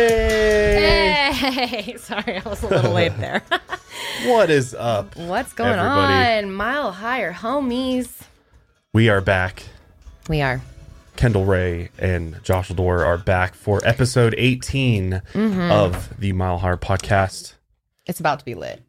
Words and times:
Hey! 0.00 1.32
Hey, 1.34 1.96
sorry, 1.98 2.38
I 2.38 2.48
was 2.48 2.62
a 2.62 2.68
little 2.68 2.92
late 2.92 3.16
there. 3.18 3.42
What 4.26 4.50
is 4.50 4.74
up? 4.74 5.16
What's 5.16 5.54
going 5.54 5.70
Everybody. 5.78 6.46
on? 6.46 6.52
Mile 6.52 6.92
higher, 6.92 7.32
homies. 7.32 8.20
We 8.92 9.08
are 9.08 9.22
back. 9.22 9.62
We 10.28 10.42
are. 10.42 10.60
Kendall 11.16 11.46
Ray 11.46 11.88
and 11.98 12.38
Josh 12.42 12.68
Dor 12.68 13.02
are 13.02 13.16
back 13.16 13.54
for 13.54 13.80
episode 13.82 14.34
18 14.36 15.22
Mm-hmm. 15.32 15.70
of 15.72 16.18
the 16.20 16.32
Mile 16.34 16.58
High 16.58 16.74
podcast. 16.74 17.54
It's 18.04 18.20
about 18.20 18.40
to 18.40 18.44
be 18.44 18.54
lit. 18.54 18.82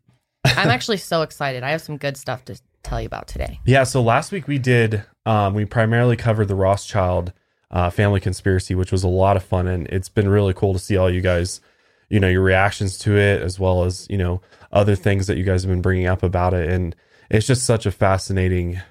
I'm 0.44 0.68
actually 0.70 0.98
so 0.98 1.21
excited. 1.21 1.64
I 1.64 1.70
have 1.71 1.82
some 1.82 1.96
good 1.96 2.18
stuff 2.18 2.44
to 2.46 2.60
tell 2.84 3.00
you 3.00 3.08
about 3.08 3.30
today. 3.30 3.62
Yeah, 3.66 3.86
so 3.86 4.02
last 4.02 4.34
week 4.34 4.50
we 4.50 4.58
did, 4.58 5.05
um, 5.26 5.54
we 5.54 5.66
primarily 5.66 6.16
covered 6.16 6.48
the 6.48 6.56
Rothschild 6.56 7.34
uh, 7.70 7.89
family 7.89 8.20
conspiracy, 8.20 8.75
which 8.75 8.92
was 8.92 9.04
a 9.04 9.07
lot 9.07 9.38
of 9.38 9.43
fun. 9.43 9.68
And 9.68 9.88
it's 9.88 10.10
been 10.10 10.29
really 10.29 10.54
cool 10.54 10.74
to 10.74 10.79
see 10.79 10.98
all 10.98 11.10
you 11.10 11.21
guys, 11.21 11.62
you 12.10 12.20
know, 12.20 12.28
your 12.28 12.42
reactions 12.42 12.98
to 13.00 13.18
it, 13.18 13.42
as 13.42 13.60
well 13.60 13.84
as, 13.84 14.07
you 14.10 14.18
know, 14.18 14.42
other 14.71 14.96
things 14.96 15.28
that 15.28 15.38
you 15.38 15.43
guys 15.43 15.64
have 15.64 15.70
been 15.70 15.82
bringing 15.82 16.07
up 16.07 16.24
about 16.24 16.54
it. 16.54 16.70
And 16.70 16.96
it's 17.29 17.48
just 17.48 17.65
such 17.65 17.86
a 17.86 17.92
fascinating 17.92 18.82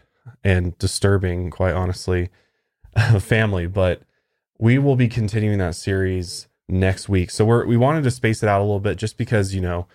and 0.42 0.76
disturbing, 0.78 1.50
quite 1.50 1.74
honestly, 1.74 2.30
family. 3.20 3.66
But 3.66 4.02
we 4.58 4.78
will 4.78 4.96
be 4.96 5.08
continuing 5.08 5.58
that 5.58 5.74
series 5.74 6.48
next 6.68 7.08
week. 7.08 7.30
So 7.30 7.44
we're, 7.44 7.66
we 7.66 7.76
wanted 7.76 8.04
to 8.04 8.10
space 8.10 8.42
it 8.42 8.48
out 8.48 8.60
a 8.60 8.64
little 8.64 8.80
bit 8.80 8.96
just 8.96 9.18
because, 9.18 9.54
you 9.54 9.60
know, 9.60 9.86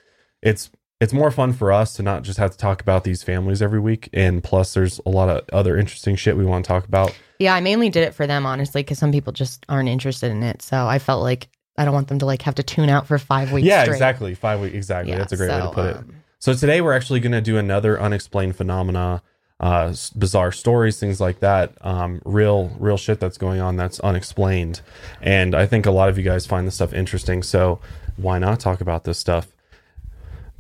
it's 0.42 0.70
it's 1.02 1.14
more 1.14 1.30
fun 1.30 1.52
for 1.52 1.72
us 1.74 1.94
to 1.94 2.04
not 2.04 2.24
just 2.24 2.40
have 2.40 2.52
to 2.52 2.58
talk 2.58 2.82
about 2.82 3.04
these 3.04 3.22
families 3.22 3.62
every 3.62 3.80
week. 3.80 4.10
And 4.14 4.44
plus 4.44 4.74
there's 4.74 5.00
a 5.06 5.10
lot 5.10 5.30
of 5.30 5.44
other 5.52 5.78
interesting 5.78 6.16
shit 6.16 6.38
we 6.38 6.46
want 6.46 6.64
to 6.66 6.70
talk 6.70 6.86
about. 6.86 7.18
Yeah, 7.40 7.54
I 7.54 7.60
mainly 7.60 7.90
did 7.90 8.04
it 8.04 8.14
for 8.14 8.26
them, 8.26 8.46
honestly, 8.46 8.82
because 8.82 8.98
some 8.98 9.12
people 9.12 9.34
just 9.34 9.66
aren't 9.68 9.90
interested 9.90 10.32
in 10.32 10.42
it. 10.42 10.62
So 10.62 10.88
I 10.88 11.00
felt 11.00 11.22
like 11.22 11.50
I 11.78 11.84
don't 11.84 11.94
want 11.94 12.08
them 12.08 12.20
to 12.20 12.26
like 12.26 12.42
have 12.44 12.56
to 12.56 12.64
tune 12.64 12.90
out 12.90 13.08
for 13.08 13.18
five 13.20 13.52
weeks. 13.52 13.68
yeah 13.68 13.84
straight. 13.84 13.96
exactly. 13.96 14.36
Five 14.36 14.62
weeks 14.62 14.74
exactly. 14.76 15.12
Yeah, 15.12 15.18
that's 15.20 15.34
a 15.34 15.38
great 15.38 15.50
way 15.50 15.58
to 15.58 15.64
so, 15.64 15.72
put 15.72 15.86
it. 15.88 15.98
um, 15.98 16.16
so 16.40 16.54
today 16.54 16.80
we're 16.80 16.94
actually 16.94 17.20
going 17.20 17.34
to 17.34 17.42
do 17.42 17.58
another 17.58 18.00
unexplained 18.00 18.56
phenomena 18.56 19.22
uh 19.58 19.94
bizarre 20.18 20.52
stories 20.52 21.00
things 21.00 21.22
like 21.22 21.40
that. 21.40 21.74
Um 21.80 22.22
real 22.26 22.76
real 22.78 22.98
shit 22.98 23.22
that's 23.22 23.38
going 23.38 23.62
on 23.62 23.78
that's 23.78 24.02
unexplained. 24.02 24.82
And 25.22 25.56
i 25.56 25.66
think 25.66 25.86
a 25.86 25.92
lot 25.92 26.10
of 26.10 26.18
you 26.18 26.26
guys 26.26 26.46
find 26.46 26.68
this 26.68 26.76
stuff 26.76 26.94
interesting. 26.94 27.42
So 27.42 27.80
why 28.18 28.38
not 28.38 28.60
talk 28.60 28.82
about 28.82 29.06
this 29.06 29.18
stuff 29.18 29.55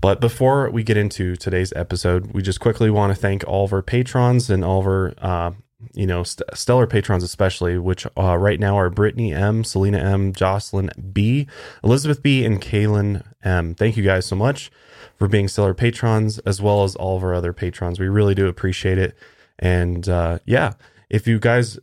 But 0.01 0.21
before 0.21 0.69
we 0.69 0.83
get 0.83 0.97
into 0.97 1.35
today's 1.35 1.73
episode, 1.75 2.33
we 2.33 2.41
just 2.41 2.59
quickly 2.59 2.89
want 2.89 3.13
to 3.13 3.19
thank 3.19 3.43
all 3.47 3.65
of 3.65 3.73
our 3.73 3.81
patrons 3.81 4.49
and 4.49 4.63
all 4.63 4.79
of 4.79 4.85
our, 4.85 5.13
uh, 5.17 5.52
you 5.93 6.05
know, 6.05 6.23
st- 6.23 6.49
stellar 6.53 6.87
patrons, 6.87 7.23
especially, 7.23 7.77
which 7.77 8.05
uh, 8.17 8.37
right 8.37 8.59
now 8.59 8.77
are 8.77 8.89
Brittany 8.89 9.33
M, 9.33 9.63
Selena 9.63 9.97
M, 9.97 10.33
Jocelyn 10.33 10.89
B, 11.13 11.47
Elizabeth 11.83 12.21
B, 12.21 12.45
and 12.45 12.61
Kaylin 12.61 13.23
M. 13.43 13.73
Thank 13.73 13.97
you 13.97 14.03
guys 14.03 14.25
so 14.25 14.35
much 14.35 14.71
for 15.17 15.27
being 15.27 15.47
stellar 15.47 15.73
patrons, 15.73 16.39
as 16.39 16.61
well 16.61 16.83
as 16.83 16.95
all 16.95 17.17
of 17.17 17.23
our 17.23 17.33
other 17.33 17.53
patrons. 17.53 17.99
We 17.99 18.07
really 18.07 18.35
do 18.35 18.47
appreciate 18.47 18.97
it. 18.97 19.17
And 19.57 20.07
uh, 20.09 20.39
yeah, 20.45 20.73
if 21.09 21.27
you 21.27 21.39
guys 21.39 21.80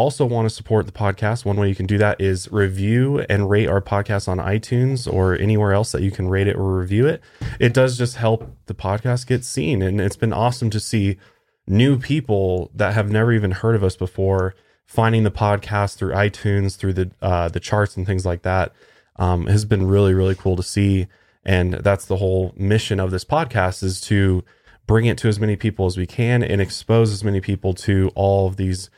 also 0.00 0.24
want 0.24 0.48
to 0.48 0.54
support 0.54 0.86
the 0.86 0.92
podcast, 0.92 1.44
one 1.44 1.56
way 1.56 1.68
you 1.68 1.74
can 1.74 1.86
do 1.86 1.98
that 1.98 2.20
is 2.20 2.50
review 2.50 3.20
and 3.28 3.50
rate 3.50 3.68
our 3.68 3.82
podcast 3.82 4.28
on 4.28 4.38
iTunes 4.38 5.12
or 5.12 5.36
anywhere 5.36 5.72
else 5.72 5.92
that 5.92 6.02
you 6.02 6.10
can 6.10 6.28
rate 6.28 6.48
it 6.48 6.56
or 6.56 6.78
review 6.78 7.06
it. 7.06 7.22
It 7.58 7.74
does 7.74 7.98
just 7.98 8.16
help 8.16 8.50
the 8.66 8.74
podcast 8.74 9.26
get 9.26 9.44
seen. 9.44 9.82
And 9.82 10.00
it's 10.00 10.16
been 10.16 10.32
awesome 10.32 10.70
to 10.70 10.80
see 10.80 11.18
new 11.66 11.98
people 11.98 12.70
that 12.74 12.94
have 12.94 13.10
never 13.10 13.32
even 13.32 13.50
heard 13.50 13.76
of 13.76 13.84
us 13.84 13.94
before 13.94 14.54
finding 14.86 15.22
the 15.22 15.30
podcast 15.30 15.96
through 15.96 16.12
iTunes, 16.12 16.76
through 16.76 16.94
the 16.94 17.10
uh, 17.20 17.48
the 17.48 17.60
charts 17.60 17.96
and 17.96 18.06
things 18.06 18.24
like 18.24 18.42
that. 18.42 18.72
Um, 19.16 19.48
has 19.48 19.66
been 19.66 19.86
really, 19.86 20.14
really 20.14 20.34
cool 20.34 20.56
to 20.56 20.62
see. 20.62 21.08
And 21.44 21.74
that's 21.74 22.06
the 22.06 22.16
whole 22.16 22.54
mission 22.56 22.98
of 22.98 23.10
this 23.10 23.24
podcast 23.24 23.82
is 23.82 24.00
to 24.02 24.44
bring 24.86 25.04
it 25.04 25.18
to 25.18 25.28
as 25.28 25.38
many 25.38 25.56
people 25.56 25.84
as 25.86 25.98
we 25.98 26.06
can 26.06 26.42
and 26.42 26.60
expose 26.60 27.12
as 27.12 27.22
many 27.22 27.40
people 27.40 27.74
to 27.74 28.10
all 28.14 28.46
of 28.46 28.56
these 28.56 28.88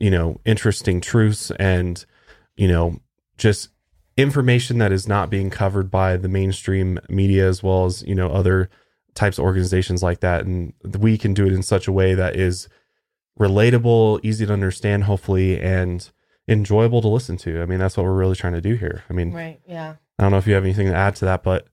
you 0.00 0.10
know 0.10 0.40
interesting 0.44 1.00
truths 1.00 1.52
and 1.60 2.04
you 2.56 2.66
know 2.66 2.98
just 3.38 3.68
information 4.16 4.78
that 4.78 4.90
is 4.92 5.06
not 5.06 5.30
being 5.30 5.48
covered 5.50 5.90
by 5.90 6.16
the 6.16 6.28
mainstream 6.28 6.98
media 7.08 7.48
as 7.48 7.62
well 7.62 7.84
as 7.84 8.02
you 8.02 8.14
know 8.14 8.30
other 8.32 8.68
types 9.14 9.38
of 9.38 9.44
organizations 9.44 10.02
like 10.02 10.20
that 10.20 10.44
and 10.44 10.72
we 10.98 11.16
can 11.16 11.32
do 11.32 11.46
it 11.46 11.52
in 11.52 11.62
such 11.62 11.86
a 11.86 11.92
way 11.92 12.14
that 12.14 12.34
is 12.34 12.68
relatable 13.38 14.18
easy 14.24 14.44
to 14.44 14.52
understand 14.52 15.04
hopefully 15.04 15.60
and 15.60 16.10
enjoyable 16.48 17.00
to 17.00 17.08
listen 17.08 17.36
to 17.36 17.62
i 17.62 17.64
mean 17.66 17.78
that's 17.78 17.96
what 17.96 18.04
we're 18.04 18.12
really 18.12 18.34
trying 18.34 18.52
to 18.52 18.60
do 18.60 18.74
here 18.74 19.04
i 19.08 19.12
mean 19.12 19.32
Right. 19.32 19.60
Yeah. 19.66 19.94
I 20.18 20.22
don't 20.24 20.32
know 20.32 20.38
if 20.38 20.46
you 20.46 20.52
have 20.54 20.64
anything 20.64 20.88
to 20.88 20.94
add 20.94 21.16
to 21.16 21.24
that, 21.24 21.42
but 21.42 21.66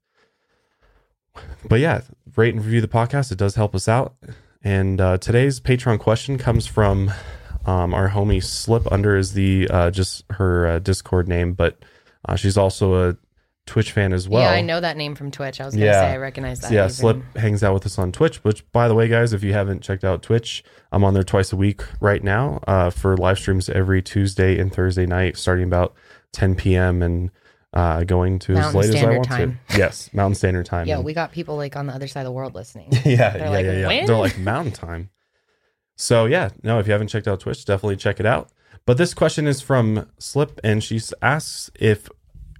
but 1.67 1.81
yeah, 1.81 1.99
rate 2.37 2.53
and 2.55 2.63
review 2.63 2.79
the 2.79 2.87
podcast. 2.87 3.29
It 3.29 3.37
does 3.37 3.55
help 3.55 3.75
us 3.75 3.89
out. 3.89 4.15
And 4.63 5.01
uh, 5.01 5.17
today's 5.17 5.59
Patreon 5.59 5.99
question 5.99 6.37
comes 6.37 6.65
from 6.65 7.11
um, 7.67 7.93
our 7.93 8.09
homie 8.09 8.43
Slip 8.43 8.91
Under 8.91 9.15
is 9.17 9.33
the 9.33 9.67
uh, 9.69 9.91
just 9.91 10.23
her 10.31 10.67
uh, 10.67 10.79
Discord 10.79 11.27
name, 11.27 11.53
but 11.53 11.77
uh, 12.27 12.35
she's 12.35 12.57
also 12.57 13.09
a 13.09 13.17
Twitch 13.65 13.91
fan 13.91 14.13
as 14.13 14.29
well. 14.29 14.41
yeah, 14.43 14.51
I 14.51 14.61
know 14.61 14.79
that 14.79 14.95
name 14.95 15.13
from 15.13 15.29
Twitch. 15.29 15.59
I 15.59 15.65
was 15.65 15.73
gonna 15.75 15.85
Yeah. 15.85 15.99
say 15.99 16.13
I 16.13 16.17
recognize 16.17 16.61
that. 16.61 16.71
Yeah, 16.71 16.85
even. 16.85 16.89
Slip 16.89 17.37
hangs 17.37 17.63
out 17.63 17.73
with 17.73 17.85
us 17.85 17.99
on 17.99 18.13
Twitch. 18.13 18.37
Which, 18.45 18.69
by 18.71 18.87
the 18.87 18.95
way, 18.95 19.09
guys, 19.09 19.33
if 19.33 19.43
you 19.43 19.51
haven't 19.51 19.81
checked 19.81 20.05
out 20.05 20.23
Twitch, 20.23 20.63
I'm 20.93 21.03
on 21.03 21.13
there 21.13 21.23
twice 21.23 21.51
a 21.51 21.57
week 21.57 21.81
right 21.99 22.23
now 22.23 22.61
uh, 22.65 22.89
for 22.89 23.17
live 23.17 23.37
streams 23.37 23.67
every 23.69 24.01
Tuesday 24.01 24.57
and 24.57 24.73
Thursday 24.73 25.05
night, 25.05 25.35
starting 25.37 25.65
about 25.65 25.93
10 26.31 26.55
p.m. 26.55 27.01
and 27.01 27.29
uh, 27.73 28.05
going 28.05 28.39
to 28.39 28.53
as 28.53 28.59
Mountain 28.73 28.79
late 28.81 28.89
as 28.95 29.03
I 29.03 29.09
want 29.09 29.25
Time. 29.25 29.59
to. 29.69 29.77
Yes, 29.77 30.09
Mountain 30.13 30.35
Standard 30.35 30.65
Time. 30.65 30.87
Yeah, 30.87 30.99
we 30.99 31.13
got 31.13 31.33
people 31.33 31.57
like 31.57 31.75
on 31.75 31.87
the 31.87 31.93
other 31.93 32.07
side 32.07 32.21
of 32.21 32.25
the 32.27 32.31
world 32.31 32.55
listening. 32.55 32.87
yeah, 33.05 33.31
They're 33.31 33.37
yeah, 33.41 33.49
like, 33.49 33.65
yeah, 33.65 33.71
yeah. 33.73 33.87
"When?" 33.87 34.05
They're 34.05 34.15
like 34.15 34.37
Mountain 34.39 34.73
Time. 34.73 35.09
So 35.97 36.25
yeah, 36.25 36.49
no, 36.63 36.79
if 36.79 36.85
you 36.87 36.93
haven't 36.93 37.07
checked 37.09 37.27
out 37.27 37.39
Twitch, 37.41 37.65
definitely 37.65 37.97
check 37.97 38.19
it 38.19 38.25
out. 38.25 38.49
But 38.85 38.97
this 38.97 39.13
question 39.13 39.47
is 39.47 39.59
from 39.61 40.07
Slip, 40.19 40.61
and 40.63 40.81
she 40.83 41.01
asks 41.21 41.69
if 41.75 42.07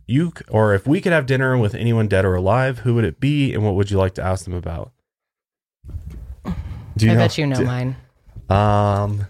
you 0.08 0.34
or 0.50 0.74
if 0.74 0.86
we 0.88 1.00
could 1.00 1.12
have 1.14 1.26
dinner 1.26 1.58
with 1.58 1.74
anyone 1.76 2.08
dead 2.08 2.26
or 2.26 2.36
alive, 2.36 2.80
who 2.80 2.96
would 2.96 3.04
it 3.06 3.20
be, 3.20 3.54
and 3.54 3.64
what 3.64 3.76
would 3.76 3.92
you 3.92 3.98
like 3.98 4.14
to 4.16 4.24
ask 4.24 4.44
them 4.44 4.54
about? 4.54 4.92
Do 6.98 7.12
I 7.12 7.16
bet 7.16 7.38
you 7.38 7.46
know 7.48 7.58
do- 7.58 7.66
mine. 7.66 7.96
Um, 8.50 9.28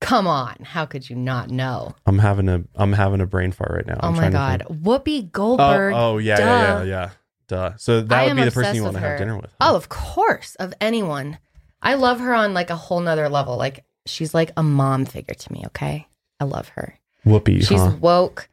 Come 0.00 0.28
on, 0.28 0.54
how 0.62 0.86
could 0.86 1.10
you 1.10 1.16
not 1.16 1.50
know? 1.50 1.96
I'm 2.06 2.20
having 2.20 2.48
a 2.48 2.62
I'm 2.76 2.92
having 2.92 3.20
a 3.20 3.26
brain 3.26 3.50
fart 3.50 3.72
right 3.72 3.86
now. 3.86 3.98
oh 4.00 4.08
I'm 4.08 4.14
my 4.16 4.30
god. 4.30 4.64
Whoopi 4.70 5.24
Oh, 5.24 5.28
Goldberg. 5.32 5.94
oh 5.96 6.18
yeah, 6.18 6.36
duh. 6.36 6.42
yeah, 6.44 6.78
yeah, 6.78 6.82
yeah. 6.84 7.10
Duh. 7.48 7.72
So 7.78 8.00
that 8.02 8.18
I 8.18 8.26
would 8.28 8.36
be 8.36 8.44
the 8.44 8.52
person 8.52 8.76
you 8.76 8.84
want 8.84 8.94
to 8.94 9.00
have 9.00 9.18
dinner 9.18 9.36
with. 9.36 9.52
Oh, 9.60 9.74
of 9.74 9.88
course, 9.88 10.54
of 10.56 10.72
anyone. 10.80 11.38
I 11.82 11.94
love 11.94 12.20
her 12.20 12.34
on 12.34 12.54
like 12.54 12.70
a 12.70 12.76
whole 12.76 13.00
nother 13.00 13.28
level. 13.28 13.56
Like 13.56 13.84
she's 14.06 14.34
like 14.34 14.50
a 14.56 14.62
mom 14.62 15.04
figure 15.04 15.34
to 15.34 15.52
me. 15.52 15.62
Okay, 15.66 16.06
I 16.40 16.44
love 16.44 16.68
her. 16.70 16.98
Whoopi. 17.26 17.58
She's 17.66 17.80
huh? 17.80 17.96
woke. 18.00 18.48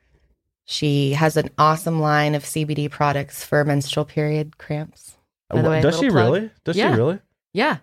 She 0.66 1.12
has 1.14 1.38
an 1.38 1.50
awesome 1.58 2.00
line 2.02 2.34
of 2.34 2.44
CBD 2.44 2.90
products 2.90 3.44
for 3.44 3.64
menstrual 3.64 4.06
period 4.06 4.58
cramps. 4.58 5.16
by 5.50 5.62
the 5.62 5.70
way, 5.70 5.82
Does 5.82 5.96
she 6.00 6.10
plug. 6.10 6.16
really? 6.16 6.52
Does 6.64 6.76
Yeah. 6.76 6.92
she 6.92 6.98
really? 6.98 7.20
Yeah, 7.54 7.78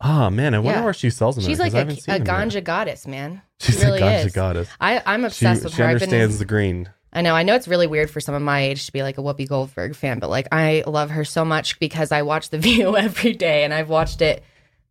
Oh 0.00 0.30
man, 0.30 0.54
I 0.54 0.60
wonder 0.60 0.78
Yeah. 0.78 0.84
where 0.84 0.92
she 0.94 1.10
sells 1.10 1.34
them. 1.34 1.44
She's 1.44 1.58
like 1.58 1.74
a, 1.74 1.80
a 1.80 1.84
them 1.84 1.96
yet. 2.06 2.22
ganja 2.22 2.62
goddess, 2.62 3.04
man. 3.08 3.42
She's 3.60 3.80
She 3.80 3.84
really 3.84 3.98
a 4.00 4.02
ganja 4.04 4.26
is. 4.26 4.32
goddess. 4.32 4.68
I, 4.80 5.02
I'm 5.04 5.22
She, 5.22 5.26
obsessed 5.26 5.64
with 5.64 5.74
she 5.74 5.82
her. 5.82 5.88
Been- 5.88 5.94
understands 5.94 6.38
the 6.38 6.44
green. 6.44 6.88
I 7.12 7.22
know. 7.22 7.34
I 7.34 7.42
know 7.42 7.56
it's 7.56 7.66
really 7.66 7.88
weird 7.88 8.08
for 8.08 8.20
someone 8.20 8.44
my 8.44 8.60
age 8.60 8.86
to 8.86 8.92
be 8.92 9.02
like 9.02 9.18
a 9.18 9.22
Whoopi 9.22 9.48
Goldberg 9.48 9.96
fan, 9.96 10.20
but 10.20 10.30
like 10.30 10.46
I 10.52 10.84
love 10.86 11.10
her 11.10 11.24
so 11.24 11.44
much 11.44 11.80
because 11.80 12.12
I 12.12 12.22
watch 12.22 12.50
The 12.50 12.58
View 12.68 12.96
every 12.96 13.32
day, 13.32 13.64
and 13.64 13.74
I've 13.74 13.88
watched 13.88 14.22
it 14.22 14.44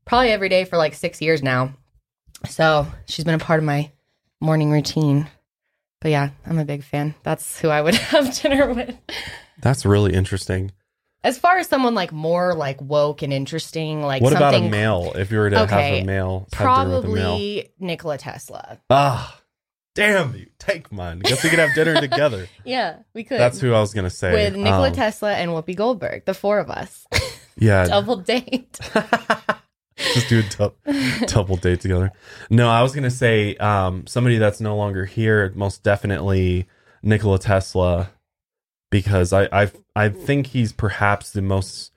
probably 0.07 0.29
every 0.31 0.49
day 0.49 0.65
for 0.65 0.77
like 0.77 0.93
six 0.95 1.21
years 1.21 1.43
now. 1.43 1.73
So 2.49 2.87
she's 3.05 3.25
been 3.25 3.35
a 3.35 3.39
part 3.39 3.59
of 3.59 3.65
my 3.65 3.91
morning 4.39 4.71
routine. 4.71 5.27
But 6.01 6.11
yeah, 6.11 6.29
I'm 6.45 6.59
a 6.59 6.65
big 6.65 6.83
fan. 6.83 7.15
That's 7.23 7.59
who 7.59 7.69
I 7.69 7.81
would 7.81 7.95
have 8.13 8.33
dinner 8.41 8.73
with. 8.73 8.95
That's 9.61 9.85
really 9.85 10.13
interesting. 10.13 10.71
As 11.23 11.37
far 11.39 11.57
as 11.57 11.67
someone 11.67 11.95
like 11.95 12.11
more 12.11 12.53
like 12.53 12.79
woke 12.79 13.23
and 13.23 13.33
interesting, 13.33 14.01
like 14.03 14.21
what 14.21 14.33
about 14.33 14.53
a 14.53 14.69
male? 14.69 15.11
If 15.15 15.31
you 15.31 15.39
were 15.39 15.49
to 15.49 15.57
have 15.65 15.71
a 15.71 16.03
male, 16.03 16.45
with 16.45 16.53
a 16.53 16.61
male. 16.61 16.65
probably 17.01 17.69
Nikola 17.79 18.19
Tesla. 18.19 18.79
Ah, 18.91 19.41
damn 19.95 20.35
you! 20.35 20.45
Take 20.59 20.91
mine. 20.91 21.19
Guess 21.19 21.43
we 21.43 21.49
could 21.49 21.59
have 21.59 21.73
dinner 21.73 21.99
together. 21.99 22.47
Yeah, 22.63 22.97
we 23.15 23.23
could. 23.23 23.39
That's 23.39 23.59
who 23.59 23.73
I 23.73 23.79
was 23.81 23.93
gonna 23.95 24.11
say. 24.11 24.31
with 24.31 24.55
Nikola 24.55 24.89
Um, 24.89 24.93
Tesla 24.93 25.33
and 25.33 25.49
Whoopi 25.51 25.75
Goldberg, 25.75 26.23
the 26.25 26.35
four 26.35 26.59
of 26.59 26.69
us. 26.69 27.05
Yeah, 27.59 27.85
Double 27.87 28.17
date. 28.17 28.79
just 30.13 30.29
do 30.29 30.39
a 30.39 30.43
dou- 30.43 31.25
double 31.25 31.57
date 31.57 31.81
together. 31.81 32.11
No, 32.49 32.69
I 32.69 32.81
was 32.81 32.93
gonna 32.93 33.11
say 33.11 33.55
um, 33.57 34.05
somebody 34.05 34.37
that's 34.37 34.61
no 34.61 34.75
longer 34.75 35.05
here. 35.05 35.51
Most 35.55 35.83
definitely 35.83 36.67
Nikola 37.01 37.39
Tesla, 37.39 38.11
because 38.91 39.33
I 39.33 39.47
I 39.51 39.71
I 39.95 40.09
think 40.09 40.47
he's 40.47 40.71
perhaps 40.71 41.31
the 41.31 41.41
most 41.41 41.91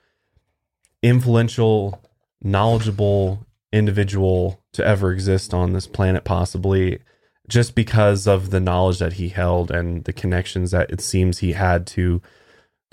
influential, 1.02 2.02
knowledgeable 2.42 3.46
individual 3.72 4.62
to 4.72 4.84
ever 4.84 5.12
exist 5.12 5.52
on 5.52 5.72
this 5.72 5.86
planet, 5.86 6.24
possibly 6.24 7.00
just 7.48 7.74
because 7.74 8.26
of 8.26 8.50
the 8.50 8.60
knowledge 8.60 8.98
that 9.00 9.14
he 9.14 9.28
held 9.28 9.70
and 9.70 10.04
the 10.04 10.12
connections 10.12 10.70
that 10.70 10.90
it 10.90 11.00
seems 11.00 11.38
he 11.38 11.52
had 11.52 11.86
to 11.86 12.22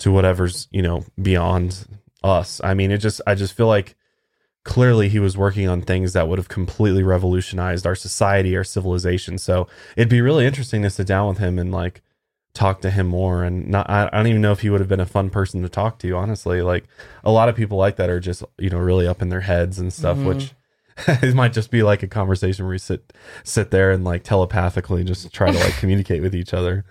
to 0.00 0.12
whatever's 0.12 0.68
you 0.70 0.82
know 0.82 1.04
beyond 1.20 1.86
us. 2.22 2.60
I 2.62 2.74
mean, 2.74 2.90
it 2.90 2.98
just 2.98 3.20
I 3.26 3.34
just 3.34 3.54
feel 3.54 3.68
like 3.68 3.94
clearly 4.68 5.08
he 5.08 5.18
was 5.18 5.34
working 5.34 5.66
on 5.66 5.80
things 5.80 6.12
that 6.12 6.28
would 6.28 6.38
have 6.38 6.48
completely 6.50 7.02
revolutionized 7.02 7.86
our 7.86 7.94
society, 7.94 8.54
our 8.54 8.62
civilization. 8.62 9.38
So 9.38 9.66
it'd 9.96 10.10
be 10.10 10.20
really 10.20 10.44
interesting 10.44 10.82
to 10.82 10.90
sit 10.90 11.06
down 11.06 11.26
with 11.26 11.38
him 11.38 11.58
and 11.58 11.72
like 11.72 12.02
talk 12.52 12.82
to 12.82 12.90
him 12.90 13.06
more. 13.06 13.44
And 13.44 13.68
not, 13.68 13.88
I, 13.88 14.10
don't 14.10 14.26
even 14.26 14.42
know 14.42 14.52
if 14.52 14.60
he 14.60 14.68
would 14.68 14.80
have 14.80 14.88
been 14.88 15.00
a 15.00 15.06
fun 15.06 15.30
person 15.30 15.62
to 15.62 15.70
talk 15.70 15.98
to. 16.00 16.12
Honestly, 16.14 16.60
like 16.60 16.84
a 17.24 17.30
lot 17.30 17.48
of 17.48 17.56
people 17.56 17.78
like 17.78 17.96
that 17.96 18.10
are 18.10 18.20
just 18.20 18.44
you 18.58 18.68
know 18.68 18.76
really 18.78 19.06
up 19.06 19.22
in 19.22 19.30
their 19.30 19.40
heads 19.40 19.78
and 19.78 19.90
stuff, 19.92 20.18
Mhm. 20.18 20.26
which. 20.26 20.54
it 21.22 21.32
might 21.32 21.52
just 21.52 21.70
be 21.70 21.84
like 21.84 22.02
a 22.02 22.08
conversation 22.08 22.64
where 22.64 22.72
we 22.72 22.78
sit 22.78 23.12
sit 23.44 23.70
there 23.70 23.92
and 23.92 24.02
like 24.02 24.24
telepathically 24.24 25.04
just 25.04 25.32
try 25.32 25.48
to 25.48 25.56
like 25.56 25.76
communicate 25.78 26.20
with 26.20 26.34
each 26.34 26.52
other. 26.52 26.84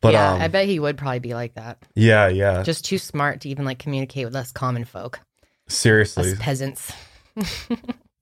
But 0.00 0.14
yeah, 0.14 0.32
um, 0.32 0.42
I 0.42 0.48
bet 0.48 0.66
he 0.66 0.80
would 0.80 0.98
probably 0.98 1.20
be 1.20 1.32
like 1.32 1.54
that. 1.54 1.78
yeah, 1.94 2.26
yeah. 2.26 2.64
Just 2.64 2.84
too 2.84 2.98
smart 2.98 3.42
to 3.42 3.48
even 3.48 3.64
like 3.64 3.78
communicate 3.78 4.24
with 4.24 4.34
us 4.34 4.50
common 4.50 4.84
folk, 4.84 5.20
Seriously. 5.70 6.32
us 6.32 6.38
peasants. 6.38 6.92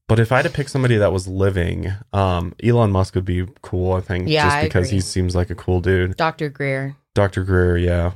But 0.09 0.19
if 0.19 0.33
I 0.33 0.37
had 0.37 0.47
to 0.47 0.50
pick 0.50 0.71
somebody 0.71 0.97
that 0.97 1.12
was 1.12 1.29
living, 1.29 1.93
um, 2.15 2.55
Elon 2.65 2.91
Musk 2.91 3.15
would 3.15 3.27
be 3.27 3.47
cool, 3.61 3.93
I 3.93 4.00
think. 4.00 4.27
Yeah, 4.27 4.49
just 4.49 4.65
because 4.65 4.89
he 4.89 5.00
seems 5.00 5.37
like 5.37 5.50
a 5.50 5.55
cool 5.55 5.83
dude. 5.83 6.17
Dr. 6.17 6.49
Greer. 6.49 6.97
Dr. 7.15 7.45
Greer, 7.45 7.77
yeah. 7.77 8.12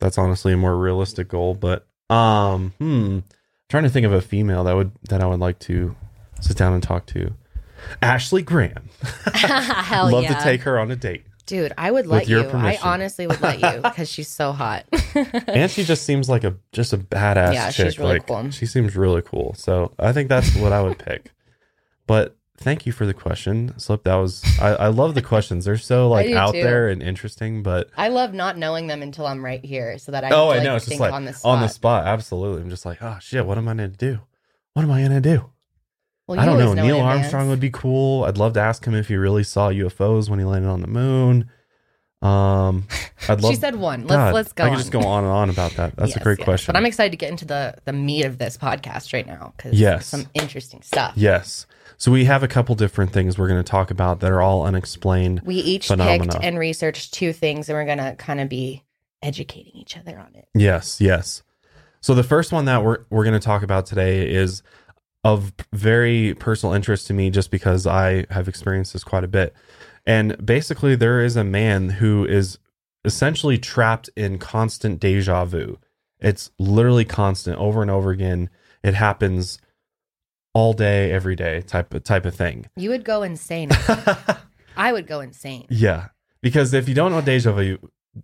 That's 0.00 0.18
honestly 0.18 0.52
a 0.52 0.56
more 0.56 0.76
realistic 0.76 1.28
goal. 1.28 1.54
But 1.54 1.86
um, 2.10 2.74
hmm. 2.78 3.20
trying 3.68 3.84
to 3.84 3.90
think 3.90 4.04
of 4.04 4.12
a 4.12 4.20
female 4.20 4.64
that 4.64 4.74
would 4.74 4.90
that 5.08 5.22
I 5.22 5.26
would 5.26 5.38
like 5.38 5.60
to 5.60 5.94
sit 6.40 6.56
down 6.56 6.72
and 6.72 6.82
talk 6.82 7.06
to. 7.06 7.32
Ashley 8.02 8.42
Graham. 8.42 8.88
Hell 9.34 10.10
Love 10.10 10.24
yeah. 10.24 10.34
to 10.34 10.42
take 10.42 10.62
her 10.62 10.80
on 10.80 10.90
a 10.90 10.96
date. 10.96 11.24
Dude, 11.46 11.72
I 11.76 11.90
would 11.90 12.06
let 12.06 12.28
you. 12.28 12.40
I 12.40 12.78
honestly 12.82 13.26
would 13.26 13.40
let 13.40 13.60
you 13.60 13.80
because 13.82 14.10
she's 14.10 14.28
so 14.28 14.52
hot. 14.52 14.86
and 15.46 15.70
she 15.70 15.84
just 15.84 16.04
seems 16.04 16.28
like 16.28 16.44
a 16.44 16.56
just 16.72 16.92
a 16.92 16.98
badass 16.98 17.52
Yeah, 17.52 17.70
chick. 17.70 17.86
she's 17.86 17.98
really 17.98 18.14
like, 18.14 18.26
cool. 18.26 18.50
She 18.50 18.66
seems 18.66 18.96
really 18.96 19.22
cool. 19.22 19.54
So 19.54 19.92
I 19.98 20.12
think 20.12 20.28
that's 20.28 20.54
what 20.56 20.72
I 20.72 20.80
would 20.80 20.98
pick. 20.98 21.32
But 22.06 22.36
thank 22.56 22.86
you 22.86 22.92
for 22.92 23.04
the 23.04 23.14
question, 23.14 23.78
Slip. 23.78 24.04
That 24.04 24.14
was 24.16 24.42
I, 24.60 24.68
I 24.70 24.88
love 24.88 25.14
the 25.14 25.22
questions. 25.22 25.66
They're 25.66 25.76
so 25.76 26.08
like 26.10 26.30
out 26.32 26.54
too. 26.54 26.62
there 26.62 26.88
and 26.88 27.02
interesting. 27.02 27.62
But 27.62 27.90
I 27.96 28.08
love 28.08 28.32
not 28.32 28.56
knowing 28.56 28.86
them 28.86 29.02
until 29.02 29.26
I'm 29.26 29.44
right 29.44 29.64
here 29.64 29.98
so 29.98 30.12
that 30.12 30.24
I 30.24 30.30
oh, 30.30 30.52
can, 30.52 30.60
I 30.60 30.64
know 30.64 30.76
it's 30.76 30.86
just 30.86 31.00
like 31.00 31.12
on 31.12 31.26
the 31.26 31.34
spot. 31.34 31.56
on 31.56 31.60
the 31.60 31.68
spot. 31.68 32.06
Absolutely. 32.06 32.62
I'm 32.62 32.70
just 32.70 32.86
like, 32.86 33.02
oh 33.02 33.18
shit, 33.20 33.44
what 33.44 33.58
am 33.58 33.68
I 33.68 33.72
gonna 33.72 33.88
do? 33.88 34.20
What 34.72 34.82
am 34.82 34.90
I 34.90 35.02
gonna 35.02 35.20
do? 35.20 35.50
Well, 36.26 36.40
I 36.40 36.46
don't 36.46 36.58
know. 36.58 36.72
in 36.72 36.78
Neil. 36.86 37.00
Armstrong 37.00 37.48
would 37.50 37.60
be 37.60 37.70
cool. 37.70 38.24
I'd 38.24 38.38
love 38.38 38.54
to 38.54 38.60
ask 38.60 38.84
him 38.84 38.94
if 38.94 39.08
he 39.08 39.16
really 39.16 39.44
saw 39.44 39.68
UFOs 39.70 40.28
when 40.30 40.38
he 40.38 40.44
landed 40.44 40.68
on 40.68 40.80
the 40.80 40.86
moon. 40.86 41.50
Um, 42.22 42.86
I'd 43.28 43.42
love. 43.42 43.52
She 43.52 43.60
said 43.60 43.76
one. 43.76 44.02
Let's 44.06 44.10
God, 44.14 44.34
let's 44.34 44.52
go. 44.52 44.64
I 44.64 44.68
on. 44.68 44.72
could 44.72 44.78
just 44.78 44.92
go 44.92 45.00
on 45.00 45.24
and 45.24 45.32
on 45.32 45.50
about 45.50 45.72
that. 45.72 45.96
That's 45.96 46.16
a 46.16 46.20
great 46.20 46.38
yes. 46.38 46.44
question. 46.44 46.72
But 46.72 46.78
I'm 46.78 46.86
excited 46.86 47.10
to 47.10 47.18
get 47.18 47.30
into 47.30 47.44
the 47.44 47.74
the 47.84 47.92
meat 47.92 48.24
of 48.24 48.38
this 48.38 48.56
podcast 48.56 49.12
right 49.12 49.26
now 49.26 49.52
because 49.56 49.78
Yes. 49.78 50.06
some 50.06 50.26
interesting 50.32 50.80
stuff. 50.80 51.12
Yes. 51.16 51.66
So 51.98 52.10
we 52.10 52.24
have 52.24 52.42
a 52.42 52.48
couple 52.48 52.74
different 52.74 53.12
things 53.12 53.38
we're 53.38 53.48
going 53.48 53.62
to 53.62 53.70
talk 53.70 53.90
about 53.90 54.20
that 54.20 54.32
are 54.32 54.40
all 54.40 54.64
unexplained. 54.64 55.42
We 55.44 55.56
each 55.56 55.86
Phenomena. 55.88 56.32
picked 56.32 56.44
and 56.44 56.58
researched 56.58 57.12
two 57.14 57.32
things, 57.32 57.68
and 57.68 57.76
we're 57.76 57.84
gonna 57.86 58.16
kind 58.16 58.40
of 58.40 58.48
be 58.48 58.82
educating 59.22 59.72
each 59.74 59.96
other 59.96 60.18
on 60.18 60.34
it. 60.34 60.48
Yes, 60.54 61.00
yes. 61.00 61.42
So 62.00 62.14
the 62.14 62.22
first 62.24 62.52
one 62.52 62.64
that 62.64 62.82
we're 62.84 63.04
we're 63.10 63.24
going 63.24 63.38
to 63.38 63.44
talk 63.44 63.62
about 63.62 63.86
today 63.86 64.28
is 64.30 64.62
of 65.24 65.52
very 65.72 66.34
personal 66.34 66.74
interest 66.74 67.06
to 67.06 67.14
me 67.14 67.30
just 67.30 67.50
because 67.50 67.86
I 67.86 68.26
have 68.30 68.46
experienced 68.46 68.92
this 68.92 69.02
quite 69.02 69.24
a 69.24 69.28
bit. 69.28 69.54
And 70.06 70.44
basically 70.44 70.94
there 70.96 71.24
is 71.24 71.34
a 71.34 71.44
man 71.44 71.88
who 71.88 72.26
is 72.26 72.58
essentially 73.04 73.58
trapped 73.58 74.10
in 74.16 74.38
constant 74.38 75.00
deja 75.00 75.46
vu. 75.46 75.78
It's 76.20 76.50
literally 76.58 77.04
constant 77.06 77.58
over 77.58 77.82
and 77.82 77.90
over 77.90 78.10
again. 78.10 78.50
It 78.82 78.94
happens 78.94 79.58
all 80.52 80.72
day 80.72 81.10
every 81.10 81.34
day 81.34 81.62
type 81.62 81.92
of 81.94 82.04
type 82.04 82.26
of 82.26 82.34
thing. 82.34 82.66
You 82.76 82.90
would 82.90 83.04
go 83.04 83.22
insane. 83.22 83.70
I 84.76 84.92
would 84.92 85.06
go 85.06 85.20
insane. 85.20 85.66
Yeah, 85.68 86.08
because 86.42 86.72
if 86.74 86.88
you 86.88 86.94
don't 86.94 87.10
know 87.10 87.16
what 87.16 87.24
deja 87.24 87.52
vu, 87.52 87.78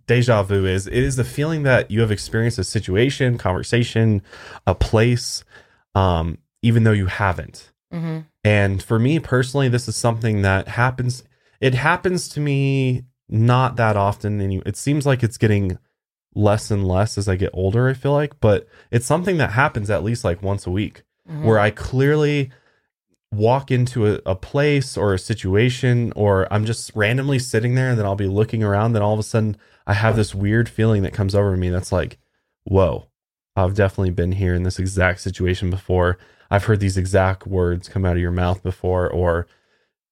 deja 0.07 0.43
vu 0.43 0.65
is, 0.65 0.87
it 0.87 0.93
is 0.93 1.15
the 1.15 1.23
feeling 1.23 1.63
that 1.63 1.91
you 1.91 2.01
have 2.01 2.11
experienced 2.11 2.59
a 2.59 2.63
situation, 2.63 3.37
conversation, 3.37 4.21
a 4.65 4.75
place, 4.75 5.43
um, 5.95 6.37
even 6.61 6.83
though 6.83 6.91
you 6.91 7.07
haven't. 7.07 7.71
hmm 7.91 8.19
And 8.43 8.81
for 8.81 8.99
me 8.99 9.19
personally, 9.19 9.69
this 9.69 9.87
is 9.87 9.95
something 9.95 10.41
that 10.41 10.67
happens. 10.69 11.23
It 11.59 11.73
happens 11.75 12.27
to 12.29 12.39
me 12.39 13.03
not 13.29 13.75
that 13.77 13.95
often, 13.95 14.41
and 14.41 14.61
it 14.65 14.75
seems 14.77 15.05
like 15.05 15.23
it's 15.23 15.37
getting 15.37 15.77
less 16.33 16.71
and 16.71 16.87
less 16.87 17.17
as 17.17 17.27
I 17.27 17.35
get 17.35 17.51
older. 17.53 17.87
I 17.89 17.93
feel 17.93 18.13
like, 18.13 18.39
but 18.39 18.67
it's 18.89 19.05
something 19.05 19.37
that 19.37 19.51
happens 19.51 19.89
at 19.89 20.03
least 20.03 20.23
like 20.23 20.41
once 20.41 20.65
a 20.67 20.71
week 20.71 21.03
Mm-hmm. 21.29 21.47
where 21.47 21.59
I 21.59 21.69
clearly 21.69 22.51
walk 23.31 23.71
into 23.71 24.07
a, 24.07 24.19
a 24.25 24.35
place 24.35 24.97
or 24.97 25.13
a 25.13 25.19
situation, 25.19 26.11
or 26.15 26.51
I'm 26.51 26.65
just 26.65 26.91
randomly 26.95 27.39
sitting 27.39 27.75
there 27.75 27.89
and 27.89 27.97
then 27.99 28.05
I'll 28.05 28.15
be 28.15 28.27
looking 28.27 28.63
around, 28.63 28.93
then 28.93 29.01
all 29.01 29.13
of 29.13 29.19
a 29.19 29.23
sudden 29.23 29.55
I 29.87 29.93
have 29.93 30.15
this 30.15 30.35
weird 30.35 30.67
feeling 30.67 31.03
that 31.03 31.13
comes 31.13 31.33
over 31.35 31.55
me 31.55 31.69
that's 31.69 31.91
like, 31.91 32.17
whoa, 32.63 33.07
I've 33.55 33.75
definitely 33.75 34.11
been 34.11 34.33
here 34.33 34.53
in 34.53 34.63
this 34.63 34.79
exact 34.79 35.21
situation 35.21 35.69
before. 35.69 36.17
I've 36.51 36.65
heard 36.65 36.79
these 36.81 36.97
exact 36.97 37.47
words 37.47 37.89
come 37.89 38.05
out 38.05 38.17
of 38.17 38.21
your 38.21 38.29
mouth 38.31 38.61
before, 38.61 39.09
or, 39.09 39.47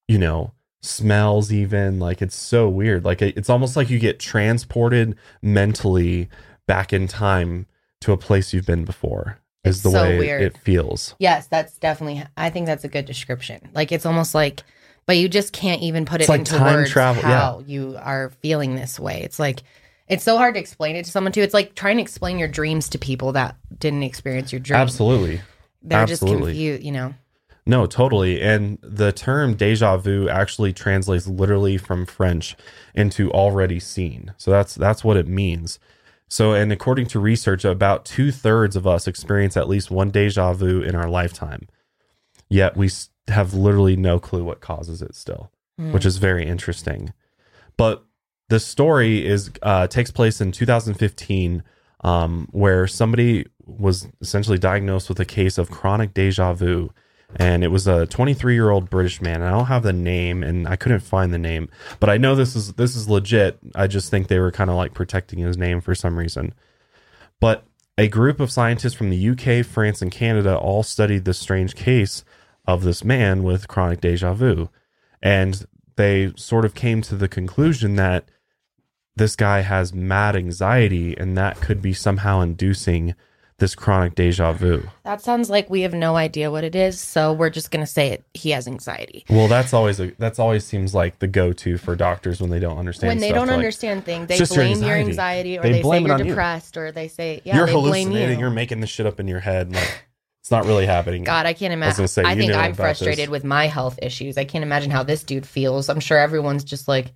you 0.07 0.17
know, 0.17 0.53
smells 0.81 1.51
even. 1.51 1.99
Like 1.99 2.21
it's 2.21 2.35
so 2.35 2.67
weird. 2.69 3.03
Like 3.05 3.21
it's 3.21 3.49
almost 3.49 3.75
like 3.75 3.89
you 3.89 3.99
get 3.99 4.19
transported 4.19 5.15
mentally 5.41 6.29
back 6.65 6.93
in 6.93 7.07
time 7.07 7.67
to 8.01 8.13
a 8.13 8.17
place 8.17 8.53
you've 8.53 8.65
been 8.65 8.85
before 8.85 9.39
is 9.65 9.75
It's 9.77 9.83
the 9.83 9.91
so 9.91 10.03
way 10.03 10.17
weird. 10.19 10.41
it 10.41 10.57
feels. 10.59 11.15
Yes, 11.19 11.47
that's 11.47 11.77
definitely. 11.77 12.23
I 12.37 12.49
think 12.49 12.65
that's 12.65 12.85
a 12.85 12.87
good 12.87 13.05
description. 13.05 13.69
Like 13.73 13.91
it's 13.91 14.05
almost 14.05 14.33
like, 14.33 14.63
but 15.05 15.17
you 15.17 15.27
just 15.27 15.51
can't 15.51 15.81
even 15.81 16.05
put 16.05 16.21
It's 16.21 16.29
it 16.29 16.31
like 16.31 16.39
into 16.39 16.57
time 16.57 16.75
words 16.75 16.89
travel, 16.91 17.21
yeah. 17.23 17.39
how 17.39 17.63
you 17.67 17.97
are 18.01 18.29
feeling 18.41 18.75
this 18.75 18.97
way. 18.97 19.21
It's 19.23 19.39
like 19.39 19.63
it's 20.07 20.23
so 20.23 20.37
hard 20.37 20.53
to 20.53 20.59
explain 20.61 20.95
it 20.95 21.03
to 21.05 21.11
someone 21.11 21.33
too. 21.33 21.41
It's 21.41 21.53
like 21.53 21.75
trying 21.75 21.97
to 21.97 22.01
explain 22.01 22.39
your 22.39 22.47
dreams 22.47 22.87
to 22.89 22.97
people 22.97 23.33
that 23.33 23.57
didn't 23.77 24.03
experience 24.03 24.53
your 24.53 24.61
dream. 24.61 24.79
Absolutely. 24.79 25.41
They're 25.81 26.05
just 26.05 26.21
absolutely. 26.23 26.51
confused. 26.53 26.83
You 26.83 26.91
know. 26.91 27.13
No, 27.65 27.85
totally. 27.85 28.41
And 28.41 28.79
the 28.81 29.11
term 29.11 29.53
deja 29.53 29.97
vu 29.97 30.27
actually 30.27 30.73
translates 30.73 31.27
literally 31.27 31.77
from 31.77 32.05
French 32.05 32.55
into 32.95 33.29
already 33.31 33.79
seen. 33.79 34.33
So 34.37 34.49
that's 34.49 34.75
that's 34.75 35.03
what 35.03 35.17
it 35.17 35.27
means. 35.27 35.79
So, 36.27 36.53
and 36.53 36.71
according 36.71 37.07
to 37.07 37.19
research, 37.19 37.65
about 37.65 38.05
two 38.05 38.31
thirds 38.31 38.75
of 38.75 38.85
us 38.87 39.07
experience 39.07 39.57
at 39.57 39.67
least 39.67 39.89
one 39.91 40.09
deja 40.09 40.53
vu 40.53 40.81
in 40.81 40.95
our 40.95 41.09
lifetime. 41.09 41.67
Yet 42.49 42.75
we 42.75 42.89
have 43.27 43.53
literally 43.53 43.95
no 43.95 44.19
clue 44.19 44.43
what 44.43 44.61
causes 44.61 45.01
it 45.01 45.15
still, 45.15 45.51
Mm. 45.79 45.91
which 45.93 46.05
is 46.05 46.17
very 46.17 46.45
interesting. 46.45 47.13
But 47.77 48.03
the 48.49 48.59
story 48.59 49.25
is 49.25 49.51
uh, 49.61 49.87
takes 49.87 50.11
place 50.11 50.41
in 50.41 50.51
2015, 50.51 51.63
um, 52.03 52.47
where 52.51 52.85
somebody 52.87 53.45
was 53.77 54.07
essentially 54.21 54.57
diagnosed 54.57 55.09
with 55.09 55.19
a 55.19 55.25
case 55.25 55.57
of 55.57 55.69
chronic 55.69 56.13
deja 56.13 56.53
vu, 56.53 56.91
and 57.35 57.63
it 57.63 57.67
was 57.67 57.87
a 57.87 58.07
23 58.07 58.53
year 58.53 58.69
old 58.69 58.89
British 58.89 59.21
man. 59.21 59.37
And 59.37 59.45
I 59.45 59.51
don't 59.51 59.65
have 59.65 59.83
the 59.83 59.93
name, 59.93 60.43
and 60.43 60.67
I 60.67 60.75
couldn't 60.75 61.01
find 61.01 61.33
the 61.33 61.37
name, 61.37 61.69
but 61.99 62.09
I 62.09 62.17
know 62.17 62.35
this 62.35 62.55
is 62.55 62.73
this 62.73 62.95
is 62.95 63.09
legit. 63.09 63.59
I 63.75 63.87
just 63.87 64.09
think 64.09 64.27
they 64.27 64.39
were 64.39 64.51
kind 64.51 64.69
of 64.69 64.75
like 64.75 64.93
protecting 64.93 65.39
his 65.39 65.57
name 65.57 65.81
for 65.81 65.93
some 65.93 66.17
reason. 66.17 66.53
But 67.39 67.65
a 67.97 68.07
group 68.07 68.39
of 68.39 68.51
scientists 68.51 68.93
from 68.93 69.09
the 69.09 69.29
UK, 69.29 69.65
France, 69.65 70.01
and 70.01 70.11
Canada 70.11 70.57
all 70.57 70.83
studied 70.83 71.25
this 71.25 71.37
strange 71.37 71.75
case 71.75 72.23
of 72.65 72.83
this 72.83 73.03
man 73.03 73.43
with 73.43 73.67
chronic 73.67 73.99
deja 73.99 74.33
vu. 74.33 74.69
And 75.21 75.65
they 75.97 76.31
sort 76.37 76.63
of 76.63 76.73
came 76.73 77.01
to 77.01 77.15
the 77.15 77.27
conclusion 77.27 77.95
that 77.95 78.29
this 79.17 79.35
guy 79.35 79.61
has 79.61 79.93
mad 79.93 80.35
anxiety 80.35 81.15
and 81.17 81.37
that 81.37 81.59
could 81.59 81.81
be 81.81 81.93
somehow 81.93 82.39
inducing 82.39 83.15
this 83.59 83.75
chronic 83.75 84.15
deja 84.15 84.53
vu. 84.53 84.83
That 85.03 85.21
sounds 85.21 85.49
like 85.49 85.69
we 85.69 85.81
have 85.81 85.93
no 85.93 86.15
idea 86.15 86.49
what 86.51 86.63
it 86.63 86.75
is, 86.75 86.99
so 86.99 87.31
we're 87.33 87.49
just 87.49 87.71
gonna 87.71 87.85
say 87.87 88.09
it. 88.09 88.23
He 88.33 88.51
has 88.51 88.67
anxiety. 88.67 89.25
Well, 89.29 89.47
that's 89.47 89.73
always 89.73 89.99
a 89.99 90.11
that's 90.17 90.39
always 90.39 90.65
seems 90.65 90.93
like 90.95 91.19
the 91.19 91.27
go-to 91.27 91.77
for 91.77 91.95
doctors 91.95 92.41
when 92.41 92.49
they 92.49 92.59
don't 92.59 92.77
understand 92.77 93.09
when 93.09 93.17
they 93.19 93.27
stuff. 93.29 93.35
don't 93.39 93.47
like, 93.47 93.55
understand 93.57 94.05
things, 94.05 94.27
they 94.27 94.35
"It's 94.35 94.39
just 94.39 94.55
your 94.55 94.65
blame 94.65 94.83
your 94.83 94.95
anxiety." 94.95 95.55
anxiety, 95.55 95.57
or 95.57 95.61
They 95.61 95.71
they, 95.71 95.77
say 95.77 95.81
blame 95.83 96.03
it 96.03 96.07
you're 96.07 96.13
on 96.15 96.25
you. 96.25 96.31
depressed, 96.31 96.77
or 96.77 96.91
they 96.91 97.07
say 97.07 97.41
yeah, 97.43 97.57
you're 97.57 97.65
they 97.67 97.73
blame 97.73 98.07
hallucinating, 98.07 98.39
you. 98.39 98.45
you're 98.45 98.49
making 98.53 98.79
this 98.81 98.89
shit 98.89 99.05
up 99.05 99.19
in 99.19 99.27
your 99.27 99.39
head. 99.41 99.73
Like 99.73 100.05
it's 100.41 100.51
not 100.51 100.65
really 100.65 100.85
happening. 100.85 101.23
God, 101.23 101.45
I 101.45 101.53
can't 101.53 101.73
imagine. 101.73 101.97
gonna 101.97 102.07
say, 102.07 102.23
I 102.25 102.35
think 102.35 102.53
I'm 102.53 102.73
frustrated 102.73 103.25
this. 103.25 103.29
with 103.29 103.43
my 103.43 103.67
health 103.67 103.99
issues. 104.01 104.37
I 104.37 104.45
can't 104.45 104.63
imagine 104.63 104.89
how 104.89 105.03
this 105.03 105.23
dude 105.23 105.45
feels. 105.45 105.89
I'm 105.89 105.99
sure 105.99 106.17
everyone's 106.17 106.63
just 106.63 106.87
like, 106.87 107.13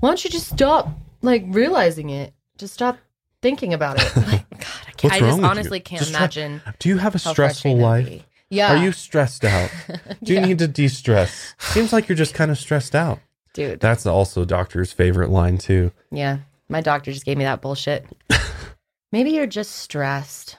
why 0.00 0.10
don't 0.10 0.22
you 0.22 0.30
just 0.30 0.48
stop 0.48 0.88
like 1.22 1.42
realizing 1.48 2.10
it? 2.10 2.32
Just 2.58 2.74
stop 2.74 2.98
thinking 3.42 3.72
about 3.74 3.96
it. 4.00 4.12
Like, 4.16 4.48
God, 4.50 4.62
I, 4.62 4.84
can't, 4.84 4.87
What's 5.02 5.16
I 5.16 5.20
just 5.20 5.40
honestly 5.40 5.80
can't 5.80 6.00
Just 6.00 6.12
try- 6.12 6.20
imagine 6.20 6.62
Do 6.78 6.88
you 6.88 6.98
have 6.98 7.14
a 7.14 7.18
stressful 7.18 7.76
life? 7.76 8.22
Yeah. 8.50 8.74
Are 8.74 8.82
you 8.82 8.92
stressed 8.92 9.44
out? 9.44 9.70
Do 10.22 10.32
you 10.32 10.40
Yeah. 10.40 10.46
need 10.46 10.58
to 10.60 10.68
de 10.68 10.88
stress? 10.88 11.54
Seems 11.58 11.92
like 11.92 12.08
you're 12.08 12.16
just 12.16 12.34
kind 12.34 12.50
of 12.50 12.58
stressed 12.58 12.94
out. 12.94 13.20
Dude. 13.54 13.80
That's 13.80 14.06
also 14.06 14.44
doctor's 14.44 14.92
favorite 14.92 15.30
line, 15.30 15.58
too. 15.58 15.92
Yeah. 16.10 16.38
My 16.68 16.80
doctor 16.80 17.12
just 17.12 17.24
gave 17.26 17.36
me 17.38 17.44
that 17.44 17.60
bullshit. 17.60 18.06
Maybe 19.12 19.30
you're 19.30 19.46
just 19.46 19.72
stressed. 19.76 20.56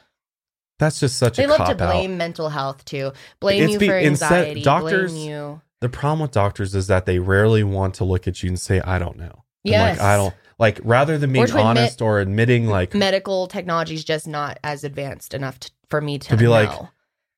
That's 0.80 1.00
just 1.00 1.18
such 1.18 1.38
They 1.38 1.44
a 1.44 1.48
They 1.48 1.52
love 1.58 1.78
to 1.78 1.84
out. 1.84 1.92
blame 1.92 2.18
mental 2.18 2.50
health 2.50 2.86
too. 2.86 3.12
Blame 3.40 3.64
It's 3.64 3.74
you 3.74 3.80
be- 3.80 3.88
for 3.88 3.98
instead- 3.98 4.32
anxiety. 4.32 4.62
doctors- 4.64 5.12
blame 5.12 5.30
you. 5.30 5.62
The 5.82 5.90
problem 5.90 6.20
with 6.20 6.32
doctors 6.32 6.76
is 6.76 6.88
that 6.88 7.06
they 7.06 7.20
rarely 7.20 7.64
want 7.64 7.96
to 7.96 8.04
look 8.04 8.28
at 8.28 8.44
you 8.44 8.50
and 8.50 8.60
say, 8.60 8.82
I 8.82 9.00
don't 9.00 9.18
know. 9.18 9.44
Yes. 9.64 9.98
Like, 9.98 10.06
I 10.06 10.18
don't, 10.18 10.34
like, 10.60 10.80
rather 10.84 11.18
than 11.18 11.32
being 11.34 11.46
admit- 11.46 11.64
honest 11.64 12.02
or 12.02 12.20
admitting, 12.20 12.68
like, 12.68 12.94
Medical 12.94 13.48
technology 13.48 13.96
is 13.96 14.04
just 14.04 14.28
not 14.28 14.60
as 14.64 14.84
advanced 14.84 15.34
enough 15.34 15.60
to, 15.62 15.72
for 15.90 16.02
me 16.02 16.20
to, 16.20 16.28
To 16.30 16.38
be 16.38 16.48
like, 16.48 16.70
know. 16.70 16.90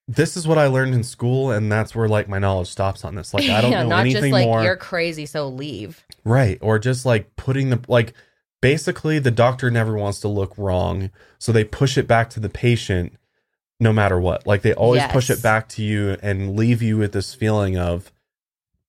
this 0.08 0.36
is 0.36 0.48
what 0.48 0.58
I 0.58 0.68
learned 0.68 0.94
in 0.94 1.04
school, 1.04 1.52
and 1.52 1.72
that's 1.72 1.96
where, 1.96 2.08
like, 2.10 2.28
my 2.28 2.40
knowledge 2.40 2.68
stops 2.68 3.06
on 3.06 3.16
this. 3.16 3.34
Like, 3.34 3.50
I 3.50 3.62
don't 3.62 3.72
yeah, 3.72 3.84
know 3.84 3.90
not 3.90 4.00
anything 4.02 4.24
just 4.24 4.34
like 4.34 4.46
more. 4.46 4.64
you're 4.64 4.76
crazy, 4.76 5.26
so 5.26 5.48
leave. 5.48 6.04
Right. 6.26 6.58
Or 6.62 6.78
just 6.80 7.06
like 7.06 7.36
putting 7.36 7.70
the 7.72 7.80
like 7.88 8.14
basically 8.62 9.18
the 9.18 9.32
doctor 9.32 9.72
never 9.72 9.96
wants 9.98 10.20
to 10.22 10.28
look 10.28 10.54
wrong. 10.58 11.10
So 11.40 11.52
they 11.52 11.64
push 11.64 11.98
it 11.98 12.08
back 12.08 12.30
to 12.32 12.40
the 12.40 12.50
patient 12.50 13.14
no 13.80 13.92
matter 13.92 14.20
what. 14.20 14.46
Like 14.46 14.62
they 14.62 14.74
always 14.76 15.02
push 15.08 15.32
it 15.32 15.42
back 15.42 15.68
to 15.70 15.82
you 15.84 16.16
and 16.22 16.56
leave 16.56 16.84
you 16.84 16.98
with 17.00 17.12
this 17.14 17.34
feeling 17.34 17.76
of 17.78 18.12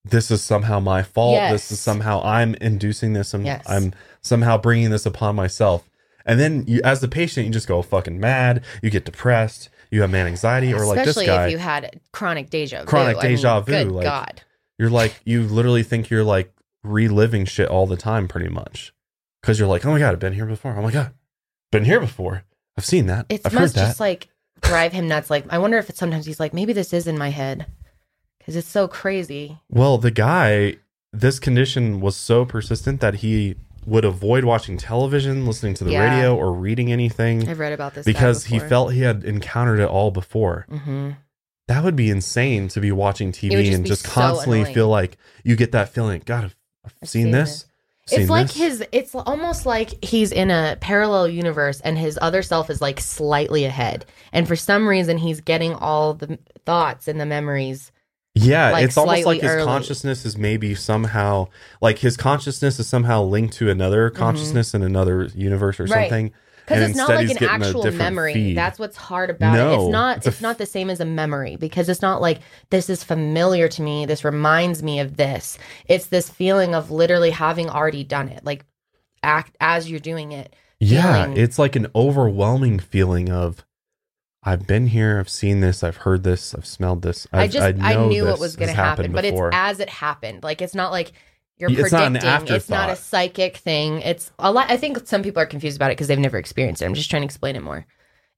this 0.04 0.30
is 0.30 0.42
somehow 0.42 0.80
my 0.80 1.02
fault. 1.02 1.36
This 1.50 1.70
is 1.70 1.80
somehow 1.80 2.22
I'm 2.24 2.54
inducing 2.56 3.12
this 3.12 3.34
and 3.34 3.44
Yes. 3.46 3.64
I'm 3.68 3.92
somehow 4.20 4.58
bringing 4.58 4.90
this 4.90 5.06
upon 5.06 5.36
myself. 5.36 5.88
And 6.26 6.38
then 6.40 6.64
you, 6.66 6.80
as 6.84 7.00
the 7.00 7.08
patient, 7.08 7.46
you 7.46 7.52
just 7.52 7.68
go 7.68 7.82
fucking 7.82 8.18
mad. 8.20 8.64
You 8.82 8.90
get 8.90 9.04
depressed. 9.04 9.68
You 9.90 10.00
have 10.02 10.10
man 10.10 10.26
anxiety, 10.26 10.72
or 10.72 10.86
like 10.86 10.96
this 11.04 11.08
Especially 11.08 11.26
guy. 11.26 11.46
if 11.46 11.52
you 11.52 11.58
had 11.58 12.00
chronic 12.12 12.48
deja 12.50 12.80
vu. 12.80 12.86
Chronic 12.86 13.18
I 13.18 13.22
mean, 13.22 13.30
deja 13.36 13.60
vu, 13.60 13.72
Good 13.72 13.92
like- 13.92 14.04
God. 14.04 14.42
you're 14.78 14.88
like 14.90 15.20
you 15.24 15.42
literally 15.42 15.82
think 15.82 16.08
you're 16.10 16.24
like 16.24 16.52
reliving 16.82 17.44
shit 17.44 17.68
all 17.68 17.86
the 17.86 17.96
time 17.96 18.26
pretty 18.26 18.48
much 18.48 18.92
because 19.40 19.58
you're 19.58 19.68
like 19.68 19.84
oh 19.86 19.90
my 19.92 19.98
god 20.00 20.12
i've 20.14 20.18
been 20.18 20.32
here 20.32 20.46
before 20.46 20.74
oh 20.76 20.82
my 20.82 20.90
god 20.90 21.12
been 21.70 21.84
here 21.84 22.00
before 22.00 22.42
i've 22.76 22.84
seen 22.84 23.06
that 23.06 23.24
It 23.28 23.40
i've 23.44 23.52
heard 23.52 23.60
must 23.60 23.76
just 23.76 24.00
like 24.00 24.26
drive 24.62 24.92
him 24.92 25.06
nuts. 25.08 25.28
Like 25.30 25.44
I 25.50 25.58
wonder 25.58 25.76
if 25.78 25.88
it's 25.90 25.98
sometimes 25.98 26.24
he's 26.26 26.40
like, 26.40 26.52
maybe 26.54 26.72
this 26.72 26.92
is 26.92 27.06
in 27.06 27.18
my 27.18 27.28
head 27.30 27.66
because 28.42 28.56
it's 28.56 28.68
so 28.68 28.86
crazy. 28.88 29.58
well 29.70 29.98
the 29.98 30.10
guy 30.10 30.76
this 31.12 31.38
condition 31.38 32.00
was 32.00 32.16
so 32.16 32.44
persistent 32.44 33.00
that 33.00 33.16
he 33.16 33.54
would 33.84 34.04
avoid 34.04 34.44
watching 34.44 34.76
television 34.76 35.44
listening 35.46 35.74
to 35.74 35.84
the 35.84 35.90
Yeah. 35.92 36.10
radio 36.14 36.36
or 36.36 36.52
reading 36.52 36.92
anything 36.92 37.48
I've 37.48 37.58
read 37.58 37.72
about 37.72 37.94
this 37.94 38.04
because 38.06 38.44
he 38.46 38.58
felt 38.58 38.92
he 38.92 39.00
had 39.00 39.24
encountered 39.24 39.80
it 39.80 39.88
all 39.88 40.10
before 40.10 40.66
Mhm. 40.70 41.16
that 41.68 41.82
would 41.84 41.96
be 41.96 42.08
insane 42.10 42.68
to 42.68 42.80
be 42.80 42.92
watching 42.92 43.32
tv 43.32 43.50
just 43.64 43.76
and 43.76 43.86
just 43.86 44.02
so 44.04 44.10
constantly 44.10 44.60
annoying. 44.60 44.74
feel 44.74 44.88
like 44.88 45.16
you 45.44 45.56
get 45.56 45.72
that 45.72 45.88
feeling 45.88 46.22
god 46.24 46.44
i've, 46.44 46.56
I've 46.84 46.94
I've 47.02 47.08
seen, 47.08 47.24
seen 47.24 47.32
this 47.32 47.66
seen 48.06 48.20
It's 48.22 48.30
like 48.30 48.46
this." 48.48 48.56
his. 48.56 48.84
It's 48.90 49.14
almost 49.14 49.64
like 49.64 50.02
he's 50.04 50.32
in 50.32 50.50
a 50.50 50.76
parallel 50.80 51.28
universe, 51.28 51.80
and 51.82 51.96
his 51.96 52.18
other 52.20 52.42
self 52.42 52.68
is 52.68 52.80
like 52.80 52.98
slightly 52.98 53.64
ahead. 53.64 54.04
And 54.32 54.48
for 54.48 54.56
some 54.56 54.88
reason, 54.88 55.18
he's 55.18 55.40
getting 55.40 55.72
all 55.74 56.12
the 56.14 56.36
thoughts 56.66 57.06
and 57.06 57.20
the 57.20 57.26
memories. 57.26 57.92
Yeah, 58.34 58.70
like, 58.70 58.84
it's 58.84 58.96
almost 58.96 59.26
like 59.26 59.42
his 59.42 59.50
early. 59.50 59.64
consciousness 59.66 60.24
is 60.24 60.38
maybe 60.38 60.74
somehow 60.74 61.48
like 61.82 61.98
his 61.98 62.16
consciousness 62.16 62.78
is 62.80 62.86
somehow 62.88 63.22
linked 63.22 63.54
to 63.54 63.68
another 63.68 64.08
consciousness 64.08 64.72
in 64.74 64.82
another 64.82 65.24
universe 65.34 65.78
or 65.78 65.84
Mm-hmm. 65.84 65.92
Right. 65.92 66.08
something. 66.10 66.32
Because 66.64 66.90
it's 66.90 66.96
not 66.96 67.08
like 67.08 67.28
an 67.28 67.44
actual 67.48 67.90
memory. 67.90 68.32
feed. 68.34 68.56
That's 68.56 68.78
what's 68.78 68.96
hard 68.96 69.30
about 69.30 69.54
it. 69.54 69.58
No, 69.58 69.82
It's 69.84 69.92
not. 69.92 70.16
it's 70.18 70.26
It's, 70.28 70.40
a 70.40 70.42
not 70.42 70.58
the 70.58 70.64
same 70.64 70.90
as 70.90 71.00
a 71.00 71.04
memory 71.04 71.56
because 71.56 71.88
it's 71.88 72.00
not 72.00 72.22
like 72.22 72.38
this 72.70 72.88
is 72.88 73.02
familiar 73.02 73.68
to 73.68 73.82
me. 73.82 74.06
This 74.06 74.24
reminds 74.24 74.80
me 74.82 75.00
of 75.00 75.16
this. 75.16 75.58
It's 75.88 76.06
this 76.06 76.30
feeling 76.30 76.74
of 76.74 76.90
literally 76.92 77.30
having 77.30 77.68
already 77.68 78.04
done 78.04 78.28
it, 78.28 78.44
like 78.44 78.64
act 79.24 79.56
as 79.60 79.90
you're 79.90 79.98
doing 80.00 80.30
it. 80.32 80.54
Yeah, 80.78 81.24
feeling. 81.24 81.36
it's 81.36 81.58
like 81.58 81.74
an 81.76 81.88
overwhelming 81.96 82.78
feeling 82.78 83.28
of 83.30 83.64
I've 84.44 84.66
been 84.66 84.88
here, 84.88 85.18
I've 85.20 85.28
seen 85.28 85.60
this, 85.60 85.84
I've 85.84 85.98
heard 85.98 86.24
this, 86.24 86.54
I've 86.54 86.66
smelled 86.66 87.02
this. 87.02 87.28
i 87.32 87.42
I've, 87.44 87.50
just 87.50 87.64
I, 87.64 87.94
know 87.94 88.08
knew 88.08 88.24
what 88.24 88.40
was 88.40 88.56
going 88.56 88.68
to 88.70 88.74
happen, 88.74 89.12
but 89.12 89.22
before. 89.22 89.48
it's 89.48 89.56
as 89.56 89.78
it 89.80 89.88
happened. 89.88 90.42
Like 90.42 90.60
it's 90.60 90.74
not 90.74 90.90
like 90.90 91.12
you're 91.58 91.70
It's 91.70 91.92
not 91.92 92.06
an 92.06 92.14
predicting. 92.14 92.56
It's 92.56 92.68
not 92.68 92.90
a 92.90 92.96
psychic 92.96 93.58
thing. 93.58 94.00
It's 94.00 94.32
a 94.40 94.50
lot. 94.50 94.68
I 94.70 94.76
think 94.76 95.06
some 95.06 95.22
people 95.22 95.40
are 95.40 95.46
confused 95.46 95.76
about 95.76 95.90
it 95.90 95.94
because 95.96 96.08
they've 96.08 96.18
never 96.18 96.38
experienced 96.38 96.82
it. 96.82 96.86
I'm 96.86 96.94
just 96.94 97.08
trying 97.08 97.22
to 97.22 97.26
explain 97.26 97.54
it 97.54 97.62
more. 97.62 97.86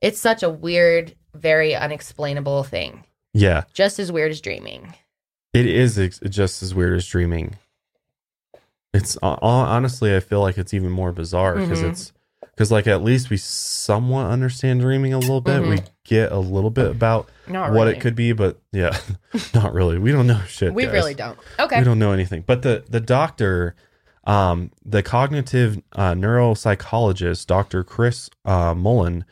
It's 0.03 0.21
such 0.21 0.43
a 0.43 0.51
weird, 0.51 1.15
very 1.35 1.75
unexplainable 1.75 2.65
thing. 2.65 3.05
yeah, 3.33 3.63
Just 3.73 3.99
as 3.99 4.13
weird 4.13 4.31
as 4.31 4.43
dreaming. 4.43 4.93
it 5.55 5.65
is 5.67 5.99
ex- 5.99 6.21
just 6.29 6.63
as 6.63 6.75
weird 6.75 6.97
as 6.99 7.07
dreaming. 7.07 7.57
It's 8.93 9.17
uh, 9.23 9.37
honestly, 9.41 10.15
I 10.15 10.21
feel 10.21 10.41
like 10.43 10.59
it's 10.59 10.75
even 10.75 10.91
more 10.91 11.13
bizarre 11.13 11.55
because 11.57 11.81
Mhm. 11.81 11.91
it's 11.91 12.13
because 12.55 12.71
like 12.71 12.87
at 12.87 13.03
least 13.03 13.31
we 13.31 13.37
somewhat 13.37 14.27
understand 14.27 14.81
dreaming 14.81 15.13
a 15.13 15.19
little 15.19 15.41
bit. 15.41 15.63
We 15.63 15.81
get 16.05 16.31
a 16.33 16.39
little 16.39 16.71
bit 16.71 16.91
about 16.91 17.29
Not 17.49 17.73
what 17.73 17.85
really. 17.85 17.97
it 17.97 18.01
could 18.01 18.15
be, 18.15 18.33
but 18.33 18.61
yeah, 18.73 18.97
not 19.55 19.73
really. 19.73 19.99
We 19.99 20.13
don't 20.13 20.27
know 20.27 20.41
shit. 20.47 20.73
We 20.73 20.85
guys. 20.85 20.93
really 20.93 21.15
don't. 21.15 21.39
Okay. 21.59 21.79
We 21.79 21.85
don't 21.85 21.99
know 21.99 22.13
anything. 22.13 22.45
But 22.47 22.63
the 22.63 22.85
the 22.89 23.01
doctor, 23.01 23.75
um, 24.25 24.71
the 24.85 25.03
cognitive 25.03 25.83
uh, 25.93 26.13
neuropsychologist, 26.13 27.47
Dr. 27.47 27.83
Chris 27.85 28.31
uh, 28.45 28.75
Mullen 28.75 29.25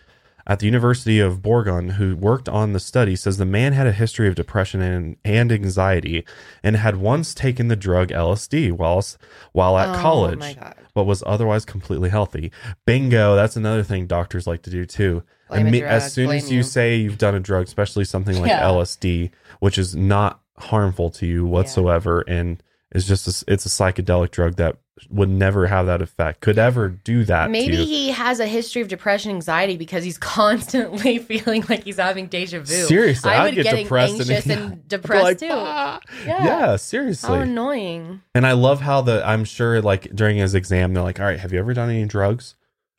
at 0.46 0.58
the 0.58 0.66
University 0.66 1.20
of 1.20 1.40
Bourgogne, 1.42 1.90
who 1.90 2.16
worked 2.16 2.48
on 2.48 2.72
the 2.72 2.80
study, 2.80 3.14
says 3.16 3.36
the 3.36 3.44
man 3.44 3.72
had 3.72 3.86
a 3.86 3.92
history 3.92 4.26
of 4.28 4.34
depression 4.34 4.80
and, 4.82 5.16
and 5.24 5.52
anxiety, 5.52 6.24
and 6.62 6.76
had 6.76 6.96
once 6.96 7.32
taken 7.34 7.68
the 7.68 7.76
drug 7.76 8.08
LSD 8.08 8.72
whilst 8.72 9.18
while 9.52 9.78
at 9.78 9.96
Oh, 9.96 10.00
college 10.00 10.56
but 10.94 11.04
was 11.04 11.22
otherwise 11.26 11.64
completely 11.64 12.10
healthy. 12.10 12.50
Bingo, 12.86 13.34
that's 13.36 13.56
another 13.56 13.82
thing 13.82 14.06
doctors 14.06 14.46
like 14.46 14.62
to 14.62 14.70
do 14.70 14.84
too. 14.84 15.22
Blame 15.48 15.66
a 15.68 15.70
Imme- 15.70 15.82
as 15.82 16.12
soon 16.12 16.30
as 16.30 16.50
you, 16.50 16.58
you. 16.58 16.62
say 16.62 16.96
you've 16.96 17.18
done 17.18 17.34
a 17.34 17.40
drug, 17.40 17.66
especially 17.66 18.04
something 18.04 18.38
like 18.40 18.48
Yeah. 18.48 18.62
LSD, 18.62 19.30
which 19.60 19.78
is 19.78 19.94
not 19.96 20.40
harmful 20.58 21.08
to 21.10 21.26
you 21.26 21.46
whatsoever, 21.46 22.22
and 22.28 22.62
is 22.94 23.06
just 23.08 23.26
a, 23.26 23.52
it's 23.52 23.64
a 23.64 23.68
psychedelic 23.70 24.30
drug 24.32 24.56
that 24.56 24.76
would 25.10 25.28
never 25.28 25.66
have 25.66 25.86
that 25.86 26.02
effect, 26.02 26.40
could 26.40 26.58
ever 26.58 26.88
do 26.88 27.24
that. 27.24 27.50
Maybe 27.50 27.84
he 27.84 28.10
has 28.10 28.40
a 28.40 28.46
history 28.46 28.82
of 28.82 28.88
depression, 28.88 29.30
anxiety 29.30 29.76
because 29.76 30.04
he's 30.04 30.18
constantly 30.52 31.18
feeling 31.30 31.64
like 31.68 31.84
he's 31.84 31.96
having 31.96 32.26
deja 32.26 32.58
vu. 32.60 32.64
Seriously, 32.86 33.30
I 33.30 33.44
I'd 33.44 33.54
get 33.54 33.64
get 33.64 33.76
depressed 33.82 34.12
and- 34.20 34.30
anxious 34.30 34.46
yeah. 34.46 34.58
and, 34.58 34.88
depressed 34.88 35.24
like, 35.24 35.38
too. 35.38 35.48
"Ah." 35.50 36.00
Yeah. 36.26 36.44
yeah, 36.44 36.76
seriously. 36.76 37.28
How 37.28 37.40
annoying. 37.42 38.20
And 38.34 38.46
I 38.46 38.52
love 38.52 38.80
how 38.80 39.00
the 39.00 39.26
I'm 39.26 39.44
sure 39.44 39.80
like 39.80 40.14
during 40.14 40.36
his 40.36 40.54
exam 40.54 40.92
they're 40.94 41.02
like, 41.02 41.18
all 41.20 41.26
right, 41.26 41.40
have 41.40 41.52
you 41.52 41.58
ever 41.58 41.72
done 41.74 41.88
any 41.90 42.04
drugs? 42.04 42.54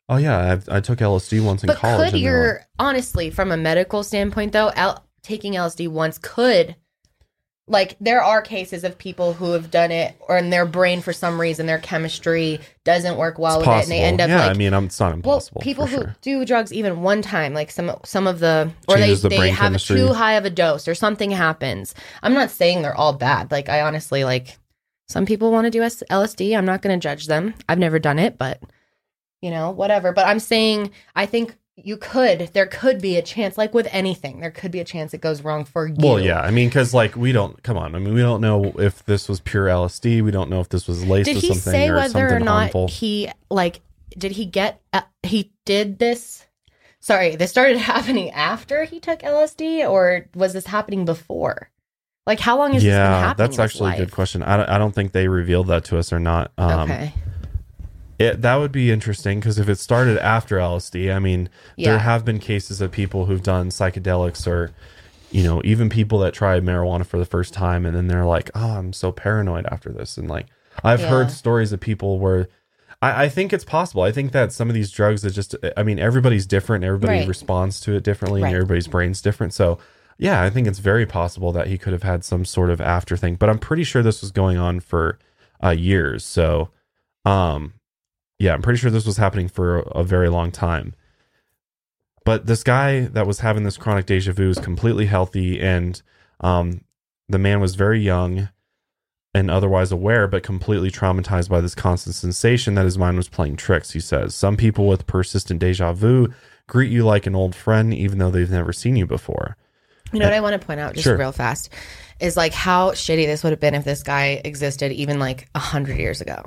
Oh 0.08 0.16
yeah, 0.16 0.52
I've, 0.52 0.68
I 0.68 0.80
took 0.80 0.98
LSD 0.98 1.42
once 1.42 1.62
in 1.62 1.68
But 1.68 1.78
college. 1.78 2.10
could 2.10 2.14
and 2.16 2.24
they're 2.26 2.52
like, 2.54 2.66
honestly, 2.78 3.30
from 3.30 3.50
a 3.50 3.56
medical 3.56 4.02
standpoint, 4.02 4.52
though, 4.52 4.68
L- 4.76 5.02
taking 5.22 5.54
LSD 5.54 5.88
once 5.88 6.18
could, 6.18 6.76
like, 7.66 7.96
there 7.98 8.22
are 8.22 8.42
cases 8.42 8.84
of 8.84 8.98
people 8.98 9.32
who 9.32 9.52
have 9.52 9.70
done 9.70 9.90
it, 9.90 10.14
or 10.28 10.36
in 10.36 10.50
their 10.50 10.66
brain 10.66 11.00
for 11.00 11.14
some 11.14 11.40
reason 11.40 11.64
their 11.64 11.78
chemistry 11.78 12.60
doesn't 12.84 13.16
work 13.16 13.38
well 13.38 13.54
it's 13.54 13.58
with 13.60 13.66
possible. 13.66 13.92
it, 13.92 13.96
and 13.96 14.04
they 14.04 14.06
end 14.06 14.20
up 14.20 14.28
yeah, 14.28 14.46
like. 14.46 14.54
I 14.54 14.58
mean, 14.58 14.74
I'm, 14.74 14.84
it's 14.84 15.00
not 15.00 15.06
well, 15.06 15.14
impossible. 15.14 15.60
people 15.62 15.86
who 15.86 15.96
sure. 15.96 16.16
do 16.20 16.44
drugs 16.44 16.74
even 16.74 17.00
one 17.00 17.22
time, 17.22 17.54
like 17.54 17.70
some 17.70 17.90
some 18.04 18.26
of 18.26 18.38
the, 18.40 18.70
or 18.86 18.98
they, 18.98 19.14
the 19.14 19.28
they 19.30 19.48
have 19.48 19.58
chemistry. 19.58 19.96
too 19.96 20.12
high 20.12 20.34
of 20.34 20.44
a 20.44 20.50
dose, 20.50 20.86
or 20.86 20.94
something 20.94 21.30
happens. 21.30 21.94
I'm 22.22 22.34
not 22.34 22.50
saying 22.50 22.82
they're 22.82 22.94
all 22.94 23.14
bad. 23.14 23.50
Like 23.50 23.70
I 23.70 23.80
honestly 23.80 24.24
like, 24.24 24.58
some 25.08 25.24
people 25.24 25.50
want 25.50 25.64
to 25.64 25.70
do 25.70 25.82
S- 25.82 26.02
LSD. 26.10 26.56
I'm 26.56 26.66
not 26.66 26.82
going 26.82 26.98
to 26.98 27.02
judge 27.02 27.28
them. 27.28 27.54
I've 27.66 27.78
never 27.78 27.98
done 27.98 28.18
it, 28.18 28.36
but 28.36 28.60
you 29.40 29.50
know, 29.50 29.70
whatever. 29.70 30.12
But 30.12 30.26
I'm 30.26 30.38
saying, 30.38 30.90
I 31.16 31.24
think 31.24 31.56
you 31.76 31.96
could, 31.96 32.50
there 32.52 32.66
could 32.66 33.00
be 33.00 33.16
a 33.16 33.22
chance, 33.22 33.58
like 33.58 33.74
with 33.74 33.88
anything, 33.90 34.40
there 34.40 34.50
could 34.50 34.70
be 34.70 34.80
a 34.80 34.84
chance 34.84 35.12
it 35.12 35.20
goes 35.20 35.42
wrong 35.42 35.64
for 35.64 35.86
you. 35.86 35.96
Well, 35.98 36.20
yeah, 36.20 36.40
I 36.40 36.50
mean, 36.50 36.68
because 36.68 36.94
like 36.94 37.16
we 37.16 37.32
don't 37.32 37.60
come 37.62 37.76
on. 37.76 37.94
I 37.94 37.98
mean, 37.98 38.14
we 38.14 38.20
don't 38.20 38.40
know 38.40 38.72
if 38.78 39.04
this 39.04 39.28
was 39.28 39.40
pure 39.40 39.66
LSD. 39.66 40.22
We 40.22 40.30
don't 40.30 40.50
know 40.50 40.60
if 40.60 40.68
this 40.68 40.86
was 40.86 41.04
laced 41.04 41.26
Did 41.26 41.36
he 41.38 41.48
something 41.48 41.72
say 41.72 41.88
or 41.88 41.96
whether 41.96 42.10
something 42.10 42.36
or 42.36 42.40
not 42.40 42.58
harmful. 42.58 42.88
he, 42.88 43.28
like, 43.50 43.80
did 44.16 44.32
he 44.32 44.44
get, 44.44 44.80
uh, 44.92 45.02
he 45.22 45.52
did 45.64 45.98
this? 45.98 46.46
Sorry, 47.00 47.34
this 47.34 47.50
started 47.50 47.76
happening 47.78 48.30
after 48.30 48.84
he 48.84 49.00
took 49.00 49.20
LSD, 49.20 49.88
or 49.88 50.26
was 50.34 50.52
this 50.52 50.66
happening 50.66 51.04
before? 51.04 51.70
Like, 52.26 52.40
how 52.40 52.56
long 52.56 52.72
has 52.72 52.82
this 52.82 52.90
been 52.90 53.00
yeah, 53.00 53.20
happening? 53.20 53.48
that's 53.48 53.58
actually 53.58 53.94
a 53.94 53.96
good 53.96 54.12
question. 54.12 54.42
I 54.42 54.56
don't, 54.56 54.68
I 54.68 54.78
don't 54.78 54.94
think 54.94 55.12
they 55.12 55.28
revealed 55.28 55.66
that 55.66 55.84
to 55.86 55.98
us 55.98 56.12
or 56.12 56.20
not. 56.20 56.52
Um, 56.56 56.90
okay. 56.90 57.12
It, 58.18 58.42
that 58.42 58.56
would 58.56 58.72
be 58.72 58.90
interesting 58.92 59.40
because 59.40 59.58
if 59.58 59.68
it 59.68 59.78
started 59.78 60.18
after 60.18 60.56
LSD, 60.58 61.14
I 61.14 61.18
mean, 61.18 61.48
Yeah. 61.76 61.90
there 61.90 61.98
have 62.00 62.24
been 62.24 62.38
cases 62.38 62.80
of 62.80 62.90
people 62.92 63.26
who've 63.26 63.42
done 63.42 63.70
psychedelics 63.70 64.46
or, 64.46 64.70
you 65.30 65.42
know, 65.42 65.60
even 65.64 65.88
people 65.88 66.18
that 66.20 66.32
tried 66.34 66.62
marijuana 66.64 67.04
for 67.04 67.18
the 67.18 67.24
first 67.24 67.52
time 67.54 67.84
and 67.84 67.96
then 67.96 68.06
they're 68.06 68.24
like, 68.24 68.50
oh, 68.54 68.76
I'm 68.78 68.92
so 68.92 69.10
paranoid 69.12 69.66
after 69.66 69.90
this. 69.90 70.16
And 70.16 70.28
like, 70.28 70.46
I've 70.82 71.00
Yeah. 71.00 71.08
heard 71.08 71.30
stories 71.30 71.72
of 71.72 71.80
people 71.80 72.18
where 72.18 72.48
I, 73.02 73.24
I 73.24 73.28
think 73.28 73.52
it's 73.52 73.64
possible. 73.64 74.02
I 74.02 74.12
think 74.12 74.32
that 74.32 74.52
some 74.52 74.68
of 74.68 74.74
these 74.74 74.90
drugs 74.90 75.24
are 75.24 75.30
just, 75.30 75.56
I 75.76 75.82
mean, 75.82 75.98
everybody's 75.98 76.46
different. 76.46 76.84
Everybody 76.84 77.18
Right. 77.18 77.28
responds 77.28 77.80
to 77.80 77.94
it 77.94 78.04
differently 78.04 78.42
Right. 78.42 78.48
and 78.48 78.54
everybody's 78.56 78.86
brain's 78.86 79.20
different. 79.20 79.52
So 79.54 79.78
yeah, 80.18 80.40
I 80.42 80.50
think 80.50 80.68
it's 80.68 80.78
very 80.78 81.06
possible 81.06 81.50
that 81.52 81.66
he 81.66 81.76
could 81.76 81.92
have 81.92 82.04
had 82.04 82.22
some 82.22 82.44
sort 82.44 82.70
of 82.70 82.80
after 82.80 83.16
thing, 83.16 83.34
but 83.34 83.50
I'm 83.50 83.58
pretty 83.58 83.82
sure 83.82 84.00
this 84.00 84.20
was 84.20 84.30
going 84.30 84.56
on 84.56 84.78
for 84.78 85.18
uh, 85.62 85.70
years. 85.70 86.24
So, 86.24 86.68
um, 87.24 87.72
yeah, 88.38 88.52
I'm 88.54 88.62
pretty 88.62 88.78
sure 88.78 88.90
this 88.90 89.06
was 89.06 89.16
happening 89.16 89.48
for 89.48 89.78
a 89.80 90.02
very 90.04 90.28
long 90.28 90.50
time. 90.50 90.94
But 92.24 92.46
this 92.46 92.62
guy 92.62 93.02
that 93.02 93.26
was 93.26 93.40
having 93.40 93.64
this 93.64 93.76
chronic 93.76 94.06
deja 94.06 94.32
vu 94.32 94.48
is 94.48 94.58
completely 94.58 95.06
healthy, 95.06 95.60
and 95.60 96.00
um, 96.40 96.82
the 97.28 97.38
man 97.38 97.60
was 97.60 97.74
very 97.74 98.00
young 98.00 98.48
and 99.34 99.50
otherwise 99.50 99.92
aware, 99.92 100.26
but 100.28 100.42
completely 100.42 100.90
traumatized 100.90 101.48
by 101.48 101.60
this 101.60 101.74
constant 101.74 102.14
sensation 102.14 102.74
that 102.76 102.84
his 102.84 102.96
mind 102.96 103.16
was 103.16 103.28
playing 103.28 103.56
tricks. 103.56 103.90
He 103.90 104.00
says, 104.00 104.34
Some 104.34 104.56
people 104.56 104.86
with 104.86 105.06
persistent 105.06 105.60
deja 105.60 105.92
vu 105.92 106.28
greet 106.66 106.90
you 106.90 107.04
like 107.04 107.26
an 107.26 107.34
old 107.34 107.54
friend, 107.54 107.92
even 107.92 108.18
though 108.18 108.30
they've 108.30 108.50
never 108.50 108.72
seen 108.72 108.96
you 108.96 109.06
before. 109.06 109.56
You 110.12 110.20
know 110.20 110.26
what 110.26 110.34
I 110.34 110.40
want 110.40 110.60
to 110.60 110.64
point 110.64 110.80
out 110.80 110.94
just 110.94 111.04
Sure. 111.04 111.16
real 111.16 111.32
fast 111.32 111.70
is 112.20 112.36
like 112.36 112.52
how 112.52 112.92
shitty 112.92 113.26
this 113.26 113.42
would 113.42 113.50
have 113.50 113.60
been 113.60 113.74
if 113.74 113.84
this 113.84 114.02
guy 114.02 114.40
existed 114.44 114.92
even 114.92 115.18
like 115.18 115.48
a 115.54 115.58
hundred 115.58 115.98
years 115.98 116.20
ago. 116.20 116.44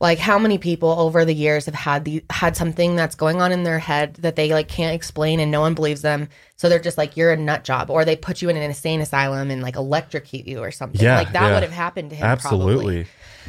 Like 0.00 0.18
how 0.18 0.38
many 0.38 0.58
people 0.58 0.90
over 0.90 1.24
the 1.24 1.34
years 1.34 1.66
have 1.66 1.74
had 1.74 2.04
the 2.04 2.24
had 2.30 2.56
something 2.56 2.94
that's 2.96 3.14
going 3.16 3.40
on 3.40 3.50
in 3.52 3.64
their 3.64 3.78
head 3.78 4.14
that 4.16 4.36
they 4.36 4.52
like 4.52 4.68
can't 4.68 4.94
explain 4.94 5.40
and 5.40 5.50
no 5.50 5.60
one 5.60 5.74
believes 5.74 6.02
them. 6.02 6.28
So 6.56 6.68
they're 6.68 6.78
just 6.78 6.98
like 6.98 7.16
you're 7.16 7.32
a 7.32 7.36
nut 7.36 7.64
job, 7.64 7.90
or 7.90 8.04
they 8.04 8.16
put 8.16 8.42
you 8.42 8.48
in 8.48 8.56
an 8.56 8.62
insane 8.62 9.00
asylum 9.00 9.50
and 9.50 9.62
like 9.62 9.76
electrocute 9.76 10.46
you 10.46 10.60
or 10.60 10.70
something. 10.70 11.00
Yeah, 11.00 11.18
like 11.18 11.32
that 11.32 11.42
yeah. 11.48 11.54
would 11.54 11.62
have 11.62 11.72
happened 11.72 12.10
to 12.10 12.16
him. 12.16 12.26
Absolutely. 12.26 13.04
Probably. 13.04 13.06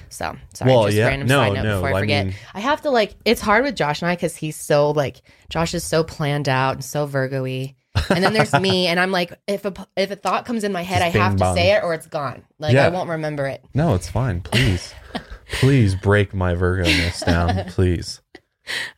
So 0.09 0.35
sorry, 0.53 0.71
Well, 0.71 0.85
just 0.85 0.97
yeah, 0.97 1.07
random 1.07 1.27
no, 1.27 1.35
side 1.37 1.53
note 1.53 1.63
no, 1.63 1.75
before 1.81 1.89
I 1.93 1.97
I 1.97 1.99
forget. 2.01 2.25
mean- 2.27 2.35
I 2.53 2.59
have 2.61 2.81
to 2.81 2.89
like 2.89 3.15
it's 3.25 3.41
hard 3.41 3.63
with 3.63 3.75
Josh 3.75 4.01
and 4.01 4.09
I 4.09 4.15
because 4.15 4.35
he's 4.35 4.55
so 4.55 4.91
like 4.91 5.21
Josh 5.49 5.73
is 5.73 5.83
so 5.83 6.03
planned 6.03 6.49
out 6.49 6.73
and 6.75 6.83
so 6.83 7.05
Virgo-y. 7.05 7.75
And 8.09 8.23
then 8.23 8.33
there's 8.33 8.53
me, 8.53 8.87
and 8.87 8.99
I'm 8.99 9.11
like, 9.11 9.33
if 9.47 9.65
a 9.65 9.73
if 9.95 10.11
a 10.11 10.15
thought 10.15 10.45
comes 10.45 10.63
in 10.63 10.71
my 10.71 10.81
head, 10.83 10.99
Just 11.01 11.15
I 11.15 11.19
have 11.19 11.33
to 11.33 11.39
bong. 11.39 11.55
say 11.55 11.73
it 11.73 11.83
or 11.83 11.93
it's 11.93 12.07
gone. 12.07 12.43
Like 12.59 12.73
Yeah. 12.73 12.85
I 12.85 12.89
won't 12.89 13.09
remember 13.09 13.45
it. 13.47 13.63
No, 13.73 13.95
it's 13.95 14.09
fine. 14.09 14.41
Please, 14.41 14.93
please 15.59 15.95
break 15.95 16.33
my 16.33 16.53
Virgo-ness 16.53 17.21
down, 17.21 17.65
please. 17.69 18.21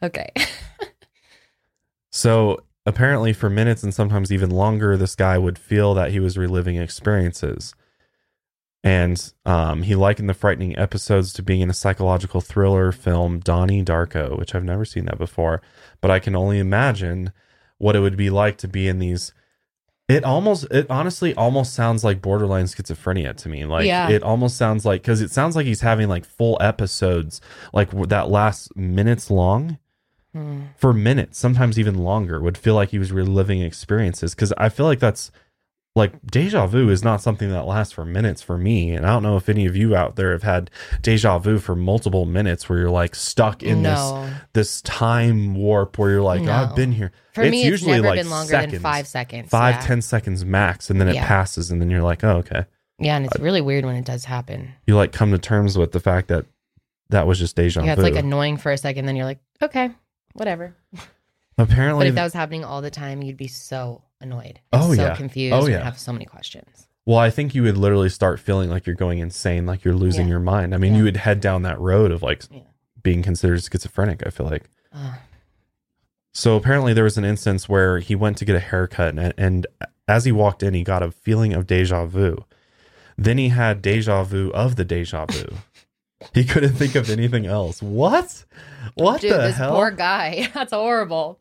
Okay. 0.03 0.29
So 2.09 2.63
apparently, 2.85 3.33
for 3.33 3.49
minutes 3.49 3.83
and 3.83 3.93
sometimes 3.93 4.31
even 4.31 4.49
longer, 4.49 4.97
this 4.97 5.15
guy 5.15 5.37
would 5.37 5.57
feel 5.57 5.93
that 5.93 6.11
he 6.11 6.19
was 6.19 6.37
reliving 6.37 6.75
experiences. 6.77 7.73
And 8.83 9.31
um, 9.45 9.83
he 9.83 9.93
likened 9.95 10.27
the 10.27 10.33
frightening 10.33 10.75
episodes 10.77 11.33
to 11.33 11.43
being 11.43 11.61
in 11.61 11.69
a 11.69 11.73
psychological 11.73 12.41
thriller 12.41 12.91
film, 12.91 13.39
Donnie 13.39 13.83
Darko, 13.85 14.37
which 14.37 14.55
I've 14.55 14.63
never 14.63 14.85
seen 14.85 15.05
that 15.05 15.19
before. 15.19 15.61
But 16.01 16.09
I 16.09 16.17
can 16.19 16.35
only 16.35 16.57
imagine 16.57 17.31
what 17.81 17.95
it 17.95 17.99
would 17.99 18.15
be 18.17 18.29
like 18.29 18.57
to 18.59 18.67
be 18.67 18.87
in 18.87 18.99
these. 18.99 19.33
It 20.07 20.23
almost, 20.25 20.65
it 20.71 20.87
honestly 20.89 21.33
almost 21.35 21.73
sounds 21.73 22.03
like 22.03 22.21
borderline 22.21 22.65
schizophrenia 22.65 23.35
to 23.37 23.49
me. 23.49 23.65
Like, 23.65 23.85
Yeah. 23.85 24.09
it 24.09 24.23
almost 24.23 24.57
sounds 24.57 24.85
like, 24.85 25.01
because 25.01 25.21
it 25.21 25.31
sounds 25.31 25.55
like 25.55 25.65
he's 25.65 25.81
having 25.81 26.09
like 26.09 26.25
full 26.25 26.57
episodes, 26.61 27.39
like 27.73 27.89
that 28.09 28.29
last 28.29 28.75
minutes 28.75 29.31
long 29.31 29.77
Hmm. 30.33 30.61
for 30.77 30.93
minutes, 30.93 31.37
sometimes 31.37 31.77
even 31.77 31.97
longer, 31.97 32.39
would 32.39 32.57
feel 32.57 32.73
like 32.75 32.89
he 32.89 32.99
was 32.99 33.11
reliving 33.11 33.61
experiences. 33.61 34.33
Because 34.33 34.53
I 34.57 34.69
feel 34.69 34.85
like 34.85 34.99
that's 34.99 35.29
like 35.93 36.13
deja 36.25 36.67
vu 36.67 36.89
is 36.89 37.03
not 37.03 37.21
something 37.21 37.49
that 37.51 37.65
lasts 37.65 37.93
for 37.93 38.05
minutes 38.05 38.41
for 38.41 38.57
me. 38.57 38.91
And 38.91 39.05
I 39.05 39.09
don't 39.09 39.23
know 39.23 39.35
if 39.35 39.49
any 39.49 39.65
of 39.65 39.75
you 39.75 39.93
out 39.95 40.15
there 40.15 40.31
have 40.31 40.43
had 40.43 40.71
deja 41.01 41.37
vu 41.39 41.59
for 41.59 41.75
multiple 41.75 42.25
minutes 42.25 42.69
where 42.69 42.79
you're 42.79 42.89
like 42.89 43.13
stuck 43.13 43.61
in 43.61 43.81
no. 43.81 44.25
this 44.25 44.33
this 44.53 44.81
time 44.83 45.53
warp 45.53 45.97
where 45.97 46.11
you're 46.11 46.21
like, 46.21 46.41
oh, 46.43 46.51
I've 46.51 46.75
been 46.75 46.93
here. 46.93 47.11
For 47.33 47.43
me, 47.43 47.63
it's 47.65 47.83
never 47.85 48.13
been 48.13 48.29
longer 48.29 48.51
than 48.53 48.79
five 48.79 49.05
seconds. 49.07 49.49
five, 49.49 49.75
yeah. 49.75 49.81
ten 49.81 50.01
seconds 50.01 50.45
max, 50.45 50.89
and 50.89 50.99
then 50.99 51.09
it 51.09 51.15
Yeah. 51.15 51.27
passes, 51.27 51.71
and 51.71 51.81
then 51.81 51.89
you're 51.89 52.01
like, 52.01 52.23
oh, 52.23 52.37
okay. 52.37 52.65
Yeah, 52.99 53.17
and 53.17 53.25
it's 53.25 53.39
uh, 53.39 53.43
really 53.43 53.61
weird 53.61 53.83
when 53.83 53.95
it 53.95 54.05
does 54.05 54.25
happen. 54.25 54.73
You 54.85 54.95
like 54.95 55.11
come 55.11 55.31
to 55.31 55.37
terms 55.37 55.77
with 55.77 55.91
the 55.91 55.99
fact 55.99 56.27
that 56.29 56.45
that 57.09 57.27
was 57.27 57.37
just 57.39 57.55
deja 57.55 57.83
Yeah, 57.83 57.95
vu. 57.95 58.01
it's 58.01 58.15
like 58.15 58.23
annoying 58.23 58.57
for 58.57 58.71
a 58.71 58.77
second, 58.77 59.05
then 59.07 59.15
you're 59.17 59.25
like, 59.25 59.39
okay, 59.61 59.89
whatever. 60.33 60.75
Apparently, 61.57 62.05
But 62.05 62.07
if 62.07 62.15
that 62.15 62.23
was 62.23 62.33
happening 62.33 62.63
all 62.63 62.81
the 62.81 62.91
time, 62.91 63.21
you'd 63.21 63.37
be 63.37 63.47
so 63.47 64.03
annoyed. 64.21 64.59
Oh, 64.73 64.93
so 64.93 65.01
yeah. 65.01 65.13
Oh, 65.13 65.15
confused. 65.15 65.53
Oh, 65.53 65.67
yeah. 65.67 65.83
have 65.83 65.97
so 65.99 66.11
many 66.13 66.25
questions. 66.25 66.87
Well, 67.05 67.17
I 67.17 67.29
think 67.31 67.55
you 67.55 67.63
would 67.63 67.77
literally 67.77 68.09
start 68.09 68.39
feeling 68.39 68.69
like 68.69 68.85
you're 68.85 68.95
going 68.95 69.19
insane, 69.19 69.65
like 69.65 69.83
you're 69.83 69.95
losing 69.95 70.27
Yeah. 70.27 70.31
your 70.31 70.39
mind. 70.39 70.73
I 70.73 70.77
mean, 70.77 70.93
Yeah. 70.93 70.99
you 70.99 71.03
would 71.05 71.17
head 71.17 71.39
down 71.41 71.63
that 71.63 71.79
road 71.79 72.11
of 72.11 72.21
like 72.21 72.43
Yeah. 72.51 72.61
being 73.01 73.23
considered 73.23 73.63
schizophrenic, 73.63 74.25
I 74.25 74.29
feel 74.29 74.45
like. 74.45 74.69
Ugh. 74.93 75.15
So 76.33 76.55
apparently 76.55 76.93
there 76.93 77.03
was 77.03 77.17
an 77.17 77.25
instance 77.25 77.67
where 77.67 77.99
he 77.99 78.15
went 78.15 78.37
to 78.37 78.45
get 78.45 78.55
a 78.55 78.59
haircut 78.59 79.17
and, 79.17 79.33
and 79.37 79.67
as 80.07 80.25
he 80.25 80.31
walked 80.31 80.63
in, 80.63 80.73
he 80.73 80.83
got 80.83 81.03
a 81.03 81.11
feeling 81.11 81.53
of 81.53 81.67
deja 81.67 82.05
vu. 82.05 82.45
Then 83.17 83.37
he 83.37 83.49
had 83.49 83.81
deja 83.81 84.23
vu 84.23 84.49
of 84.51 84.75
the 84.75 84.85
deja 84.85 85.25
vu. 85.25 85.47
he 86.33 86.43
couldn't 86.43 86.73
think 86.73 86.95
of 86.95 87.09
anything 87.09 87.45
else. 87.45 87.81
What? 87.81 88.45
What 88.95 89.21
Dude, 89.21 89.31
the 89.33 89.37
this 89.39 89.57
hell? 89.57 89.73
poor 89.75 89.91
guy. 89.91 90.49
That's 90.53 90.71
horrible. 90.71 91.39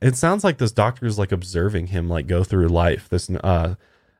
It 0.00 0.16
sounds 0.16 0.42
like 0.42 0.58
this 0.58 0.72
doctor 0.72 1.06
is 1.06 1.18
like 1.18 1.32
observing 1.32 1.88
him 1.88 2.08
like 2.08 2.26
go 2.26 2.42
through 2.44 2.68
life. 2.68 3.08
This 3.08 3.28
uh 3.30 3.74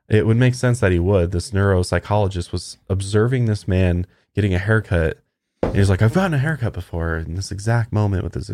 it 0.09 0.27
would 0.27 0.37
make 0.37 0.55
sense 0.55 0.81
that 0.81 0.93
he 0.93 0.99
would. 0.99 1.31
This 1.31 1.51
neuropsychologist 1.53 2.53
was 2.53 2.79
observing 2.89 3.47
this 3.47 3.67
man 3.69 4.07
getting 4.35 4.53
a 4.55 4.59
haircut. 4.59 5.19
And 5.63 5.77
he's 5.77 5.89
like 5.89 6.03
i've 6.03 6.15
gotten 6.15 6.35
a 6.35 6.39
haircut 6.39 6.73
before 6.73 7.17
in 7.17 7.35
this 7.37 7.51
exact 7.53 7.93
moment 7.93 8.25
with 8.25 8.35
this 8.35 8.51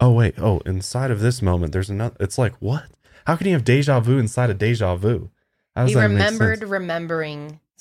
oh 0.00 0.10
wait. 0.12 0.34
Oh 0.38 0.58
inside 0.66 1.10
of 1.10 1.20
this 1.20 1.40
moment 1.40 1.72
there's 1.72 1.90
another 1.90 2.16
it's 2.20 2.38
like 2.38 2.54
what? 2.60 2.84
How 3.26 3.36
can 3.36 3.46
you 3.46 3.52
have 3.54 3.64
deja 3.64 4.00
vu 4.00 4.18
inside 4.18 4.50
of 4.50 4.58
deja 4.58 4.96
vu? 4.96 5.30
He 5.86 5.94
remembered 6.02 6.58
sense? 6.60 6.70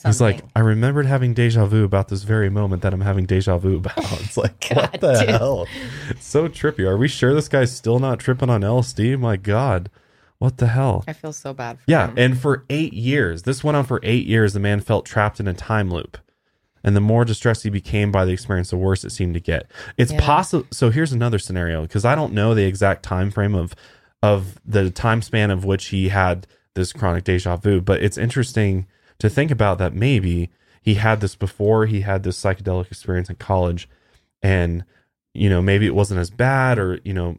Remembering 0.03 0.33
He's 0.33 0.41
like, 0.43 0.51
I 0.55 0.59
remembered 0.59 1.05
having 1.05 1.33
deja 1.33 1.65
vu 1.65 1.83
about 1.83 2.07
this 2.07 2.23
very 2.23 2.49
moment 2.49 2.81
that 2.83 2.93
I'm 2.93 3.01
having 3.01 3.25
deja 3.25 3.57
vu 3.57 3.77
about. 3.77 3.97
It's 4.21 4.37
like, 4.37 4.65
what 4.73 4.99
the 5.01 5.19
dude. 5.19 5.29
hell? 5.29 5.67
It's 6.09 6.25
so 6.25 6.47
trippy. 6.47 6.87
Are 6.87 6.97
we 6.97 7.07
sure 7.07 7.33
this 7.33 7.47
guy's 7.47 7.75
still 7.75 7.99
not 7.99 8.19
tripping 8.19 8.49
on 8.49 8.61
LSD? 8.61 9.19
My 9.19 9.35
God. 9.37 9.89
What 10.37 10.57
the 10.57 10.67
hell? 10.67 11.03
I 11.07 11.13
feel 11.13 11.33
so 11.33 11.53
bad 11.53 11.77
for 11.79 11.83
Yeah. 11.87 12.07
him. 12.07 12.13
And 12.17 12.37
for 12.39 12.63
eight 12.69 12.93
years, 12.93 13.43
this 13.43 13.61
went 13.63 13.75
on 13.75 13.83
for 13.83 13.99
eight 14.03 14.25
years. 14.25 14.53
The 14.53 14.59
man 14.61 14.79
felt 14.79 15.05
trapped 15.05 15.39
in 15.41 15.47
a 15.47 15.53
time 15.53 15.89
loop. 15.91 16.17
And 16.81 16.95
the 16.95 17.01
more 17.01 17.25
distressed 17.25 17.63
he 17.63 17.69
became 17.69 18.09
by 18.09 18.23
the 18.23 18.31
experience, 18.31 18.69
the 18.69 18.77
worse 18.77 19.03
it 19.03 19.09
seemed 19.11 19.33
to 19.33 19.41
get. 19.41 19.69
It's 19.97 20.13
Yeah. 20.13 20.21
possible. 20.21 20.65
So 20.71 20.91
here's 20.91 21.11
another 21.11 21.37
scenario 21.39 21.81
because 21.81 22.05
I 22.05 22.15
don't 22.15 22.31
know 22.31 22.55
the 22.55 22.63
exact 22.63 23.03
time 23.03 23.31
frame 23.31 23.53
of 23.53 23.75
of 24.23 24.59
the 24.65 24.89
time 24.89 25.21
span 25.21 25.51
of 25.51 25.65
which 25.65 25.87
he 25.87 26.07
had 26.09 26.47
this 26.75 26.93
chronic 26.93 27.25
deja 27.25 27.57
vu, 27.57 27.81
but 27.81 28.01
it's 28.01 28.17
interesting 28.17 28.85
to 29.19 29.29
think 29.29 29.51
about 29.51 29.77
that 29.77 29.93
maybe 29.93 30.49
he 30.81 30.95
had 30.95 31.21
this 31.21 31.35
before 31.35 31.85
he 31.85 32.01
had 32.01 32.23
this 32.23 32.39
psychedelic 32.41 32.87
experience 32.87 33.29
in 33.29 33.35
college, 33.35 33.87
and 34.41 34.83
you 35.33 35.49
know 35.49 35.61
maybe 35.61 35.85
it 35.85 35.95
wasn't 35.95 36.19
as 36.19 36.29
bad, 36.29 36.79
or 36.79 36.99
you 37.03 37.13
know 37.13 37.37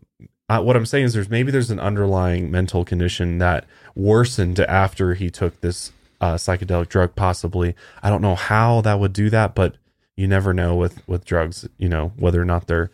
uh, 0.48 0.60
what 0.60 0.76
I'm 0.76 0.86
saying 0.86 1.04
is 1.06 1.14
there's 1.14 1.30
maybe 1.30 1.50
there's 1.50 1.70
an 1.70 1.80
underlying 1.80 2.50
mental 2.50 2.84
condition 2.84 3.38
that 3.38 3.64
worsened 3.94 4.60
after 4.60 5.14
he 5.14 5.30
took 5.30 5.60
this 5.60 5.92
uh, 6.20 6.34
psychedelic 6.34 6.88
drug. 6.88 7.14
Possibly, 7.16 7.74
I 8.02 8.10
don't 8.10 8.22
know 8.22 8.34
how 8.34 8.80
that 8.82 9.00
would 9.00 9.12
do 9.12 9.30
that, 9.30 9.54
but 9.54 9.76
you 10.16 10.28
never 10.28 10.52
know 10.52 10.74
with 10.76 11.06
with 11.08 11.24
drugs. 11.24 11.66
You 11.78 11.88
know 11.88 12.12
whether 12.16 12.40
or 12.40 12.44
not 12.44 12.66
they're 12.66 12.90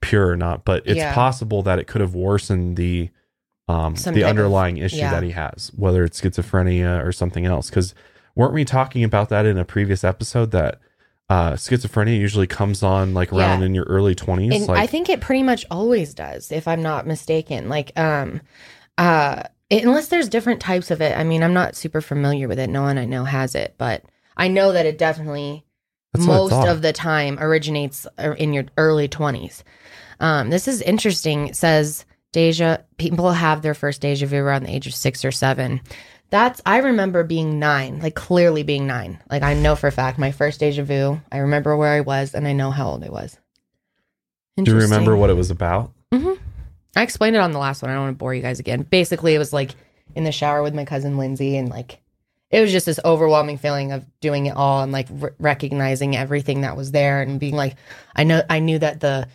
pure 0.00 0.28
or 0.28 0.36
not, 0.36 0.64
but 0.64 0.82
it's 0.86 0.96
Yeah. 0.98 1.14
possible 1.14 1.62
that 1.62 1.78
it 1.78 1.86
could 1.86 2.00
have 2.00 2.14
worsened 2.14 2.76
the 2.76 3.10
um 3.68 3.96
Some 3.96 4.14
the 4.14 4.20
type 4.22 4.26
of- 4.26 4.30
underlying 4.30 4.76
issue 4.78 4.96
yeah. 4.96 5.10
that 5.12 5.22
he 5.22 5.30
has, 5.30 5.70
whether 5.76 6.04
it's 6.04 6.20
schizophrenia 6.20 7.04
or 7.04 7.12
something 7.12 7.46
else. 7.46 7.68
Because 7.70 7.94
weren't 8.34 8.54
we 8.54 8.64
talking 8.64 9.04
about 9.04 9.28
that 9.30 9.46
in 9.46 9.58
a 9.58 9.64
previous 9.64 10.04
episode 10.04 10.50
that 10.52 10.80
uh 11.28 11.52
schizophrenia 11.52 12.18
usually 12.18 12.46
comes 12.46 12.82
on 12.82 13.14
like 13.14 13.32
around 13.32 13.60
Yeah. 13.60 13.66
in 13.66 13.74
your 13.74 13.84
early 13.84 14.14
twenties? 14.14 14.52
and 14.54 14.66
Like 14.68 14.78
I 14.80 14.86
think 14.86 15.08
it 15.08 15.20
pretty 15.20 15.42
much 15.42 15.64
always 15.70 16.14
does, 16.14 16.50
if 16.52 16.66
I'm 16.68 16.82
not 16.82 17.06
mistaken. 17.06 17.68
Like, 17.68 17.92
um, 17.98 18.40
uh, 18.98 19.42
it- 19.70 19.84
unless 19.84 20.08
there's 20.08 20.28
different 20.28 20.60
types 20.60 20.90
of 20.90 21.00
it. 21.00 21.16
I 21.16 21.24
mean, 21.24 21.42
I'm 21.42 21.54
not 21.54 21.76
super 21.76 22.00
familiar 22.00 22.48
with 22.48 22.58
it. 22.58 22.68
No 22.68 22.82
one 22.82 22.98
I 22.98 23.04
know 23.06 23.24
has 23.24 23.54
it, 23.54 23.74
but 23.78 24.02
I 24.36 24.48
know 24.48 24.72
that 24.72 24.86
it 24.86 24.98
definitely 24.98 25.64
most 26.18 26.52
of 26.52 26.82
the 26.82 26.92
time 26.92 27.38
originates 27.40 28.06
uh, 28.18 28.32
in 28.36 28.52
your 28.52 28.64
early 28.76 29.08
20s. 29.08 29.62
Um, 30.20 30.50
this 30.50 30.68
is 30.68 30.82
interesting. 30.82 31.48
It 31.48 31.56
says 31.56 32.04
deja 32.32 32.78
people 32.98 33.32
have 33.32 33.62
their 33.62 33.74
first 33.74 34.00
deja 34.02 34.26
vu 34.26 34.36
around 34.36 34.64
the 34.64 34.74
age 34.74 34.86
of 34.86 34.94
six 34.94 35.24
or 35.24 35.32
seven. 35.32 35.80
That's 36.32 36.62
I 36.64 36.78
remember 36.78 37.24
being 37.24 37.58
nine, 37.58 38.00
like 38.00 38.14
clearly 38.14 38.62
being 38.62 38.86
nine. 38.86 39.18
Like 39.30 39.42
I 39.42 39.52
know 39.52 39.76
for 39.76 39.88
a 39.88 39.92
fact 39.92 40.18
my 40.18 40.32
first 40.32 40.60
deja 40.60 40.82
vu. 40.82 41.20
I 41.30 41.38
remember 41.38 41.76
where 41.76 41.92
I 41.92 42.00
was 42.00 42.34
and 42.34 42.48
I 42.48 42.54
know 42.54 42.70
how 42.70 42.88
old 42.88 43.04
I 43.04 43.10
was. 43.10 43.36
do 44.56 44.72
you 44.72 44.78
remember 44.78 45.14
what 45.14 45.28
it 45.28 45.34
was 45.34 45.50
about? 45.50 45.92
Mm-hmm. 46.10 46.42
I 46.96 47.02
explained 47.02 47.36
it 47.36 47.40
on 47.40 47.52
the 47.52 47.58
last 47.58 47.82
one. 47.82 47.90
I 47.90 47.94
don't 47.94 48.04
want 48.04 48.14
to 48.14 48.18
bore 48.18 48.34
you 48.34 48.40
guys 48.40 48.60
again. 48.60 48.80
Basically, 48.80 49.34
it 49.34 49.38
was 49.38 49.52
like 49.52 49.74
in 50.14 50.24
the 50.24 50.32
shower 50.32 50.62
with 50.62 50.74
my 50.74 50.86
cousin 50.86 51.18
Lindsay, 51.18 51.58
and 51.58 51.68
like 51.68 52.00
it 52.50 52.62
was 52.62 52.72
just 52.72 52.86
this 52.86 53.00
overwhelming 53.04 53.58
feeling 53.58 53.92
of 53.92 54.06
doing 54.20 54.46
it 54.46 54.56
all 54.56 54.82
and 54.82 54.90
like 54.90 55.08
r- 55.20 55.34
recognizing 55.38 56.16
everything 56.16 56.62
that 56.62 56.78
was 56.78 56.92
there 56.92 57.20
and 57.20 57.40
being 57.40 57.56
like, 57.56 57.76
I 58.16 58.24
know, 58.24 58.42
I 58.48 58.58
knew 58.60 58.78
that 58.78 59.00
the 59.00 59.28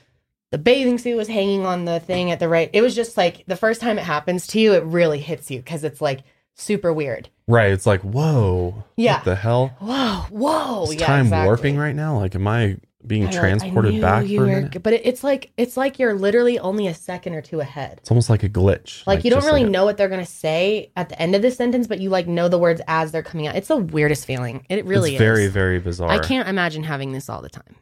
the 0.50 0.58
bathing 0.58 0.98
suit 0.98 1.16
was 1.16 1.28
hanging 1.28 1.64
on 1.64 1.86
the 1.86 2.00
thing 2.00 2.32
at 2.32 2.40
the 2.40 2.50
right. 2.50 2.72
It 2.74 2.82
was 2.82 2.96
just 2.96 3.18
like 3.18 3.46
the 3.46 3.56
first 3.56 3.82
time 3.82 4.00
it 4.00 4.06
happens 4.06 4.48
to 4.48 4.60
you, 4.60 4.74
it 4.74 4.84
really 4.84 5.20
hits 5.20 5.52
you 5.52 5.60
because 5.60 5.84
it's 5.84 6.02
like 6.02 6.22
super 6.58 6.92
weird. 6.92 7.30
Right. 7.48 7.72
It's 7.72 7.86
like, 7.86 8.02
whoa. 8.02 8.84
Yeah. 8.98 9.16
What 9.18 9.26
the 9.26 9.36
hell? 9.36 9.68
Whoa, 9.80 10.26
whoa. 10.30 10.84
Is 10.84 10.96
yeah, 10.96 11.06
time 11.06 11.26
exactly. 11.28 11.46
warping 11.48 11.78
right 11.78 11.96
now? 11.96 12.18
Like, 12.20 12.36
am 12.36 12.46
I 12.48 12.78
being 13.06 13.26
I 13.28 13.32
know, 13.32 13.38
I 13.38 13.40
transported 13.40 14.02
back 14.02 14.26
for 14.26 14.34
a 14.34 14.38
were- 14.38 14.46
minute? 14.48 14.84
But 14.84 14.94
it's 14.94 15.24
like 15.24 15.52
it's 15.56 15.78
like 15.78 15.98
you're 15.98 16.14
literally 16.14 16.60
only 16.60 16.88
a 16.88 16.94
second 16.94 17.36
or 17.36 17.42
two 17.42 17.62
ahead. 17.62 18.00
It's 18.02 18.12
almost 18.12 18.30
like 18.30 18.44
a 18.44 18.50
glitch. 18.50 19.08
Like, 19.08 19.24
you 19.24 19.32
don't 19.32 19.46
really 19.46 19.62
like 19.62 19.70
a- 19.70 19.72
know 19.72 19.86
what 19.86 19.96
they're 19.96 20.10
gonna 20.10 20.26
say 20.26 20.92
at 20.98 21.08
the 21.08 21.22
end 21.22 21.36
of 21.36 21.42
the 21.42 21.52
sentence, 21.52 21.88
but 21.88 22.00
you 22.00 22.10
like 22.10 22.28
know 22.28 22.50
the 22.50 22.58
words 22.58 22.82
as 22.88 23.14
they're 23.14 23.24
coming 23.24 23.48
out. 23.48 23.56
It's 23.56 23.70
the 23.70 23.78
weirdest 23.78 24.26
feeling. 24.26 24.66
It 24.68 24.84
really 24.86 25.12
it's 25.12 25.20
very, 25.20 25.48
very 25.48 25.80
bizarre. 25.80 26.10
I 26.10 26.20
can't 26.20 26.50
imagine 26.50 26.84
having 26.84 27.14
this 27.14 27.30
all 27.30 27.42
the 27.42 27.50
time. 27.50 27.76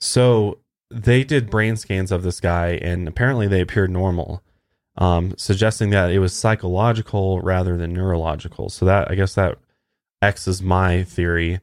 So 0.00 0.58
they 0.90 1.24
did 1.24 1.50
brain 1.50 1.76
scans 1.76 2.12
of 2.12 2.22
this 2.22 2.40
guy, 2.40 2.78
and 2.82 3.08
apparently 3.08 3.46
they 3.46 3.60
appeared 3.60 3.90
normal, 3.90 4.42
um, 4.96 5.34
suggesting 5.36 5.90
that 5.90 6.10
it 6.10 6.18
was 6.18 6.32
psychological 6.32 7.40
rather 7.40 7.76
than 7.76 7.92
neurological. 7.92 8.68
So 8.68 8.84
that 8.86 9.10
I 9.10 9.14
guess 9.14 9.34
that 9.34 9.58
X 10.22 10.48
is 10.48 10.62
my 10.62 11.04
theory. 11.04 11.60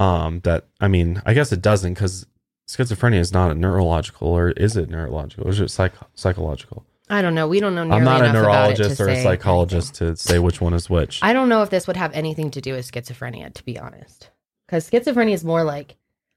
Um, 0.00 0.40
that 0.40 0.66
I 0.80 0.88
mean, 0.88 1.22
I 1.24 1.34
guess 1.34 1.52
it 1.52 1.62
doesn't 1.62 1.94
because 1.94 2.26
schizophrenia 2.68 3.18
is 3.18 3.32
not 3.32 3.50
a 3.50 3.54
neurological, 3.54 4.28
or 4.28 4.50
is 4.50 4.76
it 4.76 4.90
neurological? 4.90 5.46
Or 5.46 5.50
is 5.50 5.60
it 5.60 5.70
psych- 5.70 5.92
psychological? 6.14 6.84
I 7.08 7.20
don't 7.22 7.34
know. 7.34 7.46
We 7.46 7.60
don't 7.60 7.74
know. 7.74 7.82
I'm 7.82 8.02
not 8.02 8.22
a 8.22 8.30
enough 8.30 8.44
about 8.44 8.70
it 8.70 8.76
to 8.76 8.82
neurologist 8.82 9.00
or 9.00 9.08
a 9.08 9.22
psychologist 9.22 9.94
to 9.96 10.16
say 10.16 10.38
which 10.38 10.60
one 10.60 10.72
is 10.72 10.88
which. 10.88 11.20
I 11.22 11.32
don't 11.32 11.48
know 11.50 11.62
if 11.62 11.70
this 11.70 11.86
would 11.86 11.96
have 11.96 12.12
anything 12.14 12.50
to 12.52 12.60
do 12.60 12.72
with 12.72 12.90
schizophrenia, 12.90 13.52
to 13.52 13.64
be 13.64 13.78
honest. 13.78 14.30
Because 14.66 14.90
schizophrenia 14.90 15.34
is 15.34 15.44
more 15.44 15.64
like, 15.64 15.96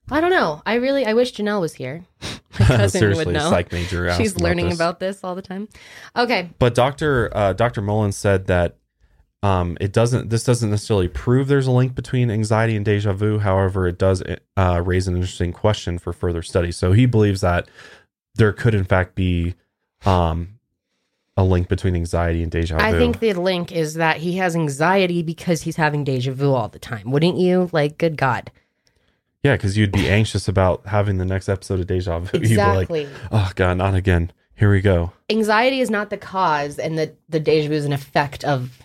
I 0.10 0.22
don't 0.22 0.32
know. 0.32 0.62
I 0.66 0.76
really, 0.76 1.06
I 1.06 1.14
wish 1.14 1.34
Janelle 1.34 1.62
was 1.62 1.74
here. 1.74 2.06
My 2.60 2.66
cousin 2.66 3.00
Seriously, 3.00 3.26
would 3.26 3.34
know. 3.34 3.50
psych 3.50 3.72
major. 3.72 4.08
asked 4.10 4.20
She's 4.20 4.40
learning 4.40 4.70
this. 4.70 4.76
about 4.78 5.00
this 5.00 5.24
all 5.24 5.36
the 5.36 5.42
time. 5.42 5.68
Okay. 6.16 6.50
But 6.60 6.76
Doctor 6.76 7.30
uh, 7.36 7.54
Doctor 7.54 7.82
Mullen 7.82 8.12
said 8.12 8.48
that 8.48 8.78
um, 9.44 9.78
it 9.80 9.94
doesn't. 9.94 10.30
This 10.30 10.44
doesn't 10.44 10.70
necessarily 10.70 11.08
prove 11.08 11.48
there's 11.48 11.68
a 11.68 11.72
link 11.72 11.94
between 11.94 12.32
anxiety 12.32 12.76
and 12.76 12.84
deja 12.84 13.14
vu. 13.14 13.40
However, 13.40 13.88
it 13.88 13.98
does 14.00 14.24
uh, 14.56 14.82
raise 14.84 15.08
an 15.08 15.16
interesting 15.16 15.54
question 15.54 16.00
for 16.00 16.14
further 16.14 16.42
study. 16.42 16.72
So 16.72 16.94
he 16.94 17.06
believes 17.06 17.42
that 17.42 17.70
there 18.36 18.54
could, 18.54 18.74
in 18.74 18.84
fact, 18.84 19.14
be 19.14 19.56
um, 20.06 20.60
a 21.36 21.44
link 21.44 21.68
between 21.68 21.96
anxiety 21.96 22.42
and 22.42 22.52
deja 22.52 22.78
vu. 22.78 22.84
I 22.84 22.94
think 22.94 23.20
the 23.20 23.34
link 23.34 23.72
is 23.72 23.94
that 23.96 24.18
he 24.18 24.38
has 24.38 24.56
anxiety 24.56 25.22
because 25.22 25.62
he's 25.62 25.76
having 25.76 26.04
deja 26.04 26.32
vu 26.32 26.54
all 26.54 26.70
the 26.70 26.80
time. 26.80 27.12
Wouldn't 27.12 27.38
you? 27.38 27.70
Like, 27.72 28.00
good 28.00 28.18
God. 28.18 28.52
Yeah, 29.48 29.56
because 29.56 29.78
you'd 29.78 29.92
be 29.92 30.10
anxious 30.10 30.48
about 30.48 30.86
having 30.86 31.18
the 31.18 31.26
next 31.26 31.48
episode 31.50 31.80
of 31.80 31.88
deja 31.88 32.20
vu. 32.20 32.38
Exactly. 32.38 33.06
Like, 33.06 33.14
oh 33.32 33.52
god, 33.56 33.78
not 33.78 33.96
again. 33.96 34.32
Here 34.56 34.72
we 34.72 34.82
go. 34.82 35.14
anxiety 35.30 35.80
is 35.82 35.90
not 35.90 36.10
the 36.10 36.18
cause, 36.18 36.80
and 36.80 36.98
the, 36.98 37.16
the 37.30 37.40
deja 37.40 37.68
vu 37.70 37.76
is 37.76 37.86
an 37.86 37.94
effect 37.94 38.44
of 38.44 38.78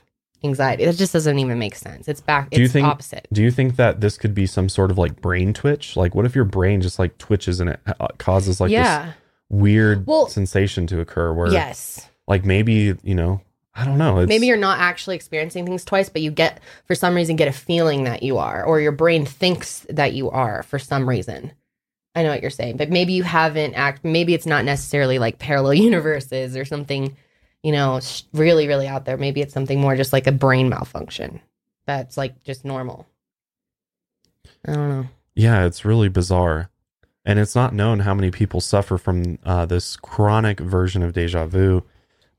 anxiety. 0.45 0.85
That 0.85 0.97
just 0.97 1.13
doesn't 1.13 1.39
even 1.39 1.59
make 1.59 1.75
sense. 1.75 2.09
It's 2.09 2.21
back. 2.21 2.51
Do 2.51 2.61
you 2.61 2.69
think- 2.69 2.87
opposite. 2.87 3.27
Do 3.33 3.43
you 3.43 3.51
think 3.51 3.77
that 3.77 4.01
this 4.01 4.17
could 4.19 4.35
be 4.35 4.47
some 4.47 4.69
sort 4.69 4.91
of 4.91 4.99
like 4.99 5.21
brain 5.21 5.53
twitch? 5.55 5.97
Like, 5.97 6.15
what 6.15 6.27
if 6.27 6.35
your 6.35 6.45
brain 6.45 6.81
just 6.81 6.99
like 6.99 7.17
twitches 7.19 7.59
and 7.61 7.71
it 7.71 7.81
uh, 8.01 8.09
causes 8.19 8.61
like 8.61 8.69
this 8.71 8.75
yeah. 8.77 9.13
weird 9.49 10.07
Well- 10.07 10.29
sensation 10.29 10.87
to 10.89 11.01
occur 11.01 11.33
where 11.33 11.49
Yes. 11.51 12.09
like 12.29 12.45
maybe 12.45 12.95
you 13.03 13.15
know 13.15 13.41
i 13.75 13.85
don't 13.85 13.99
know. 13.99 14.19
It's, 14.19 14.29
maybe 14.29 14.47
you're 14.47 14.57
not 14.57 14.79
actually 14.79 15.17
experiencing 15.17 15.65
things 15.65 15.85
twice 15.85 16.09
but 16.09 16.23
you 16.23 16.31
get 16.31 16.61
for 16.87 16.95
some 16.95 17.15
reason 17.15 17.37
get 17.37 17.49
a 17.49 17.53
feeling 17.53 18.05
that 18.05 18.23
you 18.23 18.39
are 18.39 18.65
or 18.65 18.81
your 18.81 18.93
brain 18.93 19.25
thinks 19.25 19.87
that 19.89 20.13
you 20.13 20.31
are 20.31 20.63
for 20.63 20.79
some 20.79 21.09
reason. 21.09 21.53
I 22.15 22.23
know 22.23 22.31
what 22.31 22.43
you're 22.43 22.51
saying 22.51 22.77
but 22.77 22.91
maybe 22.91 23.15
you 23.15 23.23
haven't 23.23 23.75
act 23.75 24.05
maybe 24.05 24.35
it's 24.35 24.47
not 24.47 24.65
necessarily 24.65 25.19
like 25.19 25.39
parallel 25.39 25.75
universes 25.91 26.57
or 26.57 26.65
something 26.65 27.17
you 27.63 27.73
know 27.73 28.01
really 28.33 28.69
really 28.69 28.87
out 28.87 29.05
there. 29.07 29.17
Maybe 29.17 29.41
it's 29.41 29.55
something 29.55 29.81
more 29.81 29.97
just 29.97 30.13
like 30.13 30.27
a 30.27 30.33
brain 30.33 30.69
malfunction 30.69 31.41
that's 31.87 32.17
like 32.17 32.43
just 32.43 32.65
normal. 32.65 33.07
I 34.67 34.75
don't 34.75 34.89
know. 34.89 35.09
Yeah 35.35 35.65
it's 35.65 35.85
really 35.85 36.09
bizarre. 36.09 36.69
And 37.25 37.39
it's 37.39 37.55
not 37.55 37.73
known 37.73 38.01
how 38.01 38.15
many 38.15 38.33
people 38.33 38.61
suffer 38.61 38.99
from 38.99 39.39
uh, 39.45 39.65
this 39.65 39.97
chronic 39.97 40.59
version 40.59 41.03
of 41.03 41.15
deja 41.15 41.47
vu 41.47 41.85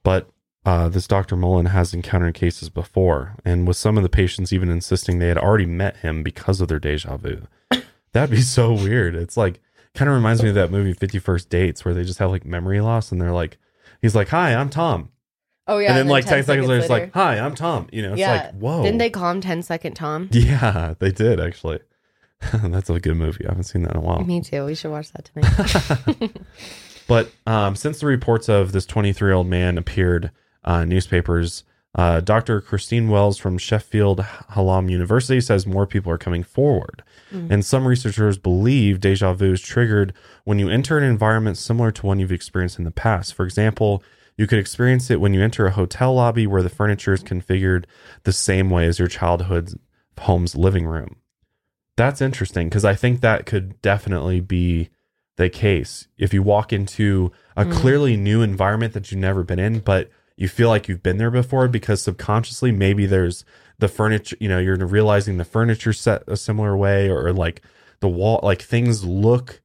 but 0.03 0.29
uh, 0.65 0.87
this 0.89 1.07
dr 1.07 1.35
mullen 1.35 1.65
has 1.67 1.93
encountered 1.93 2.33
cases 2.33 2.69
before 2.69 3.35
and 3.43 3.67
with 3.67 3.75
some 3.77 3.97
of 3.97 4.03
the 4.03 4.09
patients 4.09 4.53
even 4.53 4.69
insisting 4.69 5.19
they 5.19 5.27
had 5.27 5.37
already 5.37 5.65
met 5.65 5.97
him 5.97 6.23
because 6.23 6.61
of 6.61 6.67
their 6.69 6.79
deja 6.79 7.17
vu. 7.17 7.41
That'd 8.13 8.29
be 8.31 8.41
so 8.41 8.71
weird. 8.73 9.15
It's 9.15 9.35
like 9.37 9.59
kind 9.95 10.07
of 10.09 10.15
reminds 10.15 10.41
me 10.41 10.49
of 10.49 10.55
that 10.55 10.71
movie 10.71 10.93
51st 10.93 11.49
dates 11.49 11.83
where 11.85 11.93
they 11.93 12.03
just 12.03 12.19
have 12.19 12.29
like 12.31 12.45
memory 12.45 12.79
loss 12.81 13.11
and 13.11 13.19
they're 13.21 13.31
like 13.31 13.57
he's 14.01 14.15
like 14.15 14.29
hi 14.29 14.53
i'm 14.55 14.69
tom. 14.69 15.09
Oh 15.67 15.77
yeah 15.79 15.89
and 15.89 15.97
then 15.97 16.07
like 16.07 16.25
10 16.25 16.43
seconds 16.43 16.67
later 16.67 16.79
it's 16.81 16.89
like 16.89 17.13
hi 17.13 17.39
i'm 17.39 17.55
tom. 17.55 17.87
You 17.91 18.01
know 18.03 18.11
it's 18.13 18.19
Yeah. 18.19 18.31
like 18.31 18.51
whoa. 18.55 18.83
Didn't 18.83 18.99
they 18.99 19.09
call 19.09 19.29
him 19.31 19.41
10 19.41 19.63
second 19.63 19.93
tom? 19.95 20.29
Yeah, 20.33 20.93
they 20.99 21.11
did 21.11 21.39
actually. 21.39 21.79
That's 22.53 22.89
a 22.89 22.99
good 22.99 23.15
movie. 23.17 23.45
I 23.45 23.49
haven't 23.49 23.63
seen 23.65 23.83
that 23.83 23.91
in 23.91 23.97
a 23.97 24.01
while. 24.01 24.23
me 24.23 24.41
too. 24.41 24.65
We 24.65 24.75
should 24.75 24.91
watch 24.91 25.11
that 25.13 25.29
tonight. 25.33 26.31
But 27.07 27.31
um, 27.45 27.75
since 27.75 27.99
the 27.99 28.05
reports 28.05 28.47
of 28.49 28.71
this 28.71 28.85
23 28.85 29.27
year 29.29 29.33
old 29.33 29.47
man 29.47 29.77
appeared 29.77 30.31
uh, 30.63 30.85
newspapers, 30.85 31.63
uh, 31.95 32.19
Dr. 32.21 32.59
Christine 32.61 33.09
Wells 33.09 33.37
from 33.37 33.57
Sheffield 33.57 34.19
Hallam 34.49 34.89
University 34.89 35.39
says 35.41 35.67
more 35.67 35.85
people 35.85 36.11
are 36.11 36.17
coming 36.17 36.43
forward. 36.43 37.03
And 37.49 37.65
some 37.65 37.87
researchers 37.87 38.37
believe 38.37 38.99
deja 38.99 39.33
vu 39.33 39.53
is 39.53 39.61
triggered 39.61 40.13
when 40.43 40.59
you 40.59 40.69
enter 40.69 40.99
an 40.99 41.03
environment 41.03 41.57
similar 41.57 41.91
to 41.91 42.05
one 42.05 42.19
you've 42.19 42.31
experienced 42.31 42.77
in 42.77 42.85
the 42.85 42.91
past. 42.91 43.33
For 43.33 43.43
example, 43.43 44.03
you 44.37 44.45
could 44.45 44.59
experience 44.59 45.09
it 45.09 45.19
when 45.19 45.33
you 45.33 45.41
enter 45.41 45.65
a 45.65 45.71
hotel 45.71 46.13
lobby 46.13 46.45
where 46.45 46.61
the 46.61 46.69
furniture 46.69 47.11
is 47.11 47.23
configured 47.23 47.85
the 48.21 48.33
same 48.33 48.69
way 48.69 48.85
as 48.85 48.99
your 48.99 49.07
childhood 49.07 49.79
home's 50.19 50.55
living 50.55 50.85
room. 50.85 51.15
That's 51.97 52.21
interesting 52.21 52.69
because 52.69 52.85
I 52.85 52.93
think 52.93 53.21
that 53.21 53.47
could 53.47 53.81
definitely 53.81 54.39
be 54.39 54.89
the 55.37 55.49
case. 55.49 56.07
If 56.19 56.35
you 56.35 56.43
walk 56.43 56.71
into 56.71 57.31
a 57.57 57.65
Mm. 57.65 57.73
clearly 57.73 58.15
new 58.15 58.43
environment 58.43 58.93
that 58.93 59.11
you've 59.11 59.19
never 59.21 59.43
been 59.43 59.57
in, 59.59 59.79
but 59.79 60.11
you 60.35 60.47
feel 60.47 60.69
like 60.69 60.87
you've 60.87 61.03
been 61.03 61.17
there 61.17 61.31
before 61.31 61.67
because 61.67 62.01
subconsciously 62.01 62.71
maybe 62.71 63.05
there's 63.05 63.45
the 63.79 63.87
furniture, 63.87 64.37
you 64.39 64.49
know, 64.49 64.59
you're 64.59 64.77
realizing 64.77 65.37
the 65.37 65.45
furniture 65.45 65.93
set 65.93 66.23
a 66.27 66.37
similar 66.37 66.75
way 66.75 67.09
or 67.09 67.31
like 67.33 67.61
the 67.99 68.07
wall, 68.09 68.39
like 68.43 68.61
things 68.61 69.03
look 69.03 69.61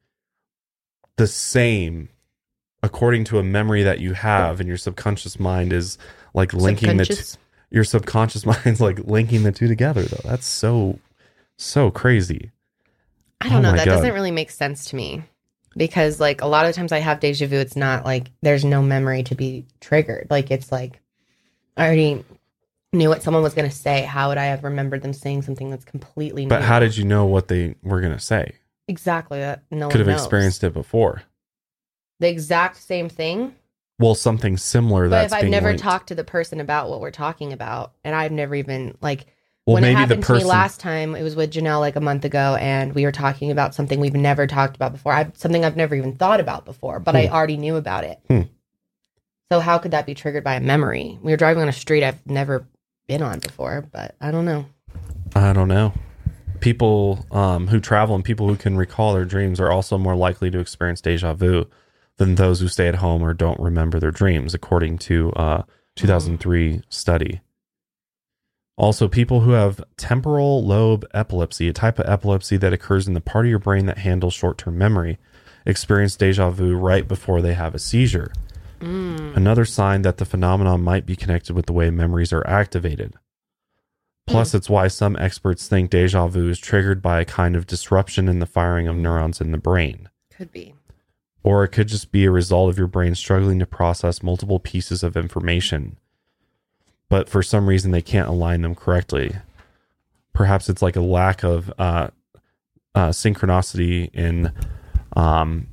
the 1.16 1.26
same 1.26 2.08
according 2.82 3.24
to 3.24 3.38
a 3.38 3.42
memory 3.42 3.82
that 3.82 3.98
you 3.98 4.12
have, 4.12 4.60
and 4.60 4.68
your 4.68 4.78
subconscious 4.78 5.40
mind 5.40 5.72
is 5.72 5.98
like 6.34 6.52
linking 6.52 6.96
the 6.96 7.04
two, 7.04 7.38
your 7.70 7.84
subconscious 7.84 8.46
mind's 8.64 8.80
like 8.80 8.98
linking 9.00 9.42
the 9.42 9.52
two 9.52 9.68
together 9.68 10.02
though. 10.02 10.28
That's 10.28 10.46
so 10.46 10.98
so 11.56 11.90
crazy. 11.90 12.52
I 13.40 13.48
don't 13.48 13.58
Oh 13.58 13.70
know. 13.70 13.72
That 13.72 13.86
God. 13.86 13.96
doesn't 13.96 14.14
really 14.14 14.30
make 14.30 14.50
sense 14.50 14.86
to 14.86 14.96
me 14.96 15.24
because, 15.76 16.20
like, 16.20 16.40
a 16.40 16.46
lot 16.46 16.66
of 16.66 16.74
times 16.74 16.92
I 16.92 16.98
have 16.98 17.20
deja 17.20 17.46
vu. 17.46 17.56
It's 17.56 17.76
not 17.76 18.04
like 18.04 18.30
there's 18.42 18.64
no 18.64 18.82
memory 18.82 19.22
to 19.24 19.34
be 19.34 19.66
triggered. 19.80 20.26
Like, 20.30 20.50
it's 20.50 20.72
like 20.72 21.00
I 21.76 21.86
already 21.86 22.24
knew 22.92 23.08
what 23.08 23.22
someone 23.22 23.42
was 23.42 23.54
going 23.54 23.68
to 23.68 23.74
say. 23.74 24.02
How 24.02 24.28
would 24.28 24.38
I 24.38 24.46
have 24.46 24.64
remembered 24.64 25.02
them 25.02 25.12
saying 25.12 25.42
something 25.42 25.70
that's 25.70 25.84
completely 25.84 26.44
new? 26.44 26.48
But 26.48 26.62
how 26.62 26.80
did 26.80 26.96
you 26.96 27.04
know 27.04 27.26
what 27.26 27.48
they 27.48 27.74
were 27.82 28.00
gonna 28.00 28.18
say? 28.20 28.54
exactly 28.88 29.38
that? 29.38 29.62
No 29.70 29.88
Could 29.90 30.00
have 30.00 30.08
knows. 30.08 30.20
experienced 30.22 30.64
it 30.64 30.72
before. 30.72 31.22
the 32.20 32.28
exact 32.28 32.78
same 32.78 33.08
thing. 33.08 33.54
Well, 34.00 34.14
something 34.14 34.56
similar. 34.56 35.04
But 35.04 35.10
that's 35.28 35.32
if 35.34 35.38
I've 35.44 35.50
never 35.50 35.68
linked. 35.68 35.82
talked 35.82 36.08
to 36.08 36.14
the 36.14 36.24
person 36.24 36.60
about 36.60 36.88
what 36.88 37.00
we're 37.00 37.10
talking 37.10 37.52
about, 37.52 37.92
and 38.04 38.14
I've 38.14 38.32
never 38.32 38.54
even 38.54 38.96
like 39.02 39.26
well, 39.68 39.74
when 39.74 39.84
it 39.84 39.94
happened 39.94 40.24
to 40.24 40.34
me 40.34 40.44
last 40.44 40.80
time, 40.80 41.14
it 41.14 41.22
was 41.22 41.36
with 41.36 41.52
Janelle 41.52 41.80
like 41.80 41.96
a 41.96 42.00
month 42.00 42.24
ago, 42.24 42.56
and 42.58 42.94
we 42.94 43.04
were 43.04 43.12
talking 43.12 43.50
about 43.50 43.74
something 43.74 44.00
we've 44.00 44.14
never 44.14 44.46
talked 44.46 44.76
about 44.76 44.92
before. 44.92 45.12
I, 45.12 45.30
something 45.34 45.62
I've 45.62 45.76
never 45.76 45.94
even 45.94 46.14
thought 46.14 46.40
about 46.40 46.64
before, 46.64 47.00
but 47.00 47.14
I 47.14 47.26
Hmm. 47.26 47.34
already 47.34 47.56
knew 47.58 47.76
about 47.76 48.04
it. 48.04 48.18
Hmm. 48.28 48.42
So 49.52 49.60
how 49.60 49.76
could 49.76 49.90
that 49.90 50.06
be 50.06 50.14
triggered 50.14 50.42
by 50.42 50.54
a 50.54 50.60
memory? 50.60 51.18
We 51.22 51.32
were 51.32 51.36
driving 51.36 51.62
on 51.62 51.68
a 51.68 51.72
street 51.72 52.02
I've 52.02 52.24
never 52.26 52.66
been 53.08 53.22
on 53.22 53.40
before, 53.40 53.86
but 53.92 54.14
I 54.22 54.30
don't 54.30 54.46
know. 54.46 54.64
I 55.36 55.52
don't 55.52 55.68
know. 55.68 55.92
People 56.60 57.26
um, 57.30 57.68
who 57.68 57.78
travel 57.78 58.14
and 58.14 58.24
people 58.24 58.48
who 58.48 58.56
can 58.56 58.76
recall 58.76 59.12
their 59.12 59.26
dreams 59.26 59.60
are 59.60 59.70
also 59.70 59.98
more 59.98 60.16
likely 60.16 60.50
to 60.50 60.58
experience 60.58 61.02
deja 61.02 61.34
vu 61.34 61.66
than 62.16 62.36
those 62.36 62.60
who 62.60 62.68
stay 62.68 62.88
at 62.88 62.96
home 62.96 63.22
or 63.22 63.34
don't 63.34 63.60
remember 63.60 64.00
their 64.00 64.10
dreams, 64.10 64.54
according 64.54 64.96
to 64.98 65.30
a 65.36 65.64
2003 65.94 66.82
study. 66.88 67.40
Also, 68.78 69.08
people 69.08 69.40
who 69.40 69.50
have 69.50 69.82
temporal 69.96 70.64
lobe 70.64 71.04
epilepsy, 71.12 71.68
a 71.68 71.72
type 71.72 71.98
of 71.98 72.08
epilepsy 72.08 72.56
that 72.56 72.72
occurs 72.72 73.08
in 73.08 73.14
the 73.14 73.20
part 73.20 73.44
of 73.44 73.50
your 73.50 73.58
brain 73.58 73.86
that 73.86 73.98
handles 73.98 74.32
short 74.32 74.56
term 74.56 74.78
memory, 74.78 75.18
experience 75.66 76.14
deja 76.14 76.48
vu 76.50 76.76
right 76.76 77.08
before 77.08 77.42
they 77.42 77.54
have 77.54 77.74
a 77.74 77.78
seizure. 77.80 78.32
Mm. 78.78 79.36
Another 79.36 79.64
sign 79.64 80.02
that 80.02 80.18
the 80.18 80.24
phenomenon 80.24 80.80
might 80.80 81.04
be 81.04 81.16
connected 81.16 81.56
with 81.56 81.66
the 81.66 81.72
way 81.72 81.90
memories 81.90 82.32
are 82.32 82.46
activated. 82.46 83.14
Plus, 84.28 84.52
mm. 84.52 84.54
it's 84.54 84.70
why 84.70 84.86
some 84.86 85.16
experts 85.16 85.66
think 85.66 85.90
deja 85.90 86.28
vu 86.28 86.48
is 86.48 86.60
triggered 86.60 87.02
by 87.02 87.20
a 87.20 87.24
kind 87.24 87.56
of 87.56 87.66
disruption 87.66 88.28
in 88.28 88.38
the 88.38 88.46
firing 88.46 88.86
of 88.86 88.94
neurons 88.94 89.40
in 89.40 89.50
the 89.50 89.58
brain. 89.58 90.08
Could 90.30 90.52
be. 90.52 90.76
Or 91.42 91.64
it 91.64 91.70
could 91.70 91.88
just 91.88 92.12
be 92.12 92.26
a 92.26 92.30
result 92.30 92.70
of 92.70 92.78
your 92.78 92.86
brain 92.86 93.16
struggling 93.16 93.58
to 93.58 93.66
process 93.66 94.22
multiple 94.22 94.60
pieces 94.60 95.02
of 95.02 95.16
information. 95.16 95.96
But 97.08 97.28
for 97.28 97.42
some 97.42 97.68
reason 97.68 97.90
they 97.90 98.02
can't 98.02 98.28
align 98.28 98.62
them 98.62 98.74
correctly. 98.74 99.34
Perhaps 100.32 100.68
it's 100.68 100.82
like 100.82 100.96
a 100.96 101.00
lack 101.00 101.42
of 101.42 101.72
uh, 101.78 102.08
uh, 102.94 103.08
synchronicity 103.08 104.08
in 104.14 104.52
um, 105.16 105.66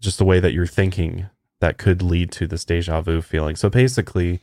just 0.00 0.18
the 0.18 0.24
way 0.24 0.38
that 0.40 0.52
you're 0.52 0.66
thinking 0.66 1.26
that 1.60 1.78
could 1.78 2.02
lead 2.02 2.30
to 2.32 2.46
this 2.46 2.64
deja 2.64 3.00
vu 3.00 3.20
feeling. 3.20 3.56
So 3.56 3.68
basically, 3.68 4.40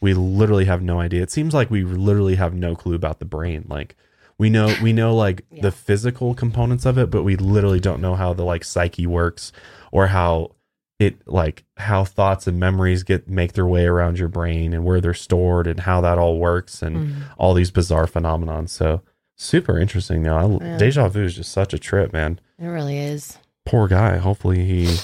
we 0.00 0.12
literally 0.14 0.66
have 0.66 0.82
no 0.82 1.00
idea. 1.00 1.22
It 1.22 1.30
seems 1.30 1.54
like 1.54 1.70
we 1.70 1.84
literally 1.84 2.34
have 2.36 2.52
no 2.54 2.76
clue 2.76 2.94
about 2.94 3.18
the 3.18 3.24
brain. 3.24 3.64
Like 3.68 3.96
we 4.36 4.50
know 4.50 4.74
we 4.82 4.92
know 4.92 5.14
like 5.14 5.44
Yeah. 5.50 5.62
the 5.62 5.72
physical 5.72 6.34
components 6.34 6.84
of 6.84 6.98
it, 6.98 7.10
but 7.10 7.22
we 7.22 7.36
literally 7.36 7.80
don't 7.80 8.02
know 8.02 8.14
how 8.14 8.34
the 8.34 8.44
like 8.44 8.62
psyche 8.64 9.06
works 9.06 9.52
or 9.90 10.08
how 10.08 10.50
it 10.98 11.26
like 11.28 11.64
how 11.76 12.04
thoughts 12.04 12.46
and 12.46 12.58
memories 12.58 13.02
get 13.04 13.28
make 13.28 13.52
their 13.52 13.66
way 13.66 13.86
around 13.86 14.18
your 14.18 14.28
brain 14.28 14.72
and 14.72 14.84
where 14.84 15.00
they're 15.00 15.14
stored 15.14 15.66
and 15.66 15.80
how 15.80 16.00
that 16.00 16.18
all 16.18 16.38
works 16.38 16.82
and 16.82 16.96
Mhm. 16.96 17.22
all 17.38 17.54
these 17.54 17.70
bizarre 17.70 18.06
phenomenon. 18.08 18.66
So 18.66 19.02
super 19.36 19.78
interesting 19.78 20.22
though. 20.24 20.36
I, 20.36 20.64
Yeah. 20.64 20.76
Deja 20.78 21.08
vu 21.08 21.22
is 21.24 21.36
just 21.36 21.52
such 21.52 21.72
a 21.72 21.78
trip, 21.78 22.12
man. 22.12 22.40
It 22.58 22.66
really 22.66 22.98
is. 22.98 23.38
Poor 23.64 23.86
guy. 23.86 24.16
Hopefully 24.16 24.64
he 24.64 24.96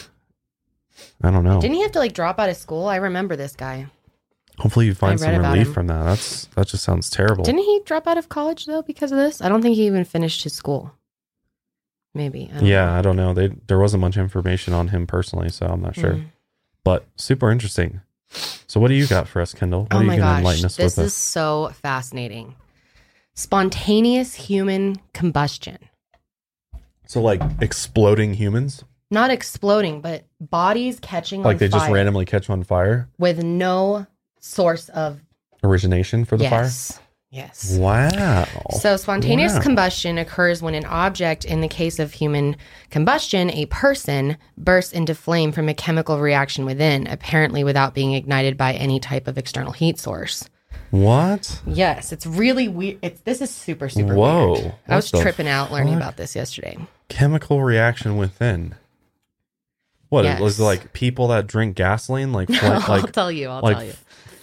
I 1.22 1.30
don't 1.30 1.44
know. 1.44 1.60
Didn't 1.60 1.74
he 1.76 1.82
have 1.82 1.92
to 1.92 1.98
like 2.00 2.12
drop 2.12 2.38
out 2.38 2.48
of 2.48 2.56
school? 2.56 2.86
I 2.88 2.96
remember 2.96 3.36
this 3.36 3.54
guy. 3.54 3.86
Hopefully 4.58 4.86
you 4.86 4.94
find 4.94 5.18
some 5.18 5.36
relief 5.36 5.68
him. 5.68 5.72
from 5.74 5.86
that. 5.88 6.04
That's 6.04 6.46
that 6.56 6.66
just 6.68 6.82
sounds 6.84 7.08
terrible. 7.10 7.44
Didn't 7.44 7.60
he 7.62 7.80
drop 7.84 8.06
out 8.08 8.18
of 8.18 8.28
college 8.28 8.66
though 8.66 8.82
because 8.82 9.12
of 9.12 9.18
this? 9.18 9.40
I 9.40 9.48
don't 9.48 9.62
think 9.62 9.76
he 9.76 9.86
even 9.86 10.04
finished 10.04 10.42
his 10.44 10.52
school. 10.54 10.92
Maybe. 12.14 12.50
I 12.54 12.60
yeah, 12.60 12.86
know. 12.86 12.92
I 12.92 13.02
don't 13.02 13.16
know. 13.16 13.34
They 13.34 13.48
there 13.66 13.78
wasn't 13.78 14.00
much 14.00 14.16
information 14.16 14.72
on 14.72 14.88
him 14.88 15.06
personally, 15.06 15.48
so 15.48 15.66
I'm 15.66 15.82
not 15.82 15.96
sure. 15.96 16.14
Mm. 16.14 16.26
But 16.84 17.06
super 17.16 17.50
interesting. 17.50 18.00
So 18.66 18.80
what 18.80 18.88
do 18.88 18.94
you 18.94 19.06
got 19.06 19.28
for 19.28 19.40
us, 19.40 19.52
Kendall? 19.54 19.82
What 19.82 19.94
Oh 19.94 19.98
are 19.98 20.02
you 20.02 20.06
my 20.08 20.16
gosh, 20.16 20.38
enlighten 20.38 20.64
us 20.64 20.76
this 20.76 20.98
is 20.98 21.14
so 21.14 21.70
fascinating. 21.82 22.54
Spontaneous 23.34 24.34
human 24.34 24.96
combustion. 25.12 25.78
So 27.06 27.20
like 27.20 27.42
exploding 27.60 28.34
humans? 28.34 28.84
Not 29.10 29.30
exploding, 29.30 30.00
but 30.00 30.24
bodies 30.40 30.98
catching 31.00 31.42
Like 31.42 31.58
they 31.58 31.68
just 31.68 31.90
randomly 31.90 32.24
catch 32.24 32.48
on 32.50 32.62
fire? 32.64 33.08
with 33.18 33.42
no 33.42 34.06
source 34.40 34.88
of 34.90 35.20
Origination 35.62 36.24
for 36.24 36.36
the 36.36 36.48
fire? 36.48 36.62
yes. 36.62 37.00
Yes. 37.34 37.76
Wow. 37.76 38.46
So, 38.78 38.96
spontaneous 38.96 39.54
Wow. 39.54 39.60
combustion 39.60 40.18
occurs 40.18 40.62
when 40.62 40.74
an 40.74 40.84
object, 40.84 41.44
in 41.44 41.60
the 41.62 41.66
case 41.68 41.98
of 41.98 42.12
human 42.12 42.54
combustion, 42.90 43.50
a 43.50 43.66
person, 43.66 44.36
bursts 44.56 44.92
into 44.92 45.16
flame 45.16 45.50
from 45.50 45.68
a 45.68 45.74
chemical 45.74 46.20
reaction 46.20 46.64
within, 46.64 47.08
apparently 47.08 47.64
without 47.64 47.92
being 47.92 48.12
ignited 48.12 48.56
by 48.56 48.74
any 48.74 49.00
type 49.00 49.26
of 49.26 49.36
external 49.36 49.72
heat 49.72 49.98
source. 49.98 50.48
What? 50.90 51.60
Yes, 51.66 52.12
it's 52.12 52.24
really 52.24 52.68
weird. 52.68 52.98
It's 53.02 53.20
this 53.22 53.40
is 53.40 53.50
super 53.50 53.88
super 53.88 54.14
Whoa. 54.14 54.52
weird. 54.52 54.74
I 54.86 54.94
was 54.94 55.10
tripping 55.10 55.48
out 55.48 55.72
learning 55.72 55.94
about 55.94 56.16
this 56.16 56.36
yesterday. 56.36 56.78
Chemical 57.08 57.62
reaction 57.64 58.16
within. 58.16 58.76
What 60.08 60.24
Yes. 60.24 60.40
was 60.40 60.60
it 60.60 60.62
like 60.62 60.92
people 60.92 61.26
that 61.28 61.48
drink 61.48 61.74
gasoline? 61.74 62.32
Like 62.32 62.48
fl- 62.52 62.92
I'll 62.92 63.02
tell 63.08 63.32
you. 63.32 63.48
I'll 63.48 63.60
like 63.60 63.76
tell 63.76 63.86
you. 63.86 63.92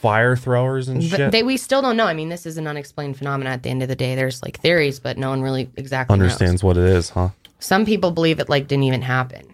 Fire 0.02 0.36
throwers 0.36 0.88
and 0.90 1.00
But 1.10 1.18
shit? 1.18 1.32
they, 1.32 1.44
we 1.44 1.58
still 1.58 1.82
don't 1.82 1.96
know. 1.96 2.06
I 2.08 2.14
mean, 2.14 2.30
this 2.30 2.46
is 2.46 2.58
an 2.58 2.68
unexplained 2.68 3.18
phenomenon. 3.18 3.54
At 3.54 3.64
the 3.64 3.70
end 3.70 3.84
of 3.84 3.88
the 3.88 3.96
day, 3.96 4.16
there's 4.16 4.42
like 4.42 4.60
theories, 4.60 5.00
but 5.00 5.18
no 5.18 5.30
one 5.30 5.42
really 5.42 5.70
exactly 5.78 6.18
knows. 6.18 6.24
Understands 6.24 6.64
what 6.64 6.76
it 6.78 6.84
is, 6.86 7.10
huh? 7.12 7.30
Some 7.60 7.86
people 7.86 8.12
believe 8.12 8.40
it 8.40 8.50
like 8.50 8.68
didn't 8.68 8.84
even 8.86 9.04
happen, 9.04 9.54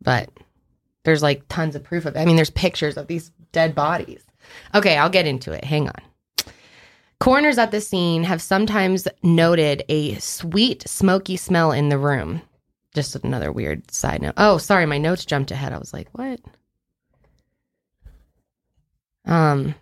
but 0.00 0.30
there's 1.04 1.22
like 1.22 1.42
tons 1.48 1.76
of 1.76 1.84
proof 1.84 2.06
of 2.06 2.16
it. 2.16 2.18
I 2.18 2.24
mean, 2.24 2.36
there's 2.36 2.50
pictures 2.50 2.96
of 2.96 3.06
these 3.06 3.30
dead 3.52 3.74
bodies. 3.74 4.22
Okay, 4.74 4.96
I'll 4.96 5.10
get 5.10 5.26
into 5.26 5.52
it. 5.52 5.64
Hang 5.64 5.88
on. 5.88 6.02
Coroners 7.20 7.58
at 7.58 7.70
the 7.70 7.80
scene 7.80 8.24
have 8.24 8.42
sometimes 8.42 9.08
noted 9.22 9.82
a 9.88 10.14
sweet, 10.16 10.86
smoky 10.88 11.36
smell 11.36 11.72
in 11.72 11.88
the 11.88 11.98
room. 11.98 12.42
Just 12.94 13.16
another 13.16 13.52
weird 13.52 13.90
side 13.90 14.22
note. 14.22 14.34
Oh, 14.36 14.58
sorry, 14.58 14.86
my 14.86 14.98
notes 14.98 15.24
jumped 15.24 15.50
ahead. 15.50 15.72
I 15.72 15.78
was 15.78 15.92
like, 15.92 16.08
what? 16.12 16.40
Um, 19.26 19.74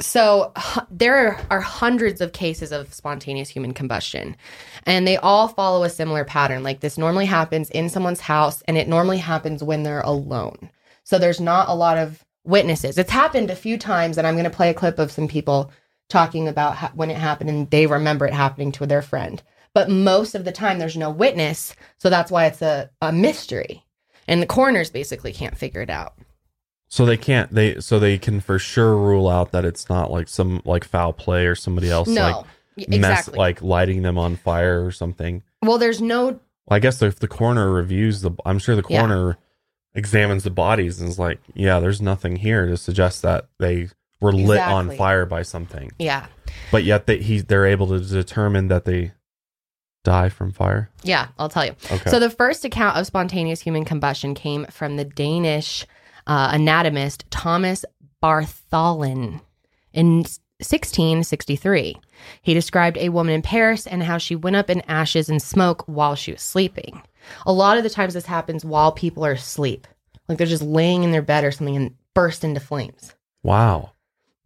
so 0.00 0.52
there 0.90 1.40
are, 1.50 1.60
hundreds 1.60 2.20
of 2.20 2.32
cases 2.32 2.72
of 2.72 2.92
spontaneous 2.92 3.48
human 3.48 3.72
combustion, 3.72 4.36
and 4.84 5.06
they 5.06 5.16
all 5.16 5.48
follow 5.48 5.84
a 5.84 5.90
similar 5.90 6.24
pattern. 6.24 6.62
Like 6.62 6.80
this 6.80 6.98
normally 6.98 7.26
happens 7.26 7.70
in 7.70 7.88
someone's 7.88 8.20
house, 8.20 8.62
and 8.62 8.76
it 8.76 8.88
normally 8.88 9.18
happens 9.18 9.62
when 9.62 9.82
they're 9.82 10.00
alone. 10.00 10.70
So 11.04 11.18
there's 11.18 11.40
not 11.40 11.68
a 11.68 11.74
lot 11.74 11.98
of 11.98 12.24
witnesses. 12.44 12.98
It's 12.98 13.10
happened 13.10 13.50
a 13.50 13.56
few 13.56 13.78
times, 13.78 14.18
and 14.18 14.26
I'm 14.26 14.34
going 14.34 14.44
to 14.44 14.50
play 14.50 14.70
a 14.70 14.74
clip 14.74 14.98
of 14.98 15.12
some 15.12 15.28
people 15.28 15.70
talking 16.08 16.48
about 16.48 16.76
when 16.96 17.10
it 17.10 17.16
happened, 17.16 17.50
and 17.50 17.70
they 17.70 17.86
remember 17.86 18.26
it 18.26 18.34
happening 18.34 18.72
to 18.72 18.86
their 18.86 19.02
friend. 19.02 19.42
But 19.74 19.88
most 19.88 20.34
of 20.34 20.44
the 20.44 20.52
time, 20.52 20.78
there's 20.78 20.96
no 20.96 21.10
witness, 21.10 21.74
so 21.98 22.10
that's 22.10 22.30
why 22.30 22.46
it's 22.46 22.62
a, 22.62 22.90
a 23.00 23.12
mystery, 23.12 23.84
and 24.28 24.42
the 24.42 24.46
coroners 24.46 24.90
basically 24.90 25.32
can't 25.32 25.56
figure 25.56 25.80
it 25.80 25.90
out. 25.90 26.14
So 26.94 27.06
they 27.06 27.16
can't 27.16 27.50
they 27.54 27.80
so 27.80 27.98
they 27.98 28.18
can 28.18 28.40
for 28.40 28.58
sure 28.58 28.94
rule 28.94 29.26
out 29.26 29.52
that 29.52 29.64
it's 29.64 29.88
not 29.88 30.10
like 30.10 30.28
some 30.28 30.60
like 30.66 30.84
foul 30.84 31.14
play 31.14 31.46
or 31.46 31.54
somebody 31.54 31.90
else 31.90 32.06
no, 32.06 32.20
like 32.20 32.46
Y- 32.76 32.98
mess 32.98 33.28
like 33.28 33.62
lighting 33.62 34.02
them 34.02 34.18
on 34.18 34.36
fire 34.36 34.84
or 34.84 34.90
something. 34.90 35.42
well, 35.62 35.78
there's 35.78 36.02
no 36.02 36.26
Well, 36.26 36.40
I 36.68 36.80
guess 36.80 37.00
if 37.00 37.18
the 37.18 37.28
coroner 37.28 37.70
reviews 37.72 38.20
the 38.20 38.32
I'm 38.44 38.58
sure 38.58 38.76
the 38.76 38.84
Yeah. 38.90 39.32
examines 39.94 40.44
the 40.44 40.50
bodies 40.50 41.00
and 41.00 41.08
is 41.08 41.18
like, 41.18 41.40
yeah, 41.54 41.80
there's 41.80 42.02
nothing 42.02 42.36
here 42.36 42.66
to 42.66 42.76
suggest 42.76 43.22
that 43.22 43.46
they 43.58 43.88
were 44.20 44.32
lit 44.34 44.60
on 44.60 44.90
fire 44.90 45.24
by 45.24 45.40
something. 45.40 45.92
yeah. 45.98 46.26
But 46.70 46.84
yet 46.84 47.06
they 47.06 47.22
he 47.22 47.40
they're 47.40 47.64
able 47.64 47.86
to 47.88 48.00
determine 48.00 48.68
that 48.68 48.84
they 48.84 49.12
die 50.04 50.28
from 50.28 50.52
fire. 50.52 50.90
Yeah, 51.04 51.28
I'll 51.38 51.48
tell 51.48 51.64
you. 51.64 51.74
Okay. 51.90 52.10
So 52.10 52.18
the 52.18 52.28
first 52.28 52.66
account 52.66 52.98
of 52.98 53.06
spontaneous 53.06 53.62
human 53.62 53.86
combustion 53.86 54.34
came 54.34 54.66
from 54.66 54.96
the 54.98 55.06
Danish 55.06 55.86
uh, 56.26 56.50
anatomist 56.52 57.24
Thomas 57.30 57.84
Bartholin 58.22 59.40
in 59.92 60.24
1663. 60.60 61.96
He 62.42 62.54
described 62.54 62.96
a 62.98 63.08
woman 63.08 63.34
in 63.34 63.42
Paris 63.42 63.86
and 63.86 64.02
how 64.02 64.18
she 64.18 64.36
went 64.36 64.56
up 64.56 64.70
in 64.70 64.80
ashes 64.82 65.28
and 65.28 65.42
smoke 65.42 65.82
while 65.86 66.14
she 66.14 66.32
was 66.32 66.42
sleeping. 66.42 67.02
A 67.46 67.52
lot 67.52 67.76
of 67.76 67.82
the 67.82 67.90
times 67.90 68.14
this 68.14 68.26
happens 68.26 68.64
while 68.64 68.92
people 68.92 69.24
are 69.24 69.32
asleep. 69.32 69.86
Like 70.28 70.38
they're 70.38 70.46
just 70.46 70.62
laying 70.62 71.02
in 71.04 71.10
their 71.10 71.22
bed 71.22 71.44
or 71.44 71.52
something 71.52 71.76
and 71.76 71.94
burst 72.14 72.44
into 72.44 72.60
flames. 72.60 73.14
wow. 73.42 73.90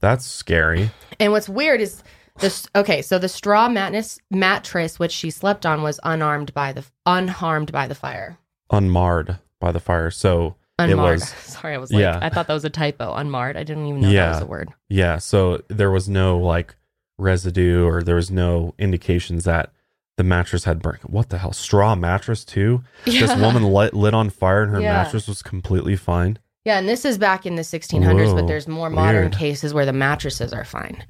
That's 0.01 0.27
scary. 0.27 0.91
And 1.19 1.33
what's 1.33 1.49
weird 1.49 1.81
is 1.81 2.03
this. 2.39 2.69
Okay, 2.77 3.01
so 3.01 3.19
the 3.19 3.31
straw 3.31 3.67
mattress, 3.69 4.19
mattress 4.31 4.99
which 4.99 5.11
she 5.11 5.31
slept 5.31 5.65
on 5.65 5.83
was 5.83 5.99
unarmed 6.05 6.53
by 6.53 6.73
the 6.73 6.85
unharmed 7.07 7.73
by 7.73 7.87
the 7.87 7.95
fire. 7.95 8.39
Unmarred 8.71 9.39
by 9.59 9.73
the 9.73 9.81
fire. 9.81 10.11
So 10.11 10.57
Unmarred. 10.79 11.21
was 11.21 11.29
Sorry, 11.41 11.75
I 11.75 11.79
was 11.79 11.91
like, 11.93 12.01
Yeah. 12.01 12.19
I 12.21 12.29
thought 12.29 12.47
that 12.49 12.55
was 12.55 12.65
a 12.65 12.71
typo. 12.71 13.15
Unmarred. 13.15 13.57
I 13.57 13.63
didn't 13.65 13.87
even 13.87 14.01
know 14.03 14.13
that 14.13 14.35
was 14.35 14.43
a 14.43 14.47
word. 14.47 14.69
Yeah, 14.89 15.19
so 15.19 15.63
there 15.69 15.91
was 15.91 16.09
no 16.09 16.39
like 16.39 16.75
residue 17.19 17.85
or 17.87 18.03
there 18.03 18.17
was 18.17 18.31
no 18.31 18.75
indications 18.79 19.45
that 19.45 19.73
the 20.19 20.25
mattress 20.25 20.65
had 20.65 20.81
burnt. 20.83 21.09
What 21.11 21.29
the 21.31 21.39
hell? 21.39 21.53
Straw 21.53 21.95
mattress 21.95 22.45
too? 22.45 22.83
This 23.05 23.35
woman 23.37 23.63
lit, 23.65 23.95
lit 23.95 24.15
on 24.15 24.31
fire 24.31 24.63
and 24.63 24.73
her 24.73 24.81
Yeah. 24.81 25.03
mattress 25.03 25.27
was 25.29 25.43
completely 25.43 25.97
fine. 25.97 26.39
Yeah, 26.65 26.79
and 26.79 26.89
this 26.89 27.05
is 27.05 27.17
back 27.17 27.47
in 27.47 27.55
the 27.55 27.63
1600s, 27.63 28.35
but 28.35 28.47
there's 28.49 28.67
more 28.67 28.91
modern 28.91 29.23
weird. 29.27 29.37
cases 29.37 29.73
where 29.73 29.87
the 29.87 29.93
mattresses 29.93 30.53
are 30.53 30.65
fine. 30.65 31.05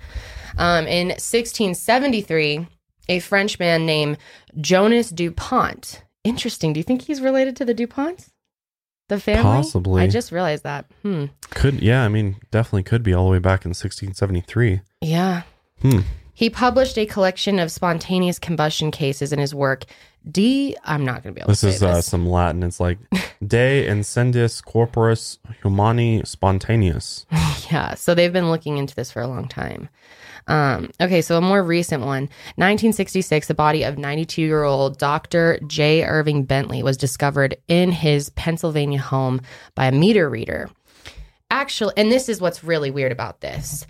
Um, 0.59 0.87
in 0.87 1.09
1673, 1.09 2.67
a 3.09 3.21
Frenchman 3.21 3.87
named 3.87 4.19
Jonas 4.61 5.11
Dupont. 5.11 6.03
Interesting. 6.25 6.73
Do 6.73 6.81
you 6.81 6.85
think 6.85 7.03
he's 7.03 7.21
related 7.21 7.57
to 7.57 7.65
the 7.65 7.75
Duponts? 7.75 8.29
The 9.09 9.21
family? 9.21 9.43
Possibly. 9.43 10.03
I 10.03 10.09
just 10.09 10.33
realized 10.33 10.65
that. 10.65 10.87
Hmm. 11.03 11.27
Could 11.51 11.81
yeah, 11.81 12.05
I 12.05 12.09
mean, 12.09 12.37
definitely 12.51 12.83
could 12.83 13.03
be 13.03 13.15
all 13.15 13.27
the 13.27 13.31
way 13.33 13.39
back 13.39 13.65
in 13.65 13.71
1673. 13.71 14.81
Yeah. 15.01 15.43
Hmm. 15.83 16.01
He 16.35 16.51
published 16.51 16.99
a 16.99 17.07
collection 17.07 17.59
of 17.59 17.71
spontaneous 17.71 18.39
combustion 18.39 18.91
cases 18.91 19.33
in 19.33 19.39
his 19.39 19.55
work. 19.55 19.85
D. 20.31 20.77
I'm 20.85 21.05
not 21.05 21.23
going 21.23 21.35
to 21.35 21.39
be 21.39 21.41
able 21.41 21.49
This 21.51 21.61
to 21.61 21.69
is 21.69 21.79
say 21.79 21.87
uh, 21.87 21.95
this. 21.95 22.05
Is 22.05 22.11
some 22.11 22.29
Latin. 22.29 22.63
It's 22.63 22.81
like 22.81 22.99
De 23.47 23.87
Incendis 23.89 24.63
Corporis 24.63 25.39
Humani 25.63 26.23
Spontaneous. 26.25 27.27
Yeah, 27.71 27.95
so 27.95 28.15
they've 28.15 28.33
been 28.33 28.49
looking 28.51 28.77
into 28.79 28.95
this 28.95 29.11
for 29.11 29.21
a 29.21 29.27
long 29.27 29.49
time. 29.49 29.89
Um, 30.49 30.91
okay, 31.01 31.23
so 31.23 31.37
a 31.37 31.41
more 31.41 31.63
recent 31.63 32.03
one 32.03 32.25
1966, 32.55 33.49
the 33.49 33.55
body 33.55 33.83
of 33.83 33.99
92 33.99 34.43
year 34.43 34.63
old 34.63 34.99
Dr. 34.99 35.59
J. 35.67 36.05
Irving 36.05 36.45
Bentley 36.45 36.83
was 36.83 36.97
discovered 36.97 37.57
in 37.67 37.91
his 37.91 38.31
Pennsylvania 38.31 39.01
home 39.01 39.41
by 39.75 39.87
a 39.87 39.93
meter 39.93 40.31
reader. 40.31 40.71
Actually, 41.51 41.95
and 41.97 42.11
this 42.11 42.29
is 42.29 42.41
what's 42.41 42.65
really 42.65 42.91
weird 42.91 43.13
about 43.13 43.41
this 43.41 43.87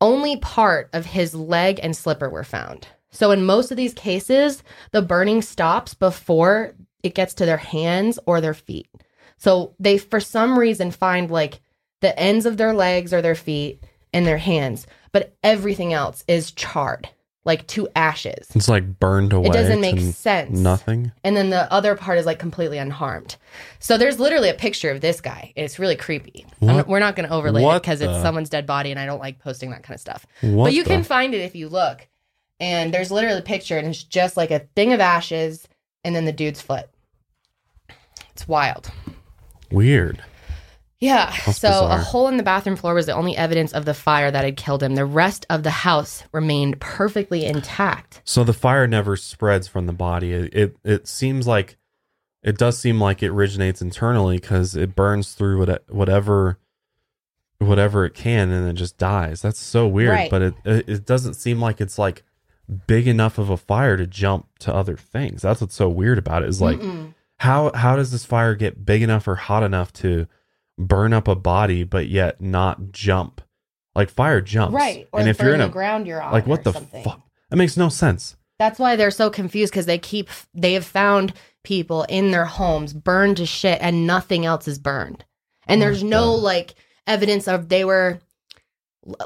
only 0.00 0.36
part 0.36 0.88
of 0.92 1.06
his 1.06 1.34
leg 1.34 1.80
and 1.82 1.96
slipper 1.96 2.28
were 2.28 2.44
found. 2.44 2.88
So, 3.10 3.30
in 3.30 3.44
most 3.44 3.70
of 3.70 3.76
these 3.76 3.94
cases, 3.94 4.62
the 4.92 5.02
burning 5.02 5.42
stops 5.42 5.94
before 5.94 6.74
it 7.02 7.14
gets 7.14 7.34
to 7.34 7.46
their 7.46 7.56
hands 7.56 8.18
or 8.26 8.40
their 8.40 8.54
feet. 8.54 8.88
So, 9.38 9.74
they, 9.78 9.98
for 9.98 10.20
some 10.20 10.58
reason, 10.58 10.90
find 10.90 11.30
like 11.30 11.60
the 12.00 12.18
ends 12.18 12.46
of 12.46 12.56
their 12.56 12.74
legs 12.74 13.12
or 13.12 13.22
their 13.22 13.34
feet 13.34 13.82
in 14.12 14.24
their 14.24 14.38
hands, 14.38 14.86
but 15.12 15.36
everything 15.42 15.92
else 15.92 16.24
is 16.28 16.50
charred, 16.52 17.08
like 17.44 17.66
to 17.68 17.88
ashes. 17.96 18.48
It's 18.54 18.68
like 18.68 18.98
burned 18.98 19.32
away. 19.32 19.48
It 19.48 19.52
doesn't 19.52 19.80
make 19.80 20.00
sense. 20.14 20.58
Nothing. 20.58 21.12
And 21.24 21.36
then 21.36 21.50
the 21.50 21.70
other 21.72 21.94
part 21.96 22.18
is 22.18 22.26
like 22.26 22.38
completely 22.38 22.78
unharmed. 22.78 23.36
So 23.78 23.96
there's 23.98 24.18
literally 24.20 24.48
a 24.48 24.54
picture 24.54 24.90
of 24.90 25.00
this 25.00 25.20
guy. 25.20 25.52
It's 25.56 25.78
really 25.78 25.96
creepy. 25.96 26.46
Not- 26.60 26.88
we're 26.88 26.98
not 27.00 27.16
going 27.16 27.28
to 27.28 27.34
overlay 27.34 27.62
it 27.64 27.82
because 27.82 28.00
it's 28.00 28.22
someone's 28.22 28.50
dead 28.50 28.66
body, 28.66 28.90
and 28.90 29.00
I 29.00 29.06
don't 29.06 29.20
like 29.20 29.38
posting 29.38 29.70
that 29.70 29.82
kind 29.82 29.94
of 29.94 30.00
stuff. 30.00 30.26
What 30.40 30.64
but 30.64 30.72
you 30.74 30.84
the- 30.84 30.90
can 30.90 31.04
find 31.04 31.34
it 31.34 31.40
if 31.40 31.54
you 31.54 31.68
look. 31.68 32.06
And 32.60 32.92
there's 32.92 33.12
literally 33.12 33.38
a 33.38 33.42
picture, 33.42 33.78
and 33.78 33.86
it's 33.86 34.02
just 34.02 34.36
like 34.36 34.50
a 34.50 34.58
thing 34.74 34.92
of 34.92 34.98
ashes, 35.00 35.68
and 36.02 36.14
then 36.14 36.24
the 36.24 36.32
dude's 36.32 36.60
foot. 36.60 36.88
It's 38.32 38.48
wild. 38.48 38.90
Weird. 39.70 40.22
Yeah. 41.00 41.32
That's 41.46 41.60
so 41.60 41.86
a 41.86 41.96
hole 41.96 42.28
in 42.28 42.36
the 42.36 42.42
bathroom 42.42 42.76
floor 42.76 42.94
was 42.94 43.06
the 43.06 43.14
only 43.14 43.36
evidence 43.36 43.72
of 43.72 43.84
the 43.84 43.94
fire 43.94 44.30
that 44.30 44.44
had 44.44 44.56
killed 44.56 44.82
him. 44.82 44.94
The 44.94 45.04
rest 45.04 45.46
of 45.48 45.62
the 45.62 45.70
house 45.70 46.24
remained 46.32 46.80
perfectly 46.80 47.44
intact. 47.44 48.20
So 48.24 48.42
the 48.42 48.52
fire 48.52 48.86
never 48.86 49.16
spreads 49.16 49.68
from 49.68 49.86
the 49.86 49.92
body. 49.92 50.32
It 50.32 50.54
it, 50.54 50.76
it 50.84 51.08
seems 51.08 51.46
like 51.46 51.76
it 52.42 52.58
does 52.58 52.78
seem 52.78 53.00
like 53.00 53.22
it 53.22 53.28
originates 53.28 53.80
internally 53.80 54.38
because 54.38 54.74
it 54.74 54.96
burns 54.96 55.34
through 55.34 55.58
what, 55.58 55.84
whatever 55.88 56.58
whatever 57.58 58.04
it 58.04 58.14
can 58.14 58.50
and 58.50 58.68
it 58.68 58.74
just 58.74 58.98
dies. 58.98 59.42
That's 59.42 59.58
so 59.58 59.86
weird. 59.86 60.10
Right. 60.10 60.30
But 60.30 60.42
it, 60.42 60.54
it 60.64 60.88
it 60.88 61.06
doesn't 61.06 61.34
seem 61.34 61.60
like 61.60 61.80
it's 61.80 61.98
like 61.98 62.24
big 62.86 63.06
enough 63.06 63.38
of 63.38 63.50
a 63.50 63.56
fire 63.56 63.96
to 63.96 64.06
jump 64.06 64.46
to 64.60 64.74
other 64.74 64.96
things. 64.96 65.42
That's 65.42 65.60
what's 65.60 65.74
so 65.74 65.88
weird 65.88 66.18
about 66.18 66.42
it. 66.42 66.48
Is 66.48 66.60
like 66.60 66.78
Mm-mm. 66.78 67.14
how 67.36 67.70
how 67.72 67.94
does 67.94 68.10
this 68.10 68.24
fire 68.24 68.56
get 68.56 68.84
big 68.84 69.02
enough 69.02 69.28
or 69.28 69.36
hot 69.36 69.62
enough 69.62 69.92
to 69.94 70.26
burn 70.78 71.12
up 71.12 71.28
a 71.28 71.34
body 71.34 71.84
but 71.84 72.08
yet 72.08 72.40
not 72.40 72.92
jump? 72.92 73.40
Like 73.94 74.10
fire 74.10 74.40
jumps, 74.40 74.74
right. 74.74 75.08
Or 75.12 75.20
and 75.20 75.28
if 75.28 75.40
you're 75.40 75.54
in 75.54 75.60
a 75.60 75.68
ground 75.68 76.06
you're 76.06 76.22
on. 76.22 76.32
like 76.32 76.46
what 76.46 76.62
the 76.62 76.72
something. 76.72 77.02
fuck, 77.02 77.20
that 77.50 77.56
makes 77.56 77.76
no 77.76 77.88
sense. 77.88 78.36
That's 78.58 78.78
why 78.78 78.96
they're 78.96 79.10
so 79.10 79.28
confused 79.30 79.72
because 79.72 79.86
they 79.86 79.98
keep 79.98 80.28
they 80.54 80.74
have 80.74 80.86
found 80.86 81.32
people 81.64 82.04
in 82.04 82.30
their 82.30 82.44
homes 82.44 82.92
burned 82.92 83.36
to 83.38 83.46
shit 83.46 83.78
and 83.80 84.06
nothing 84.06 84.46
else 84.46 84.68
is 84.68 84.78
burned. 84.78 85.24
And 85.66 85.80
oh 85.80 85.84
there's 85.84 86.02
no 86.04 86.32
the- 86.36 86.42
like 86.42 86.74
evidence 87.06 87.48
of 87.48 87.68
they 87.68 87.84
were 87.84 88.20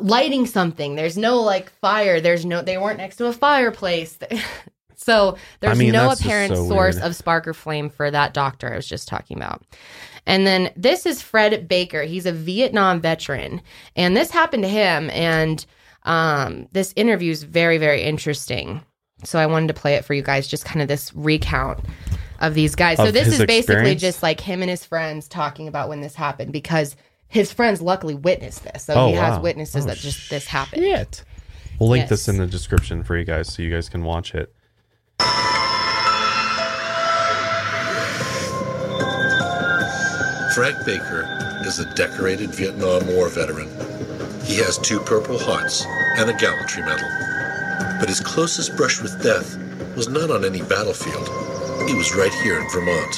lighting 0.00 0.46
something. 0.46 0.94
There's 0.94 1.18
no 1.18 1.40
like 1.42 1.70
fire. 1.80 2.20
There's 2.20 2.44
no 2.44 2.62
they 2.62 2.78
weren't 2.78 2.98
next 2.98 3.16
to 3.16 3.26
a 3.26 3.32
fireplace. 3.32 4.18
so 5.02 5.36
there's 5.60 5.78
mean, 5.78 5.92
no 5.92 6.10
apparent 6.10 6.54
so 6.56 6.68
source 6.68 6.94
weird. 6.96 7.06
of 7.06 7.16
spark 7.16 7.46
or 7.48 7.54
flame 7.54 7.90
for 7.90 8.10
that 8.10 8.32
doctor 8.34 8.72
I 8.72 8.76
was 8.76 8.86
just 8.86 9.08
talking 9.08 9.36
about. 9.36 9.62
And 10.26 10.46
then 10.46 10.70
this 10.76 11.04
is 11.06 11.20
Fred 11.20 11.66
Baker. 11.68 12.02
He's 12.04 12.26
a 12.26 12.32
Vietnam 12.32 13.00
veteran. 13.00 13.60
And 13.96 14.16
this 14.16 14.30
happened 14.30 14.62
to 14.62 14.68
him. 14.68 15.10
And 15.10 15.64
um, 16.04 16.68
this 16.72 16.92
interview 16.96 17.32
is 17.32 17.42
very, 17.42 17.78
very 17.78 18.02
interesting. 18.02 18.82
So 19.24 19.38
I 19.38 19.46
wanted 19.46 19.68
to 19.68 19.74
play 19.74 19.94
it 19.94 20.04
for 20.04 20.14
you 20.14 20.22
guys, 20.22 20.46
just 20.48 20.64
kind 20.64 20.80
of 20.82 20.88
this 20.88 21.12
recount 21.14 21.80
of 22.40 22.54
these 22.54 22.74
guys. 22.74 22.96
so 22.98 23.10
this 23.10 23.26
his 23.26 23.40
is 23.40 23.46
basically 23.46 23.74
experience? 23.74 24.00
just 24.00 24.22
like 24.22 24.40
him 24.40 24.62
and 24.62 24.70
his 24.70 24.84
friends 24.84 25.28
talking 25.28 25.68
about 25.68 25.88
when 25.88 26.00
this 26.00 26.14
happened 26.14 26.52
because 26.52 26.96
his 27.28 27.52
friends 27.52 27.80
luckily 27.80 28.14
witnessed 28.14 28.64
this. 28.64 28.84
So 28.84 28.94
Oh, 28.94 29.06
he 29.08 29.14
has 29.14 29.36
wow. 29.36 29.42
witnesses 29.42 29.84
Oh, 29.84 29.88
that 29.88 29.96
just 29.96 30.28
this 30.30 30.46
happened. 30.46 30.82
Shit. 30.82 31.24
We'll 31.80 31.88
link 31.88 32.08
this 32.08 32.28
in 32.28 32.36
the 32.36 32.46
description 32.46 33.02
for 33.02 33.16
you 33.16 33.24
guys 33.24 33.52
so 33.52 33.62
you 33.62 33.70
guys 33.70 33.88
can 33.88 34.04
watch 34.04 34.34
it. 34.34 34.54
Frank 40.54 40.84
Baker 40.84 41.26
is 41.64 41.78
a 41.78 41.94
decorated 41.94 42.54
Vietnam 42.54 43.06
War 43.06 43.30
veteran. 43.30 43.68
He 44.44 44.56
has 44.58 44.76
two 44.76 45.00
Purple 45.00 45.38
Hearts 45.38 45.86
and 46.18 46.28
a 46.28 46.34
Gallantry 46.34 46.82
Medal. 46.82 47.08
But 47.98 48.10
his 48.10 48.20
closest 48.20 48.76
brush 48.76 49.00
with 49.00 49.22
death 49.22 49.56
was 49.96 50.08
not 50.08 50.30
on 50.30 50.44
any 50.44 50.60
battlefield. 50.60 51.26
It 51.88 51.96
was 51.96 52.14
right 52.14 52.34
here 52.42 52.60
in 52.60 52.68
Vermont. 52.68 53.16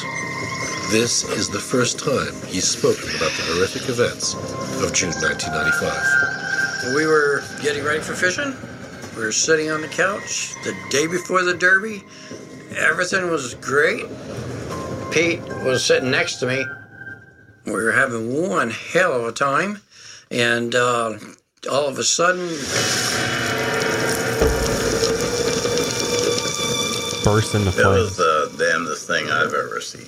This 0.93 1.25
is 1.25 1.49
the 1.49 1.59
first 1.59 1.99
time 1.99 2.35
he's 2.47 2.69
spoken 2.69 3.09
about 3.17 3.33
the 3.33 3.43
horrific 3.51 3.89
events 3.89 4.35
of 4.81 4.93
June 4.95 5.11
1995. 5.11 6.95
We 6.95 7.07
were 7.07 7.43
getting 7.63 7.83
ready 7.83 8.01
for 8.01 8.15
fishing. 8.15 8.55
We 9.17 9.23
were 9.23 9.33
sitting 9.33 9.71
on 9.71 9.81
the 9.81 9.89
couch 9.89 10.55
the 10.65 10.75
day 10.91 11.07
before 11.07 11.43
the 11.45 11.55
Derby. 11.55 12.03
Everything 12.77 13.31
was 13.31 13.55
great. 13.55 14.05
Pete 15.13 15.41
was 15.65 15.85
sitting 15.85 16.11
next 16.11 16.37
to 16.37 16.47
me. 16.47 16.65
We 17.67 17.73
were 17.73 17.93
having 17.93 18.49
one 18.49 18.71
hell 18.71 19.13
of 19.13 19.25
a 19.27 19.33
time. 19.33 19.81
And 20.31 20.75
uh, 20.75 21.19
all 21.71 21.87
of 21.87 21.99
a 21.99 22.03
sudden, 22.05 22.49
Burst 27.25 27.55
into 27.55 27.69
It 27.71 27.87
was 27.87 28.15
flames. 28.15 28.17
the 28.17 28.55
damnedest 28.59 29.07
thing 29.07 29.31
I've 29.31 29.55
ever 29.55 29.81
seen. 29.81 30.05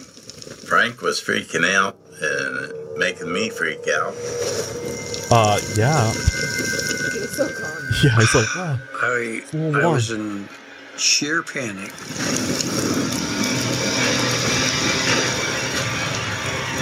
Frank 0.68 1.00
was 1.00 1.18
freaking 1.20 1.64
out 1.74 1.96
and 2.20 2.98
making 2.98 3.32
me 3.32 3.48
freak 3.50 3.86
out. 3.88 4.14
Uh, 5.30 5.58
yeah. 5.76 6.12
Yeah, 8.02 8.14
it's 8.18 8.34
like, 8.34 8.54
wow. 8.54 8.78
I, 9.00 9.42
little 9.54 9.76
I 9.76 9.86
was 9.86 10.10
in 10.10 10.46
sheer 10.98 11.42
panic. 11.42 11.90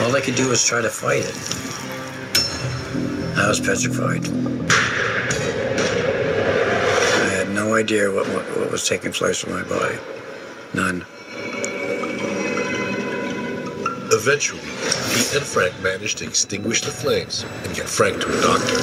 All 0.00 0.16
I 0.16 0.20
could 0.20 0.34
do 0.34 0.48
was 0.48 0.64
try 0.64 0.80
to 0.82 0.90
fight 0.90 1.22
it. 1.22 1.36
I 3.38 3.46
was 3.46 3.60
petrified. 3.60 4.26
I 7.22 7.30
had 7.30 7.50
no 7.50 7.74
idea 7.74 8.10
what, 8.10 8.26
what, 8.30 8.44
what 8.58 8.72
was 8.72 8.88
taking 8.88 9.12
place 9.12 9.44
in 9.44 9.52
my 9.52 9.62
body. 9.62 9.98
None. 10.74 11.06
Eventually, 14.10 14.60
Pete 15.14 15.34
and 15.36 15.44
Frank 15.44 15.80
managed 15.80 16.18
to 16.18 16.24
extinguish 16.24 16.80
the 16.80 16.90
flames 16.90 17.44
and 17.62 17.72
get 17.76 17.88
Frank 17.88 18.20
to 18.20 18.36
a 18.36 18.40
doctor. 18.42 18.80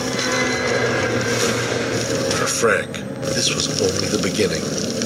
Frank, 2.60 2.92
this 3.34 3.54
was 3.54 3.82
only 3.82 4.08
the 4.08 4.22
beginning, 4.22 4.62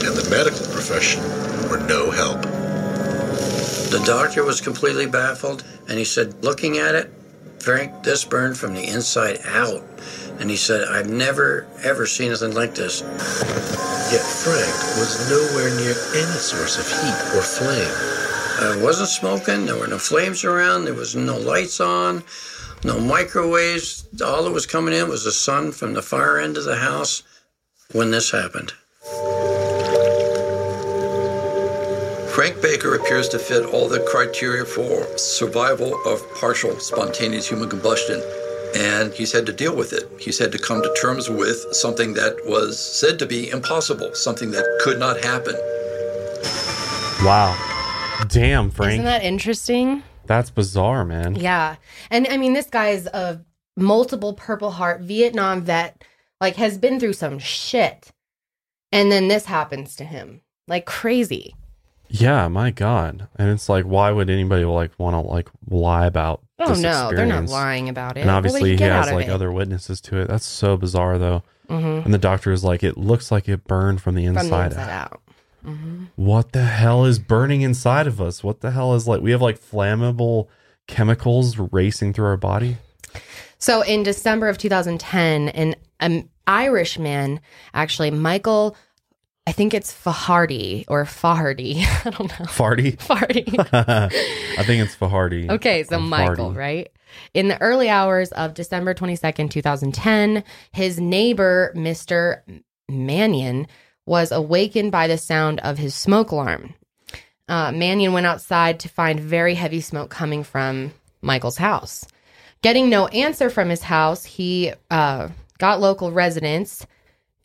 and 0.06 0.18
the 0.18 0.28
medical 0.30 0.66
profession 0.74 1.24
were 1.70 1.80
no 1.88 2.12
help. 2.12 2.42
The 3.92 4.04
doctor 4.06 4.44
was 4.44 4.60
completely 4.60 5.06
baffled, 5.06 5.64
and 5.88 5.98
he 5.98 6.04
said, 6.04 6.44
looking 6.44 6.80
at 6.80 6.96
it, 6.96 7.14
Frank, 7.60 8.04
this 8.04 8.26
burned 8.26 8.58
from 8.58 8.74
the 8.74 8.84
inside 8.84 9.40
out. 9.46 9.84
And 10.38 10.50
he 10.50 10.58
said, 10.58 10.88
I've 10.90 11.10
never, 11.10 11.66
ever 11.82 12.06
seen 12.06 12.28
anything 12.28 12.56
like 12.56 12.76
this. 12.76 13.02
Yet 14.12 14.22
Frank 14.22 14.76
was 15.00 15.30
nowhere 15.30 15.74
near 15.78 15.96
any 16.14 16.38
source 16.38 16.78
of 16.78 16.86
heat 16.88 17.38
or 17.38 17.42
flame. 17.42 17.94
I 18.60 18.84
wasn't 18.84 19.10
smoking. 19.10 19.66
There 19.66 19.78
were 19.78 19.88
no 19.88 19.98
flames 19.98 20.44
around. 20.44 20.86
There 20.86 20.94
was 20.94 21.16
no 21.16 21.38
lights 21.38 21.80
on, 21.80 22.24
no 22.84 23.00
microwaves. 23.00 24.08
All 24.22 24.44
that 24.44 24.52
was 24.52 24.66
coming 24.66 24.94
in 24.94 25.08
was 25.08 25.24
the 25.24 25.32
sun 25.32 25.72
from 25.72 25.94
the 25.94 26.02
far 26.02 26.38
end 26.38 26.58
of 26.58 26.66
the 26.66 26.76
house 26.76 27.24
when 27.94 28.12
this 28.12 28.32
happened. 28.32 28.74
Frank 32.34 32.62
Baker 32.62 32.96
appears 32.96 33.30
to 33.30 33.40
fit 33.40 33.66
all 33.66 33.88
the 33.88 34.02
criteria 34.12 34.66
for 34.66 35.18
survival 35.18 35.98
of 36.06 36.22
partial 36.36 36.78
spontaneous 36.80 37.48
human 37.48 37.70
combustion. 37.70 38.22
And 38.76 39.14
he's 39.14 39.32
had 39.32 39.46
to 39.46 39.54
deal 39.54 39.74
with 39.74 39.94
it. 39.94 40.04
He's 40.20 40.38
had 40.38 40.52
to 40.52 40.60
come 40.60 40.82
to 40.82 40.94
terms 41.00 41.30
with 41.30 41.66
something 41.72 42.14
that 42.16 42.36
was 42.46 42.78
said 42.78 43.18
to 43.20 43.26
be 43.26 43.50
impossible, 43.50 44.14
something 44.14 44.52
that 44.52 44.66
could 44.84 45.00
not 45.00 45.24
happen. 45.24 45.56
Wow. 47.26 47.56
Damn, 48.28 48.70
Frank. 48.70 48.94
Isn't 48.94 49.06
that 49.06 49.24
interesting? 49.24 50.04
That's 50.26 50.50
bizarre, 50.50 51.06
man. 51.06 51.36
Yeah. 51.36 51.78
And 52.12 52.28
I 52.28 52.36
mean, 52.36 52.52
this 52.52 52.70
guy's 52.70 53.06
a 53.06 53.46
multiple 53.78 54.34
Purple 54.34 54.72
Heart 54.72 55.02
Vietnam 55.02 55.62
vet, 55.62 56.04
like, 56.42 56.56
has 56.56 56.78
been 56.78 57.00
through 57.00 57.14
some 57.14 57.40
shit. 57.40 58.12
And 58.92 59.12
then 59.12 59.28
this 59.28 59.46
happens 59.46 59.96
to 59.98 60.04
him. 60.06 60.42
Like, 60.68 60.86
crazy. 60.86 61.56
Yeah, 62.08 62.48
my 62.48 62.72
God. 62.72 63.28
And 63.36 63.50
it's 63.50 63.68
like, 63.68 63.84
why 63.86 64.12
would 64.12 64.30
anybody 64.30 64.64
like 64.66 64.92
want 64.98 65.16
to 65.16 65.20
like 65.20 65.50
lie 65.70 66.06
about 66.06 66.42
Oh, 66.60 66.70
this 66.70 66.80
no. 66.80 67.12
They're 67.14 67.26
not 67.26 67.50
lying 67.50 67.90
about 67.90 68.16
it. 68.16 68.22
And 68.22 68.30
obviously, 68.30 68.78
he 68.78 68.84
has 68.84 69.12
like 69.12 69.28
it? 69.28 69.32
other 69.32 69.52
witnesses 69.52 70.00
to 70.02 70.20
it. 70.22 70.28
That's 70.30 70.46
so 70.46 70.78
bizarre, 70.78 71.18
though. 71.18 71.44
Mhm. 71.70 72.06
And 72.06 72.14
the 72.14 72.18
doctor 72.20 72.52
is 72.54 72.64
like, 72.64 72.84
it 72.84 72.96
looks 72.98 73.32
like 73.32 73.50
it 73.50 73.66
burned 73.66 74.02
from 74.02 74.16
the 74.16 74.26
From 74.28 74.38
inside, 74.38 74.72
the 74.72 74.80
inside 74.80 74.90
out. 74.90 75.12
out. 75.14 75.22
Mhm. 75.66 76.08
What 76.16 76.52
the 76.54 76.64
hell 76.64 77.04
is 77.06 77.20
burning 77.20 77.62
inside 77.62 78.08
of 78.08 78.22
us? 78.22 78.44
What 78.44 78.62
the 78.62 78.72
hell 78.72 78.94
is 78.94 79.08
like? 79.08 79.22
We 79.22 79.32
have 79.32 79.42
like 79.42 79.60
flammable 79.60 80.48
chemicals 80.88 81.58
racing 81.58 82.14
through 82.14 82.28
our 82.28 82.38
body. 82.38 82.78
So 83.58 83.82
in 83.82 84.04
December 84.04 84.48
of 84.48 84.58
2010, 84.58 85.50
an 85.50 85.76
um, 86.00 86.30
Irish 86.48 87.00
man, 87.00 87.42
actually 87.74 88.12
Michael 88.12 88.76
I 89.48 89.52
think 89.52 89.76
it's 89.76 89.94
Fahardy 89.94 90.86
or 90.88 91.04
Fahardy. 91.04 91.86
I 92.06 92.10
don't 92.10 92.30
know. 92.40 92.46
Farty. 92.46 92.98
Fahardy. 92.98 93.46
I 94.58 94.64
think 94.64 94.84
it's 94.84 94.96
Fahardy. 94.96 95.50
Okay, 95.50 95.84
so 95.84 96.00
Michael, 96.00 96.52
Farty. 96.52 96.56
right? 96.56 96.92
In 97.34 97.48
the 97.48 97.62
early 97.62 97.88
hours 97.88 98.32
of 98.32 98.56
December 98.56 98.94
22nd, 98.94 99.52
2010, 99.52 100.44
his 100.72 101.00
neighbor, 101.00 101.72
Mr. 101.76 102.42
Mannion, 102.90 103.68
was 104.08 104.32
awakened 104.32 104.92
by 104.92 105.08
the 105.08 105.18
sound 105.18 105.60
of 105.60 105.78
his 105.78 105.94
smoke 105.94 106.32
alarm. 106.32 106.74
Uh, 107.48 107.72
Mannion 107.72 108.14
went 108.14 108.26
outside 108.26 108.80
to 108.80 108.90
find 108.90 109.20
very 109.20 109.54
heavy 109.54 109.82
smoke 109.82 110.10
coming 110.10 110.44
from 110.44 110.92
Michael's 111.22 111.58
house. 111.58 112.06
Getting 112.64 112.90
no 112.90 113.06
answer 113.08 113.52
from 113.52 113.70
his 113.70 113.84
house, 113.84 114.26
he 114.26 114.74
uh, 114.90 115.30
got 115.58 115.80
local 115.82 116.12
residents 116.12 116.86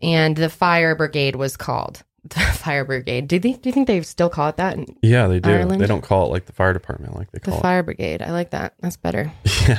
and 0.02 0.36
the 0.36 0.48
fire 0.50 0.94
brigade 0.94 1.36
was 1.36 1.56
called. 1.56 2.02
The 2.22 2.38
fire 2.40 2.84
brigade. 2.84 3.28
Do, 3.28 3.38
they, 3.38 3.54
do 3.54 3.70
you 3.70 3.72
think 3.72 3.86
they 3.86 4.02
still 4.02 4.28
call 4.28 4.50
it 4.50 4.58
that? 4.58 4.76
Yeah, 5.00 5.26
they 5.26 5.40
do. 5.40 5.48
Ireland? 5.48 5.80
They 5.80 5.86
don't 5.86 6.02
call 6.02 6.26
it 6.26 6.30
like 6.30 6.44
the 6.44 6.52
fire 6.52 6.74
department, 6.74 7.16
like 7.16 7.30
they 7.32 7.38
The 7.38 7.46
call 7.46 7.54
the 7.56 7.62
fire 7.62 7.82
brigade. 7.82 8.20
I 8.20 8.30
like 8.30 8.50
that. 8.50 8.74
That's 8.80 8.96
better. 8.98 9.32
Yeah. 9.68 9.78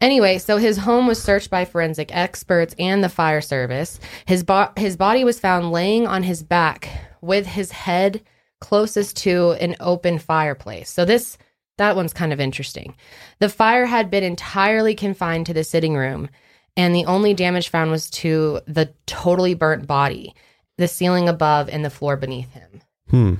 Anyway, 0.00 0.38
so 0.38 0.58
his 0.58 0.76
home 0.78 1.06
was 1.06 1.22
searched 1.22 1.48
by 1.50 1.64
forensic 1.64 2.14
experts 2.14 2.74
and 2.78 3.02
the 3.02 3.08
fire 3.08 3.40
service. 3.40 3.98
His 4.26 4.42
bo- 4.42 4.70
his 4.76 4.96
body 4.96 5.24
was 5.24 5.40
found 5.40 5.72
laying 5.72 6.06
on 6.06 6.22
his 6.22 6.42
back 6.42 6.88
with 7.22 7.46
his 7.46 7.72
head 7.72 8.22
closest 8.60 9.16
to 9.18 9.52
an 9.52 9.74
open 9.80 10.18
fireplace. 10.18 10.90
So 10.90 11.04
this 11.04 11.38
that 11.78 11.96
one's 11.96 12.12
kind 12.14 12.32
of 12.32 12.40
interesting. 12.40 12.94
The 13.38 13.48
fire 13.48 13.84
had 13.86 14.10
been 14.10 14.24
entirely 14.24 14.94
confined 14.94 15.46
to 15.46 15.54
the 15.54 15.64
sitting 15.64 15.94
room, 15.96 16.28
and 16.76 16.94
the 16.94 17.06
only 17.06 17.34
damage 17.34 17.68
found 17.68 17.90
was 17.90 18.10
to 18.10 18.60
the 18.66 18.92
totally 19.06 19.54
burnt 19.54 19.86
body, 19.86 20.34
the 20.76 20.88
ceiling 20.88 21.28
above 21.28 21.68
and 21.68 21.84
the 21.84 21.90
floor 21.90 22.16
beneath 22.16 22.52
him. 22.52 22.82
Hmm. 23.10 23.34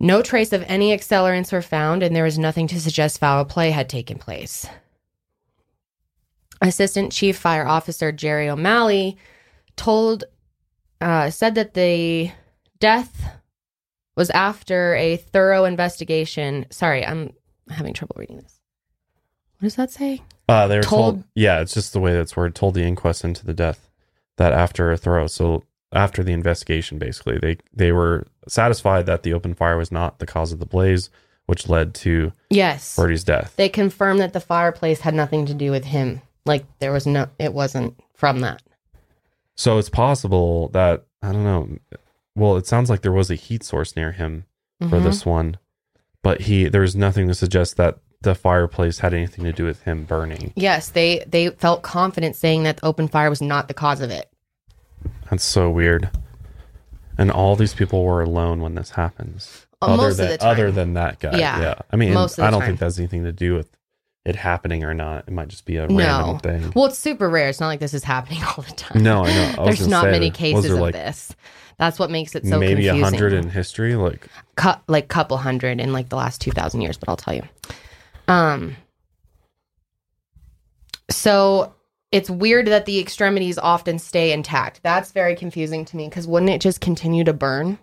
No 0.00 0.22
trace 0.22 0.52
of 0.52 0.64
any 0.66 0.96
accelerants 0.96 1.52
were 1.52 1.62
found, 1.62 2.02
and 2.02 2.14
there 2.14 2.24
was 2.24 2.38
nothing 2.38 2.66
to 2.68 2.80
suggest 2.80 3.18
foul 3.18 3.44
play 3.44 3.70
had 3.70 3.88
taken 3.88 4.18
place. 4.18 4.66
Assistant 6.60 7.12
Chief 7.12 7.36
Fire 7.36 7.66
Officer 7.66 8.12
Jerry 8.12 8.48
O'Malley 8.48 9.16
told, 9.76 10.24
uh, 11.00 11.30
said 11.30 11.54
that 11.54 11.74
the 11.74 12.30
death 12.80 13.24
was 14.16 14.30
after 14.30 14.94
a 14.94 15.16
thorough 15.16 15.64
investigation. 15.64 16.66
Sorry, 16.70 17.04
I'm 17.04 17.32
having 17.68 17.94
trouble 17.94 18.16
reading 18.18 18.38
this. 18.38 18.60
What 19.58 19.66
does 19.66 19.76
that 19.76 19.90
say? 19.90 20.22
Uh, 20.48 20.66
they 20.66 20.76
were 20.76 20.82
told, 20.82 21.14
Told- 21.16 21.24
Yeah, 21.34 21.60
it's 21.60 21.74
just 21.74 21.92
the 21.92 22.00
way 22.00 22.12
that's 22.12 22.36
worded. 22.36 22.54
Told 22.54 22.74
the 22.74 22.82
inquest 22.84 23.24
into 23.24 23.44
the 23.46 23.54
death 23.54 23.88
that 24.36 24.52
after 24.52 24.92
a 24.92 24.96
throw. 24.96 25.26
So 25.26 25.64
after 25.92 26.22
the 26.22 26.32
investigation, 26.32 26.98
basically, 26.98 27.38
they 27.38 27.56
they 27.72 27.92
were 27.92 28.26
satisfied 28.48 29.06
that 29.06 29.22
the 29.22 29.32
open 29.32 29.54
fire 29.54 29.76
was 29.78 29.90
not 29.92 30.18
the 30.18 30.26
cause 30.26 30.52
of 30.52 30.58
the 30.58 30.66
blaze, 30.66 31.08
which 31.46 31.68
led 31.68 31.94
to 31.94 32.32
Yes. 32.50 32.96
Birdie's 32.96 33.24
death. 33.24 33.54
They 33.56 33.68
confirmed 33.68 34.20
that 34.20 34.32
the 34.32 34.40
fireplace 34.40 35.00
had 35.00 35.14
nothing 35.14 35.46
to 35.46 35.54
do 35.54 35.70
with 35.70 35.84
him. 35.84 36.20
Like 36.44 36.64
there 36.78 36.92
was 36.92 37.06
no, 37.06 37.28
it 37.38 37.54
wasn't 37.54 37.98
from 38.14 38.40
that. 38.40 38.62
So 39.56 39.78
it's 39.78 39.88
possible 39.88 40.68
that 40.70 41.04
I 41.22 41.32
don't 41.32 41.44
know. 41.44 41.68
Well, 42.36 42.56
it 42.56 42.66
sounds 42.66 42.90
like 42.90 43.00
there 43.02 43.12
was 43.12 43.30
a 43.30 43.34
heat 43.36 43.62
source 43.62 43.94
near 43.96 44.12
him 44.12 44.44
for 44.80 44.98
Mhm. 44.98 45.04
this 45.04 45.24
one, 45.24 45.56
but 46.22 46.42
he 46.42 46.68
there's 46.68 46.96
nothing 46.96 47.28
to 47.28 47.34
suggest 47.34 47.76
that 47.76 47.98
the 48.24 48.34
fireplace 48.34 48.98
had 48.98 49.14
anything 49.14 49.44
to 49.44 49.52
do 49.52 49.64
with 49.64 49.82
him 49.82 50.04
burning. 50.04 50.52
Yes, 50.56 50.90
they 50.90 51.24
they 51.26 51.50
felt 51.50 51.82
confident 51.82 52.34
saying 52.36 52.64
that 52.64 52.78
the 52.78 52.86
open 52.86 53.06
fire 53.08 53.30
was 53.30 53.40
not 53.40 53.68
the 53.68 53.74
cause 53.74 54.00
of 54.00 54.10
it. 54.10 54.28
That's 55.30 55.44
so 55.44 55.70
weird. 55.70 56.10
And 57.16 57.30
all 57.30 57.54
these 57.56 57.74
people 57.74 58.04
were 58.04 58.22
alone 58.22 58.60
when 58.60 58.74
this 58.74 58.90
happens. 58.90 59.66
Uh, 59.80 59.86
other 59.86 59.96
most 59.96 60.10
of 60.12 60.16
than 60.18 60.28
the 60.30 60.38
time. 60.38 60.50
other 60.50 60.70
than 60.72 60.94
that 60.94 61.20
guy. 61.20 61.38
Yeah, 61.38 61.60
Yeah. 61.60 61.74
I 61.92 61.96
mean, 61.96 62.16
of 62.16 62.38
I 62.40 62.50
don't 62.50 62.60
time. 62.60 62.68
think 62.70 62.80
that's 62.80 62.98
anything 62.98 63.24
to 63.24 63.32
do 63.32 63.54
with 63.54 63.68
it 64.24 64.34
happening 64.36 64.82
or 64.84 64.94
not. 64.94 65.24
It 65.28 65.32
might 65.32 65.48
just 65.48 65.64
be 65.66 65.76
a 65.76 65.86
No. 65.86 65.96
random 65.96 66.38
thing. 66.38 66.72
Well, 66.74 66.86
it's 66.86 66.98
super 66.98 67.28
rare. 67.28 67.48
It's 67.50 67.60
not 67.60 67.68
like 67.68 67.80
this 67.80 67.94
is 67.94 68.02
happening 68.04 68.42
all 68.42 68.64
the 68.66 68.72
time. 68.74 69.02
No, 69.02 69.24
I 69.24 69.28
know. 69.32 69.54
I 69.62 69.64
There's 69.66 69.86
not 69.86 70.04
say, 70.04 70.10
many 70.10 70.30
cases 70.30 70.70
of 70.70 70.78
like, 70.80 70.94
this. 70.94 71.34
That's 71.76 71.98
what 71.98 72.10
makes 72.10 72.34
it 72.34 72.46
so 72.46 72.58
maybe 72.58 72.86
a 72.88 72.96
hundred 72.96 73.32
in 73.32 73.50
history. 73.50 73.96
Like 73.96 74.28
Cu- 74.56 74.80
like 74.88 75.08
couple 75.08 75.36
hundred 75.36 75.80
in 75.80 75.92
like 75.92 76.08
the 76.08 76.16
last 76.16 76.40
2000 76.40 76.80
years, 76.80 76.96
but 76.96 77.08
I'll 77.08 77.16
tell 77.16 77.34
you. 77.34 77.42
Um 78.28 78.76
so 81.10 81.74
it's 82.12 82.30
weird 82.30 82.66
that 82.68 82.86
the 82.86 82.98
extremities 83.00 83.58
often 83.58 83.98
stay 83.98 84.32
intact. 84.32 84.80
That's 84.82 85.12
very 85.12 85.34
confusing 85.36 85.84
to 85.86 85.96
me 85.96 86.08
cuz 86.10 86.26
wouldn't 86.26 86.50
it 86.50 86.60
just 86.60 86.80
continue 86.80 87.24
to 87.24 87.32
burn? 87.32 87.78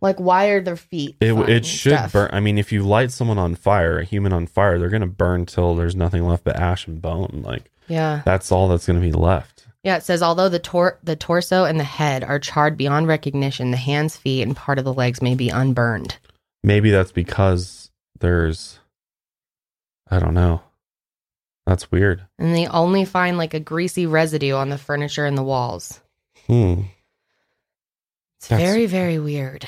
Like 0.00 0.18
why 0.18 0.46
are 0.46 0.60
their 0.60 0.76
feet 0.76 1.16
it, 1.20 1.32
it 1.48 1.66
should 1.66 1.92
stuff? 1.92 2.12
burn. 2.12 2.30
I 2.32 2.40
mean, 2.40 2.58
if 2.58 2.72
you 2.72 2.82
light 2.82 3.10
someone 3.10 3.38
on 3.38 3.54
fire, 3.54 3.98
a 4.00 4.04
human 4.04 4.32
on 4.32 4.46
fire, 4.46 4.78
they're 4.78 4.88
gonna 4.88 5.06
burn 5.06 5.46
till 5.46 5.74
there's 5.74 5.96
nothing 5.96 6.26
left 6.26 6.44
but 6.44 6.56
ash 6.56 6.86
and 6.86 7.00
bone. 7.02 7.42
Like 7.44 7.70
Yeah. 7.88 8.22
that's 8.24 8.50
all 8.50 8.68
that's 8.68 8.86
gonna 8.86 9.00
be 9.00 9.12
left. 9.12 9.66
Yeah, 9.84 9.96
it 9.96 10.04
says 10.04 10.22
although 10.22 10.48
the 10.48 10.60
tor- 10.60 10.98
the 11.02 11.16
torso 11.16 11.64
and 11.64 11.78
the 11.78 11.84
head 11.84 12.22
are 12.22 12.38
charred 12.38 12.76
beyond 12.76 13.08
recognition, 13.08 13.72
the 13.72 13.76
hands, 13.76 14.16
feet, 14.16 14.42
and 14.42 14.56
part 14.56 14.78
of 14.78 14.84
the 14.84 14.94
legs 14.94 15.20
may 15.20 15.34
be 15.34 15.48
unburned. 15.48 16.16
Maybe 16.62 16.90
that's 16.90 17.10
because 17.10 17.90
there's 18.20 18.78
I 20.12 20.18
don't 20.18 20.34
know. 20.34 20.60
That's 21.66 21.90
weird. 21.90 22.26
And 22.38 22.54
they 22.54 22.66
only 22.66 23.04
find 23.04 23.38
like 23.38 23.54
a 23.54 23.60
greasy 23.60 24.04
residue 24.06 24.54
on 24.54 24.68
the 24.68 24.76
furniture 24.78 25.24
and 25.26 25.38
the 25.38 25.42
walls. 25.42 26.00
Hmm. 26.46 26.82
It's 28.38 28.48
That's- 28.48 28.68
very, 28.68 28.86
very 28.86 29.18
weird. 29.18 29.66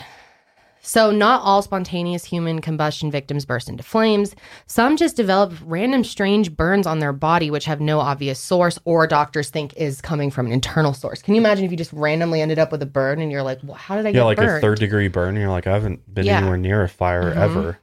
So, 0.86 1.10
not 1.10 1.40
all 1.42 1.62
spontaneous 1.62 2.24
human 2.26 2.60
combustion 2.60 3.10
victims 3.10 3.46
burst 3.46 3.70
into 3.70 3.82
flames. 3.82 4.34
Some 4.66 4.98
just 4.98 5.16
develop 5.16 5.54
random 5.64 6.04
strange 6.04 6.54
burns 6.54 6.86
on 6.86 6.98
their 6.98 7.14
body, 7.14 7.50
which 7.50 7.64
have 7.64 7.80
no 7.80 8.00
obvious 8.00 8.38
source 8.38 8.78
or 8.84 9.06
doctors 9.06 9.48
think 9.48 9.72
is 9.78 10.02
coming 10.02 10.30
from 10.30 10.44
an 10.44 10.52
internal 10.52 10.92
source. 10.92 11.22
Can 11.22 11.34
you 11.34 11.40
imagine 11.40 11.64
if 11.64 11.70
you 11.70 11.78
just 11.78 11.92
randomly 11.94 12.42
ended 12.42 12.58
up 12.58 12.70
with 12.70 12.82
a 12.82 12.86
burn 12.86 13.22
and 13.22 13.32
you're 13.32 13.42
like, 13.42 13.60
well, 13.62 13.76
how 13.76 13.96
did 13.96 14.04
I 14.04 14.10
Yeah, 14.10 14.12
get 14.16 14.24
like 14.24 14.36
burned? 14.36 14.58
a 14.58 14.60
third 14.60 14.78
degree 14.78 15.08
burn. 15.08 15.30
And 15.30 15.38
you're 15.38 15.48
like, 15.48 15.66
I 15.66 15.72
haven't 15.72 16.12
been 16.12 16.26
Yeah. 16.26 16.36
anywhere 16.40 16.58
near 16.58 16.82
a 16.82 16.88
fire 16.90 17.32
Mhm. 17.32 17.36
ever. 17.36 17.78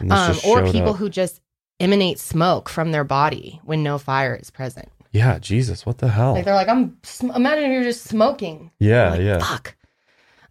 And 0.00 0.10
this 0.10 0.18
um, 0.18 0.32
just 0.32 0.44
or 0.44 0.64
people 0.72 0.90
up. 0.90 0.96
who 0.96 1.08
just 1.08 1.40
emanate 1.82 2.18
smoke 2.18 2.68
from 2.68 2.92
their 2.92 3.04
body 3.04 3.60
when 3.64 3.82
no 3.82 3.98
fire 3.98 4.34
is 4.34 4.50
present. 4.50 4.88
Yeah, 5.10 5.38
Jesus, 5.38 5.84
what 5.84 5.98
the 5.98 6.08
hell? 6.08 6.32
Like 6.32 6.44
they're 6.46 6.54
like, 6.54 6.68
I'm. 6.68 6.96
sm- 7.02 7.30
Imagine 7.32 7.64
if 7.64 7.72
you're 7.72 7.82
just 7.82 8.04
smoking. 8.04 8.70
yeah, 8.78 9.10
Like, 9.10 9.20
yeah. 9.20 9.38
Fuck. 9.40 9.74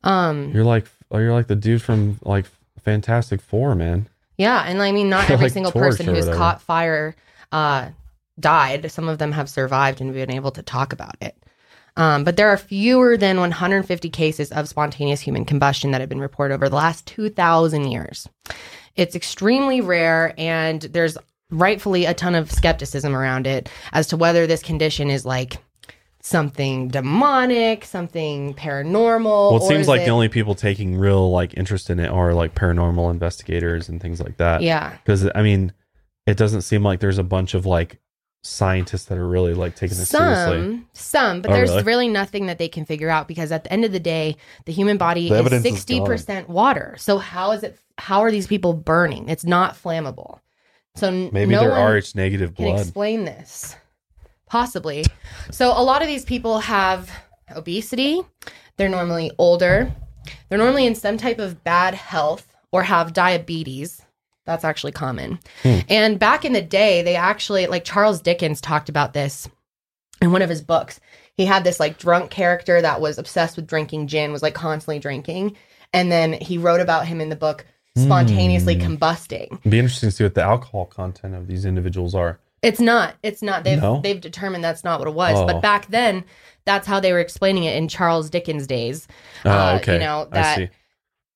Um. 0.04 0.52
You're 0.54 0.64
like, 0.66 0.86
oh, 1.10 1.18
you're 1.18 1.34
like 1.34 1.48
the 1.48 1.56
dude 1.56 1.82
from 1.82 2.20
like 2.22 2.46
Fantastic 2.84 3.42
Four, 3.42 3.74
man. 3.76 4.08
Yeah, 4.38 4.64
and 4.66 4.82
I 4.82 4.92
mean, 4.92 5.10
not 5.10 5.30
every 5.30 5.46
Like 5.46 5.54
single 5.54 5.72
person 5.72 6.06
who's 6.08 6.28
caught 6.30 6.62
fire 6.62 7.16
uh, 7.52 7.90
died. 8.40 8.92
Some 8.92 9.08
of 9.08 9.18
them 9.18 9.32
have 9.32 9.50
survived 9.50 10.02
and 10.02 10.14
been 10.14 10.32
able 10.32 10.52
to 10.52 10.62
talk 10.64 10.94
about 10.94 11.16
it. 11.22 11.36
Um, 11.98 12.24
but 12.24 12.38
there 12.38 12.48
are 12.48 12.58
fewer 12.58 13.18
than 13.18 13.38
150 13.38 14.10
cases 14.10 14.50
of 14.52 14.70
spontaneous 14.70 15.20
human 15.20 15.44
combustion 15.44 15.92
that 15.92 16.00
have 16.02 16.10
been 16.10 16.22
reported 16.22 16.54
over 16.54 16.70
the 16.70 16.76
last 16.76 17.06
2,000 17.08 17.92
years. 17.92 18.30
It's 18.96 19.16
extremely 19.16 19.82
rare, 19.82 20.34
and 20.38 20.82
there's 20.82 21.18
rightfully 21.50 22.06
a 22.06 22.14
ton 22.14 22.36
of 22.36 22.52
skepticism 22.52 23.16
around 23.16 23.46
it 23.48 23.70
as 23.92 24.08
to 24.08 24.18
whether 24.18 24.48
this 24.48 24.62
condition 24.64 25.10
is 25.10 25.26
like 25.26 25.58
something 26.22 26.88
demonic, 26.88 27.84
something 27.84 28.54
paranormal. 28.54 29.52
Well, 29.52 29.58
it 29.58 29.68
seems 29.68 29.88
like 29.88 30.02
it- 30.02 30.06
the 30.06 30.12
only 30.12 30.30
people 30.30 30.56
taking 30.56 30.96
real 30.98 31.32
like 31.32 31.58
interest 31.58 31.90
in 31.90 32.00
it 32.00 32.10
are 32.10 32.34
like 32.34 32.54
paranormal 32.56 33.10
investigators 33.12 33.90
and 33.90 34.00
things 34.02 34.22
like 34.22 34.38
that. 34.38 34.62
Yeah. 34.62 34.96
Because 35.04 35.28
I 35.34 35.42
mean, 35.42 35.74
it 36.28 36.38
doesn't 36.38 36.62
seem 36.62 36.84
like 36.84 37.00
there's 37.00 37.18
a 37.18 37.24
bunch 37.24 37.54
of 37.54 37.66
like 37.66 38.00
scientists 38.44 39.06
that 39.06 39.18
are 39.18 39.28
really 39.28 39.54
like 39.54 39.76
taking 39.76 39.98
this 39.98 40.10
seriously. 40.10 40.58
Some, 40.58 40.88
some, 40.94 41.42
but 41.42 41.52
Oh, 41.52 41.54
there's 41.54 41.70
really? 41.70 41.84
really? 41.84 42.08
nothing 42.08 42.48
that 42.48 42.58
they 42.58 42.68
can 42.68 42.86
figure 42.86 43.10
out 43.10 43.28
because 43.28 43.52
at 43.52 43.64
the 43.64 43.72
end 43.72 43.86
of 43.86 43.92
the 43.92 44.00
day, 44.00 44.36
the 44.66 44.72
human 44.72 44.98
body 44.98 45.30
The 45.30 45.44
is 45.46 45.62
sixty 45.62 46.02
percent 46.02 46.50
water. 46.50 46.96
So 46.98 47.18
how 47.20 47.52
is 47.52 47.64
it? 47.64 47.78
How 47.98 48.22
are 48.22 48.32
these 48.32 48.48
people 48.48 48.74
burning? 48.74 49.30
It's 49.30 49.46
not 49.46 49.76
flammable. 49.76 50.40
So 50.96 51.12
Maybe 51.12 51.52
no 51.52 51.62
they're 51.62 51.70
one 51.72 51.96
RH 51.98 52.16
negative 52.16 52.56
can 52.56 52.66
blood. 52.66 52.80
explain 52.82 53.26
this. 53.26 53.76
Possibly. 54.48 55.06
So 55.52 55.68
a 55.70 55.84
lot 55.84 56.02
of 56.02 56.08
these 56.08 56.26
people 56.26 56.60
have 56.60 57.10
obesity. 57.56 58.22
They're 58.78 58.90
normally 58.90 59.32
older. 59.38 59.94
They're 60.50 60.58
normally 60.58 60.86
in 60.86 60.96
some 60.96 61.18
type 61.18 61.40
of 61.40 61.64
bad 61.64 61.94
health 61.94 62.54
or 62.72 62.84
have 62.84 63.14
diabetes. 63.14 64.01
That's 64.46 64.64
actually 64.64 64.92
common. 64.92 65.40
Hmm. 65.64 65.80
And 65.90 66.20
back 66.20 66.46
in 66.46 66.54
the 66.54 66.62
day, 66.62 67.02
they 67.04 67.16
actually, 67.16 67.68
like 67.68 67.84
Charles 67.84 68.22
Dickens 68.22 68.60
talked 68.62 68.90
about 68.90 69.14
this 69.14 69.48
in 70.22 70.32
one 70.32 70.42
of 70.42 70.50
his 70.50 70.62
books. 70.62 71.00
He 71.36 71.46
had 71.46 71.64
this 71.64 71.80
like 71.80 71.98
drunk 71.98 72.32
character 72.32 72.82
that 72.82 73.02
was 73.02 73.18
obsessed 73.18 73.56
with 73.56 73.68
drinking 73.68 74.08
gin, 74.08 74.32
was 74.32 74.42
like 74.42 74.54
constantly 74.56 75.00
drinking. 75.00 75.56
And 75.94 76.12
then 76.12 76.34
he 76.34 76.58
wrote 76.58 76.82
about 76.82 77.06
him 77.08 77.22
in 77.22 77.30
the 77.30 77.36
book 77.36 77.66
spontaneously 77.98 78.76
Hmm. 78.76 78.96
combusting. 78.96 79.48
It'd 79.60 79.72
be 79.72 79.80
interesting 79.80 80.10
to 80.10 80.16
see 80.16 80.24
what 80.24 80.36
the 80.36 80.44
alcohol 80.44 80.86
content 80.86 81.36
of 81.36 81.48
these 81.48 81.66
individuals 81.66 82.16
are. 82.16 82.40
It's 82.62 82.80
not. 82.80 83.16
It's 83.24 83.42
not. 83.42 83.64
They've 83.64 83.82
No? 83.82 84.00
they've 84.02 84.22
determined 84.22 84.64
that's 84.64 84.84
not 84.84 85.00
what 85.00 85.08
it 85.08 85.14
was. 85.16 85.38
Oh. 85.38 85.46
But 85.48 85.62
back 85.62 85.88
then, 85.88 86.24
that's 86.66 86.86
how 86.88 87.00
they 87.00 87.12
were 87.12 87.20
explaining 87.20 87.64
it 87.64 87.76
in 87.76 87.88
Charles 87.88 88.30
Dickens' 88.30 88.68
days. 88.68 89.08
Oh, 89.46 89.50
Uh, 89.50 89.78
okay. 89.82 89.94
You 89.94 90.00
know 90.00 90.28
that. 90.32 90.70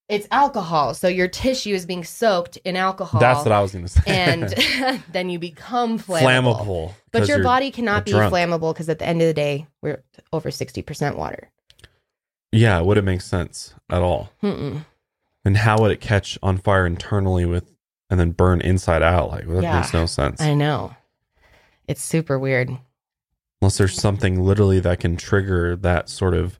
It's 0.08 0.28
alcohol, 0.30 0.94
so 0.94 1.08
your 1.08 1.26
tissue 1.28 1.74
is 1.74 1.84
being 1.86 2.04
soaked 2.04 2.56
in 2.58 2.76
alcohol. 2.76 3.20
That's 3.20 3.44
what 3.44 3.52
I 3.52 3.60
was 3.60 3.72
going 3.72 3.84
to 3.86 3.90
say. 3.90 4.02
and 4.06 5.02
then 5.12 5.28
you 5.30 5.38
become 5.38 5.98
flammable. 5.98 6.20
flammable. 6.60 6.94
But 7.12 7.28
your 7.28 7.42
body 7.42 7.70
cannot 7.70 8.04
be 8.04 8.12
drunk. 8.12 8.32
flammable 8.32 8.72
because 8.72 8.88
at 8.88 8.98
the 8.98 9.06
end 9.06 9.20
of 9.20 9.26
the 9.26 9.34
day, 9.34 9.66
we're 9.82 10.02
over 10.32 10.50
sixty 10.50 10.82
percent 10.82 11.16
water. 11.18 11.50
Yeah, 12.52 12.80
would 12.80 12.96
it 12.98 13.02
make 13.02 13.20
sense 13.20 13.74
at 13.90 14.00
all. 14.02 14.30
Mm-mm. 14.42 14.84
And 15.44 15.56
how 15.56 15.78
would 15.80 15.90
it 15.90 16.00
catch 16.00 16.38
on 16.42 16.58
fire 16.58 16.86
internally 16.86 17.44
with 17.44 17.72
and 18.08 18.18
then 18.20 18.30
burn 18.30 18.60
inside 18.60 19.02
out? 19.02 19.30
Like 19.30 19.46
that 19.48 19.62
Yeah. 19.62 19.80
makes 19.80 19.92
no 19.92 20.06
sense. 20.06 20.40
I 20.40 20.54
know. 20.54 20.94
It's 21.88 22.02
super 22.02 22.38
weird. 22.38 22.70
Unless 23.60 23.78
there's 23.78 23.94
something 24.00 24.42
literally 24.42 24.80
that 24.80 25.00
can 25.00 25.16
trigger 25.16 25.76
that 25.76 26.08
sort 26.08 26.34
of 26.34 26.58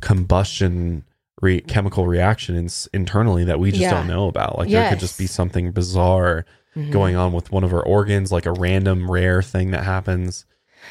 combustion 0.00 1.04
re- 1.40 1.60
chemical 1.60 2.06
reaction 2.06 2.56
in- 2.56 2.68
internally 2.92 3.44
that 3.44 3.58
we 3.60 3.70
just 3.70 3.82
Yeah. 3.82 3.90
don't 3.92 4.06
know 4.06 4.28
about. 4.28 4.58
Like 4.58 4.68
there 4.70 4.88
could 4.90 5.00
just 5.00 5.18
be 5.18 5.26
something 5.26 5.70
bizarre 5.72 6.44
Mhm. 6.76 6.90
going 6.92 7.16
on 7.16 7.32
with 7.32 7.50
one 7.50 7.64
of 7.64 7.72
our 7.72 7.82
organs, 7.82 8.30
like 8.30 8.46
a 8.46 8.52
random 8.52 9.10
rare 9.10 9.42
thing 9.42 9.70
that 9.72 9.84
happens. 9.84 10.44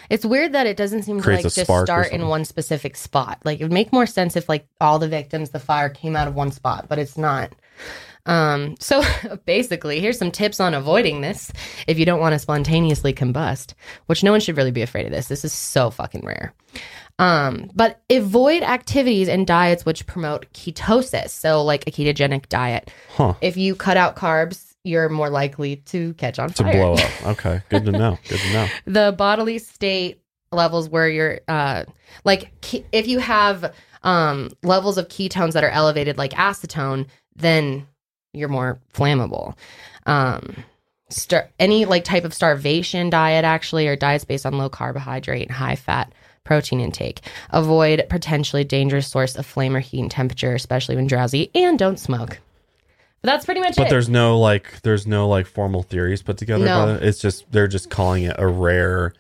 It's 0.10 0.26
weird 0.26 0.54
that 0.54 0.68
it 0.68 0.78
doesn't 0.78 1.04
seem 1.04 1.20
to 1.22 1.30
like 1.30 1.42
just 1.42 1.60
start 1.60 2.12
in 2.12 2.28
one 2.28 2.46
specific 2.46 2.96
spot. 2.96 3.40
Like 3.44 3.60
it 3.60 3.64
would 3.64 3.72
make 3.72 3.92
more 3.92 4.06
sense 4.06 4.36
if 4.36 4.48
like 4.48 4.68
all 4.80 5.00
the 5.00 5.08
victims, 5.08 5.50
the 5.50 5.60
fire 5.60 5.90
came 5.90 6.16
out 6.16 6.28
of 6.28 6.36
one 6.36 6.52
spot, 6.52 6.86
but 6.88 7.00
it's 7.00 7.18
not. 7.18 7.54
Um, 8.26 8.76
so 8.80 9.02
basically, 9.46 10.00
here's 10.00 10.18
some 10.18 10.32
tips 10.32 10.60
on 10.60 10.74
avoiding 10.74 11.22
this 11.22 11.52
if 11.88 11.98
you 11.98 12.06
don't 12.06 12.20
want 12.20 12.34
to 12.34 12.40
spontaneously 12.40 13.14
combust, 13.14 13.74
which 14.08 14.24
no 14.24 14.32
one 14.32 14.40
should 14.40 14.58
really 14.58 14.72
be 14.72 14.82
afraid 14.82 15.06
of 15.06 15.12
this. 15.12 15.28
This 15.28 15.44
is 15.46 15.54
so 15.54 15.90
fucking 15.90 16.26
rare. 16.26 16.54
Um, 17.18 17.70
but 17.76 18.02
avoid 18.10 18.64
activities 18.64 19.28
and 19.28 19.46
diets 19.46 19.86
which 19.86 20.06
promote 20.06 20.46
ketosis. 20.54 21.30
So 21.30 21.64
like 21.64 21.86
a 21.88 21.92
ketogenic 21.92 22.48
diet. 22.48 22.92
Huh. 23.16 23.34
If 23.42 23.58
you 23.58 23.76
cut 23.76 23.98
out 23.98 24.16
carbs, 24.16 24.74
you're 24.86 25.10
more 25.10 25.30
likely 25.30 25.78
to 25.78 26.14
catch 26.14 26.40
on 26.40 26.50
To 26.52 26.64
fire. 26.64 26.72
blow 26.74 26.94
up. 26.94 27.12
Okay. 27.26 27.62
Good 27.70 27.86
to 27.86 27.92
know. 27.92 28.18
Good 28.30 28.40
to 28.40 28.54
know. 28.54 28.68
the 28.86 29.16
bodily 29.18 29.60
state 29.60 30.22
levels 30.52 30.90
where 30.90 31.08
you're 31.10 31.42
uh 31.48 31.84
like 32.24 32.52
if 32.92 33.08
you 33.08 33.20
have 33.20 33.72
um 34.04 34.50
levels 34.64 34.98
of 34.98 35.08
ketones 35.10 35.52
that 35.54 35.64
are 35.64 35.70
elevated 35.70 36.18
like 36.18 36.32
acetone 36.32 37.06
then 37.36 37.86
you're 38.34 38.50
more 38.50 38.80
flammable. 38.94 39.56
Um 40.06 40.64
star- 41.10 41.50
any 41.60 41.86
like 41.86 42.04
type 42.04 42.24
of 42.24 42.34
starvation 42.34 43.10
diet 43.10 43.46
actually 43.46 43.88
or 43.88 43.96
diets 43.96 44.26
based 44.26 44.46
on 44.46 44.58
low 44.58 44.70
carbohydrate 44.70 45.48
and 45.48 45.52
high 45.52 45.76
fat 45.76 46.14
protein 46.44 46.80
intake. 46.80 47.22
Avoid 47.52 48.06
potentially 48.10 48.64
dangerous 48.64 49.08
source 49.08 49.36
of 49.36 49.46
flame 49.46 49.76
or 49.76 49.80
heat 49.80 50.02
and 50.02 50.12
temperature 50.12 50.54
especially 50.56 50.96
when 50.96 51.08
drowsy 51.08 51.52
and 51.56 51.78
don't 51.78 52.00
smoke. 52.00 52.40
But 53.22 53.32
that's 53.32 53.46
pretty 53.46 53.60
much 53.60 53.76
But 53.76 53.82
it. 53.82 53.86
But 53.86 53.90
there's 53.90 54.10
no 54.10 54.40
like 54.40 54.82
there's 54.82 55.06
no 55.06 55.28
like 55.28 55.46
formal 55.46 55.84
theories 55.84 56.22
put 56.22 56.38
together 56.38 56.66
No. 56.66 56.98
It's 57.02 57.20
just 57.20 57.52
they're 57.52 57.68
just 57.68 57.90
calling 57.90 58.24
it 58.24 58.36
a 58.40 58.48
rare 58.48 59.14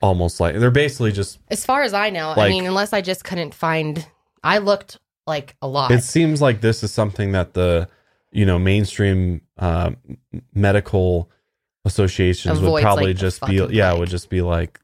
almost 0.00 0.38
like 0.40 0.56
they're 0.56 0.70
basically 0.70 1.12
just 1.12 1.38
As 1.48 1.64
far 1.64 1.82
as 1.82 1.94
I 1.94 2.10
know, 2.10 2.34
I 2.36 2.48
mean, 2.48 2.66
unless 2.66 2.92
I 2.92 3.00
just 3.00 3.24
couldn't 3.24 3.54
find, 3.54 4.06
I 4.44 4.58
looked 4.58 4.98
like 5.28 5.54
a 5.62 5.68
lot. 5.68 5.92
it 5.92 6.02
seems 6.02 6.42
like 6.42 6.60
this 6.60 6.82
is 6.82 6.90
something 6.90 7.32
that 7.32 7.54
the 7.54 7.88
you 8.32 8.44
know 8.46 8.58
mainstream 8.58 9.42
uh, 9.58 9.90
medical 10.54 11.30
associations 11.84 12.60
would 12.60 12.82
probably 12.82 13.08
like, 13.08 13.16
just 13.16 13.40
be 13.46 13.54
yeah 13.70 13.92
would 13.92 14.10
just 14.10 14.28
be 14.28 14.42
like 14.42 14.80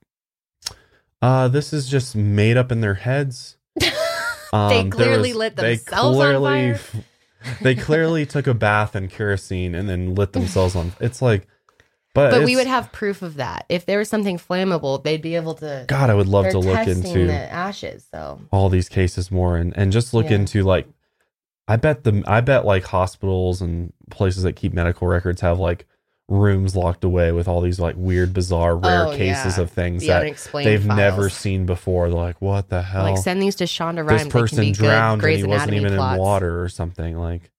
uh 1.20 1.48
this 1.48 1.72
is 1.72 1.88
just 1.88 2.14
made 2.16 2.56
up 2.56 2.70
in 2.70 2.80
their 2.80 2.94
heads 2.94 3.56
Um, 4.52 4.68
They 4.68 4.88
clearly 4.88 5.32
lit 5.32 5.56
themselves 5.56 6.16
on 6.20 6.40
fire. 6.42 6.78
they 7.60 7.74
clearly 7.74 8.24
took 8.24 8.46
a 8.46 8.54
bath 8.54 8.94
in 8.94 9.08
kerosene 9.08 9.74
and 9.74 9.88
then 9.88 10.14
lit 10.14 10.32
themselves 10.32 10.76
on 10.76 10.92
it's 11.00 11.20
like 11.20 11.48
but, 12.14 12.30
but 12.30 12.44
we 12.44 12.56
would 12.56 12.66
have 12.66 12.90
proof 12.92 13.22
of 13.22 13.34
that. 13.34 13.66
If 13.68 13.86
there 13.86 13.98
was 13.98 14.08
something 14.08 14.38
flammable, 14.38 15.02
they'd 15.02 15.20
be 15.22 15.34
able 15.34 15.54
to. 15.54 15.84
god 15.88 16.08
i 16.10 16.14
would 16.14 16.28
love 16.28 16.48
to 16.50 16.58
look 16.58 16.86
into 16.86 17.26
the 17.26 17.34
ashes. 17.52 18.06
So 18.10 18.40
all 18.50 18.68
these 18.68 18.88
cases 18.88 19.30
more 19.30 19.56
and, 19.56 19.76
and 19.76 19.92
just 19.92 20.14
look 20.14 20.26
Yeah. 20.30 20.36
into 20.36 20.62
like 20.62 20.86
I 21.66 21.76
bet 21.76 22.04
the 22.04 22.22
I 22.26 22.40
bet 22.40 22.64
like 22.64 22.84
hospitals 22.84 23.60
and 23.60 23.92
places 24.10 24.42
that 24.44 24.52
keep 24.54 24.72
medical 24.72 25.08
records 25.08 25.40
have 25.40 25.58
like 25.58 25.86
rooms 26.28 26.74
locked 26.74 27.04
away 27.04 27.32
with 27.32 27.48
all 27.48 27.60
these 27.60 27.78
like 27.80 27.94
weird, 27.98 28.32
bizarre, 28.32 28.76
rare 28.76 29.06
Oh, 29.08 29.16
cases 29.16 29.56
yeah. 29.58 29.62
of 29.62 29.70
things 29.70 30.00
the 30.02 30.08
that 30.08 30.50
they've 30.54 30.86
never 30.86 31.28
seen 31.28 31.66
before. 31.66 32.08
They're 32.08 32.18
like, 32.18 32.40
what 32.40 32.68
the 32.70 32.80
hell? 32.82 33.02
Like 33.04 33.18
send 33.18 33.42
these 33.42 33.56
to 33.56 33.64
Shonda 33.64 34.06
Rhimes. 34.06 34.24
this 34.24 34.32
person 34.32 34.56
they 34.58 34.64
can 34.64 34.72
be 34.72 34.76
drowned 34.88 35.20
good 35.20 35.30
and 35.34 35.38
he 35.40 35.46
wasn't 35.46 35.74
even 35.74 35.94
plots. 35.96 36.14
in 36.16 36.20
water 36.20 36.62
or 36.62 36.68
something. 36.68 37.16
Like 37.18 37.50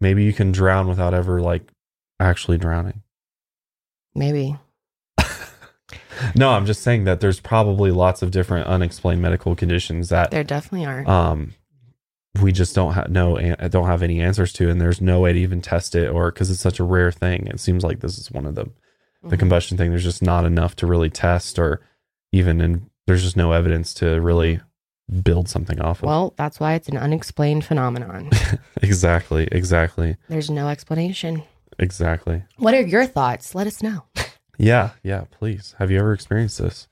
maybe 0.00 0.24
you 0.24 0.32
can 0.32 0.52
drown 0.52 0.88
without 0.88 1.12
ever 1.14 1.40
like 1.40 1.62
actually 2.20 2.58
drowning. 2.58 3.02
Maybe. 4.18 4.56
No, 6.34 6.50
I'm 6.50 6.66
just 6.66 6.82
saying 6.82 7.04
that 7.04 7.20
there's 7.20 7.38
probably 7.38 7.92
lots 7.92 8.22
of 8.22 8.32
different 8.32 8.66
unexplained 8.66 9.22
medical 9.22 9.54
conditions 9.54 10.08
that 10.08 10.32
There 10.32 10.42
definitely 10.44 10.84
are. 10.86 11.08
um 11.08 11.54
we 12.42 12.50
just 12.52 12.74
don't 12.74 12.92
have 12.94 13.08
no 13.08 13.38
don't 13.70 13.86
have 13.86 14.02
any 14.02 14.20
answers 14.20 14.52
to 14.54 14.68
and 14.68 14.80
there's 14.80 15.00
no 15.00 15.20
way 15.20 15.32
to 15.32 15.38
even 15.38 15.62
test 15.62 15.94
it 15.94 16.08
or 16.08 16.30
because 16.32 16.50
it's 16.50 16.60
such 16.60 16.78
a 16.80 16.84
rare 16.84 17.10
thing 17.12 17.46
it 17.46 17.58
seems 17.60 17.84
like 17.84 18.00
this 18.00 18.18
is 18.18 18.30
one 18.32 18.46
of 18.46 18.54
them 18.56 18.72
the 19.22 19.36
Mhm. 19.36 19.38
combustion 19.38 19.76
thing 19.78 19.90
there's 19.90 20.04
just 20.04 20.22
not 20.22 20.44
enough 20.44 20.74
to 20.76 20.86
really 20.86 21.08
test 21.08 21.58
or 21.58 21.80
even 22.32 22.60
and 22.60 22.90
there's 23.06 23.22
just 23.22 23.36
no 23.36 23.52
evidence 23.52 23.94
to 23.94 24.20
really 24.20 24.60
build 25.22 25.48
something 25.48 25.80
off 25.80 26.02
of 26.02 26.08
Well, 26.08 26.34
that's 26.36 26.60
why 26.60 26.74
it's 26.74 26.88
an 26.88 26.98
unexplained 26.98 27.64
phenomenon. 27.64 28.28
exactly 28.82 29.48
exactly 29.52 30.16
There's 30.28 30.50
no 30.50 30.68
explanation. 30.68 31.44
Exactly. 31.78 32.42
What 32.56 32.74
are 32.74 32.80
your 32.80 33.06
thoughts? 33.06 33.54
Let 33.54 33.66
us 33.66 33.82
know. 33.82 34.04
yeah 34.58 34.90
yeah 35.02 35.24
please. 35.30 35.74
Have 35.78 35.90
you 35.90 35.98
ever 35.98 36.12
experienced 36.12 36.58
this? 36.58 36.88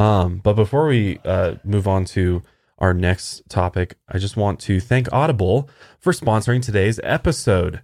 Um 0.00 0.38
but 0.38 0.54
before 0.54 0.86
we 0.86 1.18
uh 1.24 1.56
move 1.64 1.86
on 1.86 2.04
to 2.06 2.42
our 2.78 2.92
next 2.92 3.42
topic 3.48 3.96
i 4.06 4.18
just 4.18 4.36
want 4.36 4.60
to 4.60 4.80
thank 4.80 5.10
audible 5.10 5.66
for 5.98 6.12
sponsoring 6.12 6.62
today's 6.62 7.00
episode. 7.02 7.80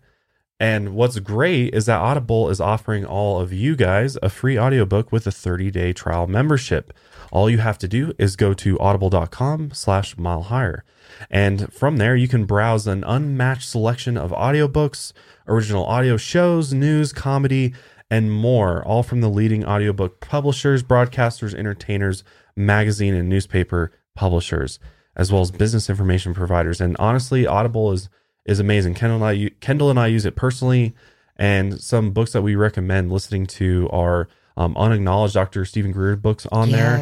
And 0.61 0.95
what's 0.95 1.19
great 1.19 1.75
is 1.75 1.87
that 1.87 2.01
audible 2.01 2.49
is 2.49 2.61
offering 2.61 3.05
all 3.05 3.41
of 3.41 3.53
you 3.53 3.75
guys 3.75 4.17
a 4.23 4.29
free 4.29 4.57
audiobook 4.57 5.11
with 5.11 5.27
a 5.27 5.31
30-day 5.31 5.93
trial 5.93 6.29
membership. 6.29 6.93
All 7.33 7.51
you 7.51 7.59
have 7.59 7.79
to 7.79 7.89
do 7.89 8.13
is 8.17 8.37
go 8.37 8.55
to 8.55 8.79
audible.com 8.79 9.73
slash 9.73 10.17
mile 10.17 10.43
higher. 10.43 10.85
And 11.29 11.73
from 11.73 11.97
there 11.97 12.15
you 12.15 12.29
can 12.29 12.45
browse 12.45 12.87
an 12.87 13.03
unmatched 13.03 13.69
selection 13.69 14.17
of 14.17 14.31
audiobooks 14.31 15.13
original 15.47 15.85
audio 15.85 16.17
shows 16.17 16.73
news 16.73 17.13
comedy 17.13 17.75
and 18.11 18.31
more, 18.31 18.85
all 18.85 19.03
from 19.03 19.21
the 19.21 19.29
leading 19.29 19.65
audiobook 19.65 20.21
publishers, 20.21 20.83
broadcasters, 20.83 21.55
entertainers, 21.55 22.25
magazine, 22.55 23.15
and 23.15 23.29
newspaper 23.29 23.91
publishers, 24.15 24.79
as 25.17 25.33
well 25.33 25.41
as 25.41 25.51
business 25.51 25.89
information 25.89 26.35
providers. 26.35 26.81
And 26.81 26.97
honestly, 26.99 27.47
Audible 27.47 27.93
is 27.93 28.09
is 28.45 28.59
amazing. 28.61 28.95
Kendall 28.95 29.25
and 29.25 29.25
I, 29.25 29.51
Kendall 29.61 29.89
and 29.89 29.99
I 29.99 30.09
use 30.09 30.27
it 30.27 30.35
personally, 30.35 30.95
and 31.37 31.81
some 31.81 32.11
books 32.11 32.33
that 32.33 32.43
we 32.43 32.57
recommend 32.57 33.13
listening 33.13 33.47
to 33.47 33.89
are 33.93 34.29
um, 34.57 34.77
unacknowledged 34.77 35.35
Dr. 35.35 35.65
Steven 35.65 35.93
Greer 35.93 36.17
books 36.17 36.47
on 36.53 36.71
there. 36.71 36.99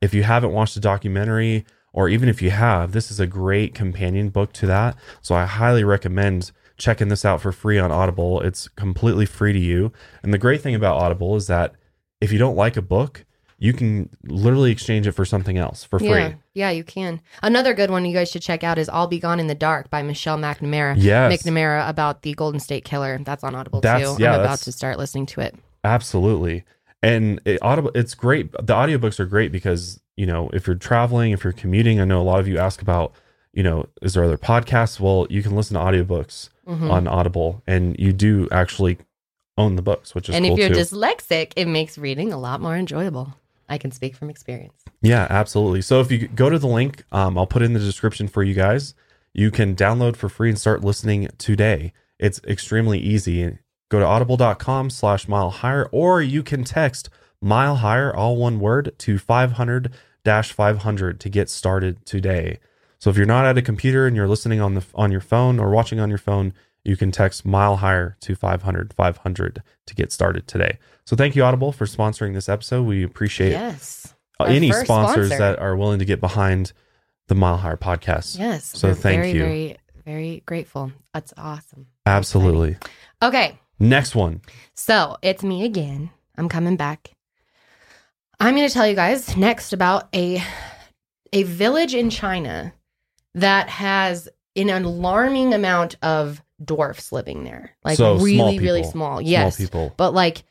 If 0.00 0.14
you 0.14 0.22
haven't 0.22 0.52
watched 0.52 0.74
the 0.74 0.80
documentary, 0.80 1.64
or 1.92 2.08
even 2.08 2.28
if 2.28 2.40
you 2.40 2.50
have, 2.50 2.92
this 2.92 3.10
is 3.10 3.20
a 3.20 3.26
great 3.26 3.74
companion 3.74 4.28
book 4.28 4.52
to 4.54 4.66
that. 4.66 4.96
So 5.20 5.34
I 5.34 5.44
highly 5.44 5.84
recommend 5.84 6.52
checking 6.76 7.08
this 7.08 7.24
out 7.24 7.40
for 7.40 7.52
free 7.52 7.78
on 7.78 7.90
Audible. 7.92 8.40
It's 8.40 8.68
completely 8.68 9.26
free 9.26 9.52
to 9.52 9.58
you. 9.58 9.92
And 10.22 10.32
the 10.32 10.38
great 10.38 10.60
thing 10.60 10.74
about 10.74 10.96
Audible 10.96 11.36
is 11.36 11.46
that 11.46 11.74
if 12.20 12.32
you 12.32 12.38
don't 12.38 12.56
like 12.56 12.76
a 12.76 12.82
book, 12.82 13.24
you 13.58 13.72
can 13.72 14.08
literally 14.24 14.72
exchange 14.72 15.06
it 15.06 15.12
for 15.12 15.24
something 15.24 15.56
else 15.56 15.84
for 15.84 16.00
free. 16.00 16.08
Yeah, 16.08 16.32
yeah, 16.54 16.70
you 16.70 16.82
can. 16.82 17.20
Another 17.44 17.74
good 17.74 17.90
one 17.90 18.04
you 18.04 18.12
guys 18.12 18.28
should 18.28 18.42
check 18.42 18.64
out 18.64 18.76
is 18.76 18.88
"I'll 18.88 19.06
Be 19.06 19.20
Gone 19.20 19.38
in 19.38 19.46
the 19.46 19.54
Dark" 19.54 19.88
by 19.88 20.02
Michelle 20.02 20.36
McNamara. 20.36 20.94
Yes. 20.98 21.42
McNamara 21.44 21.88
about 21.88 22.22
the 22.22 22.34
Golden 22.34 22.58
State 22.58 22.84
Killer. 22.84 23.18
That's 23.22 23.44
on 23.44 23.54
Audible 23.54 23.80
That's- 23.80 24.16
too. 24.16 24.22
yeah, 24.22 24.34
I'm 24.34 24.40
about 24.40 24.58
to 24.60 24.72
start 24.72 24.98
listening 24.98 25.26
to 25.26 25.40
it. 25.42 25.54
Absolutely. 25.84 26.64
And 27.04 27.40
it, 27.44 27.58
Audible, 27.62 27.90
it's 27.94 28.14
great. 28.14 28.50
The 28.52 28.74
audiobooks 28.74 29.20
are 29.20 29.26
great 29.26 29.52
because, 29.52 30.00
you 30.16 30.26
know, 30.26 30.50
if 30.52 30.66
you're 30.66 30.76
traveling, 30.76 31.32
if 31.32 31.44
you're 31.44 31.52
commuting, 31.52 32.00
I 32.00 32.04
know 32.04 32.20
a 32.20 32.24
lot 32.24 32.40
of 32.40 32.48
you 32.48 32.58
ask 32.58 32.80
about, 32.82 33.12
you 33.52 33.62
know, 33.62 33.86
is 34.00 34.14
there 34.14 34.24
other 34.24 34.38
podcasts? 34.38 34.98
Well, 35.00 35.26
you 35.30 35.42
can 35.42 35.54
listen 35.54 35.74
to 35.74 35.80
audiobooks 35.80 36.48
Mhm. 36.66 36.90
on 36.90 37.08
Audible 37.08 37.62
and 37.66 37.96
you 37.98 38.12
do 38.12 38.48
actually 38.52 38.98
own 39.58 39.76
the 39.76 39.82
books, 39.82 40.14
which 40.14 40.28
is 40.28 40.34
and 40.34 40.44
cool 40.44 40.54
if 40.54 40.58
you're 40.58 40.68
too. 40.68 40.74
dyslexic, 40.80 41.52
it 41.56 41.66
makes 41.66 41.98
reading 41.98 42.32
a 42.32 42.38
lot 42.38 42.60
more 42.60 42.76
enjoyable. 42.76 43.34
I 43.68 43.78
can 43.78 43.90
speak 43.90 44.14
from 44.14 44.28
experience. 44.30 44.82
Yeah, 45.00 45.26
absolutely. 45.30 45.82
So 45.82 46.00
if 46.00 46.10
you 46.10 46.28
go 46.28 46.50
to 46.50 46.58
the 46.58 46.66
link, 46.66 47.04
um, 47.12 47.38
I'll 47.38 47.46
put 47.46 47.62
it 47.62 47.66
in 47.66 47.72
the 47.72 47.78
description 47.80 48.28
for 48.28 48.42
you 48.42 48.54
guys. 48.54 48.94
You 49.34 49.50
can 49.50 49.74
download 49.74 50.16
for 50.16 50.28
free 50.28 50.50
and 50.50 50.58
start 50.58 50.84
listening 50.84 51.28
today. 51.38 51.92
It's 52.18 52.40
extremely 52.46 52.98
easy. 52.98 53.58
go 53.90 53.98
to 53.98 54.06
audible.com 54.06 54.88
slash 54.90 55.28
mile 55.28 55.50
higher, 55.50 55.86
or 55.92 56.22
you 56.22 56.42
can 56.42 56.64
text 56.64 57.10
mile 57.42 57.76
higher, 57.76 58.14
all 58.14 58.36
one 58.36 58.58
word, 58.58 58.92
to 58.98 59.18
500 59.18 59.92
500 60.24 61.20
to 61.20 61.28
get 61.28 61.50
started 61.50 62.04
today. 62.06 62.58
So 63.02 63.10
if 63.10 63.16
you're 63.16 63.26
not 63.26 63.44
at 63.46 63.58
a 63.58 63.62
computer 63.62 64.06
and 64.06 64.14
you're 64.14 64.28
listening 64.28 64.60
on 64.60 64.74
the 64.74 64.84
on 64.94 65.10
your 65.10 65.20
phone 65.20 65.58
or 65.58 65.70
watching 65.70 65.98
on 65.98 66.08
your 66.08 66.18
phone, 66.18 66.54
you 66.84 66.96
can 66.96 67.10
text 67.10 67.44
mile 67.44 67.78
higher 67.78 68.16
to 68.20 68.36
500 68.36 68.94
500 68.94 69.62
to 69.88 69.94
get 69.96 70.12
started 70.12 70.46
today. 70.46 70.78
So 71.04 71.16
thank 71.16 71.34
you 71.34 71.42
Audible 71.42 71.72
for 71.72 71.84
sponsoring 71.86 72.32
this 72.32 72.48
episode. 72.48 72.84
We 72.84 73.02
appreciate 73.02 73.50
Yes. 73.50 74.14
uh, 74.38 74.44
any 74.44 74.70
sponsors 74.70 75.30
sponsor. 75.30 75.36
that 75.36 75.58
are 75.58 75.74
willing 75.74 75.98
to 75.98 76.04
get 76.04 76.20
behind 76.20 76.72
the 77.26 77.34
Mile 77.34 77.56
Higher 77.56 77.76
podcast. 77.76 78.38
Yes. 78.38 78.66
So 78.66 78.94
thank 78.94 79.16
very, 79.16 79.32
you. 79.32 79.40
Very, 79.40 79.76
very 80.04 80.42
grateful. 80.46 80.92
That's 81.12 81.34
awesome. 81.36 81.88
Absolutely. 82.06 82.76
Okay. 83.20 83.58
Next 83.80 84.14
one. 84.14 84.42
So 84.76 85.16
it's 85.22 85.42
me 85.42 85.64
again. 85.64 86.10
I'm 86.38 86.48
coming 86.48 86.76
back. 86.76 87.16
I'm 88.38 88.54
going 88.54 88.68
to 88.68 88.72
tell 88.72 88.86
you 88.86 88.94
guys 88.94 89.36
next 89.36 89.72
about 89.72 90.08
a 90.14 90.40
a 91.32 91.42
village 91.42 91.94
in 91.96 92.08
China 92.08 92.72
that 93.34 93.68
has 93.68 94.28
an 94.56 94.68
alarming 94.68 95.54
amount 95.54 95.96
of 96.02 96.42
dwarfs 96.62 97.12
living 97.12 97.44
there. 97.44 97.70
Like 97.84 97.96
So, 97.96 98.16
small 98.16 98.24
really, 98.26 98.58
really 98.58 98.80
people. 98.80 98.92
small. 98.92 99.12
Small 99.18 99.22
Yes. 99.22 99.56
people. 99.56 99.94
But 99.96 100.12
like 100.14 100.44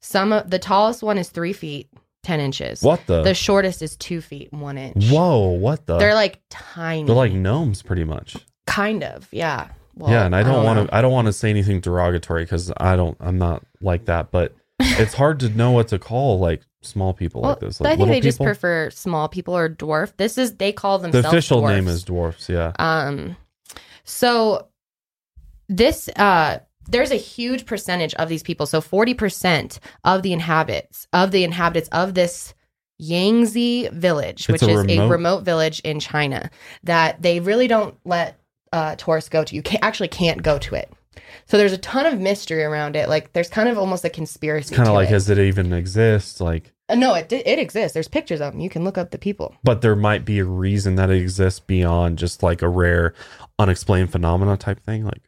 some 0.00 0.32
of 0.32 0.50
the 0.50 0.58
tallest 0.58 1.02
one 1.02 1.18
is 1.18 1.28
three 1.30 1.52
feet, 1.52 1.88
10 2.22 2.38
inches. 2.40 2.82
What 2.82 3.00
the? 3.06 3.22
The 3.22 3.34
shortest 3.34 3.82
is 3.82 3.96
two 3.96 4.20
feet, 4.20 4.52
one 4.52 4.78
inch. 4.78 5.10
Whoa, 5.10 5.48
what 5.50 5.86
the? 5.86 5.96
They're 5.98 6.14
like 6.14 6.40
tiny. 6.50 7.04
They're 7.04 7.14
like 7.16 7.32
gnomes 7.32 7.82
pretty 7.82 8.04
much. 8.04 8.36
kind 8.66 9.02
of. 9.04 9.28
Yeah. 9.32 9.68
Well, 9.94 10.10
yeah, 10.10 10.26
and 10.26 10.36
I 10.36 10.42
don't 10.42 10.62
want 10.64 10.88
to 10.90 10.94
I 10.94 11.00
don't 11.00 11.12
want 11.12 11.26
to 11.26 11.32
say 11.32 11.48
anything 11.48 11.80
derogatory 11.80 12.44
cuz 12.46 12.70
I 12.76 12.96
don't 12.96 13.16
I'm 13.18 13.38
not 13.38 13.64
like 13.80 14.04
that, 14.04 14.30
but 14.30 14.54
it's 14.80 15.14
hard 15.14 15.40
to 15.40 15.48
know 15.48 15.70
what 15.70 15.88
to 15.88 15.98
call 15.98 16.38
like 16.38 16.60
small 16.86 17.12
people 17.12 17.42
Well, 17.42 17.52
like 17.52 17.60
this. 17.60 17.80
Like 17.80 17.92
I 17.92 17.96
think 17.96 18.08
they 18.08 18.20
just 18.20 18.40
prefer 18.40 18.90
small 18.90 19.28
people 19.28 19.56
or 19.56 19.68
dwarf. 19.68 20.12
This 20.16 20.38
is 20.38 20.56
they 20.56 20.72
call 20.72 20.98
themselves. 20.98 21.24
the 21.24 21.28
official 21.28 21.66
name 21.66 21.88
is 21.88 22.04
dwarfs, 22.04 22.48
yeah. 22.48 22.72
Um, 22.78 23.36
so 24.04 24.68
this 25.68 26.08
uh, 26.16 26.60
there's 26.88 27.10
a 27.10 27.16
huge 27.16 27.66
percentage 27.66 28.14
of 28.14 28.28
these 28.28 28.42
people. 28.42 28.66
So 28.66 28.80
forty 28.80 29.14
percent 29.14 29.80
of 30.04 30.22
the 30.22 30.32
inhabitants 30.32 31.06
of 31.12 31.30
the 31.30 31.44
inhabitants 31.44 31.88
of 31.90 32.14
this 32.14 32.54
Yangtze 32.98 33.88
village, 33.88 34.48
which 34.48 34.62
a 34.62 34.68
is 34.70 34.80
a 34.80 34.84
remote- 34.84 35.10
remote 35.10 35.42
village 35.42 35.80
in 35.80 36.00
China, 36.00 36.50
that 36.84 37.20
they 37.20 37.40
really 37.40 37.68
don't 37.68 37.96
let 38.04 38.40
uh, 38.72 38.96
tourists 38.96 39.28
go 39.28 39.44
to. 39.44 39.54
You 39.54 39.62
can 39.62 39.80
actually 39.82 40.08
can't 40.08 40.42
go 40.42 40.58
to 40.58 40.74
it. 40.74 40.90
So 41.46 41.58
there's 41.58 41.72
a 41.72 41.78
ton 41.78 42.06
of 42.06 42.18
mystery 42.18 42.64
around 42.64 42.96
it. 42.96 43.08
Like 43.08 43.32
there's 43.32 43.48
kind 43.48 43.68
of 43.68 43.78
almost 43.78 44.04
a 44.04 44.10
conspiracy. 44.10 44.74
Kind 44.74 44.88
of 44.88 44.94
like 44.94 45.08
it. 45.08 45.12
does 45.12 45.30
it 45.30 45.38
even 45.38 45.72
exist 45.72 46.40
like 46.40 46.72
Uh, 46.88 46.94
no, 46.94 47.14
it 47.14 47.32
it 47.32 47.58
exists. 47.58 47.94
There's 47.94 48.08
pictures 48.08 48.40
of 48.40 48.52
them. 48.52 48.60
You 48.60 48.70
can 48.70 48.84
look 48.84 48.96
up 48.96 49.10
the 49.10 49.18
people. 49.18 49.54
but 49.64 49.80
there 49.82 49.96
might 49.96 50.24
be 50.24 50.38
a 50.38 50.44
reason 50.44 50.94
that 50.96 51.10
it 51.10 51.20
exists 51.20 51.60
beyond 51.60 52.18
just 52.18 52.42
like 52.42 52.62
a 52.62 52.68
rare 52.68 53.12
unexplained 53.58 54.12
phenomena 54.12 54.56
type 54.56 54.78
thing 54.84 55.04
like 55.04 55.22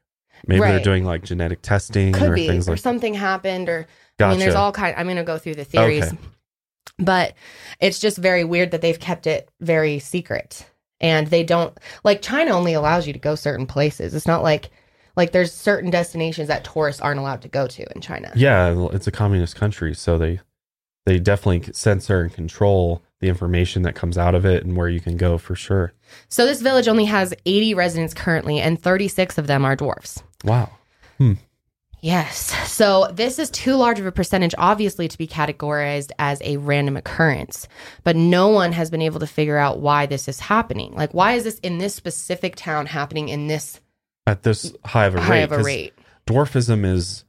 maybe 0.46 0.60
they're 0.60 0.80
doing 0.80 1.04
like 1.04 1.24
genetic 1.24 1.62
testing 1.62 2.12
could 2.12 2.28
or 2.30 2.34
be 2.34 2.46
things 2.46 2.68
or 2.68 2.72
like 2.72 2.80
something 2.80 3.14
happened 3.14 3.68
or 3.68 3.86
Gotcha. 4.18 4.28
i 4.28 4.30
mean 4.32 4.38
there's 4.40 4.54
all 4.54 4.70
kind 4.70 4.94
i'm 4.98 5.06
going 5.06 5.16
to 5.16 5.22
go 5.24 5.38
through 5.38 5.54
the 5.54 5.64
theories 5.64 6.04
Okay. 6.04 6.18
but 6.98 7.34
it's 7.80 7.98
just 7.98 8.18
very 8.18 8.44
weird 8.44 8.70
that 8.72 8.82
they've 8.82 9.00
kept 9.00 9.26
it 9.26 9.48
very 9.60 9.98
secret 9.98 10.66
and 11.00 11.26
they 11.28 11.42
don't 11.42 11.76
like 12.04 12.20
china 12.22 12.52
only 12.52 12.74
allows 12.74 13.06
you 13.06 13.12
to 13.14 13.18
go 13.18 13.34
certain 13.34 13.66
places 13.66 14.14
it's 14.14 14.26
not 14.26 14.42
like 14.42 14.70
like 15.16 15.32
there's 15.32 15.52
certain 15.54 15.90
destinations 15.90 16.48
that 16.48 16.64
tourists 16.64 17.00
aren't 17.00 17.18
allowed 17.18 17.40
to 17.42 17.48
go 17.48 17.66
to 17.66 17.84
in 17.94 18.00
china 18.02 18.30
Yeah, 18.36 18.88
it's 18.92 19.06
a 19.06 19.10
communist 19.10 19.56
country, 19.56 19.94
so 19.94 20.18
they 20.18 20.38
they 21.08 21.18
definitely 21.18 21.72
censor 21.72 22.20
and 22.20 22.32
control 22.32 23.02
the 23.20 23.28
information 23.28 23.82
that 23.82 23.94
comes 23.94 24.16
out 24.16 24.34
of 24.34 24.44
it 24.44 24.64
and 24.64 24.76
where 24.76 24.88
you 24.88 25.00
can 25.00 25.16
go 25.16 25.38
for 25.38 25.54
sure. 25.56 25.92
so 26.28 26.46
this 26.46 26.60
village 26.60 26.86
only 26.88 27.06
has 27.06 27.34
80 27.46 27.74
residents 27.74 28.14
currently 28.14 28.60
and 28.60 28.80
36 28.80 29.38
of 29.38 29.46
them 29.46 29.64
are 29.64 29.74
dwarfs 29.76 30.22
Wow. 30.44 30.70
Hmm. 31.18 31.34
Yes. 32.00 32.54
So 32.70 33.08
this 33.12 33.38
is 33.40 33.50
too 33.50 33.74
large 33.74 33.98
of 33.98 34.06
a 34.06 34.12
percentage, 34.12 34.54
obviously, 34.56 35.08
to 35.08 35.18
be 35.18 35.26
categorized 35.26 36.12
as 36.18 36.40
a 36.44 36.56
random 36.58 36.96
occurrence. 36.96 37.66
But 38.04 38.14
no 38.14 38.48
one 38.48 38.70
has 38.72 38.88
been 38.88 39.02
able 39.02 39.18
to 39.20 39.26
figure 39.26 39.58
out 39.58 39.80
why 39.80 40.06
this 40.06 40.28
is 40.28 40.38
happening. 40.38 40.94
Like, 40.94 41.12
why 41.12 41.32
is 41.32 41.44
this 41.44 41.58
in 41.58 41.78
this 41.78 41.94
specific 41.94 42.54
town 42.54 42.86
happening 42.86 43.28
in 43.28 43.48
this 43.48 43.80
At 44.28 44.44
this 44.44 44.72
high 44.84 45.06
of 45.06 45.16
a 45.16 45.20
high 45.20 45.38
rate. 45.38 45.42
of 45.42 45.52
a 45.52 45.62
rate? 45.62 45.94
Dwarfism 46.26 46.84
is 46.84 47.24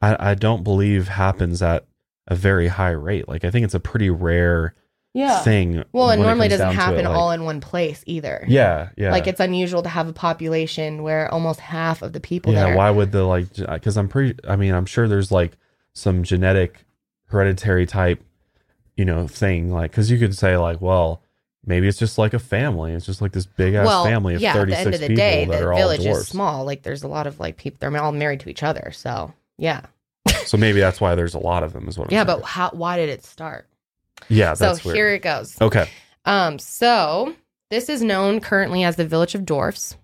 I, 0.00 0.30
I 0.30 0.34
don't 0.34 0.64
believe 0.64 1.08
happens 1.08 1.60
at 1.60 1.84
a 2.28 2.34
very 2.34 2.68
high 2.68 2.90
rate. 2.90 3.28
Like 3.28 3.44
I 3.44 3.50
think 3.50 3.64
it's 3.64 3.74
a 3.74 3.80
pretty 3.80 4.10
rare 4.10 4.74
yeah. 5.14 5.40
thing. 5.42 5.84
Well, 5.92 6.10
it 6.10 6.16
normally 6.18 6.48
comes 6.48 6.60
doesn't 6.60 6.70
it, 6.70 6.74
happen 6.74 7.04
like- 7.04 7.14
all 7.14 7.30
in 7.30 7.44
one 7.44 7.60
place 7.60 8.02
either. 8.06 8.44
Yeah, 8.48 8.90
yeah. 8.96 9.12
Like 9.12 9.26
it's 9.26 9.40
unusual 9.40 9.82
to 9.82 9.88
have 9.88 10.08
a 10.08 10.12
population 10.12 11.02
where 11.02 11.32
almost 11.32 11.60
half 11.60 12.02
of 12.02 12.12
the 12.12 12.20
people 12.20 12.52
yeah, 12.52 12.66
there. 12.66 12.76
why 12.76 12.90
would 12.90 13.12
the 13.12 13.24
like 13.24 13.54
because 13.54 13.96
i'm 13.96 14.08
pretty 14.08 14.38
i 14.48 14.56
mean 14.56 14.74
i'm 14.74 14.86
sure 14.86 15.08
there's 15.08 15.30
like 15.30 15.56
some 15.92 16.22
genetic 16.24 16.84
hereditary 17.26 17.86
type 17.86 18.22
you 18.96 19.04
know 19.04 19.26
thing 19.26 19.70
like 19.72 19.90
because 19.90 20.10
you 20.10 20.18
could 20.18 20.36
say 20.36 20.56
like 20.56 20.80
well 20.80 21.22
maybe 21.66 21.88
it's 21.88 21.98
just 21.98 22.18
like 22.18 22.34
a 22.34 22.38
family 22.38 22.92
it's 22.92 23.06
just 23.06 23.22
like 23.22 23.32
this 23.32 23.46
big 23.46 23.74
ass 23.74 23.86
well, 23.86 24.04
family 24.04 24.34
of 24.34 24.40
yeah, 24.40 24.50
at 24.50 24.66
the 24.68 24.74
36 24.74 24.86
end 24.86 24.94
of 24.94 25.00
the 25.00 25.06
people 25.08 25.16
day, 25.16 25.44
that 25.44 25.58
the 25.58 25.66
are 25.66 25.72
all 25.72 25.78
village 25.78 26.02
dwarfs 26.02 26.20
is 26.20 26.28
small. 26.28 26.64
Like 26.64 26.82
there's 26.82 27.02
a 27.02 27.08
lot 27.08 27.26
of 27.26 27.40
like 27.40 27.56
people. 27.56 27.78
They're 27.80 28.02
all 28.02 28.12
married 28.12 28.40
to 28.40 28.50
each 28.50 28.62
other. 28.62 28.90
So 28.92 29.32
yeah, 29.56 29.82
so 30.46 30.56
maybe 30.56 30.80
that's 30.80 31.00
why 31.00 31.14
there's 31.14 31.34
a 31.34 31.38
lot 31.38 31.62
of 31.62 31.72
them 31.72 31.88
is 31.88 31.98
what 31.98 32.08
I'm 32.08 32.14
yeah. 32.14 32.24
But 32.24 32.42
how? 32.42 32.70
Why 32.70 32.96
did 32.96 33.08
it 33.08 33.24
start? 33.24 33.68
yeah 34.28 34.54
So 34.54 34.76
weird 34.84 34.96
here 34.96 35.08
it 35.08 35.22
goes. 35.22 35.60
okay 35.60 35.88
Um, 36.24 36.58
so 36.58 37.34
this 37.70 37.88
is 37.88 38.02
known 38.02 38.40
currently 38.40 38.84
as 38.84 38.96
the 38.96 39.06
Village 39.06 39.34
of 39.34 39.44
Dwarfs. 39.44 39.96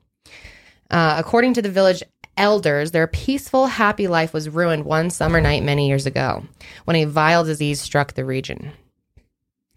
Uh, 0.90 1.14
according 1.18 1.54
to 1.54 1.62
the 1.62 1.70
village 1.70 2.02
elders, 2.36 2.90
their 2.90 3.06
peaceful, 3.06 3.66
happy 3.66 4.08
life 4.08 4.32
was 4.32 4.48
ruined 4.48 4.84
one 4.84 5.10
summer 5.10 5.40
night 5.40 5.62
many 5.62 5.86
years 5.88 6.06
ago 6.06 6.44
when 6.84 6.96
a 6.96 7.04
vile 7.04 7.44
disease 7.44 7.80
struck 7.80 8.14
the 8.14 8.24
region. 8.24 8.72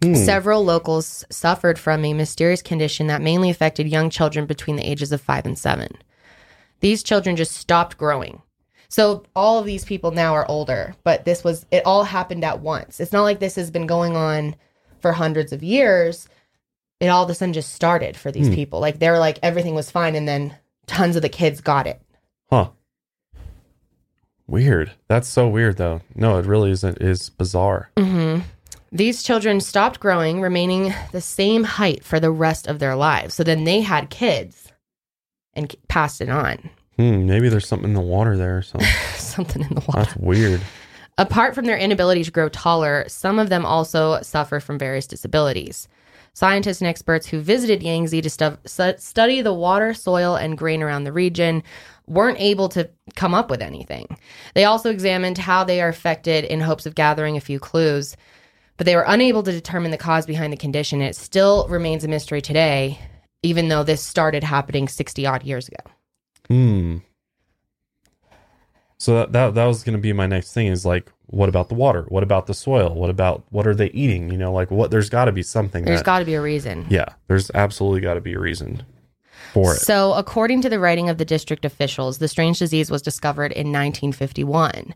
Hmm. 0.02 0.14
Several 0.14 0.64
locals 0.64 1.24
suffered 1.30 1.78
from 1.78 2.04
a 2.04 2.14
mysterious 2.14 2.62
condition 2.62 3.06
that 3.06 3.22
mainly 3.22 3.48
affected 3.50 3.86
young 3.86 4.10
children 4.10 4.46
between 4.46 4.76
the 4.76 4.90
ages 4.90 5.12
of 5.12 5.20
five 5.20 5.46
and 5.46 5.58
seven. 5.58 5.96
These 6.80 7.02
children 7.02 7.36
just 7.36 7.52
stopped 7.52 7.96
growing. 7.96 8.42
So 8.94 9.24
all 9.34 9.58
of 9.58 9.66
these 9.66 9.84
people 9.84 10.12
now 10.12 10.34
are 10.34 10.48
older, 10.48 10.94
but 11.02 11.24
this 11.24 11.42
was 11.42 11.66
it 11.72 11.82
all 11.84 12.04
happened 12.04 12.44
at 12.44 12.60
once. 12.60 13.00
It's 13.00 13.12
not 13.12 13.22
like 13.24 13.40
this 13.40 13.56
has 13.56 13.72
been 13.72 13.88
going 13.88 14.14
on 14.16 14.54
for 15.00 15.10
hundreds 15.10 15.52
of 15.52 15.64
years. 15.64 16.28
It 17.00 17.08
all 17.08 17.24
of 17.24 17.30
a 17.30 17.34
sudden 17.34 17.52
just 17.54 17.72
started 17.72 18.16
for 18.16 18.30
these 18.30 18.46
Hmm. 18.46 18.54
people. 18.54 18.78
Like 18.78 19.00
they're 19.00 19.18
like 19.18 19.40
everything 19.42 19.74
was 19.74 19.90
fine 19.90 20.14
and 20.14 20.28
then 20.28 20.56
tons 20.86 21.16
of 21.16 21.22
the 21.22 21.28
kids 21.28 21.60
got 21.60 21.88
it. 21.88 22.00
huh 22.50 22.68
weird 24.46 24.92
that's 25.08 25.26
so 25.26 25.48
weird 25.48 25.76
though 25.78 26.00
no 26.14 26.38
it 26.38 26.44
really 26.46 26.70
isn't 26.70 26.98
is 27.00 27.30
bizarre 27.30 27.90
hmm 27.98 28.40
These 28.92 29.24
children 29.24 29.60
stopped 29.60 29.98
growing, 29.98 30.40
remaining 30.40 30.94
the 31.10 31.20
same 31.20 31.64
height 31.64 32.04
for 32.04 32.20
the 32.20 32.30
rest 32.30 32.68
of 32.68 32.78
their 32.78 32.94
lives. 32.94 33.34
So 33.34 33.42
then 33.42 33.64
they 33.64 33.80
had 33.80 34.08
kids 34.08 34.70
and 35.52 35.74
passed 35.88 36.20
it 36.20 36.28
on. 36.28 36.70
Hmm, 36.96 37.26
maybe 37.26 37.48
there's 37.48 37.66
something 37.66 37.88
in 37.88 37.94
the 37.94 38.00
water 38.00 38.36
there 38.36 38.58
or 38.58 38.62
something 38.62 38.88
Something 39.16 39.62
in 39.62 39.68
the 39.74 39.80
water. 39.86 40.04
that's 40.04 40.16
weird 40.16 40.60
Apart 41.16 41.54
from 41.54 41.66
their 41.66 41.78
inability 41.78 42.24
to 42.24 42.30
grow 42.32 42.48
taller, 42.48 43.04
some 43.06 43.38
of 43.38 43.48
them 43.48 43.64
also 43.64 44.20
suffer 44.22 44.58
from 44.58 44.80
various 44.80 45.06
disabilities. 45.06 45.86
Scientists 46.32 46.80
and 46.80 46.88
experts 46.88 47.28
who 47.28 47.38
visited 47.40 47.84
Yangtze 47.84 48.20
to 48.20 48.28
stu- 48.28 48.58
study 48.98 49.40
the 49.40 49.54
water, 49.54 49.94
soil, 49.94 50.34
and 50.34 50.58
grain 50.58 50.82
around 50.82 51.04
the 51.04 51.12
region 51.12 51.62
weren't 52.08 52.40
able 52.40 52.68
to 52.70 52.90
come 53.14 53.32
up 53.32 53.48
with 53.48 53.62
anything. 53.62 54.18
They 54.54 54.64
also 54.64 54.90
examined 54.90 55.38
how 55.38 55.62
they 55.62 55.80
are 55.80 55.88
affected 55.88 56.44
in 56.46 56.58
hopes 56.58 56.84
of 56.84 56.96
gathering 56.96 57.36
a 57.36 57.40
few 57.40 57.60
clues, 57.60 58.16
but 58.76 58.84
they 58.84 58.96
were 58.96 59.04
unable 59.06 59.44
to 59.44 59.52
determine 59.52 59.92
the 59.92 59.96
cause 59.96 60.26
behind 60.26 60.52
the 60.52 60.56
condition. 60.56 61.00
It 61.00 61.14
still 61.14 61.68
remains 61.68 62.02
a 62.02 62.08
mystery 62.08 62.42
today, 62.42 62.98
even 63.44 63.68
though 63.68 63.84
this 63.84 64.02
started 64.02 64.42
happening 64.42 64.88
60 64.88 65.24
odd 65.26 65.44
years 65.44 65.68
ago. 65.68 65.92
Hmm. 66.48 66.98
So 68.98 69.16
that, 69.16 69.32
that 69.32 69.54
that 69.54 69.64
was 69.66 69.82
going 69.82 69.96
to 69.96 70.00
be 70.00 70.12
my 70.12 70.26
next 70.26 70.52
thing 70.52 70.66
is 70.68 70.86
like, 70.86 71.10
what 71.26 71.48
about 71.48 71.68
the 71.68 71.74
water? 71.74 72.06
What 72.08 72.22
about 72.22 72.46
the 72.46 72.54
soil? 72.54 72.94
What 72.94 73.10
about 73.10 73.44
what 73.50 73.66
are 73.66 73.74
they 73.74 73.88
eating? 73.88 74.30
You 74.30 74.38
know, 74.38 74.52
like 74.52 74.70
what? 74.70 74.90
There's 74.90 75.10
got 75.10 75.26
to 75.26 75.32
be 75.32 75.42
something. 75.42 75.84
There's 75.84 76.02
got 76.02 76.20
to 76.20 76.24
be 76.24 76.34
a 76.34 76.40
reason. 76.40 76.86
yeah, 76.88 77.06
there's 77.26 77.50
absolutely 77.52 78.00
got 78.00 78.14
to 78.14 78.20
be 78.20 78.34
a 78.34 78.38
reason 78.38 78.82
for 79.52 79.74
it. 79.74 79.80
So, 79.80 80.14
according 80.14 80.62
to 80.62 80.68
the 80.68 80.78
writing 80.78 81.08
of 81.08 81.18
the 81.18 81.24
district 81.24 81.64
officials, 81.64 82.18
the 82.18 82.28
strange 82.28 82.58
disease 82.58 82.90
was 82.90 83.02
discovered 83.02 83.52
in 83.52 83.72
1951. 83.72 84.94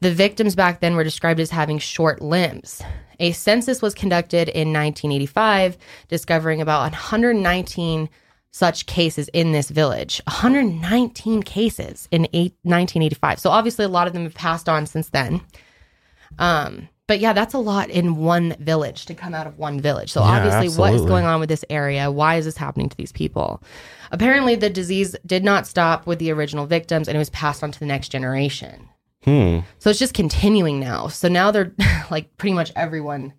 The 0.00 0.12
victims 0.12 0.56
back 0.56 0.80
then 0.80 0.96
were 0.96 1.04
described 1.04 1.40
as 1.40 1.50
having 1.50 1.78
short 1.78 2.20
limbs. 2.20 2.82
A 3.20 3.32
census 3.32 3.80
was 3.80 3.94
conducted 3.94 4.48
in 4.48 4.72
1985, 4.72 5.78
discovering 6.08 6.60
about 6.60 6.80
119 6.80 8.08
such 8.54 8.86
cases 8.86 9.28
in 9.32 9.50
this 9.50 9.68
village 9.68 10.20
119 10.28 11.42
cases 11.42 12.06
in 12.12 12.24
eight, 12.32 12.54
1985 12.62 13.40
so 13.40 13.50
obviously 13.50 13.84
a 13.84 13.88
lot 13.88 14.06
of 14.06 14.12
them 14.12 14.22
have 14.22 14.34
passed 14.34 14.68
on 14.68 14.86
since 14.86 15.08
then 15.08 15.40
um 16.38 16.88
but 17.08 17.18
yeah 17.18 17.32
that's 17.32 17.52
a 17.52 17.58
lot 17.58 17.90
in 17.90 18.14
one 18.14 18.54
village 18.60 19.06
to 19.06 19.14
come 19.14 19.34
out 19.34 19.48
of 19.48 19.58
one 19.58 19.80
village 19.80 20.12
so 20.12 20.20
Yeah, 20.20 20.36
obviously 20.36 20.78
what 20.80 20.94
is 20.94 21.02
going 21.02 21.24
on 21.24 21.40
with 21.40 21.48
this 21.48 21.64
area 21.68 22.12
why 22.12 22.36
is 22.36 22.44
this 22.44 22.56
happening 22.56 22.88
to 22.88 22.96
these 22.96 23.10
people 23.10 23.60
apparently 24.12 24.54
the 24.54 24.70
disease 24.70 25.16
did 25.26 25.42
not 25.42 25.66
stop 25.66 26.06
with 26.06 26.20
the 26.20 26.30
original 26.30 26.66
victims 26.66 27.08
and 27.08 27.16
it 27.16 27.18
was 27.18 27.30
passed 27.30 27.64
on 27.64 27.72
to 27.72 27.80
the 27.80 27.86
next 27.86 28.10
generation 28.10 28.88
Hmm. 29.24 29.60
so 29.78 29.88
it's 29.88 29.98
just 29.98 30.12
continuing 30.12 30.78
now. 30.78 31.08
So 31.08 31.28
now 31.28 31.50
they're 31.50 31.72
like 32.10 32.36
pretty 32.36 32.52
much 32.52 32.70
everyone 32.76 33.32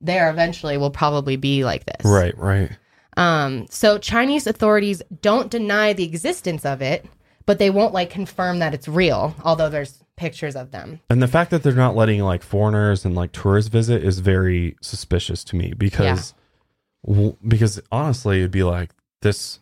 there 0.00 0.30
eventually 0.30 0.78
will 0.78 0.90
probably 0.92 1.34
be 1.34 1.64
like 1.64 1.84
this. 1.84 2.04
Right, 2.04 2.36
right. 2.38 2.70
Um 3.16 3.66
so 3.70 3.98
Chinese 3.98 4.46
authorities 4.46 5.02
don't 5.20 5.50
deny 5.50 5.92
the 5.92 6.04
existence 6.04 6.64
of 6.64 6.80
it, 6.82 7.06
but 7.46 7.58
they 7.58 7.70
won't 7.70 7.94
like 7.94 8.10
confirm 8.10 8.58
that 8.60 8.74
it's 8.74 8.88
real, 8.88 9.34
although 9.44 9.68
there's 9.68 10.02
pictures 10.16 10.56
of 10.56 10.70
them. 10.70 11.00
And 11.10 11.22
the 11.22 11.28
fact 11.28 11.50
that 11.50 11.62
they're 11.62 11.72
not 11.72 11.96
letting 11.96 12.20
like 12.22 12.42
foreigners 12.42 13.04
and 13.04 13.14
like 13.14 13.32
tourists 13.32 13.68
visit 13.70 14.04
is 14.04 14.20
very 14.20 14.76
suspicious 14.80 15.42
to 15.44 15.56
me 15.56 15.72
because 15.76 16.34
w- 17.06 17.36
because 17.46 17.80
honestly 17.90 18.38
it'd 18.38 18.50
be 18.50 18.62
like 18.62 18.90
this 19.22 19.58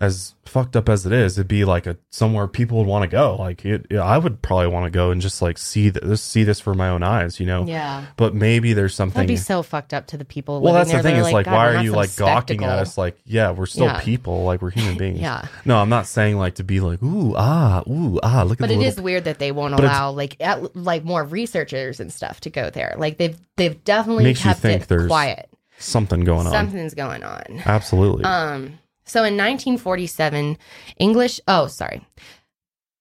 as 0.00 0.34
fucked 0.44 0.76
up 0.76 0.88
as 0.88 1.04
it 1.04 1.12
is 1.12 1.36
it'd 1.36 1.46
be 1.48 1.64
like 1.64 1.86
a 1.86 1.96
somewhere 2.10 2.46
people 2.46 2.78
would 2.78 2.86
want 2.86 3.02
to 3.02 3.08
go 3.08 3.36
like 3.36 3.64
it, 3.66 3.84
yeah, 3.90 4.00
I 4.02 4.16
would 4.16 4.40
probably 4.40 4.68
want 4.68 4.84
to 4.86 4.90
go 4.90 5.10
and 5.10 5.20
just 5.20 5.42
like 5.42 5.58
see 5.58 5.90
this 5.90 6.22
see 6.22 6.44
this 6.44 6.58
for 6.60 6.72
my 6.74 6.88
own 6.88 7.02
eyes 7.02 7.38
you 7.38 7.44
know 7.46 7.64
Yeah. 7.66 8.06
but 8.16 8.34
maybe 8.34 8.72
there's 8.72 8.94
something 8.94 9.14
That'd 9.16 9.28
be 9.28 9.36
so 9.36 9.62
fucked 9.62 9.92
up 9.92 10.06
to 10.06 10.16
the 10.16 10.24
people. 10.24 10.60
well 10.62 10.72
that's 10.72 10.90
the 10.90 11.02
thing 11.02 11.16
They're 11.16 11.26
is 11.26 11.32
like, 11.32 11.44
"God, 11.46 11.52
why 11.54 11.74
we're 11.76 11.82
you 11.82 11.92
like 11.92 12.14
gawking 12.16 12.64
at 12.64 12.78
us 12.78 12.96
like 12.96 13.18
yeah 13.26 13.50
we're 13.50 13.66
still 13.66 13.86
Yeah. 13.86 14.00
people 14.00 14.44
like 14.44 14.62
we're 14.62 14.70
human 14.70 14.96
beings 14.98 15.20
Yeah. 15.20 15.46
no 15.66 15.76
i'm 15.78 15.88
not 15.90 16.06
saying 16.06 16.38
like 16.38 16.54
to 16.54 16.64
be 16.64 16.80
like 16.80 17.02
ooh 17.02 17.34
ah 17.36 17.82
ooh 17.88 18.18
ah 18.22 18.44
look 18.44 18.52
at 18.52 18.58
But 18.60 18.70
it 18.70 18.76
little 18.78 18.84
is 18.92 19.00
weird 19.00 19.24
that 19.24 19.38
they 19.38 19.52
won't 19.52 19.74
But 19.76 19.84
allow 19.84 20.12
like 20.12 20.36
at, 20.40 20.74
like 20.76 21.04
more 21.04 21.24
researchers 21.24 22.00
and 22.00 22.12
stuff 22.12 22.40
to 22.42 22.50
go 22.50 22.70
there. 22.70 22.94
Like 22.96 23.18
they've 23.18 23.36
they've 23.56 23.82
definitely 23.84 24.24
Makes 24.24 24.40
you 24.44 24.50
kept 24.50 24.60
think 24.60 24.82
it 24.82 24.88
there's 24.88 25.08
quiet. 25.08 25.50
something 25.78 26.20
going 26.24 26.46
on 26.46 26.52
Something's 26.52 26.94
going 26.94 27.22
on. 27.24 27.42
absolutely 27.66 28.24
Um, 28.24 28.78
so 29.08 29.20
in 29.20 29.36
1947, 29.36 30.58
English. 30.98 31.40
Oh, 31.48 31.66
sorry. 31.66 32.06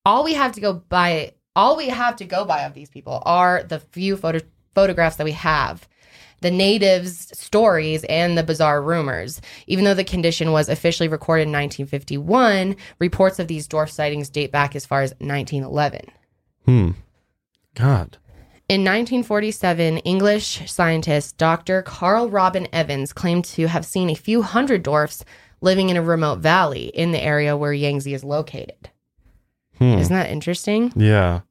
All 0.06 0.24
we 0.24 0.34
have 0.34 0.54
to 0.54 0.62
go 0.62 0.74
by, 0.74 1.34
all 1.56 1.76
we 1.76 1.90
have 1.90 2.16
to 2.18 2.26
go 2.26 2.46
by 2.46 2.62
of 2.62 2.74
these 2.74 2.90
people 2.90 3.22
are 3.26 3.64
the 3.64 3.80
few 3.80 4.16
photo, 4.16 4.40
photographs 4.74 5.18
that 5.18 5.26
we 5.26 5.34
have, 5.34 5.88
the 6.42 6.52
natives' 6.52 7.38
stories, 7.38 8.04
and 8.06 8.38
the 8.38 8.44
bizarre 8.44 8.82
rumors. 8.82 9.42
Even 9.66 9.84
though 9.84 9.94
the 9.94 10.04
condition 10.04 10.52
was 10.52 10.70
officially 10.70 11.10
recorded 11.10 11.44
in 11.44 11.52
1951, 11.52 12.76
reports 13.00 13.40
of 13.40 13.48
these 13.48 13.68
dwarf 13.68 13.90
sightings 13.90 14.30
date 14.30 14.52
back 14.52 14.76
as 14.76 14.86
far 14.86 15.02
as 15.02 15.12
1911. 15.20 16.06
hmm 16.66 16.92
god 17.76 18.18
In 18.70 18.82
1947, 18.82 19.98
English 20.00 20.72
scientist 20.72 21.38
Dr. 21.38 21.82
Karl 21.82 22.30
Robin 22.30 22.68
Evans 22.72 23.14
claimed 23.14 23.46
to 23.46 23.68
have 23.68 23.86
seen 23.86 24.10
a 24.10 24.16
few 24.16 24.42
hundred 24.42 24.84
dwarfs 24.84 25.26
living 25.62 25.90
in 25.90 25.98
a 25.98 26.02
remote 26.02 26.40
valley 26.40 26.86
in 26.88 27.12
the 27.12 27.22
area 27.22 27.58
where 27.58 27.74
Yangtze 27.74 28.14
is 28.14 28.24
located. 28.24 28.90
hmm. 29.78 29.98
Isn't 30.00 30.16
that 30.16 30.30
interesting? 30.30 30.92
Yeah. 30.96 31.42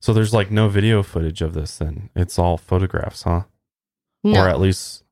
So 0.00 0.12
there's 0.12 0.34
like 0.34 0.50
no 0.50 0.68
video 0.68 1.02
footage 1.02 1.42
of 1.42 1.54
this 1.54 1.78
then. 1.78 2.10
It's 2.14 2.38
all 2.38 2.56
photographs, 2.56 3.22
huh? 3.22 3.42
No. 4.22 4.44
Or 4.44 4.48
at 4.48 4.60
least 4.60 5.04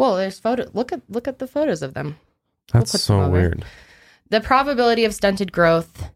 well, 0.00 0.16
there's 0.16 0.38
photo. 0.38 0.66
Look 0.72 0.92
at 0.92 1.02
look 1.10 1.28
at 1.28 1.40
the 1.40 1.46
photos 1.46 1.82
of 1.82 1.92
them. 1.92 2.16
that's 2.72 2.92
put 2.92 3.00
so 3.02 3.20
them 3.20 3.32
weird. 3.32 3.64
The 4.30 4.40
probability 4.40 5.04
of 5.04 5.12
stunted 5.12 5.52
growth 5.52 6.10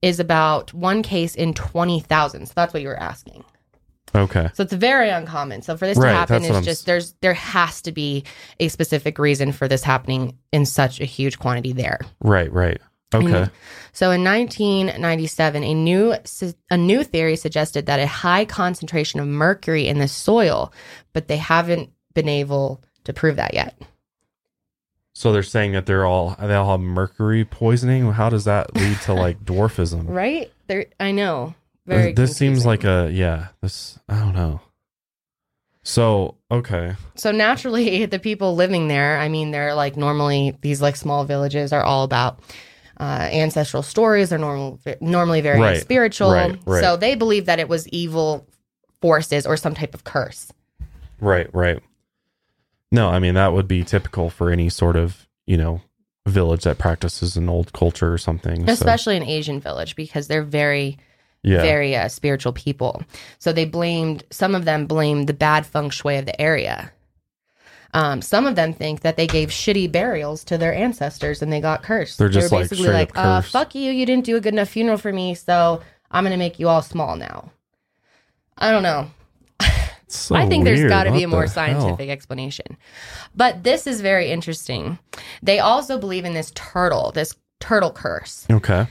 is 0.00 0.18
about 0.18 0.72
one 0.72 1.02
case 1.02 1.34
in 1.34 1.52
20,000. 1.52 2.46
So 2.46 2.52
that's 2.56 2.72
what 2.72 2.82
you 2.82 2.88
were 2.88 2.98
asking. 2.98 3.44
Okay. 4.14 4.48
So 4.54 4.62
it's 4.62 4.72
very 4.72 5.10
uncommon. 5.10 5.62
So 5.62 5.76
for 5.76 5.86
this 5.86 5.98
to 5.98 6.06
happen 6.06 6.42
that's 6.42 6.44
what 6.44 6.50
is 6.50 6.56
I'm 6.56 6.64
just 6.64 6.86
there's 6.86 7.14
there 7.20 7.34
has 7.34 7.82
to 7.82 7.92
be 7.92 8.24
a 8.58 8.68
specific 8.68 9.18
reason 9.18 9.52
for 9.52 9.68
this 9.68 9.82
happening 9.82 10.38
in 10.52 10.66
such 10.66 11.00
a 11.00 11.04
huge 11.04 11.38
quantity 11.38 11.72
there. 11.72 12.00
Right, 12.20 12.52
right. 12.52 12.80
Okay. 13.14 13.26
Mhm. 13.26 13.50
So 13.92 14.10
in 14.10 14.22
1997, 14.22 15.64
a 15.64 15.74
new 15.74 16.14
a 16.70 16.76
new 16.76 17.04
theory 17.04 17.36
suggested 17.36 17.86
that 17.86 18.00
a 18.00 18.06
high 18.06 18.44
concentration 18.44 19.20
of 19.20 19.26
mercury 19.26 19.88
in 19.88 19.98
the 19.98 20.08
soil, 20.08 20.72
but 21.12 21.28
they 21.28 21.38
haven't 21.38 21.90
been 22.14 22.28
able 22.28 22.82
to 23.04 23.12
prove 23.12 23.36
that 23.36 23.54
yet. 23.54 23.80
So 25.14 25.32
they're 25.32 25.42
saying 25.42 25.72
that 25.72 25.86
they're 25.86 26.06
all 26.06 26.36
they 26.40 26.54
all 26.54 26.70
have 26.70 26.80
mercury 26.80 27.44
poisoning. 27.44 28.12
How 28.12 28.28
does 28.28 28.44
that 28.44 28.74
lead 28.76 29.00
to 29.02 29.14
like 29.24 29.44
dwarfism? 29.44 30.04
Right? 30.08 30.52
There 30.66 30.86
I 31.00 31.10
know. 31.12 31.54
Very 31.88 32.12
this 32.12 32.36
seems 32.36 32.66
like 32.66 32.84
a 32.84 33.10
yeah, 33.12 33.48
this 33.62 33.98
I 34.08 34.18
don't 34.18 34.34
know. 34.34 34.60
So, 35.82 36.36
okay. 36.50 36.96
So 37.14 37.32
naturally 37.32 38.04
the 38.06 38.18
people 38.18 38.54
living 38.54 38.88
there, 38.88 39.18
I 39.18 39.28
mean 39.28 39.50
they're 39.50 39.74
like 39.74 39.96
normally 39.96 40.56
these 40.60 40.82
like 40.82 40.96
small 40.96 41.24
villages 41.24 41.72
are 41.72 41.82
all 41.82 42.04
about 42.04 42.40
uh, 43.00 43.28
ancestral 43.32 43.82
stories. 43.82 44.28
They're 44.30 44.38
normal, 44.38 44.78
normally 45.00 45.40
very 45.40 45.58
Right, 45.60 45.80
spiritual. 45.80 46.32
right, 46.32 46.58
right. 46.66 46.80
So 46.82 46.96
they 46.96 47.14
believe 47.14 47.46
that 47.46 47.58
it 47.58 47.68
was 47.68 47.88
evil 47.88 48.46
forces 49.00 49.46
or 49.46 49.56
some 49.56 49.74
type 49.74 49.94
of 49.94 50.04
curse. 50.04 50.52
Right, 51.20 51.48
right. 51.54 51.80
No, 52.92 53.08
I 53.08 53.18
mean 53.18 53.34
that 53.34 53.52
would 53.52 53.68
be 53.68 53.82
typical 53.84 54.30
for 54.30 54.50
any 54.50 54.68
sort 54.68 54.96
of, 54.96 55.26
you 55.46 55.56
know, 55.56 55.80
village 56.26 56.64
that 56.64 56.76
practices 56.78 57.36
an 57.36 57.48
old 57.48 57.72
culture 57.72 58.12
or 58.12 58.18
something. 58.18 58.66
so, 58.66 58.72
especially 58.72 59.16
an 59.16 59.22
Asian 59.22 59.60
village 59.60 59.96
because 59.96 60.26
they're 60.28 60.42
very, 60.42 60.98
yeah. 61.42 61.62
very 61.62 61.96
uh, 61.96 62.08
spiritual 62.08 62.52
people. 62.52 63.02
So 63.38 63.52
they 63.52 63.64
blamed 63.64 64.24
some 64.30 64.54
of 64.54 64.64
them 64.64 64.86
blamed 64.86 65.26
the 65.26 65.34
bad 65.34 65.66
feng 65.66 65.90
shui 65.90 66.16
of 66.16 66.26
the 66.26 66.40
area. 66.40 66.92
Um, 67.94 68.20
some 68.20 68.46
of 68.46 68.54
them 68.54 68.74
think 68.74 69.00
that 69.00 69.16
they 69.16 69.26
gave 69.26 69.48
shitty 69.48 69.90
burials 69.90 70.44
to 70.44 70.58
their 70.58 70.74
ancestors 70.74 71.40
and 71.40 71.50
they 71.50 71.60
got 71.60 71.82
cursed. 71.82 72.18
They're 72.18 72.28
just, 72.28 72.52
were 72.52 72.58
like, 72.58 72.70
basically 72.70 72.92
like, 72.92 73.16
uh, 73.16 73.40
"Fuck 73.40 73.74
you! 73.74 73.90
You 73.90 74.04
didn't 74.04 74.26
do 74.26 74.36
a 74.36 74.40
good 74.40 74.52
enough 74.52 74.68
funeral 74.68 74.98
for 74.98 75.12
me, 75.12 75.34
so 75.34 75.80
I'm 76.10 76.24
gonna 76.24 76.36
make 76.36 76.58
you 76.58 76.68
all 76.68 76.82
small 76.82 77.16
now." 77.16 77.50
I 78.58 78.70
don't 78.70 78.82
know. 78.82 79.10
So 80.08 80.34
I 80.34 80.46
think 80.46 80.64
there's 80.64 80.88
got 80.88 81.04
to 81.04 81.12
be 81.12 81.22
a 81.22 81.28
more 81.28 81.46
scientific 81.46 82.06
hell? 82.06 82.12
explanation. 82.12 82.78
But 83.36 83.62
this 83.62 83.86
is 83.86 84.00
very 84.00 84.30
interesting. 84.30 84.98
They 85.42 85.58
also 85.58 85.98
believe 85.98 86.24
in 86.24 86.32
this 86.32 86.50
turtle, 86.54 87.12
this 87.12 87.36
turtle 87.60 87.92
curse. 87.92 88.46
Okay. 88.50 88.86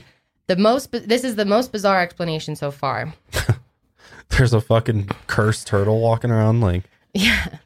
The 0.48 0.56
most 0.56 0.90
this 0.92 1.24
is 1.24 1.36
the 1.36 1.44
most 1.44 1.72
bizarre 1.72 2.00
explanation 2.02 2.56
so 2.56 2.70
far. 2.70 3.14
There's 4.30 4.52
a 4.52 4.60
fucking 4.60 5.08
cursed 5.26 5.66
turtle 5.66 6.00
walking 6.00 6.30
around 6.30 6.60
like 6.60 6.84
Yeah. 7.14 7.58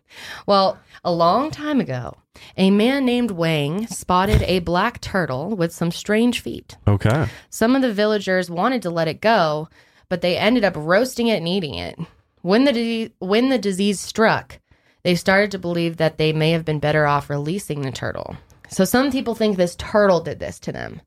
Well, 0.47 0.79
a 1.05 1.11
long 1.13 1.51
time 1.51 1.81
ago, 1.81 2.17
a 2.57 2.71
man 2.71 3.05
named 3.05 3.31
Wang 3.33 3.87
spotted 3.89 4.43
a 4.43 4.61
black 4.61 5.01
turtle 5.01 5.57
with 5.57 5.73
some 5.73 5.91
strange 5.91 6.41
feet. 6.41 6.77
okay. 6.87 7.27
Some 7.51 7.75
of 7.75 7.83
the 7.83 7.93
villagers 7.93 8.51
wanted 8.51 8.83
to 8.83 8.91
let 8.91 9.09
it 9.09 9.21
go, 9.21 9.69
but 10.09 10.21
they 10.21 10.37
ended 10.37 10.65
up 10.65 10.75
roasting 10.77 11.29
it 11.29 11.39
and 11.39 11.49
eating 11.49 11.75
it. 11.75 11.99
When 12.43 12.65
the 12.65 12.73
di- 12.73 13.13
when 13.21 13.49
the 13.49 13.59
disease 13.59 14.01
struck, 14.01 14.59
they 15.03 15.15
started 15.15 15.51
to 15.53 15.59
believe 15.59 15.97
that 15.97 16.19
they 16.19 16.33
may 16.33 16.51
have 16.51 16.65
been 16.65 16.79
better 16.79 17.07
off 17.07 17.31
releasing 17.31 17.83
the 17.83 17.91
turtle. 17.93 18.37
So 18.69 18.85
some 18.85 19.11
people 19.13 19.35
think 19.35 19.57
this 19.57 19.77
turtle 19.77 20.21
did 20.21 20.39
this 20.41 20.59
to 20.61 20.73
them. 20.73 21.01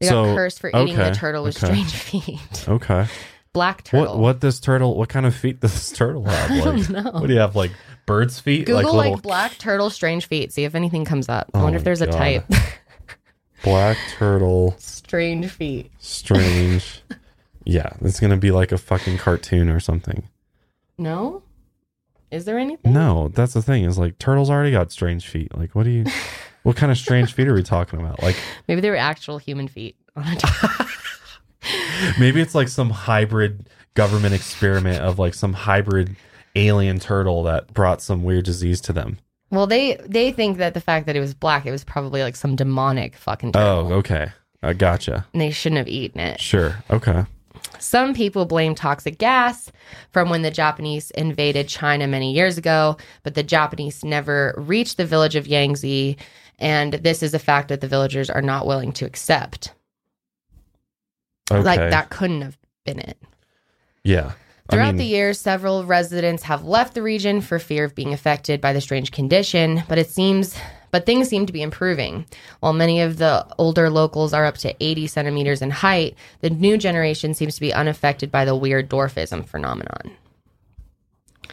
They 0.00 0.06
So, 0.08 0.24
got 0.26 0.36
cursed 0.36 0.60
for 0.60 0.68
eating 0.70 0.96
the 0.96 1.06
okay, 1.10 1.14
turtle 1.14 1.42
with 1.44 1.56
okay. 1.62 1.66
strange 1.84 1.92
feet. 2.24 2.68
Okay. 2.68 3.06
Black 3.52 3.82
turtle. 3.84 4.14
What 4.14 4.18
what 4.18 4.40
this 4.40 4.60
turtle 4.60 4.94
what 4.96 5.08
kind 5.08 5.26
of 5.26 5.34
feet 5.34 5.60
does 5.60 5.72
this 5.72 5.90
turtle 5.92 6.24
have? 6.26 6.50
Like 6.50 6.64
don't 6.64 6.90
know. 6.90 7.10
what 7.12 7.26
do 7.26 7.32
you 7.32 7.40
have? 7.40 7.56
Like 7.56 7.72
bird's 8.06 8.38
feet? 8.38 8.66
Google 8.66 8.94
like, 8.94 9.04
little 9.06 9.20
black 9.20 9.58
turtle 9.58 9.90
strange 9.90 10.26
feet. 10.26 10.52
See 10.52 10.64
if 10.64 10.74
anything 10.74 11.04
comes 11.04 11.28
up. 11.28 11.50
I 11.54 11.58
Oh 11.60 11.62
wonder 11.64 11.78
if 11.78 11.84
there's 11.84 12.00
a 12.02 12.06
type. 12.06 12.44
black 13.64 13.96
turtle 14.16 14.74
strange 14.78 15.50
feet. 15.50 15.90
strange. 15.98 17.02
yeah, 17.64 17.94
it's 18.02 18.20
gonna 18.20 18.36
be 18.36 18.50
like 18.50 18.70
a 18.72 18.78
fucking 18.78 19.18
cartoon 19.18 19.68
or 19.68 19.80
something. 19.80 20.28
No? 20.96 21.42
Is 22.30 22.44
there 22.44 22.58
anything? 22.58 22.92
No, 22.92 23.28
that's 23.28 23.54
the 23.54 23.62
thing, 23.62 23.84
is 23.84 23.98
like 23.98 24.18
turtles 24.18 24.50
already 24.50 24.70
got 24.70 24.92
strange 24.92 25.26
feet. 25.26 25.56
Like 25.56 25.74
what 25.74 25.84
do 25.84 25.90
you 25.90 26.04
what 26.68 26.76
kind 26.76 26.92
of 26.92 26.98
strange 26.98 27.32
feet 27.32 27.48
are 27.48 27.54
we 27.54 27.62
talking 27.62 27.98
about? 27.98 28.22
Like 28.22 28.36
Maybe 28.68 28.82
they 28.82 28.90
were 28.90 28.96
actual 28.96 29.38
human 29.38 29.68
feet. 29.68 29.96
maybe 32.18 32.42
it's 32.42 32.54
like 32.54 32.68
some 32.68 32.90
hybrid 32.90 33.70
government 33.94 34.34
experiment 34.34 35.00
of 35.00 35.18
like 35.18 35.32
some 35.32 35.54
hybrid 35.54 36.14
alien 36.56 36.98
turtle 36.98 37.42
that 37.44 37.72
brought 37.72 38.02
some 38.02 38.22
weird 38.22 38.44
disease 38.44 38.82
to 38.82 38.92
them. 38.92 39.16
well, 39.50 39.66
they 39.66 39.96
they 40.04 40.30
think 40.30 40.58
that 40.58 40.74
the 40.74 40.80
fact 40.82 41.06
that 41.06 41.16
it 41.16 41.20
was 41.20 41.32
black, 41.32 41.64
it 41.64 41.70
was 41.70 41.84
probably 41.84 42.22
like 42.22 42.36
some 42.36 42.54
demonic 42.54 43.16
fucking 43.16 43.52
turtle. 43.52 43.90
Oh, 43.90 43.94
okay. 43.94 44.26
I 44.62 44.74
gotcha. 44.74 45.26
And 45.32 45.40
they 45.40 45.50
shouldn't 45.50 45.78
have 45.78 45.88
eaten 45.88 46.20
it. 46.20 46.38
Sure. 46.38 46.84
Okay. 46.90 47.24
Some 47.78 48.12
people 48.12 48.44
blame 48.44 48.74
toxic 48.74 49.16
gas 49.16 49.72
from 50.12 50.28
when 50.28 50.42
the 50.42 50.50
Japanese 50.50 51.10
invaded 51.12 51.68
China 51.68 52.06
many 52.06 52.34
years 52.34 52.58
ago, 52.58 52.98
but 53.22 53.34
the 53.34 53.42
Japanese 53.42 54.04
never 54.04 54.54
reached 54.58 54.98
the 54.98 55.06
village 55.06 55.36
of 55.36 55.46
Yangtze 55.46 56.18
And 56.58 56.94
this 56.94 57.22
is 57.22 57.34
a 57.34 57.38
fact 57.38 57.68
that 57.68 57.80
the 57.80 57.88
villagers 57.88 58.30
are 58.30 58.42
not 58.42 58.66
willing 58.66 58.92
to 58.92 59.04
accept. 59.04 59.72
Okay. 61.50 61.62
Like 61.62 61.78
that 61.78 62.10
couldn't 62.10 62.42
have 62.42 62.58
been 62.84 62.98
it. 62.98 63.18
Yeah. 64.02 64.32
I 64.68 64.74
Throughout 64.74 64.88
mean, 64.88 64.96
the 64.96 65.04
years, 65.04 65.40
several 65.40 65.84
residents 65.84 66.42
have 66.42 66.64
left 66.64 66.94
the 66.94 67.02
region 67.02 67.40
for 67.40 67.58
fear 67.58 67.84
of 67.84 67.94
being 67.94 68.12
affected 68.12 68.60
by 68.60 68.74
the 68.74 68.82
strange 68.82 69.12
condition, 69.12 69.82
but 69.88 69.96
it 69.96 70.10
seems 70.10 70.54
but 70.90 71.06
things 71.06 71.28
seem 71.28 71.46
to 71.46 71.52
be 71.52 71.62
improving. 71.62 72.26
While 72.60 72.72
many 72.72 73.00
of 73.00 73.18
the 73.18 73.46
older 73.58 73.90
locals 73.90 74.32
are 74.32 74.46
up 74.46 74.56
to 74.58 74.74
80 74.80 75.06
centimeters 75.06 75.62
in 75.62 75.70
height, 75.70 76.16
the 76.40 76.50
new 76.50 76.78
generation 76.78 77.34
seems 77.34 77.54
to 77.56 77.60
be 77.60 77.74
unaffected 77.74 78.30
by 78.30 78.44
the 78.44 78.56
weird 78.56 78.88
dwarfism 78.88 79.46
phenomenon. 79.46 80.12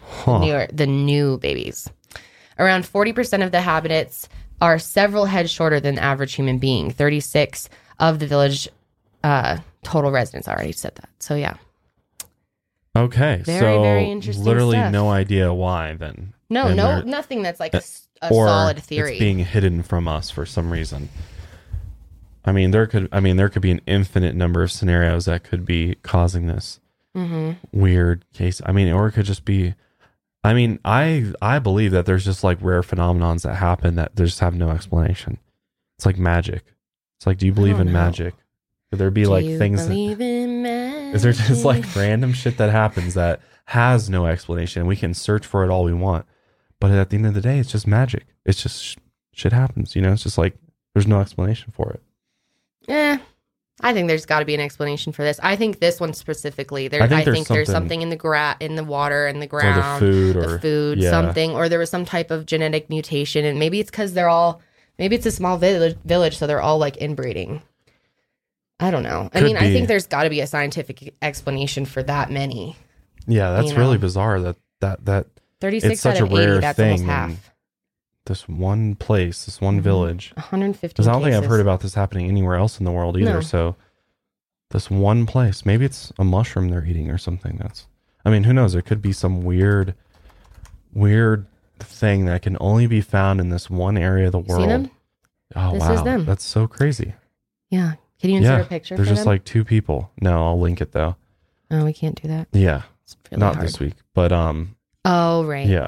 huh. 0.01 0.39
Newer, 0.39 0.67
the 0.71 0.87
new 0.87 1.37
babies. 1.37 1.89
Around 2.57 2.83
40% 2.83 3.43
of 3.43 3.51
the 3.51 3.61
habitants 3.61 4.29
are 4.61 4.79
several 4.79 5.25
heads 5.25 5.51
shorter 5.51 5.79
than 5.79 5.95
the 5.95 6.03
average 6.03 6.33
human 6.35 6.57
being. 6.59 6.91
36 6.91 7.69
of 7.99 8.19
the 8.19 8.27
village 8.27 8.67
uh, 9.23 9.57
total 9.83 10.11
residents 10.11 10.47
I 10.47 10.53
already 10.53 10.71
said 10.71 10.95
that. 10.95 11.09
So, 11.19 11.35
yeah. 11.35 11.55
Okay. 12.95 13.41
Very, 13.45 13.59
so 13.59 13.81
very 13.83 14.05
interesting 14.09 14.45
literally 14.45 14.77
stuff. 14.77 14.91
no 14.91 15.09
idea 15.09 15.53
why 15.53 15.93
then. 15.95 16.33
No, 16.49 16.67
And 16.67 16.77
no, 16.77 17.01
nothing 17.01 17.41
that's 17.41 17.59
like 17.59 17.73
a, 17.73 17.81
or 18.21 18.47
solid 18.47 18.79
theory. 18.79 19.11
it's 19.13 19.19
being 19.19 19.39
hidden 19.39 19.83
from 19.83 20.07
us 20.07 20.29
for 20.29 20.45
some 20.45 20.71
reason. 20.71 21.09
I 22.45 22.51
mean, 22.51 22.71
there 22.71 22.85
could 22.85 23.09
I 23.11 23.19
mean 23.19 23.37
there 23.37 23.49
could 23.49 23.63
be 23.63 23.71
an 23.71 23.81
infinite 23.87 24.35
number 24.35 24.61
of 24.61 24.71
scenarios 24.71 25.25
that 25.25 25.43
could 25.43 25.65
be 25.65 25.95
causing 26.03 26.45
this 26.47 26.79
hmm 27.15 27.53
weird 27.71 28.23
case. 28.33 28.61
I 28.65 28.71
mean, 28.71 28.91
or 28.93 29.07
it 29.07 29.13
could 29.13 29.25
just 29.25 29.43
be 29.45 29.73
I 30.45 30.53
mean, 30.53 30.79
I 30.85 31.33
I 31.41 31.59
believe 31.59 31.91
that 31.91 32.05
there's 32.05 32.23
just 32.25 32.43
like 32.43 32.59
rare 32.61 32.81
phenomenons 32.81 33.41
that 33.41 33.55
happen 33.55 33.95
that 33.95 34.15
just 34.15 34.39
have 34.39 34.53
no 34.53 34.69
explanation. 34.69 35.39
It's 35.97 36.05
like 36.05 36.17
magic. 36.17 36.63
It's 37.17 37.25
like 37.25 37.37
do 37.37 37.45
you 37.45 37.53
believe 37.53 37.79
in 37.79 37.87
know. 37.87 37.93
magic? 37.93 38.35
Could 38.89 38.99
there 38.99 39.11
be 39.11 39.23
Do 39.23 39.29
like 39.29 39.45
things 39.45 39.87
that, 39.87 39.93
in 39.93 40.61
magic? 40.61 41.15
is 41.15 41.23
there 41.23 41.33
just 41.33 41.65
like 41.65 41.95
random 41.95 42.33
shit 42.33 42.57
that 42.57 42.69
happens 42.69 43.15
that 43.15 43.41
has 43.65 44.09
no 44.09 44.27
explanation? 44.27 44.85
We 44.85 44.95
can 44.95 45.13
search 45.13 45.45
for 45.45 45.63
it 45.63 45.69
all 45.71 45.83
we 45.83 45.93
want, 45.93 46.25
but 46.79 46.91
at 46.91 47.09
the 47.09 47.17
end 47.17 47.25
of 47.25 47.33
the 47.33 47.41
day, 47.41 47.57
it's 47.57 47.71
just 47.71 47.87
magic. 47.87 48.25
It's 48.45 48.61
just 48.61 48.83
sh- 48.83 48.95
shit 49.33 49.51
happens. 49.51 49.95
You 49.95 50.03
know, 50.03 50.13
it's 50.13 50.23
just 50.23 50.37
like 50.37 50.55
there's 50.93 51.07
no 51.07 51.21
explanation 51.21 51.73
for 51.75 51.91
it. 51.91 52.01
Eh, 52.87 53.17
I 53.82 53.93
think 53.93 54.07
there's 54.07 54.26
got 54.26 54.39
to 54.39 54.45
be 54.45 54.55
an 54.55 54.61
explanation 54.61 55.11
for 55.11 55.23
this. 55.23 55.39
I 55.43 55.55
think 55.57 55.80
this 55.80 55.99
one 55.99 56.13
specifically. 56.13 56.88
There, 56.88 57.01
I 57.01 57.05
I 57.05 57.09
think 57.09 57.26
think, 57.26 57.34
there's 57.34 57.47
there's 57.47 57.67
something- 57.67 57.82
something 57.89 58.01
in 58.03 58.09
the 58.09 58.15
gra- 58.15 58.55
in 58.59 58.76
the 58.76 58.84
water, 58.86 59.28
in 59.28 59.39
the 59.39 59.47
ground, 59.47 60.01
the 60.01 60.11
food, 60.11 60.36
the 60.36 60.49
or 60.55 60.59
food, 60.59 60.99
yeah. 60.99 61.09
something, 61.09 61.51
or 61.51 61.67
there 61.67 61.80
was 61.80 61.89
some 61.89 62.05
type 62.05 62.32
of 62.32 62.45
genetic 62.45 62.89
mutation, 62.89 63.43
and 63.45 63.59
maybe 63.59 63.80
it's 63.82 63.91
because 63.91 64.13
they're 64.13 64.30
all, 64.30 64.61
maybe 64.97 65.15
it's 65.15 65.26
a 65.26 65.32
small 65.32 65.57
village, 65.57 65.97
village, 66.05 66.38
so 66.38 66.47
they're 66.47 66.61
all 66.61 66.78
like 66.78 66.95
inbreeding. 66.97 67.61
I 68.80 68.91
don't 68.91 69.03
know. 69.03 69.30
I 69.34 69.39
Could 69.39 69.43
mean, 69.43 69.57
I 69.57 69.71
think 69.71 69.88
there's 69.88 70.07
got 70.07 70.23
to 70.23 70.30
be 70.30 70.41
a 70.41 70.47
scientific 70.47 71.13
explanation 71.21 71.86
for 71.86 72.03
that 72.03 72.30
many. 72.32 72.76
Yeah, 73.28 73.51
that's 73.51 73.71
you 73.71 73.78
really 73.78 73.97
bizarre. 73.97 74.39
That 74.41 74.55
that 74.82 75.05
that 75.05 75.28
Thirty 75.61 75.80
six 75.80 76.05
out 76.05 76.19
of 76.19 76.32
eighty. 76.32 76.59
That's 76.59 76.80
almost 76.80 76.99
thing, 77.01 77.07
half. 77.09 77.51
This 78.26 78.47
one 78.49 78.95
place, 78.95 79.45
this 79.45 79.61
one 79.61 79.80
Mhm. 79.80 79.84
village. 79.84 80.34
One 80.36 80.45
hundred 80.45 80.73
fifty. 80.76 80.93
Because 80.95 81.07
I 81.07 81.11
don't 81.13 81.23
think 81.23 81.36
I've 81.36 81.45
heard 81.45 81.61
about 81.61 81.82
this 81.82 81.93
happening 81.93 82.28
anywhere 82.28 82.55
else 82.55 82.80
in 82.80 82.86
the 82.86 82.91
world 82.91 83.17
either. 83.17 83.36
No. 83.36 83.41
So 83.41 83.76
this 84.71 84.89
one 84.89 85.26
place, 85.26 85.65
maybe 85.65 85.86
it's 85.86 86.11
a 86.17 86.23
mushroom 86.23 86.69
they're 86.69 86.86
eating 86.86 87.09
or 87.09 87.17
something. 87.17 87.57
That's, 87.61 87.88
I 88.26 88.30
mean, 88.32 88.43
who 88.45 88.53
knows? 88.53 88.73
There 88.73 88.82
could 88.82 89.01
be 89.01 89.11
some 89.13 89.43
weird, 89.43 89.93
weird 90.93 91.45
thing 91.80 92.26
that 92.26 92.41
can 92.41 92.57
only 92.59 92.88
be 92.88 93.01
found 93.01 93.39
in 93.39 93.49
this 93.49 93.69
one 93.69 93.97
area 93.97 94.28
of 94.28 94.32
the 94.32 94.39
world. 94.39 94.61
Seen 94.61 94.69
them? 94.69 94.91
Oh 95.55 95.73
This 95.73 95.82
wow, 95.82 95.93
is 95.93 96.03
them. 96.03 96.26
that's 96.26 96.43
so 96.43 96.67
crazy. 96.67 97.13
Yeah. 97.69 97.93
Can 98.19 98.30
you 98.32 98.38
insert 98.38 98.59
yeah, 98.59 98.65
a 98.65 98.67
picture? 98.67 98.95
there's 98.95 99.09
just 99.09 99.21
them? 99.21 99.28
like 99.34 99.43
two 99.43 99.63
people. 99.63 100.09
No, 100.21 100.45
I'll 100.47 100.59
link 100.59 100.82
it 100.82 100.91
though. 100.93 101.15
oh, 101.69 101.86
we 101.86 101.93
can't 101.93 102.19
do 102.19 102.28
that. 102.30 102.47
Yeah, 102.53 102.84
really 103.32 103.39
not 103.39 103.55
hard. 103.55 103.67
this 103.67 103.80
week, 103.80 103.93
but 104.13 104.32
um, 104.32 104.76
Oh, 105.03 105.43
right. 105.45 105.67
yeah. 105.67 105.88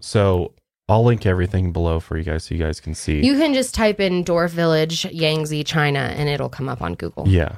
So 0.00 0.52
I'll 0.88 1.04
link 1.04 1.26
everything 1.26 1.72
below 1.72 1.98
for 1.98 2.16
you 2.16 2.22
guys 2.22 2.44
so 2.44 2.54
you 2.54 2.62
guys 2.62 2.80
can 2.80 2.94
see. 2.94 3.24
You 3.24 3.36
can 3.36 3.54
just 3.54 3.74
type 3.74 3.98
in 3.98 4.24
Dwarf 4.24 4.50
Village, 4.50 5.04
Yangtze, 5.06 5.64
China, 5.64 5.98
and 5.98 6.28
it'll 6.28 6.48
come 6.48 6.68
up 6.68 6.80
on 6.80 6.94
Google. 6.94 7.26
Yeah. 7.26 7.56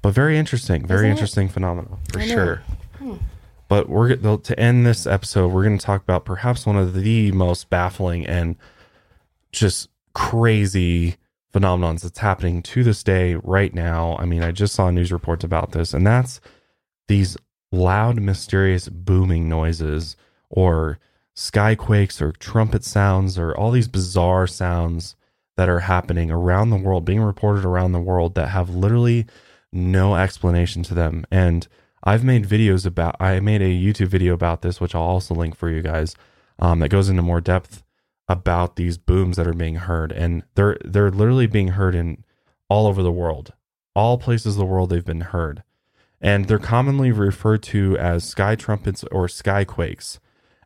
But 0.00 0.14
very 0.14 0.38
interesting, 0.38 0.86
very 0.86 1.00
Isn't 1.00 1.08
it? 1.08 1.10
interesting 1.12 1.48
phenomenon 1.48 1.98
for 2.12 2.20
sure. 2.20 2.62
Hmm. 2.98 3.16
But 3.68 3.88
we're 3.88 4.16
to 4.16 4.60
end 4.60 4.86
this 4.86 5.06
episode, 5.06 5.52
we're 5.52 5.64
going 5.64 5.78
to 5.78 5.84
talk 5.84 6.02
about 6.02 6.24
perhaps 6.24 6.66
one 6.66 6.76
of 6.76 6.94
the 6.94 7.32
most 7.32 7.68
baffling 7.70 8.26
and 8.26 8.56
just 9.52 9.88
crazy 10.14 11.16
phenomenons 11.52 12.02
that's 12.02 12.18
happening 12.18 12.62
to 12.62 12.82
this 12.84 13.02
day 13.02 13.34
right 13.34 13.74
now. 13.74 14.16
I 14.18 14.24
mean, 14.24 14.42
I 14.42 14.52
just 14.52 14.74
saw 14.74 14.90
news 14.90 15.12
reports 15.12 15.44
about 15.44 15.72
this, 15.72 15.92
and 15.94 16.06
that's 16.06 16.40
these 17.08 17.36
loud, 17.72 18.20
mysterious 18.20 18.88
booming 18.88 19.48
noises 19.48 20.16
or 20.48 20.98
skyquakes 21.36 22.20
or 22.20 22.32
trumpet 22.32 22.84
sounds 22.84 23.38
or 23.38 23.56
all 23.56 23.70
these 23.70 23.88
bizarre 23.88 24.46
sounds 24.46 25.16
that 25.56 25.68
are 25.68 25.80
happening 25.80 26.30
around 26.30 26.70
the 26.70 26.76
world, 26.76 27.04
being 27.04 27.20
reported 27.20 27.64
around 27.64 27.92
the 27.92 28.00
world 28.00 28.34
that 28.34 28.48
have 28.48 28.70
literally 28.70 29.26
no 29.72 30.16
explanation 30.16 30.82
to 30.82 30.94
them. 30.94 31.24
And 31.30 31.66
I've 32.02 32.24
made 32.24 32.48
videos 32.48 32.86
about, 32.86 33.16
I 33.20 33.40
made 33.40 33.62
a 33.62 33.66
YouTube 33.66 34.08
video 34.08 34.32
about 34.32 34.62
this, 34.62 34.80
which 34.80 34.94
I'll 34.94 35.02
also 35.02 35.34
link 35.34 35.54
for 35.54 35.70
you 35.70 35.82
guys, 35.82 36.14
um, 36.58 36.80
that 36.80 36.88
goes 36.88 37.08
into 37.08 37.22
more 37.22 37.40
depth 37.40 37.82
about 38.28 38.76
these 38.76 38.96
booms 38.96 39.36
that 39.36 39.46
are 39.46 39.52
being 39.52 39.76
heard. 39.76 40.12
And 40.12 40.44
they're, 40.54 40.78
they're 40.84 41.10
literally 41.10 41.46
being 41.46 41.68
heard 41.68 41.94
in 41.94 42.24
all 42.68 42.86
over 42.86 43.02
the 43.02 43.12
world, 43.12 43.52
all 43.94 44.18
places 44.18 44.54
of 44.54 44.60
the 44.60 44.64
world 44.64 44.90
they've 44.90 45.04
been 45.04 45.20
heard. 45.20 45.62
And 46.20 46.46
they're 46.46 46.58
commonly 46.58 47.12
referred 47.12 47.62
to 47.64 47.96
as 47.98 48.24
sky 48.24 48.54
trumpets 48.54 49.04
or 49.10 49.26
skyquakes. 49.26 50.18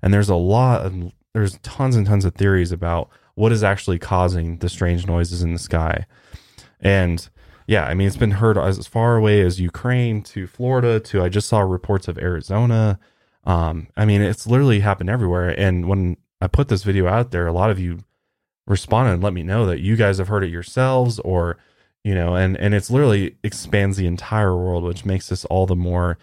And 0.04 0.12
there's 0.12 0.28
a 0.28 0.36
lot 0.36 0.92
there's 1.32 1.58
tons 1.62 1.96
and 1.96 2.06
tons 2.06 2.26
of 2.26 2.34
theories 2.34 2.72
about 2.72 3.08
what 3.36 3.52
is 3.52 3.64
actually 3.64 3.98
causing 3.98 4.58
the 4.58 4.68
strange 4.68 5.06
noises 5.06 5.42
in 5.42 5.54
the 5.54 5.58
sky. 5.58 6.04
And 6.78 7.26
yeah, 7.66 7.86
I 7.86 7.94
mean, 7.94 8.06
it's 8.06 8.18
been 8.18 8.32
heard 8.32 8.58
as 8.58 8.86
far 8.86 9.16
away 9.16 9.40
as 9.40 9.58
Ukraine 9.58 10.22
to 10.24 10.46
Florida 10.46 11.00
to 11.00 11.22
I 11.22 11.30
just 11.30 11.48
saw 11.48 11.60
reports 11.60 12.06
of 12.06 12.18
Arizona. 12.18 13.00
Um, 13.44 13.88
I 13.96 14.04
mean, 14.04 14.20
it's 14.20 14.46
literally 14.46 14.80
happened 14.80 15.08
everywhere. 15.08 15.48
And 15.58 15.88
when 15.88 16.18
I 16.38 16.48
put 16.48 16.68
this 16.68 16.84
video 16.84 17.08
out 17.08 17.30
there, 17.30 17.46
a 17.46 17.52
lot 17.52 17.70
of 17.70 17.80
you 17.80 18.00
responded 18.66 19.12
and 19.12 19.22
let 19.22 19.32
me 19.32 19.42
know 19.42 19.64
that 19.64 19.80
you 19.80 19.96
guys 19.96 20.18
have 20.18 20.28
heard 20.28 20.44
it 20.44 20.50
yourselves 20.50 21.18
or, 21.20 21.56
you 22.04 22.14
know, 22.14 22.36
and, 22.36 22.58
and 22.58 22.74
it's 22.74 22.90
literally 22.90 23.36
expands 23.42 23.96
the 23.96 24.06
entire 24.06 24.54
world, 24.54 24.84
which 24.84 25.06
makes 25.06 25.30
this 25.30 25.46
all 25.46 25.64
the 25.64 25.74
more 25.74 26.18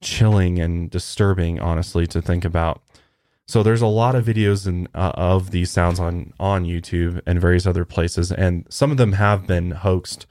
chilling 0.00 0.58
and 0.58 0.90
disturbing, 0.90 1.60
honestly, 1.60 2.06
to 2.08 2.22
think 2.22 2.44
about. 2.44 2.82
So 3.46 3.62
there's 3.62 3.82
a 3.82 3.86
lot 3.88 4.14
of 4.14 4.24
videos 4.24 4.66
in, 4.66 4.86
uh, 4.94 5.12
of 5.14 5.50
these 5.50 5.70
sounds 5.70 5.98
on 5.98 6.32
on 6.38 6.64
YouTube 6.64 7.20
and 7.26 7.40
various 7.40 7.66
other 7.66 7.84
places, 7.84 8.30
and 8.30 8.64
some 8.70 8.90
of 8.92 8.96
them 8.96 9.12
have 9.14 9.46
been 9.46 9.72
hoaxed, 9.72 10.26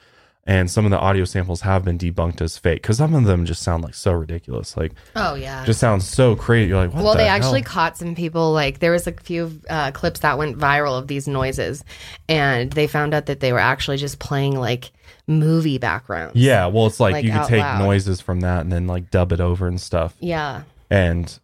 and 0.48 0.72
some 0.72 0.86
of 0.86 0.92
the 0.92 0.98
audio 1.00 1.26
samples 1.26 1.62
have 1.62 1.84
been 1.84 1.98
debunked 1.98 2.40
as 2.42 2.58
fake 2.58 2.82
because 2.82 2.96
some 2.98 3.14
of 3.14 3.26
them 3.26 3.46
just 3.46 3.62
sound 3.62 3.84
like 3.84 3.94
so 3.94 4.14
ridiculous, 4.14 4.78
like 4.78 4.94
Oh, 5.18 5.36
yeah. 5.36 5.66
just 5.66 5.82
sounds 5.82 6.08
so 6.08 6.34
crazy. 6.38 6.70
You're 6.70 6.78
like, 6.78 6.94
what 6.94 7.04
well, 7.04 7.12
the 7.12 7.18
they 7.20 7.26
hell? 7.26 7.36
actually 7.36 7.62
caught 7.62 7.98
some 7.98 8.16
people. 8.16 8.54
Like 8.54 8.80
there 8.80 8.94
was 8.94 9.06
a 9.06 9.12
few 9.12 9.60
uh, 9.70 9.92
clips 9.92 10.22
that 10.22 10.38
went 10.38 10.58
viral 10.58 10.98
of 10.98 11.08
these 11.08 11.28
noises, 11.28 11.84
and 12.30 12.72
they 12.72 12.88
found 12.88 13.14
out 13.14 13.26
that 13.26 13.42
they 13.42 13.52
were 13.52 13.60
actually 13.60 13.98
just 13.98 14.20
playing 14.20 14.58
like 14.58 14.92
movie 15.30 15.78
backgrounds. 15.78 16.36
yeah. 16.36 16.66
Well, 16.66 16.88
it's 16.88 17.00
like, 17.00 17.14
like, 17.14 17.24
you 17.24 17.32
could 17.32 17.48
take 17.48 17.62
loud. 17.62 17.80
noises 17.80 18.20
from 18.20 18.42
that 18.42 18.62
and 18.62 18.72
then 18.72 18.88
like 18.88 19.12
dub 19.12 19.32
it 19.32 19.40
over 19.40 19.68
and 19.68 19.80
stuff, 19.80 20.16
yeah, 20.20 20.64
and 20.90 21.40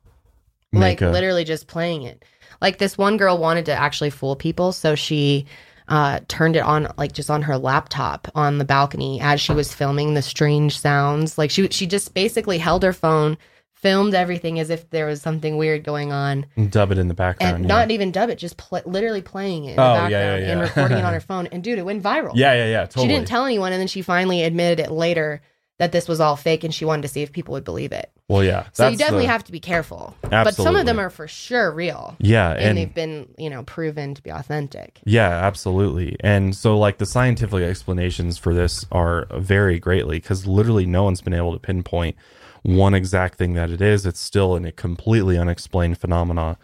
like 0.74 1.02
a 1.02 1.10
literally 1.10 1.44
just 1.46 1.68
playing 1.68 2.04
it. 2.04 2.26
Like 2.62 2.80
this 2.80 2.98
one 2.98 3.18
girl 3.18 3.38
wanted 3.38 3.66
to 3.68 3.74
actually 3.74 4.10
fool 4.10 4.36
people, 4.36 4.72
so 4.72 4.96
she 4.96 5.46
uh, 5.88 6.20
turned 6.28 6.56
it 6.56 6.64
on 6.64 6.92
like 6.98 7.12
just 7.12 7.30
on 7.30 7.44
her 7.44 7.58
laptop 7.58 8.28
on 8.34 8.58
the 8.58 8.66
balcony 8.66 9.22
as 9.22 9.40
she 9.40 9.54
was 9.54 9.74
filming 9.74 10.14
the 10.14 10.22
strange 10.22 10.80
sounds. 10.80 11.38
Like 11.38 11.52
she 11.52 11.68
she 11.70 11.86
just 11.86 12.14
basically 12.14 12.58
held 12.58 12.84
her 12.84 12.94
phone, 12.94 13.38
filmed 13.86 14.16
everything 14.16 14.60
as 14.60 14.72
if 14.72 14.90
there 14.90 15.06
was 15.06 15.22
something 15.22 15.58
weird 15.58 15.84
going 15.84 16.12
on. 16.12 16.48
And 16.56 16.72
dub 16.72 16.92
it 16.92 16.98
in 16.98 17.08
the 17.08 17.14
background. 17.14 17.56
and 17.58 17.64
yeah. 17.66 17.68
not 17.68 17.92
even 17.92 18.12
dub 18.12 18.30
it, 18.32 18.38
just 18.40 18.58
pl- 18.58 18.82
literally 18.86 19.22
playing 19.22 19.66
it 19.66 19.70
in 19.72 19.76
the 19.76 19.82
Oh, 19.84 19.94
yeah, 19.94 20.02
background 20.10 20.42
yeah, 20.44 20.52
and 20.54 20.62
recording 20.62 20.98
it 20.98 21.06
on 21.06 21.14
her 21.14 21.20
phone. 21.32 21.48
And 21.48 21.64
dude, 21.64 21.78
it 21.78 21.86
went 21.86 22.02
viral. 22.02 22.32
yeah, 22.34 22.54
yeah, 22.54 22.66
yeah. 22.66 22.86
Totally. 22.86 23.06
She 23.08 23.14
didn't 23.14 23.28
tell 23.28 23.46
anyone, 23.46 23.72
and 23.74 23.80
then 23.80 23.88
she 23.88 24.02
finally 24.02 24.42
admitted 24.44 24.80
it 24.84 24.90
later 24.92 25.42
that 25.78 25.92
this 25.92 26.08
was 26.08 26.20
all 26.22 26.36
fake, 26.38 26.64
and 26.64 26.74
she 26.74 26.86
wanted 26.86 27.02
to 27.04 27.08
see 27.10 27.22
if 27.22 27.32
people 27.34 27.52
would 27.52 27.66
believe 27.66 27.92
it. 27.92 28.10
well, 28.30 28.42
yeah. 28.44 28.66
So 28.72 28.88
you 28.88 28.98
definitely 28.98 29.26
the- 29.28 29.34
have 29.34 29.44
to 29.44 29.52
be 29.52 29.60
careful. 29.60 30.16
Absolutely. 30.24 30.44
But 30.46 30.56
some 30.56 30.76
of 30.78 30.86
them 30.88 31.00
are 31.00 31.10
for 31.12 31.28
sure 31.28 31.70
real, 31.70 32.16
Yeah, 32.18 32.52
and, 32.52 32.62
and 32.62 32.78
they've 32.78 32.94
been, 32.94 33.28
you 33.38 33.50
know, 33.50 33.62
proven 33.64 34.16
to 34.16 34.24
be 34.24 34.32
authentic. 34.32 35.00
Yeah, 35.04 35.28
absolutely. 35.30 36.16
And 36.22 36.56
so, 36.56 36.78
like, 36.80 36.98
the 36.98 37.06
scientific 37.06 37.62
explanations 37.62 38.38
for 38.40 38.54
this 38.54 38.86
are 38.92 39.28
vary 39.38 39.78
greatly 39.80 40.18
because 40.18 40.48
literally 40.48 40.86
no 40.86 41.04
one's 41.04 41.22
been 41.22 41.34
able 41.34 41.52
to 41.54 41.60
pinpoint 41.60 42.16
one 42.66 42.96
exact 42.96 43.38
thing 43.38 43.54
that 43.54 43.70
it 43.70 43.80
is. 43.80 44.06
It's 44.06 44.20
still 44.20 44.56
in 44.56 44.66
a 44.66 44.72
completely 44.72 45.38
unexplained 45.38 46.00
phenomena. 46.00 46.58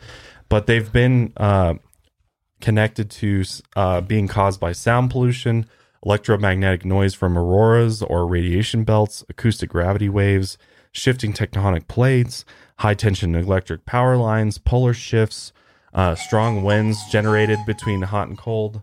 But 0.50 0.66
they've 0.66 0.92
been 0.92 1.32
uh, 1.38 1.76
connected 2.60 3.12
to 3.12 3.44
uh, 3.76 4.02
being 4.02 4.28
caused 4.28 4.60
by 4.60 4.72
sound 4.72 5.12
pollution, 5.12 5.68
electromagnetic 6.04 6.86
noise 6.86 7.14
from 7.14 7.38
auroras 7.38 8.02
or 8.02 8.26
radiation 8.26 8.84
belts, 8.84 9.24
acoustic 9.30 9.70
gravity 9.70 10.10
waves, 10.10 10.58
shifting 10.92 11.34
tectonic 11.34 11.88
plates, 11.88 12.46
high 12.80 12.96
tension 12.96 13.36
electric 13.36 13.86
power 13.86 14.18
lines, 14.18 14.58
polar 14.58 14.96
shifts, 14.96 15.54
uh, 15.94 16.16
strong 16.16 16.64
winds 16.64 16.98
generated 17.12 17.60
between 17.68 18.02
hot 18.02 18.28
and 18.28 18.40
cold 18.40 18.82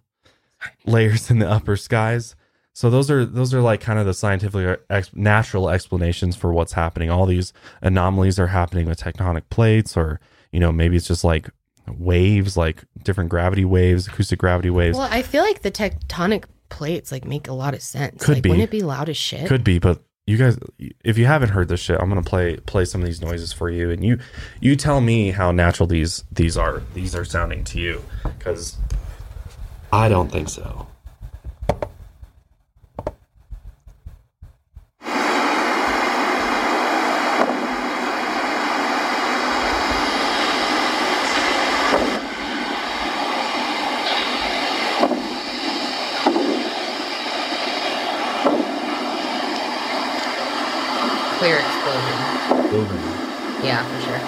layers 0.87 1.31
in 1.31 1.41
the 1.41 1.51
upper 1.51 1.77
skies. 1.77 2.37
So 2.79 2.91
those 2.91 3.11
are 3.11 3.24
those 3.24 3.53
are 3.53 3.61
like 3.61 3.81
kind 3.81 3.99
of 3.99 4.07
the 4.07 4.14
scientific 4.14 4.81
ex- 4.89 5.11
natural 5.12 5.68
explanations 5.68 6.37
for 6.37 6.53
what's 6.53 6.74
happening. 6.74 7.11
All 7.11 7.26
these 7.26 7.53
anomalies 7.83 8.39
are 8.39 8.47
happening 8.47 8.87
with 8.87 9.01
tectonic 9.01 9.43
plates, 9.51 9.97
or 9.97 10.20
you 10.53 10.61
know 10.61 10.70
maybe 10.70 10.95
it's 10.95 11.09
just 11.09 11.24
like 11.24 11.51
waves, 11.89 12.57
like 12.57 12.85
different 13.03 13.31
gravity 13.31 13.64
waves, 13.64 14.07
acoustic 14.07 14.39
gravity 14.39 14.70
waves. 14.70 14.97
Well, 14.97 15.09
I 15.11 15.22
feel 15.22 15.43
like 15.43 15.62
the 15.62 15.72
tectonic 15.72 16.45
plates 16.68 17.11
like 17.11 17.24
make 17.24 17.49
a 17.49 17.53
lot 17.53 17.74
of 17.74 17.83
sense. 17.83 18.24
Could 18.24 18.37
like, 18.37 18.43
be. 18.45 18.51
Wouldn't 18.51 18.68
it 18.68 18.70
be 18.70 18.83
loud 18.83 19.09
as 19.09 19.16
shit? 19.16 19.49
Could 19.49 19.64
be, 19.64 19.81
but 19.81 20.01
you 20.29 20.37
guys, 20.37 20.57
if 21.05 21.18
you 21.18 21.26
haven't 21.26 21.49
heard 21.49 21.66
this 21.66 21.81
shit, 21.81 22.01
I'm 22.01 22.09
gonna 22.09 22.22
play 22.22 22.59
play 22.59 22.85
some 22.85 23.01
of 23.01 23.09
these 23.09 23.20
noises 23.20 23.53
for 23.53 23.68
you, 23.68 23.91
and 23.91 24.05
you 24.05 24.20
you 24.61 24.76
tell 24.76 25.01
me 25.01 25.33
how 25.33 25.51
natural 25.51 25.89
these 25.89 26.22
these 26.31 26.57
are 26.57 26.85
these 26.95 27.16
are 27.16 27.24
sounding 27.24 27.64
to 27.64 27.81
you, 27.81 28.05
because 28.22 28.76
I 29.93 30.09
don't 30.09 30.31
think 30.31 30.49
so. 30.49 30.88
Clear 51.39 51.59
explosion. 51.59 52.70
Booming. 52.72 52.99
Yeah, 53.62 53.84
for 53.84 54.01
sure. 54.03 54.18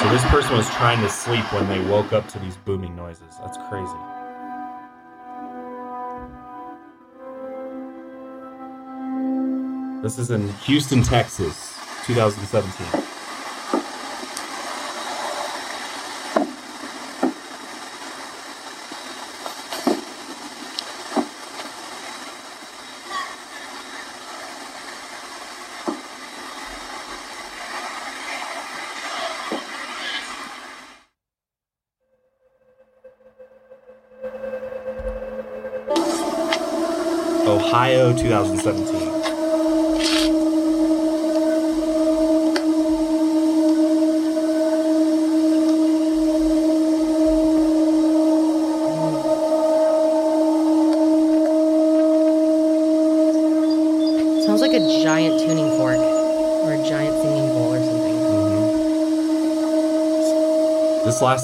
So 0.00 0.10
this 0.10 0.24
person 0.24 0.56
was 0.56 0.68
trying 0.74 1.00
to 1.02 1.08
sleep 1.08 1.44
when 1.52 1.68
they 1.68 1.80
woke 1.88 2.12
up 2.12 2.26
to 2.30 2.40
these 2.40 2.56
booming 2.56 2.96
noises. 2.96 3.36
That's 3.40 3.56
crazy. 3.68 4.15
This 10.06 10.20
is 10.20 10.30
in 10.30 10.48
Houston, 10.58 11.02
Texas, 11.02 11.76
2017. 12.04 12.86
Ohio, 37.48 38.16
2017. 38.16 39.15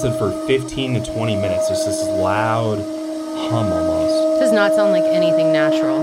Lasted 0.03 0.17
for 0.19 0.31
15 0.47 0.95
to 0.95 1.13
20 1.13 1.35
minutes. 1.35 1.69
It's 1.69 1.85
this 1.85 2.03
loud 2.03 2.77
hum 3.49 3.71
almost. 3.71 4.39
Does 4.41 4.51
not 4.51 4.73
sound 4.73 4.91
like 4.91 5.03
anything 5.03 5.51
natural. 5.53 6.01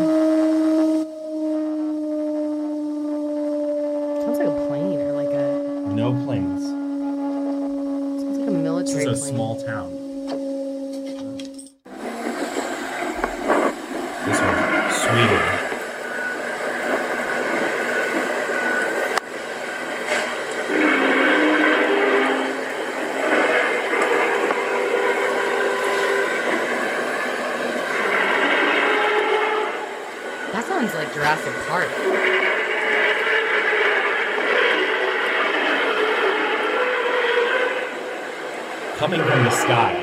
Sounds 4.23 4.39
like 4.39 4.49
a 4.49 4.67
plane 4.69 4.99
or 5.01 5.13
like 5.13 5.29
a 5.29 5.93
No 5.95 6.13
planes. 6.25 6.63
sounds 6.65 8.39
like 8.39 8.49
a 8.49 8.53
military 8.53 9.05
This 9.05 9.19
is 9.19 9.23
a 9.23 9.33
plane. 9.33 9.35
small 9.35 9.63
town. 9.63 9.91
This 14.27 14.41
one, 14.41 14.91
Sweden. 14.93 15.57
That 30.53 30.65
sounds 30.67 30.93
like 30.95 31.15
Jurassic 31.15 31.55
Park. 31.69 31.89
Coming 38.99 39.21
from 39.23 39.45
the 39.45 39.51
sky. 39.51 39.95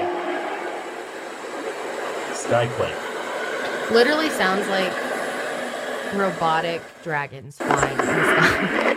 Skyquake. 2.31 3.91
Literally 3.91 4.29
sounds 4.29 4.67
like 4.69 4.91
robotic 6.37 6.83
dragons 7.01 7.57
flying 7.57 7.97
in 7.97 7.97
the 7.97 8.03
sky. 8.03 8.93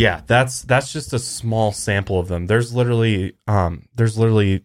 Yeah, 0.00 0.22
that's 0.26 0.62
that's 0.62 0.90
just 0.94 1.12
a 1.12 1.18
small 1.18 1.72
sample 1.72 2.18
of 2.18 2.28
them. 2.28 2.46
There's 2.46 2.74
literally 2.74 3.34
um 3.46 3.86
there's 3.94 4.16
literally 4.16 4.64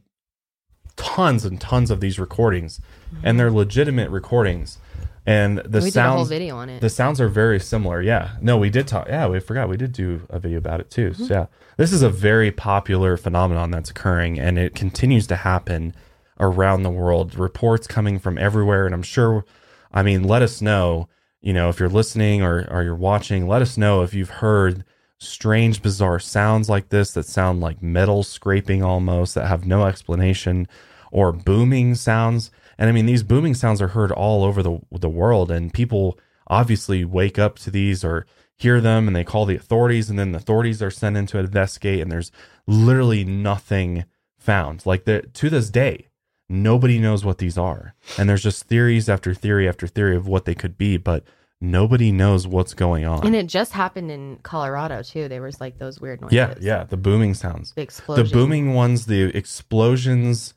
tons 0.95 1.43
and 1.43 1.59
tons 1.59 1.91
of 1.91 1.99
these 1.99 2.17
recordings 2.17 2.79
and 3.21 3.38
they're 3.38 3.51
legitimate 3.51 4.11
recordings. 4.11 4.77
And 5.25 5.57
the 5.57 5.79
we 5.81 5.91
did 5.91 5.97
a 5.97 6.03
whole 6.03 6.19
sounds 6.19 6.29
video 6.29 6.55
on 6.55 6.69
it. 6.69 6.79
the 6.79 6.89
sounds 6.89 7.19
are 7.19 7.27
very 7.27 7.59
similar. 7.59 8.01
Yeah. 8.01 8.38
No, 8.41 8.55
we 8.57 8.69
did 8.69 8.88
talk. 8.88 9.09
Yeah, 9.09 9.27
we 9.27 9.41
forgot 9.41 9.67
we 9.67 9.75
did 9.75 9.91
do 9.91 10.21
a 10.29 10.39
video 10.39 10.57
about 10.57 10.79
it 10.79 10.89
too. 10.89 11.13
So, 11.13 11.33
yeah. 11.33 11.45
This 11.75 11.91
is 11.91 12.01
a 12.01 12.09
very 12.09 12.51
popular 12.51 13.17
phenomenon 13.17 13.71
that's 13.71 13.89
occurring 13.89 14.39
and 14.39 14.57
it 14.57 14.73
continues 14.73 15.27
to 15.27 15.36
happen 15.36 15.93
around 16.39 16.83
the 16.83 16.89
world. 16.89 17.38
Reports 17.38 17.88
coming 17.88 18.19
from 18.19 18.38
everywhere 18.38 18.86
and 18.86 18.95
I'm 18.95 19.03
sure 19.03 19.43
I 19.91 20.01
mean, 20.01 20.23
let 20.23 20.41
us 20.41 20.61
know, 20.61 21.09
you 21.41 21.51
know, 21.51 21.67
if 21.67 21.77
you're 21.77 21.89
listening 21.89 22.41
or 22.41 22.65
or 22.71 22.83
you're 22.83 22.95
watching, 22.95 23.49
let 23.49 23.61
us 23.61 23.77
know 23.77 24.01
if 24.01 24.13
you've 24.13 24.29
heard 24.29 24.86
strange 25.20 25.82
bizarre 25.82 26.20
sounds 26.20 26.70
like 26.70 26.89
this 26.89 27.13
that 27.13 27.26
sound 27.26 27.61
like 27.61 27.82
metal 27.82 28.24
scraping 28.24 28.84
almost 28.84 29.36
that 29.36 29.47
have 29.47 29.66
no 29.66 29.86
explanation 29.86 30.68
or 31.11 31.32
booming 31.32 31.95
sounds. 31.95 32.51
And 32.78 32.89
i 32.89 32.91
mean 32.91 33.05
these 33.05 33.24
booming 33.24 33.53
sounds 33.53 33.82
are 33.82 33.89
heard 33.89 34.11
all 34.11 34.43
over 34.43 34.61
the 34.61 34.80
the 34.91 35.09
world 35.09 35.49
and 35.49 35.74
people 35.74 36.20
obviously 36.47 37.03
wake 37.05 37.39
up 37.39 37.57
to 37.59 37.72
these 37.72 38.03
or 38.03 38.26
hear 38.57 38.80
them 38.80 39.07
and 39.07 39.16
they 39.16 39.24
call 39.24 39.45
the 39.45 39.55
authorities 39.55 40.09
and 40.09 40.18
then 40.18 40.32
the 40.32 40.38
authorities 40.38 40.82
are 40.82 40.91
sent 40.91 41.18
in 41.18 41.26
to 41.28 41.39
investigate 41.39 42.01
and 42.01 42.11
there's 42.11 42.32
literally 42.68 43.24
nothing 43.24 44.05
found. 44.38 44.86
Like 44.86 45.05
the, 45.05 45.22
to 45.22 45.49
this 45.49 45.70
day 45.70 46.07
nobody 46.47 46.99
knows 46.99 47.26
what 47.26 47.39
these 47.39 47.57
are. 47.57 47.95
And 48.20 48.30
there's 48.30 48.43
just 48.43 48.66
theories 48.66 49.09
after 49.09 49.34
theory 49.34 49.68
after 49.68 49.88
theory 49.88 50.16
of 50.16 50.28
what 50.28 50.45
they 50.45 50.55
could 50.55 50.78
be 50.78 50.97
but 50.97 51.24
nobody 51.72 52.11
knows 52.11 52.47
what's 52.47 52.74
going 52.74 53.05
on. 53.05 53.26
And 53.26 53.36
it 53.36 53.47
just 53.47 53.72
happened 53.74 54.11
in 54.11 54.38
Colorado 54.43 55.01
too. 55.03 55.28
There 55.28 55.41
was 55.41 55.59
like 55.59 55.78
those 55.78 55.99
weird 55.99 56.22
noises. 56.22 56.36
yeah, 56.36 56.53
yeah, 56.59 56.84
the 56.84 56.97
booming 56.97 57.34
sounds. 57.34 57.74
The 57.74 57.82
explosion. 57.82 58.26
The 58.26 58.32
booming 58.32 58.74
ones, 58.74 59.05
the 59.05 59.24
explosions 59.36 60.53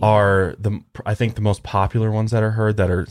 are 0.00 0.54
the 0.58 0.80
I 1.04 1.14
think 1.14 1.34
the 1.34 1.40
most 1.42 1.62
popular 1.62 2.10
ones 2.10 2.30
that 2.30 2.42
are 2.42 2.52
heard 2.52 2.76
that 2.78 2.90
are 2.90 3.06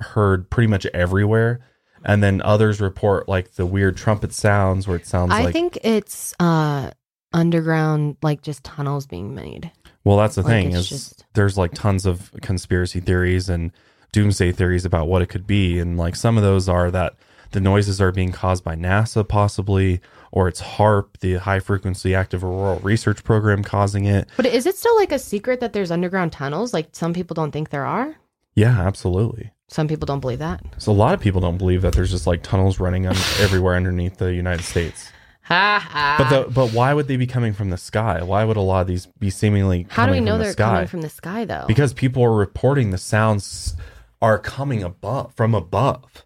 heard 0.00 0.48
pretty 0.50 0.66
much 0.68 0.86
everywhere. 0.86 1.60
And 2.04 2.22
then 2.22 2.42
others 2.42 2.80
report 2.80 3.28
like 3.28 3.52
the 3.52 3.66
weird 3.66 3.96
trumpet 3.96 4.32
sounds 4.32 4.88
where 4.88 4.96
it 4.96 5.06
sounds 5.06 5.30
like 5.30 5.40
I 5.40 5.44
like 5.44 5.52
think 5.52 5.78
it's 5.84 6.34
uh 6.40 6.90
underground, 7.32 8.16
like 8.22 8.42
just 8.42 8.64
tunnels 8.64 9.06
being 9.06 9.34
made. 9.34 9.70
Well, 10.04 10.16
that's 10.16 10.34
the 10.34 10.42
Like, 10.42 10.50
thing 10.50 10.72
is 10.72 10.88
just- 10.88 11.24
there's 11.34 11.56
like 11.56 11.72
tons 11.74 12.06
of 12.06 12.30
conspiracy 12.42 13.00
theories 13.00 13.48
and 13.48 13.72
doomsday 14.12 14.52
theories 14.52 14.84
about 14.84 15.08
what 15.08 15.22
it 15.22 15.26
could 15.26 15.46
be, 15.46 15.78
and 15.78 15.96
like 15.98 16.16
some 16.16 16.36
of 16.36 16.42
those 16.42 16.68
are 16.68 16.90
that 16.90 17.14
the 17.52 17.60
noises 17.60 18.00
are 18.00 18.12
being 18.12 18.32
caused 18.32 18.64
by 18.64 18.74
NASA 18.74 19.26
possibly, 19.26 20.00
or 20.30 20.48
it's 20.48 20.60
HAARP, 20.62 21.18
the 21.20 21.34
High 21.34 21.60
Frequency 21.60 22.14
Active 22.14 22.42
Auroral 22.44 22.78
Research 22.80 23.22
Program, 23.24 23.62
causing 23.62 24.04
it. 24.06 24.28
But 24.36 24.46
is 24.46 24.64
it 24.66 24.76
still 24.76 24.96
like 24.96 25.12
a 25.12 25.18
secret 25.18 25.60
that 25.60 25.72
there's 25.74 25.90
underground 25.90 26.32
tunnels? 26.32 26.72
Like 26.72 26.88
some 26.92 27.12
people 27.12 27.34
don't 27.34 27.50
think 27.52 27.70
there 27.70 27.84
are. 27.84 28.16
Yeah, 28.54 28.80
absolutely. 28.80 29.50
Some 29.68 29.88
people 29.88 30.04
don't 30.06 30.20
believe 30.20 30.38
that. 30.40 30.62
So 30.78 30.92
a 30.92 30.94
lot 30.94 31.14
of 31.14 31.20
people 31.20 31.40
don't 31.40 31.56
believe 31.58 31.80
that 31.82 31.94
there's 31.94 32.10
just 32.10 32.26
like 32.26 32.42
tunnels 32.42 32.78
running 32.80 33.06
un- 33.06 33.16
everywhere 33.40 33.74
underneath 33.76 34.18
the 34.18 34.32
United 34.34 34.64
States. 34.64 35.10
Ha 35.44 35.84
ha. 35.90 36.14
But 36.18 36.28
the 36.44 36.50
but 36.50 36.68
why 36.72 36.94
would 36.94 37.08
they 37.08 37.16
be 37.16 37.26
coming 37.26 37.52
from 37.52 37.70
the 37.70 37.76
sky? 37.78 38.22
Why 38.22 38.44
would 38.44 38.56
a 38.56 38.60
lot 38.60 38.82
of 38.82 38.86
these 38.86 39.06
be 39.18 39.28
seemingly 39.30 39.86
How 39.90 40.06
do 40.06 40.12
we 40.12 40.20
know 40.20 40.38
the 40.38 40.44
they're 40.44 40.52
sky? 40.52 40.72
coming 40.74 40.86
from 40.88 41.00
the 41.02 41.08
sky 41.08 41.44
though? 41.44 41.64
because 41.66 41.92
people 41.92 42.22
are 42.22 42.34
reporting 42.34 42.90
the 42.90 42.98
sounds 42.98 43.74
are 44.22 44.38
coming 44.38 44.82
above 44.82 45.34
from 45.34 45.54
above. 45.54 46.24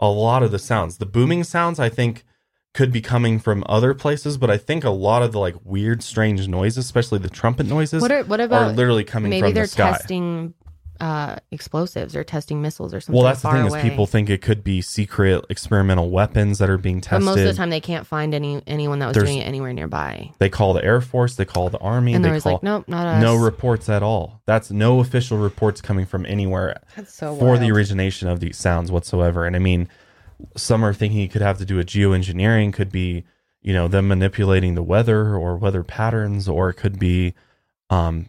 A 0.00 0.08
lot 0.08 0.42
of 0.42 0.50
the 0.50 0.58
sounds 0.58 0.96
the 0.96 1.04
booming 1.04 1.44
sounds 1.44 1.78
i 1.78 1.90
think 1.90 2.24
could 2.72 2.90
be 2.90 3.02
coming 3.02 3.38
from 3.38 3.62
other 3.68 3.92
places 3.92 4.38
but 4.38 4.50
i 4.50 4.56
think 4.56 4.82
a 4.82 4.88
lot 4.90 5.22
of 5.22 5.32
the 5.32 5.38
like 5.38 5.54
weird 5.62 6.02
strange 6.02 6.48
noises 6.48 6.78
especially 6.78 7.18
the 7.18 7.28
trumpet 7.28 7.66
noises 7.66 8.00
what 8.00 8.10
are 8.10 8.24
what 8.24 8.40
about 8.40 8.74
literally 8.76 9.04
coming 9.04 9.28
maybe 9.28 9.48
from 9.48 9.52
they're 9.54 9.64
the 9.64 9.68
sky. 9.68 9.90
testing 9.90 10.54
uh 11.00 11.36
explosives 11.50 12.14
or 12.14 12.22
testing 12.22 12.60
missiles 12.60 12.92
or 12.92 13.00
something. 13.00 13.16
well 13.16 13.24
that's 13.24 13.42
the 13.42 13.50
thing 13.50 13.66
away. 13.66 13.78
is 13.78 13.82
people 13.82 14.06
think 14.06 14.28
it 14.28 14.42
could 14.42 14.62
be 14.62 14.82
secret 14.82 15.44
experimental 15.48 16.10
weapons 16.10 16.58
that 16.58 16.68
are 16.68 16.76
being 16.78 17.00
tested. 17.00 17.20
But 17.24 17.24
most 17.36 17.38
of 17.40 17.44
the 17.46 17.54
time 17.54 17.70
they 17.70 17.80
can't 17.80 18.06
find 18.06 18.34
any 18.34 18.62
anyone 18.66 18.98
that 18.98 19.06
was 19.06 19.14
There's- 19.14 19.28
doing 19.28 19.38
it 19.40 19.44
anywhere 19.46 19.72
nearby. 19.72 20.30
they 20.38 20.48
call 20.50 20.74
the 20.74 20.84
air 20.84 21.00
force 21.00 21.36
they 21.36 21.44
call 21.46 21.70
the 21.70 21.78
army 21.78 22.12
And 22.14 22.24
they 22.24 22.38
call 22.40 22.52
like, 22.54 22.62
nope, 22.62 22.84
not 22.86 23.06
us. 23.06 23.22
no 23.22 23.36
reports 23.36 23.88
at 23.88 24.02
all 24.02 24.42
that's 24.46 24.70
no 24.70 25.00
official 25.00 25.38
reports 25.38 25.80
coming 25.80 26.04
from 26.06 26.26
anywhere 26.26 26.80
so 27.06 27.34
for 27.36 27.56
the 27.58 27.70
origination 27.70 28.28
of 28.28 28.40
these 28.40 28.58
sounds 28.58 28.92
whatsoever. 28.92 29.46
And 29.46 29.56
I 29.56 29.58
mean, 29.58 29.88
some 30.56 30.84
are 30.84 30.92
thinking 30.94 31.20
it 31.20 31.30
could 31.30 31.42
have 31.42 31.58
to 31.58 31.64
do 31.64 31.76
with 31.76 31.86
geoengineering, 31.86 32.72
could 32.72 32.90
be, 32.90 33.24
you 33.62 33.72
know, 33.72 33.88
them 33.88 34.08
manipulating 34.08 34.74
the 34.74 34.82
weather 34.82 35.34
or 35.36 35.56
weather 35.56 35.82
patterns, 35.84 36.48
or 36.48 36.70
it 36.70 36.74
could 36.74 36.98
be 36.98 37.34
um 37.90 38.28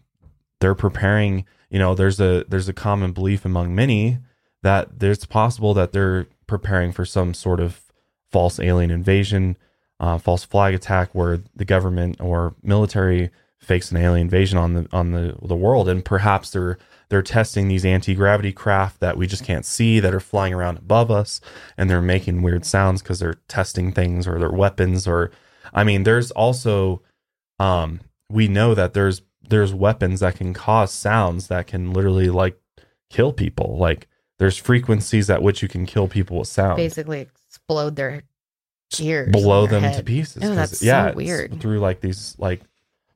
they're 0.59 0.76
preparing, 0.76 1.45
you 1.72 1.80
know, 1.80 1.95
there's 1.95 2.19
a 2.19 2.45
there's 2.47 2.69
a 2.69 2.74
common 2.74 3.13
belief 3.13 3.45
among 3.45 3.74
many 3.74 4.19
that 4.61 4.99
there's 4.99 5.26
possible 5.26 5.74
that 5.74 5.93
they're 5.93 6.28
preparing 6.45 6.91
for 6.91 7.05
some 7.05 7.34
sort 7.34 7.59
of 7.59 7.82
false 8.30 8.59
alien 8.59 8.91
invasion, 8.91 9.57
uh, 9.99 10.17
false 10.17 10.43
flag 10.43 10.76
attack 10.76 11.15
where 11.15 11.39
the 11.55 11.65
government 11.65 12.19
or 12.19 12.53
military 12.61 13.32
fakes 13.59 13.89
an 13.89 13.97
alien 13.97 14.28
invasion 14.28 14.57
on 14.57 14.74
the 14.74 14.88
on 14.91 15.11
the 15.11 15.38
the 15.41 15.55
world. 15.55 15.88
And 15.88 16.03
perhaps 16.03 16.51
they're 16.51 16.78
they're 17.07 17.22
testing 17.22 17.69
these 17.69 17.86
anti-gravity 17.86 18.51
craft 18.51 18.99
that 18.99 19.17
we 19.17 19.26
just 19.26 19.45
can't 19.45 19.65
see 19.65 19.99
that 20.01 20.13
are 20.13 20.19
flying 20.19 20.53
around 20.53 20.78
above 20.78 21.09
us 21.09 21.41
and 21.78 21.89
they're 21.89 22.01
making 22.01 22.41
weird 22.41 22.65
sounds 22.65 23.01
because 23.01 23.19
they're 23.19 23.39
testing 23.49 23.91
things 23.91 24.26
or 24.26 24.39
their 24.39 24.49
weapons 24.49 25.05
or 25.05 25.30
i 25.74 25.84
mean 25.84 26.03
there's 26.03 26.32
also 26.32 27.01
um 27.59 27.99
we 28.30 28.47
know 28.47 28.74
that 28.74 28.93
there's 28.93 29.22
there's 29.52 29.74
weapons 29.74 30.22
that 30.22 30.36
can 30.36 30.54
cause 30.54 30.91
sounds 30.91 31.47
that 31.47 31.68
can 31.68 31.93
literally 31.93 32.30
like 32.30 32.60
kill 33.10 33.32
people 33.32 33.78
like 33.78 34.08
there's 34.39 34.58
frequencies 34.58 35.30
at 35.30 35.43
which 35.43 35.62
you 35.62 35.68
can 35.68 35.86
kill 35.86 36.08
people 36.08 36.39
with 36.39 36.47
sound 36.47 36.78
basically 36.78 37.28
explode 37.47 37.95
their 37.95 38.24
ears. 38.99 39.32
blow 39.32 39.68
their 39.68 39.80
them 39.80 39.93
to 39.93 40.04
pieces. 40.04 40.43
Oh, 40.43 40.56
that's 40.56 40.82
yeah, 40.82 41.12
so 41.12 41.16
weird. 41.16 41.62
through 41.62 41.80
like 41.80 42.02
these 42.02 42.36
like 42.39 42.62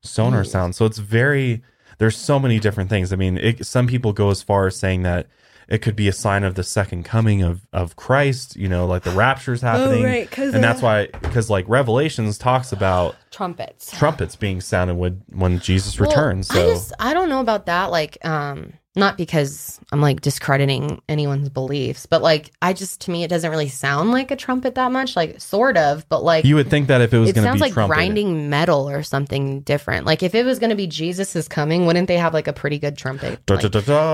sonar 0.02 0.44
sounds. 0.44 0.78
So 0.78 0.86
it's 0.86 0.98
very 0.98 1.64
there's 1.98 2.18
so 2.18 2.40
many 2.40 2.60
different 2.60 2.90
things. 2.90 3.14
I 3.14 3.16
mean, 3.16 3.38
it, 3.38 3.66
some 3.66 3.88
people 3.88 4.14
go 4.14 4.30
as 4.30 4.42
far 4.42 4.68
as 4.68 4.76
saying 4.76 5.04
that 5.04 5.28
it 5.68 5.80
could 5.82 5.96
be 5.96 6.08
a 6.08 6.14
sign 6.14 6.44
of 6.44 6.56
the 6.56 6.64
second 6.64 7.04
coming 7.04 7.42
of 7.42 7.62
of 7.74 7.96
Christ. 7.96 8.56
You 8.56 8.68
know, 8.68 8.86
like 8.86 9.04
the 9.04 9.12
rapture's 9.12 9.62
happening, 9.62 10.04
Oh, 10.06 10.08
right, 10.08 10.30
'cause 10.30 10.54
and 10.54 10.64
that's 10.64 10.82
why 10.82 11.08
because 11.22 11.50
like 11.50 11.66
Revelations 11.68 12.38
talks 12.38 12.72
about 12.72 13.16
Trumpets. 13.32 13.92
trumpets 13.98 14.36
being 14.36 14.62
sounded 14.62 14.96
when 14.96 15.22
when 15.32 15.60
Jesus 15.60 16.00
Well, 16.00 16.10
returns. 16.10 16.50
I 16.52 16.54
So 16.56 16.74
just 16.74 16.94
I 17.00 17.14
don't 17.14 17.30
know 17.30 17.40
about 17.42 17.66
that. 17.66 17.92
Like, 17.92 18.18
um, 18.26 18.74
not 18.96 19.18
because 19.18 19.80
I'm 19.92 20.02
like 20.02 20.22
discrediting 20.22 21.02
anyone's 21.10 21.50
beliefs, 21.50 22.06
but 22.06 22.22
like 22.22 22.52
I 22.62 22.74
just 22.74 23.02
to 23.02 23.12
me 23.12 23.24
it 23.24 23.28
doesn't 23.30 23.50
really 23.50 23.70
sound 23.70 24.12
like 24.12 24.32
a 24.32 24.36
trumpet 24.36 24.76
that 24.76 24.92
much. 24.92 25.16
Like 25.16 25.42
sort 25.42 25.78
of, 25.78 26.08
but 26.10 26.24
like 26.24 26.46
you 26.46 26.56
would 26.56 26.70
think 26.70 26.88
that 26.88 27.02
if 27.02 27.14
it 27.14 27.20
was 27.20 27.30
it 27.30 27.34
going 27.34 27.46
to 27.46 27.50
sounds 27.52 27.62
like 27.62 27.74
trumpeted, 27.74 27.96
grinding 27.96 28.50
metal 28.50 28.90
or 28.90 29.04
something 29.04 29.62
different. 29.62 30.06
Like 30.06 30.24
if 30.24 30.34
it 30.36 30.46
was 30.46 30.60
going 30.60 30.70
to 30.70 30.76
be 30.76 30.88
Jesus 30.88 31.36
is 31.36 31.48
coming, 31.48 31.86
wouldn't 31.86 32.08
they 32.08 32.18
have 32.18 32.34
like 32.34 32.48
a 32.48 32.54
pretty 32.54 32.80
good 32.80 32.98
trumpet? 32.98 33.40
Like, 33.50 33.72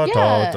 Yeah. 0.09 0.51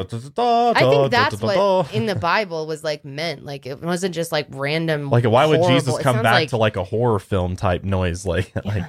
I 0.76 0.80
think 0.80 1.10
that's 1.10 1.40
what 1.40 1.94
in 1.94 2.06
the 2.06 2.14
Bible 2.16 2.66
was 2.66 2.82
like 2.84 3.04
meant. 3.04 3.44
Like 3.44 3.66
it 3.66 3.80
wasn't 3.82 4.14
just 4.14 4.32
like 4.32 4.46
random. 4.50 5.10
like 5.10 5.24
why 5.24 5.46
would 5.46 5.58
horrible- 5.58 5.74
jesus 5.78 5.98
come 5.98 6.22
back 6.22 6.34
like- 6.34 6.48
to 6.50 6.56
like 6.56 6.76
a 6.76 6.84
horror 6.84 7.18
film 7.18 7.56
type 7.56 7.84
noise 7.84 8.24
like 8.34 8.52
like 8.64 8.74
like, 8.74 8.84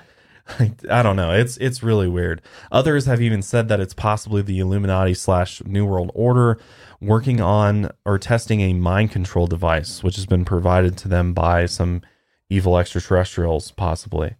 I 0.90 1.02
don't 1.02 1.16
know. 1.16 1.32
It's 1.32 1.58
it's 1.58 1.82
really 1.82 2.08
weird. 2.08 2.42
Others 2.72 3.06
have 3.06 3.22
even 3.22 3.42
said 3.42 3.68
that 3.68 3.80
it's 3.80 3.94
possibly 3.94 4.42
the 4.42 4.60
Illuminati 4.60 5.14
slash 5.14 5.64
New 5.66 5.86
World 5.86 6.12
Order 6.14 6.60
working 7.02 7.42
on 7.42 7.90
or 8.06 8.20
testing 8.20 8.62
a 8.62 8.74
mind 8.74 9.12
control 9.12 9.48
device, 9.48 10.04
which 10.04 10.16
has 10.16 10.26
been 10.26 10.46
provided 10.46 10.98
to 10.98 11.08
them 11.08 11.34
by 11.34 11.66
some 11.66 12.02
evil 12.50 12.78
extraterrestrials, 12.78 13.72
possibly 13.72 14.36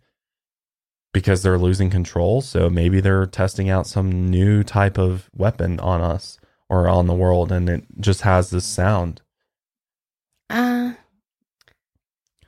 because 1.12 1.42
they're 1.42 1.58
losing 1.58 1.90
control. 1.90 2.42
So 2.42 2.70
maybe 2.70 3.00
they're 3.00 3.26
testing 3.26 3.70
out 3.70 3.88
some 3.88 4.30
new 4.30 4.64
type 4.64 4.98
of 4.98 5.30
weapon 5.34 5.80
on 5.80 6.02
us 6.02 6.38
or 6.70 6.88
on 6.88 7.08
the 7.08 7.14
world, 7.14 7.52
and 7.52 7.70
it 7.70 7.86
just 8.00 8.22
has 8.22 8.50
this 8.50 8.66
sound. 8.66 9.22
Uh, 10.50 10.94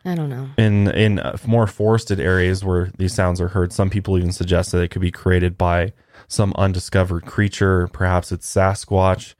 I 0.07 0.15
don't 0.15 0.29
know. 0.29 0.49
in 0.57 0.87
in 0.91 1.19
uh, 1.19 1.37
more 1.45 1.67
forested 1.67 2.19
areas 2.19 2.63
where 2.63 2.91
these 2.97 3.13
sounds 3.13 3.41
are 3.41 3.49
heard, 3.49 3.73
some 3.73 3.89
people 3.89 4.17
even 4.17 4.31
suggest 4.31 4.71
that 4.71 4.81
it 4.81 4.87
could 4.87 5.01
be 5.01 5.11
created 5.11 5.57
by 5.57 5.91
some 6.29 6.53
undiscovered 6.55 7.25
creature. 7.25 7.87
Perhaps 7.89 8.31
it's 8.31 8.49
Sasquatch 8.49 9.35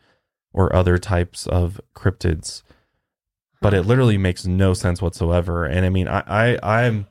or 0.52 0.76
other 0.76 0.98
types 0.98 1.48
of 1.48 1.80
cryptids. 1.96 2.64
But 3.62 3.74
it 3.74 3.84
literally 3.84 4.18
makes 4.18 4.46
no 4.46 4.74
sense 4.74 5.02
whatsoever. 5.02 5.66
And 5.66 5.86
I 5.86 5.90
mean, 5.90 6.08
I, 6.08 6.24
I 6.28 6.84
I'm. 6.84 7.08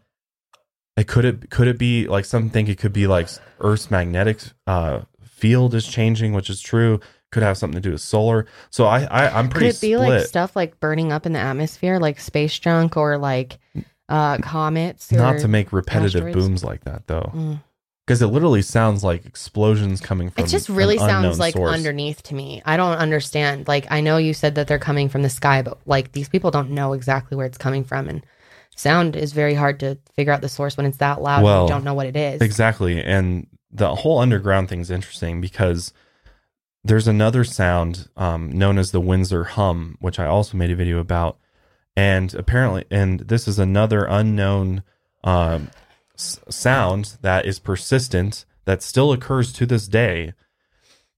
It 0.96 1.08
could 1.08 1.24
it 1.24 1.50
could 1.50 1.66
it 1.66 1.78
be 1.78 2.06
like 2.06 2.24
some 2.24 2.50
think 2.50 2.68
it 2.68 2.78
could 2.78 2.92
be 2.92 3.06
like 3.06 3.28
Earth's 3.60 3.90
magnetic 3.90 4.40
uh, 4.66 5.02
field 5.24 5.74
is 5.74 5.86
changing, 5.86 6.32
which 6.32 6.50
is 6.50 6.60
true. 6.60 7.00
Could 7.36 7.42
have 7.42 7.58
something 7.58 7.76
to 7.82 7.86
do 7.86 7.92
with 7.92 8.00
solar. 8.00 8.46
So 8.70 8.86
I, 8.86 9.02
I 9.04 9.38
I'm 9.38 9.48
Could 9.48 9.50
pretty 9.50 9.66
it 9.68 9.80
be 9.82 9.92
split. 9.94 10.08
like 10.08 10.26
stuff 10.26 10.56
like 10.56 10.80
burning 10.80 11.12
up 11.12 11.26
in 11.26 11.34
the 11.34 11.38
atmosphere, 11.38 11.98
like 11.98 12.18
space 12.18 12.58
junk 12.58 12.96
or 12.96 13.18
like 13.18 13.58
uh 14.08 14.38
comets? 14.38 15.12
Not 15.12 15.38
to 15.40 15.48
make 15.48 15.70
repetitive 15.70 16.22
asteroids? 16.22 16.34
booms 16.36 16.64
like 16.64 16.84
that 16.84 17.06
though. 17.08 17.30
Mm. 17.34 17.62
because 18.06 18.22
it 18.22 18.28
literally 18.28 18.62
sounds 18.62 19.04
like 19.04 19.26
explosions 19.26 20.00
coming 20.00 20.30
from. 20.30 20.44
It 20.44 20.48
just 20.48 20.70
really 20.70 20.96
sounds 20.96 21.38
like 21.38 21.52
source. 21.54 21.74
underneath 21.74 22.22
to 22.22 22.34
me. 22.34 22.62
I 22.64 22.78
don't 22.78 22.96
understand. 22.96 23.68
Like 23.68 23.86
I 23.90 24.00
know 24.00 24.16
you 24.16 24.32
said 24.32 24.54
that 24.54 24.66
they're 24.66 24.78
coming 24.78 25.10
from 25.10 25.20
the 25.22 25.28
sky, 25.28 25.60
but 25.60 25.76
like 25.86 26.12
these 26.12 26.30
people 26.30 26.50
don't 26.50 26.70
know 26.70 26.94
exactly 26.94 27.36
where 27.36 27.44
it's 27.46 27.58
coming 27.58 27.84
from, 27.84 28.08
and 28.08 28.24
sound 28.76 29.14
is 29.14 29.32
very 29.34 29.54
hard 29.54 29.78
to 29.80 29.98
figure 30.14 30.32
out 30.32 30.40
the 30.40 30.48
source 30.48 30.76
when 30.78 30.86
it's 30.86 30.98
that 30.98 31.20
loud. 31.20 31.36
and 31.38 31.44
Well, 31.44 31.62
you 31.64 31.68
don't 31.68 31.84
know 31.84 31.94
what 31.94 32.06
it 32.06 32.16
is. 32.16 32.40
exactly, 32.40 33.02
and 33.02 33.46
the 33.70 33.94
whole 33.94 34.20
underground 34.20 34.70
thing 34.70 34.80
is 34.80 34.90
interesting 34.90 35.40
because 35.42 35.92
there's 36.86 37.08
another 37.08 37.42
sound 37.42 38.08
um, 38.16 38.50
known 38.50 38.78
as 38.78 38.92
the 38.92 39.00
Windsor 39.00 39.44
hum, 39.44 39.96
which 40.00 40.18
I 40.18 40.26
also 40.26 40.56
made 40.56 40.70
a 40.70 40.76
video 40.76 40.98
about, 40.98 41.38
and 41.96 42.32
apparently, 42.34 42.84
and 42.90 43.20
this 43.20 43.48
is 43.48 43.58
another 43.58 44.04
unknown 44.04 44.82
um, 45.24 45.70
s- 46.14 46.38
sound 46.48 47.16
that 47.22 47.44
is 47.44 47.58
persistent 47.58 48.44
that 48.66 48.82
still 48.82 49.12
occurs 49.12 49.52
to 49.54 49.66
this 49.66 49.88
day 49.88 50.32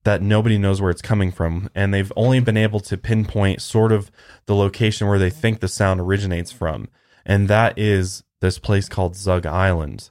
that 0.04 0.22
nobody 0.22 0.56
knows 0.56 0.80
where 0.80 0.90
it's 0.90 1.02
coming 1.02 1.30
from. 1.30 1.68
And 1.74 1.92
they've 1.92 2.12
only 2.16 2.40
been 2.40 2.56
able 2.56 2.80
to 2.80 2.96
pinpoint 2.96 3.60
sort 3.60 3.92
of 3.92 4.10
the 4.46 4.54
location 4.54 5.06
where 5.06 5.18
they 5.18 5.30
think 5.30 5.60
the 5.60 5.68
sound 5.68 6.00
originates 6.00 6.52
from. 6.52 6.88
And 7.26 7.48
that 7.48 7.78
is 7.78 8.22
this 8.40 8.58
place 8.58 8.88
called 8.88 9.16
Zug 9.16 9.44
Island. 9.44 10.10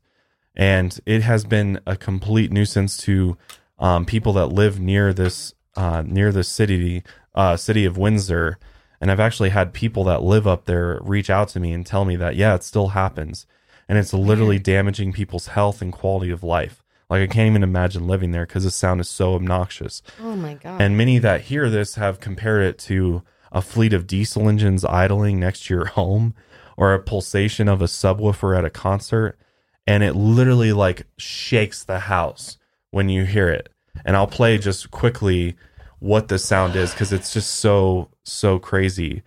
And 0.55 0.99
it 1.05 1.21
has 1.21 1.45
been 1.45 1.79
a 1.87 1.95
complete 1.95 2.51
nuisance 2.51 2.97
to 2.97 3.37
um, 3.79 4.05
people 4.05 4.33
that 4.33 4.47
live 4.47 4.79
near 4.79 5.13
this 5.13 5.53
uh, 5.75 6.01
near 6.05 6.31
the 6.31 6.43
city 6.43 7.03
uh, 7.35 7.55
city 7.55 7.85
of 7.85 7.97
Windsor 7.97 8.57
And 8.99 9.11
I've 9.11 9.19
actually 9.19 9.49
had 9.49 9.73
people 9.73 10.03
that 10.05 10.23
live 10.23 10.47
up 10.47 10.65
there 10.65 10.99
reach 11.03 11.29
out 11.29 11.49
to 11.49 11.59
me 11.59 11.71
and 11.71 11.85
tell 11.85 12.05
me 12.05 12.15
that, 12.15 12.35
yeah, 12.35 12.55
it 12.55 12.63
still 12.63 12.89
happens. 12.89 13.45
And 13.87 13.97
it's 13.97 14.13
literally 14.13 14.59
damaging 14.59 15.13
people's 15.13 15.47
health 15.47 15.81
and 15.81 15.93
quality 15.93 16.31
of 16.31 16.43
life. 16.43 16.83
Like, 17.09 17.21
I 17.21 17.27
can't 17.27 17.47
even 17.49 17.63
imagine 17.63 18.07
living 18.07 18.31
there 18.31 18.45
because 18.45 18.65
the 18.65 18.71
sound 18.71 18.99
is 18.99 19.07
so 19.07 19.35
obnoxious. 19.35 20.01
Oh 20.21 20.35
my 20.35 20.55
god. 20.55 20.81
And 20.81 20.97
many 20.97 21.19
that 21.19 21.41
hear 21.41 21.69
this 21.69 21.95
have 21.95 22.19
compared 22.19 22.63
it 22.63 22.77
to 22.79 23.23
a 23.51 23.61
fleet 23.61 23.93
of 23.93 24.07
diesel 24.07 24.49
engines 24.49 24.83
idling 24.83 25.39
next 25.39 25.67
to 25.67 25.73
your 25.73 25.85
home 25.85 26.35
or 26.75 26.93
a 26.93 26.99
pulsation 26.99 27.69
of 27.69 27.81
a 27.81 27.85
subwoofer 27.85 28.57
at 28.57 28.65
a 28.65 28.69
concert. 28.69 29.37
And 29.85 30.03
it 30.03 30.15
literally 30.15 30.73
like 30.73 31.07
shakes 31.17 31.83
the 31.83 31.99
house 31.99 32.56
when 32.91 33.09
you 33.09 33.25
hear 33.25 33.49
it. 33.49 33.69
And 34.05 34.15
I'll 34.15 34.27
play 34.27 34.57
just 34.57 34.91
quickly 34.91 35.55
what 35.99 36.27
the 36.27 36.37
sound 36.37 36.75
is 36.75 36.91
because 36.91 37.11
it's 37.11 37.33
just 37.33 37.55
so, 37.55 38.09
so 38.23 38.59
crazy 38.59 39.23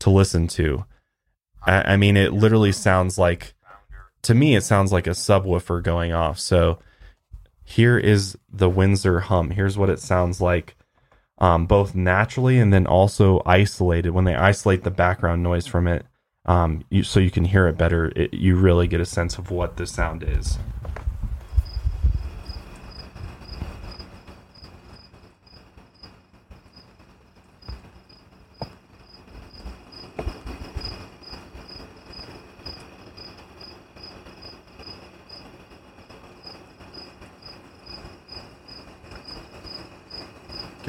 to 0.00 0.10
listen 0.10 0.46
to. 0.48 0.84
I, 1.62 1.92
I 1.92 1.96
mean, 1.96 2.16
it 2.16 2.32
literally 2.32 2.72
sounds 2.72 3.18
like, 3.18 3.54
to 4.22 4.34
me, 4.34 4.54
it 4.54 4.64
sounds 4.64 4.92
like 4.92 5.06
a 5.06 5.10
subwoofer 5.10 5.82
going 5.82 6.12
off. 6.12 6.38
So 6.38 6.78
here 7.64 7.98
is 7.98 8.36
the 8.52 8.68
Windsor 8.68 9.20
hum. 9.20 9.50
Here's 9.50 9.78
what 9.78 9.90
it 9.90 10.00
sounds 10.00 10.40
like 10.40 10.76
um, 11.40 11.66
both 11.66 11.94
naturally 11.94 12.58
and 12.58 12.72
then 12.72 12.86
also 12.86 13.40
isolated. 13.46 14.10
When 14.10 14.24
they 14.24 14.34
isolate 14.34 14.84
the 14.84 14.90
background 14.90 15.42
noise 15.42 15.66
from 15.66 15.88
it, 15.88 16.04
um, 16.44 16.84
you, 16.90 17.02
so 17.02 17.20
you 17.20 17.30
can 17.30 17.44
hear 17.44 17.66
it 17.66 17.78
better, 17.78 18.12
it, 18.14 18.34
you 18.34 18.56
really 18.56 18.86
get 18.86 19.00
a 19.00 19.06
sense 19.06 19.38
of 19.38 19.50
what 19.50 19.76
the 19.76 19.86
sound 19.86 20.22
is. 20.22 20.58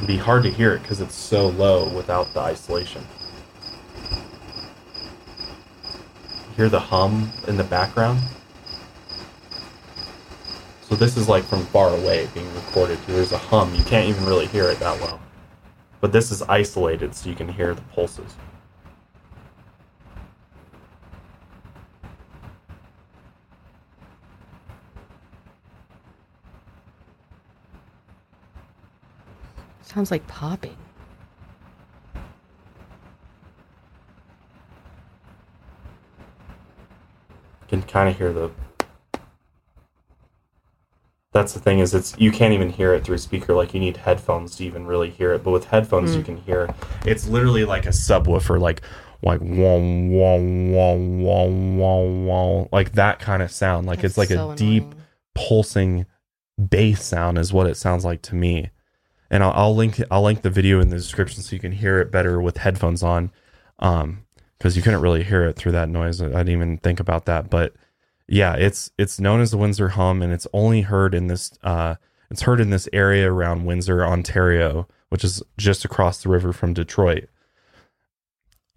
Can 0.01 0.07
be 0.07 0.17
hard 0.17 0.41
to 0.41 0.49
hear 0.49 0.73
it 0.73 0.81
because 0.81 0.99
it's 0.99 1.13
so 1.13 1.49
low 1.49 1.87
without 1.93 2.33
the 2.33 2.39
isolation. 2.39 3.05
Hear 6.55 6.69
the 6.69 6.79
hum 6.79 7.31
in 7.47 7.55
the 7.55 7.63
background? 7.63 8.19
So 10.81 10.95
this 10.95 11.17
is 11.17 11.29
like 11.29 11.43
from 11.43 11.67
far 11.67 11.89
away 11.89 12.27
being 12.33 12.51
recorded. 12.55 12.97
There's 13.05 13.31
a 13.31 13.37
hum. 13.37 13.75
You 13.75 13.83
can't 13.83 14.09
even 14.09 14.25
really 14.25 14.47
hear 14.47 14.71
it 14.71 14.79
that 14.79 14.99
well. 14.99 15.21
But 15.99 16.11
this 16.11 16.31
is 16.31 16.41
isolated 16.41 17.13
so 17.13 17.29
you 17.29 17.35
can 17.35 17.47
hear 17.47 17.75
the 17.75 17.83
pulses. 17.93 18.35
Sounds 29.93 30.09
like 30.09 30.25
popping. 30.25 30.77
Can 37.67 37.81
kind 37.81 38.07
of 38.07 38.17
hear 38.17 38.31
the 38.31 38.51
that's 41.33 41.51
the 41.51 41.59
thing 41.59 41.79
is 41.79 41.93
it's 41.93 42.17
you 42.17 42.31
can't 42.31 42.53
even 42.53 42.69
hear 42.69 42.93
it 42.93 43.03
through 43.03 43.15
a 43.15 43.19
speaker 43.19 43.53
like 43.53 43.73
you 43.73 43.79
need 43.81 43.97
headphones 43.97 44.55
to 44.57 44.65
even 44.65 44.85
really 44.85 45.09
hear 45.09 45.33
it 45.33 45.43
but 45.43 45.51
with 45.51 45.65
headphones 45.65 46.13
you 46.13 46.19
hmm. 46.19 46.25
can 46.25 46.37
hear 46.37 46.73
it's 47.05 47.27
literally 47.27 47.63
like 47.63 47.85
a 47.85 47.89
subwoofer 47.89 48.59
like 48.59 48.81
like 49.23 49.39
wah 49.41 49.77
wah 49.77 50.35
wah 50.35 50.95
wah 50.95 51.45
wah 51.45 52.01
wah 52.01 52.67
like 52.73 52.91
that 52.93 53.19
kind 53.19 53.41
of 53.41 53.49
sound 53.49 53.87
like 53.87 54.03
it's 54.03 54.17
like 54.17 54.27
so 54.27 54.51
a 54.51 54.55
deep 54.57 54.93
pulsing 55.35 56.05
bass 56.69 57.01
sound 57.01 57.37
is 57.37 57.53
what 57.53 57.65
it 57.65 57.75
sounds 57.75 58.03
like 58.03 58.21
to 58.21 58.35
me 58.35 58.69
and 59.31 59.43
I'll, 59.43 59.53
I'll 59.55 59.75
link 59.75 59.99
I'll 60.11 60.21
link 60.21 60.43
the 60.43 60.51
video 60.51 60.79
in 60.79 60.89
the 60.89 60.97
description 60.97 61.41
so 61.41 61.55
you 61.55 61.59
can 61.59 61.71
hear 61.71 61.99
it 61.99 62.11
better 62.11 62.39
with 62.39 62.57
headphones 62.57 63.01
on 63.01 63.31
um 63.79 64.25
because 64.59 64.77
you 64.77 64.83
couldn't 64.83 65.01
really 65.01 65.23
hear 65.23 65.43
it 65.45 65.55
through 65.55 65.71
that 65.71 65.89
noise 65.89 66.21
I 66.21 66.27
didn't 66.27 66.49
even 66.49 66.77
think 66.77 66.99
about 66.99 67.25
that 67.25 67.49
but 67.49 67.73
yeah, 68.31 68.55
it's 68.55 68.89
it's 68.97 69.19
known 69.19 69.41
as 69.41 69.51
the 69.51 69.57
Windsor 69.57 69.89
hum, 69.89 70.21
and 70.21 70.31
it's 70.31 70.47
only 70.53 70.83
heard 70.83 71.13
in 71.13 71.27
this 71.27 71.51
uh, 71.63 71.95
it's 72.29 72.43
heard 72.43 72.61
in 72.61 72.69
this 72.69 72.87
area 72.93 73.29
around 73.29 73.65
Windsor, 73.65 74.05
Ontario, 74.05 74.87
which 75.09 75.25
is 75.25 75.43
just 75.57 75.83
across 75.83 76.23
the 76.23 76.29
river 76.29 76.53
from 76.53 76.73
Detroit. 76.73 77.27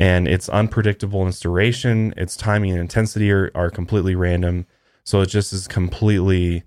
And 0.01 0.27
it's 0.27 0.49
unpredictable 0.49 1.23
in 1.23 1.29
its 1.29 1.39
duration, 1.39 2.13
its 2.17 2.37
timing 2.37 2.73
and 2.73 2.81
intensity 2.81 3.31
are, 3.31 3.53
are 3.55 3.71
completely 3.71 4.17
random. 4.17 4.67
So 5.05 5.21
it 5.21 5.27
just 5.27 5.53
is 5.53 5.69
completely 5.69 6.65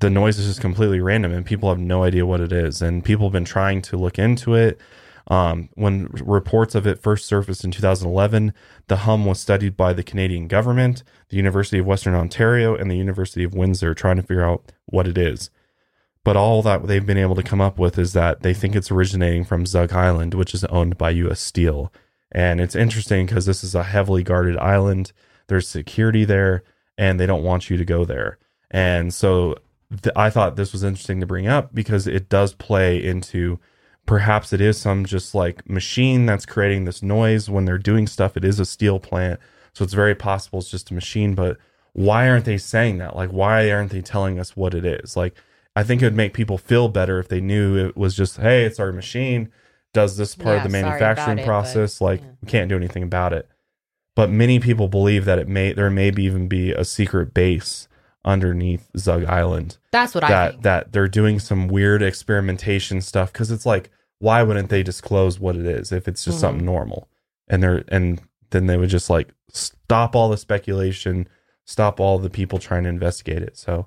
the 0.00 0.10
noise 0.10 0.38
is 0.38 0.46
just 0.46 0.60
completely 0.60 1.00
random 1.00 1.32
and 1.32 1.46
people 1.46 1.68
have 1.68 1.78
no 1.78 2.02
idea 2.02 2.26
what 2.26 2.40
it 2.40 2.52
is. 2.52 2.82
And 2.82 3.04
people 3.04 3.26
have 3.26 3.32
been 3.32 3.44
trying 3.44 3.82
to 3.82 3.96
look 3.96 4.18
into 4.18 4.54
it. 4.54 4.80
Um, 5.28 5.70
when 5.74 6.08
reports 6.12 6.74
of 6.74 6.86
it 6.86 7.02
first 7.02 7.24
surfaced 7.26 7.64
in 7.64 7.70
2011, 7.70 8.52
the 8.88 8.96
hum 8.98 9.24
was 9.24 9.40
studied 9.40 9.76
by 9.76 9.94
the 9.94 10.02
Canadian 10.02 10.48
government, 10.48 11.02
the 11.30 11.36
University 11.36 11.78
of 11.78 11.86
Western 11.86 12.14
Ontario, 12.14 12.74
and 12.76 12.90
the 12.90 12.96
University 12.96 13.42
of 13.42 13.54
Windsor, 13.54 13.94
trying 13.94 14.16
to 14.16 14.22
figure 14.22 14.44
out 14.44 14.70
what 14.84 15.08
it 15.08 15.16
is. 15.16 15.48
But 16.24 16.36
all 16.36 16.62
that 16.62 16.86
they've 16.86 17.04
been 17.04 17.18
able 17.18 17.34
to 17.36 17.42
come 17.42 17.60
up 17.60 17.78
with 17.78 17.98
is 17.98 18.12
that 18.14 18.42
they 18.42 18.54
think 18.54 18.74
it's 18.74 18.90
originating 18.90 19.44
from 19.44 19.66
Zug 19.66 19.92
Island, 19.92 20.34
which 20.34 20.54
is 20.54 20.64
owned 20.64 20.98
by 20.98 21.10
U.S. 21.10 21.40
Steel. 21.40 21.92
And 22.32 22.60
it's 22.60 22.74
interesting 22.74 23.26
because 23.26 23.46
this 23.46 23.62
is 23.62 23.74
a 23.74 23.84
heavily 23.84 24.22
guarded 24.22 24.56
island. 24.58 25.12
There's 25.46 25.68
security 25.68 26.24
there, 26.24 26.64
and 26.98 27.20
they 27.20 27.26
don't 27.26 27.44
want 27.44 27.70
you 27.70 27.76
to 27.76 27.84
go 27.84 28.04
there. 28.04 28.38
And 28.70 29.12
so 29.12 29.56
th- 30.02 30.14
I 30.16 30.30
thought 30.30 30.56
this 30.56 30.72
was 30.72 30.84
interesting 30.84 31.20
to 31.20 31.26
bring 31.26 31.46
up 31.46 31.74
because 31.74 32.06
it 32.06 32.28
does 32.28 32.54
play 32.54 33.02
into 33.02 33.58
perhaps 34.06 34.52
it 34.52 34.60
is 34.60 34.78
some 34.78 35.04
just 35.04 35.34
like 35.34 35.68
machine 35.68 36.26
that's 36.26 36.46
creating 36.46 36.84
this 36.84 37.02
noise 37.02 37.48
when 37.48 37.64
they're 37.64 37.78
doing 37.78 38.06
stuff. 38.06 38.36
It 38.36 38.44
is 38.44 38.60
a 38.60 38.64
steel 38.64 38.98
plant. 38.98 39.40
So 39.72 39.84
it's 39.84 39.94
very 39.94 40.14
possible 40.14 40.60
it's 40.60 40.70
just 40.70 40.90
a 40.90 40.94
machine. 40.94 41.34
But 41.34 41.58
why 41.92 42.28
aren't 42.28 42.44
they 42.44 42.58
saying 42.58 42.98
that? 42.98 43.16
Like, 43.16 43.30
why 43.30 43.70
aren't 43.70 43.92
they 43.92 44.02
telling 44.02 44.38
us 44.38 44.56
what 44.56 44.74
it 44.74 44.84
is? 44.84 45.16
Like, 45.16 45.34
I 45.76 45.82
think 45.82 46.02
it 46.02 46.06
would 46.06 46.14
make 46.14 46.34
people 46.34 46.58
feel 46.58 46.88
better 46.88 47.18
if 47.18 47.28
they 47.28 47.40
knew 47.40 47.76
it 47.76 47.96
was 47.96 48.14
just, 48.14 48.36
hey, 48.36 48.64
it's 48.64 48.78
our 48.78 48.92
machine, 48.92 49.50
does 49.92 50.16
this 50.16 50.36
part 50.36 50.58
of 50.58 50.62
the 50.62 50.68
manufacturing 50.68 51.38
it, 51.38 51.42
but, 51.42 51.46
process. 51.46 52.00
like, 52.00 52.20
yeah. 52.20 52.28
we 52.42 52.48
can't 52.48 52.68
do 52.68 52.76
anything 52.76 53.02
about 53.02 53.32
it. 53.32 53.48
But 54.14 54.30
many 54.30 54.60
people 54.60 54.86
believe 54.86 55.24
that 55.24 55.40
it 55.40 55.48
may, 55.48 55.72
there 55.72 55.90
may 55.90 56.12
be 56.12 56.24
even 56.24 56.46
be 56.46 56.70
a 56.72 56.84
secret 56.84 57.34
base 57.34 57.88
underneath 58.24 58.88
Zug 58.96 59.24
Island 59.24 59.76
That's 59.92 60.14
what 60.14 60.24
I 60.24 60.28
that 60.28 60.50
think. 60.52 60.62
that 60.62 60.92
they're 60.92 61.08
doing 61.08 61.38
some 61.38 61.68
weird 61.68 62.02
experimentation 62.02 63.00
stuff 63.00 63.32
because 63.32 63.50
it's 63.50 63.66
like 63.66 63.90
why 64.18 64.42
wouldn't 64.42 64.70
they 64.70 64.82
disclose 64.82 65.38
what 65.38 65.56
it 65.56 65.66
is 65.66 65.92
if 65.92 66.08
it's 66.08 66.24
just 66.24 66.38
Mhm. 66.38 66.40
something 66.40 66.64
normal 66.64 67.08
and 67.48 67.62
they're 67.62 67.84
and 67.88 68.20
then 68.50 68.66
they 68.66 68.76
would 68.76 68.88
just 68.88 69.10
like 69.10 69.28
stop 69.50 70.16
all 70.16 70.28
the 70.30 70.36
speculation 70.38 71.28
stop 71.66 72.00
all 72.00 72.18
the 72.18 72.30
people 72.30 72.58
trying 72.58 72.84
to 72.84 72.88
investigate 72.88 73.42
it 73.42 73.56
so 73.58 73.86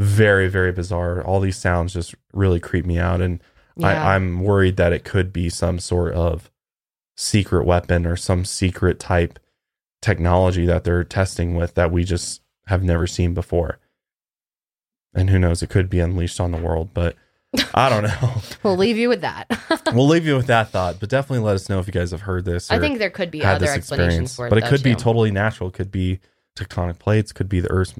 very 0.00 0.48
very 0.48 0.72
bizarre 0.72 1.22
all 1.22 1.38
these 1.40 1.56
sounds 1.56 1.92
just 1.92 2.14
really 2.32 2.58
creep 2.60 2.84
me 2.86 2.98
out 2.98 3.20
and 3.20 3.40
Yeah. 3.76 3.88
I, 3.88 4.14
i'm 4.16 4.40
worried 4.42 4.76
that 4.76 4.92
it 4.92 5.04
could 5.04 5.32
be 5.32 5.48
some 5.50 5.78
sort 5.78 6.14
of 6.14 6.50
secret 7.16 7.64
weapon 7.64 8.06
or 8.06 8.16
some 8.16 8.44
secret 8.44 8.98
type 8.98 9.38
technology 10.00 10.64
that 10.66 10.84
they're 10.84 11.04
testing 11.04 11.54
with 11.56 11.74
that 11.74 11.90
we 11.90 12.04
just 12.04 12.40
have 12.68 12.82
never 12.82 13.06
seen 13.06 13.34
before 13.34 13.78
and 15.14 15.30
who 15.30 15.38
knows 15.38 15.62
it 15.62 15.70
could 15.70 15.90
be 15.90 16.00
unleashed 16.00 16.40
on 16.40 16.50
the 16.52 16.58
world 16.58 16.90
but 16.94 17.16
i 17.74 17.88
don't 17.88 18.02
know 18.04 18.40
we'll 18.62 18.76
leave 18.76 18.98
you 18.98 19.08
with 19.08 19.22
that. 19.22 19.46
we'll 19.94 20.06
leave 20.06 20.26
you 20.26 20.36
with 20.36 20.46
that 20.46 20.68
thought 20.70 21.00
but 21.00 21.08
definitely 21.08 21.44
let 21.44 21.54
us 21.54 21.68
know 21.68 21.78
if 21.78 21.86
you 21.86 21.92
guys 21.92 22.10
have 22.10 22.22
heard 22.22 22.44
this 22.44 22.70
I 22.70 22.78
think 22.78 22.98
there 22.98 23.10
could 23.10 23.30
be 23.30 23.42
other 23.42 23.66
explanations 23.66 24.36
for 24.36 24.46
it. 24.46 24.50
but 24.50 24.58
it 24.58 24.64
though, 24.64 24.70
could 24.70 24.82
be 24.82 24.94
too. 24.94 25.00
totally 25.00 25.30
natural 25.30 25.70
it 25.70 25.72
could 25.72 25.90
be 25.90 26.20
tectonic 26.54 26.98
plates 26.98 27.32
could 27.32 27.48
be 27.48 27.60
the 27.60 27.70
earth's 27.70 27.94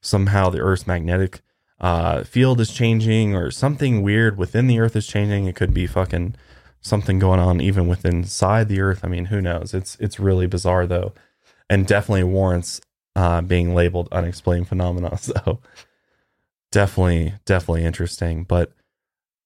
somehow 0.00 0.50
the 0.50 0.60
earth's 0.60 0.86
magnetic 0.86 1.40
uh, 1.80 2.24
field 2.24 2.60
is 2.60 2.72
changing 2.72 3.36
or 3.36 3.52
something 3.52 4.02
weird 4.02 4.36
within 4.36 4.66
the 4.66 4.80
earth 4.80 4.96
is 4.96 5.06
changing 5.06 5.46
it 5.46 5.54
could 5.54 5.72
be 5.72 5.86
fucking 5.86 6.34
something 6.80 7.20
going 7.20 7.38
on 7.38 7.60
even 7.60 7.86
within 7.86 8.16
inside 8.16 8.68
the 8.68 8.80
earth 8.80 9.04
i 9.04 9.08
mean 9.08 9.26
who 9.26 9.40
knows 9.40 9.74
it's 9.74 9.96
it's 10.00 10.18
really 10.18 10.46
bizarre 10.46 10.88
though 10.88 11.12
and 11.70 11.86
definitely 11.86 12.24
warrants 12.24 12.80
uh, 13.18 13.40
being 13.40 13.74
labeled 13.74 14.08
unexplained 14.12 14.68
phenomena. 14.68 15.18
So 15.28 15.60
definitely 16.70 17.34
definitely 17.44 17.84
interesting. 17.84 18.44
But 18.44 18.72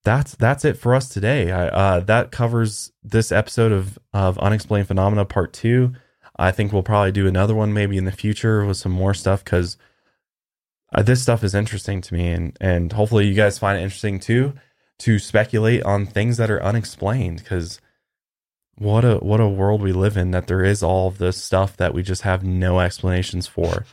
that's 0.04 0.34
that's 0.34 0.64
it 0.64 0.76
for 0.76 0.94
us 0.94 1.08
today. 1.08 1.50
I, 1.50 1.68
uh, 1.68 2.00
that 2.00 2.30
covers 2.32 2.92
this 3.02 3.32
episode 3.32 3.72
of 3.72 3.98
of 4.12 4.38
unexplained 4.38 4.88
phenomena 4.88 5.24
part 5.24 5.54
two. 5.54 5.94
I 6.36 6.50
think 6.50 6.72
we'll 6.72 6.82
probably 6.82 7.12
do 7.12 7.26
another 7.26 7.54
one 7.54 7.72
maybe 7.72 7.96
in 7.96 8.04
the 8.04 8.12
future 8.12 8.64
with 8.66 8.76
some 8.76 8.92
more 8.92 9.14
stuff 9.14 9.42
because 9.42 9.78
uh, 10.92 11.02
this 11.02 11.22
stuff 11.22 11.42
is 11.42 11.54
interesting 11.54 12.02
to 12.02 12.14
me 12.14 12.28
and 12.28 12.56
and 12.60 12.92
hopefully 12.92 13.26
you 13.26 13.34
guys 13.34 13.58
find 13.58 13.78
it 13.78 13.82
interesting 13.82 14.20
too 14.20 14.52
to 14.98 15.18
speculate 15.18 15.82
on 15.84 16.04
things 16.04 16.36
that 16.36 16.50
are 16.50 16.62
unexplained 16.62 17.38
because 17.38 17.80
what 18.82 19.04
a 19.04 19.16
what 19.16 19.40
a 19.40 19.48
world 19.48 19.80
we 19.82 19.92
live 19.92 20.16
in 20.16 20.30
that 20.32 20.46
there 20.46 20.64
is 20.64 20.82
all 20.82 21.08
of 21.08 21.18
this 21.18 21.42
stuff 21.42 21.76
that 21.76 21.94
we 21.94 22.02
just 22.02 22.22
have 22.22 22.42
no 22.42 22.80
explanations 22.80 23.46
for, 23.46 23.84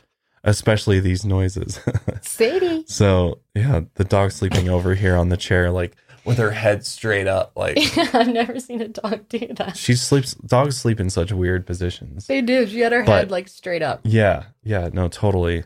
especially 0.44 1.00
these 1.00 1.24
noises. 1.24 1.80
Sadie. 2.22 2.84
so 2.86 3.38
yeah, 3.54 3.80
the 3.94 4.04
dog 4.04 4.32
sleeping 4.32 4.68
over 4.68 4.94
here 4.94 5.16
on 5.16 5.28
the 5.28 5.36
chair, 5.36 5.70
like 5.70 5.96
with 6.24 6.36
her 6.38 6.50
head 6.50 6.84
straight 6.84 7.26
up, 7.26 7.52
like 7.56 7.78
I've 8.14 8.28
never 8.28 8.58
seen 8.60 8.80
a 8.82 8.88
dog 8.88 9.28
do 9.28 9.46
that. 9.56 9.76
she 9.76 9.94
sleeps. 9.94 10.34
Dogs 10.34 10.76
sleep 10.76 11.00
in 11.00 11.08
such 11.10 11.32
weird 11.32 11.66
positions. 11.66 12.26
They 12.26 12.42
do. 12.42 12.66
She 12.66 12.80
had 12.80 12.92
her 12.92 13.04
But- 13.04 13.12
head 13.18 13.30
like 13.30 13.48
straight 13.48 13.82
up. 13.82 14.00
Yeah, 14.04 14.44
yeah, 14.62 14.90
no, 14.92 15.08
totally. 15.08 15.64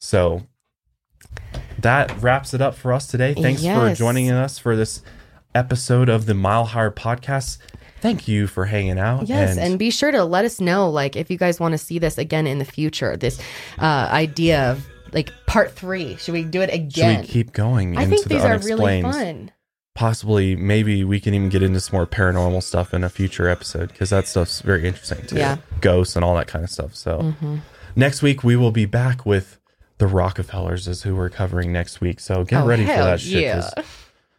So 0.00 0.42
that 1.78 2.20
wraps 2.22 2.54
it 2.54 2.60
up 2.60 2.74
for 2.74 2.92
us 2.92 3.06
today. 3.06 3.34
Thanks 3.34 3.62
for 3.64 3.94
joining 3.94 4.30
us 4.30 4.58
for 4.58 4.76
this 4.76 5.02
episode 5.54 6.08
of 6.08 6.26
the 6.26 6.34
Mile 6.34 6.64
Higher 6.64 6.90
Podcast. 6.90 7.58
Thank 8.02 8.28
you 8.28 8.46
for 8.46 8.66
hanging 8.66 8.98
out. 8.98 9.28
Yes, 9.28 9.56
and, 9.56 9.78
be 9.78 9.90
sure 9.90 10.10
to 10.10 10.24
let 10.24 10.44
us 10.44 10.60
know, 10.60 10.90
like, 10.90 11.16
if 11.16 11.30
you 11.30 11.38
guys 11.38 11.58
want 11.60 11.72
to 11.72 11.78
see 11.78 11.98
this 11.98 12.18
again 12.18 12.46
in 12.46 12.58
the 12.58 12.64
future. 12.64 13.16
This 13.16 13.38
uh, 13.78 14.08
idea 14.10 14.72
of 14.72 14.86
like 15.12 15.30
part 15.46 15.70
three. 15.72 16.16
Should 16.16 16.32
we 16.32 16.42
do 16.44 16.60
it 16.62 16.72
again? 16.72 17.20
should 17.22 17.28
we 17.28 17.32
keep 17.32 17.52
going 17.52 17.96
I 17.96 18.02
into 18.02 18.16
think 18.16 18.28
the 18.28 18.34
these 18.34 18.44
are 18.44 18.58
really 18.58 19.02
fun. 19.02 19.52
Possibly, 19.94 20.56
maybe 20.56 21.04
we 21.04 21.20
can 21.20 21.34
even 21.34 21.48
get 21.50 21.62
into 21.62 21.78
some 21.78 21.96
more 21.98 22.06
paranormal 22.06 22.62
stuff 22.62 22.94
in 22.94 23.04
a 23.04 23.10
future 23.10 23.46
episode 23.46 23.88
because 23.90 24.08
that 24.10 24.26
stuff's 24.26 24.62
very 24.62 24.86
interesting 24.86 25.24
too. 25.26 25.36
Yeah. 25.36 25.58
Ghosts 25.82 26.16
and 26.16 26.24
all 26.24 26.34
that 26.36 26.46
kind 26.48 26.64
of 26.64 26.70
stuff. 26.70 26.94
So 26.96 27.18
Mm-hmm. 27.18 27.56
next 27.94 28.22
week 28.22 28.42
we 28.42 28.56
will 28.56 28.70
be 28.72 28.86
back 28.86 29.26
with 29.26 29.58
the 29.98 30.06
Rockefellers 30.06 30.88
is 30.88 31.02
who 31.02 31.14
we're 31.14 31.28
covering 31.28 31.72
next 31.72 32.00
week. 32.00 32.20
So 32.20 32.42
get 32.42 32.62
Oh, 32.62 32.66
ready 32.66 32.84
for 32.86 32.92
that 32.92 33.20
shit. 33.20 33.42
Yeah. 33.42 33.70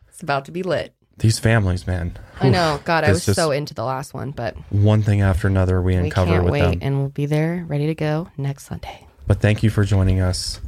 It's 0.09 0.21
about 0.23 0.45
to 0.45 0.51
be 0.51 0.63
lit. 0.63 0.95
These 1.23 1.39
families, 1.39 1.87
man. 1.87 2.17
I 2.41 2.49
know. 2.49 2.81
God, 2.83 3.05
I 3.05 3.07
It's 3.07 3.13
was 3.13 3.25
just 3.27 3.37
so 3.37 3.51
into 3.51 3.73
the 3.73 3.85
last 3.85 4.13
one, 4.13 4.31
but 4.31 4.57
one 4.71 5.03
thing 5.03 5.21
after 5.21 5.47
another 5.47 5.81
we 5.81 5.93
we 5.93 5.99
uncover 6.03 6.31
can't 6.31 6.43
with 6.43 6.51
wait, 6.51 6.61
them. 6.61 6.79
and 6.81 6.99
we'll 6.99 7.07
be 7.09 7.25
there 7.25 7.63
ready 7.69 7.87
to 7.87 7.95
go 7.95 8.27
next 8.35 8.65
Sunday. 8.67 9.07
But 9.25 9.39
thank 9.39 9.63
you 9.63 9.69
for 9.69 9.85
joining 9.85 10.19
us 10.19 10.59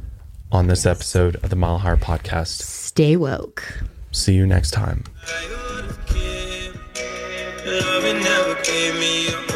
on 0.50 0.66
this 0.66 0.86
episode 0.86 1.36
of 1.36 1.50
the 1.50 1.56
Mile 1.56 1.76
Higher 1.76 1.98
Podcast. 1.98 2.62
Stay 2.62 3.16
woke. 3.16 3.82
See 4.12 4.32
you 4.32 4.46
next 4.46 4.70
time. 4.70 5.04
Love 7.66 8.02
never 8.22 8.54
gave 8.62 8.94
me 8.94 9.28
a 9.28 9.46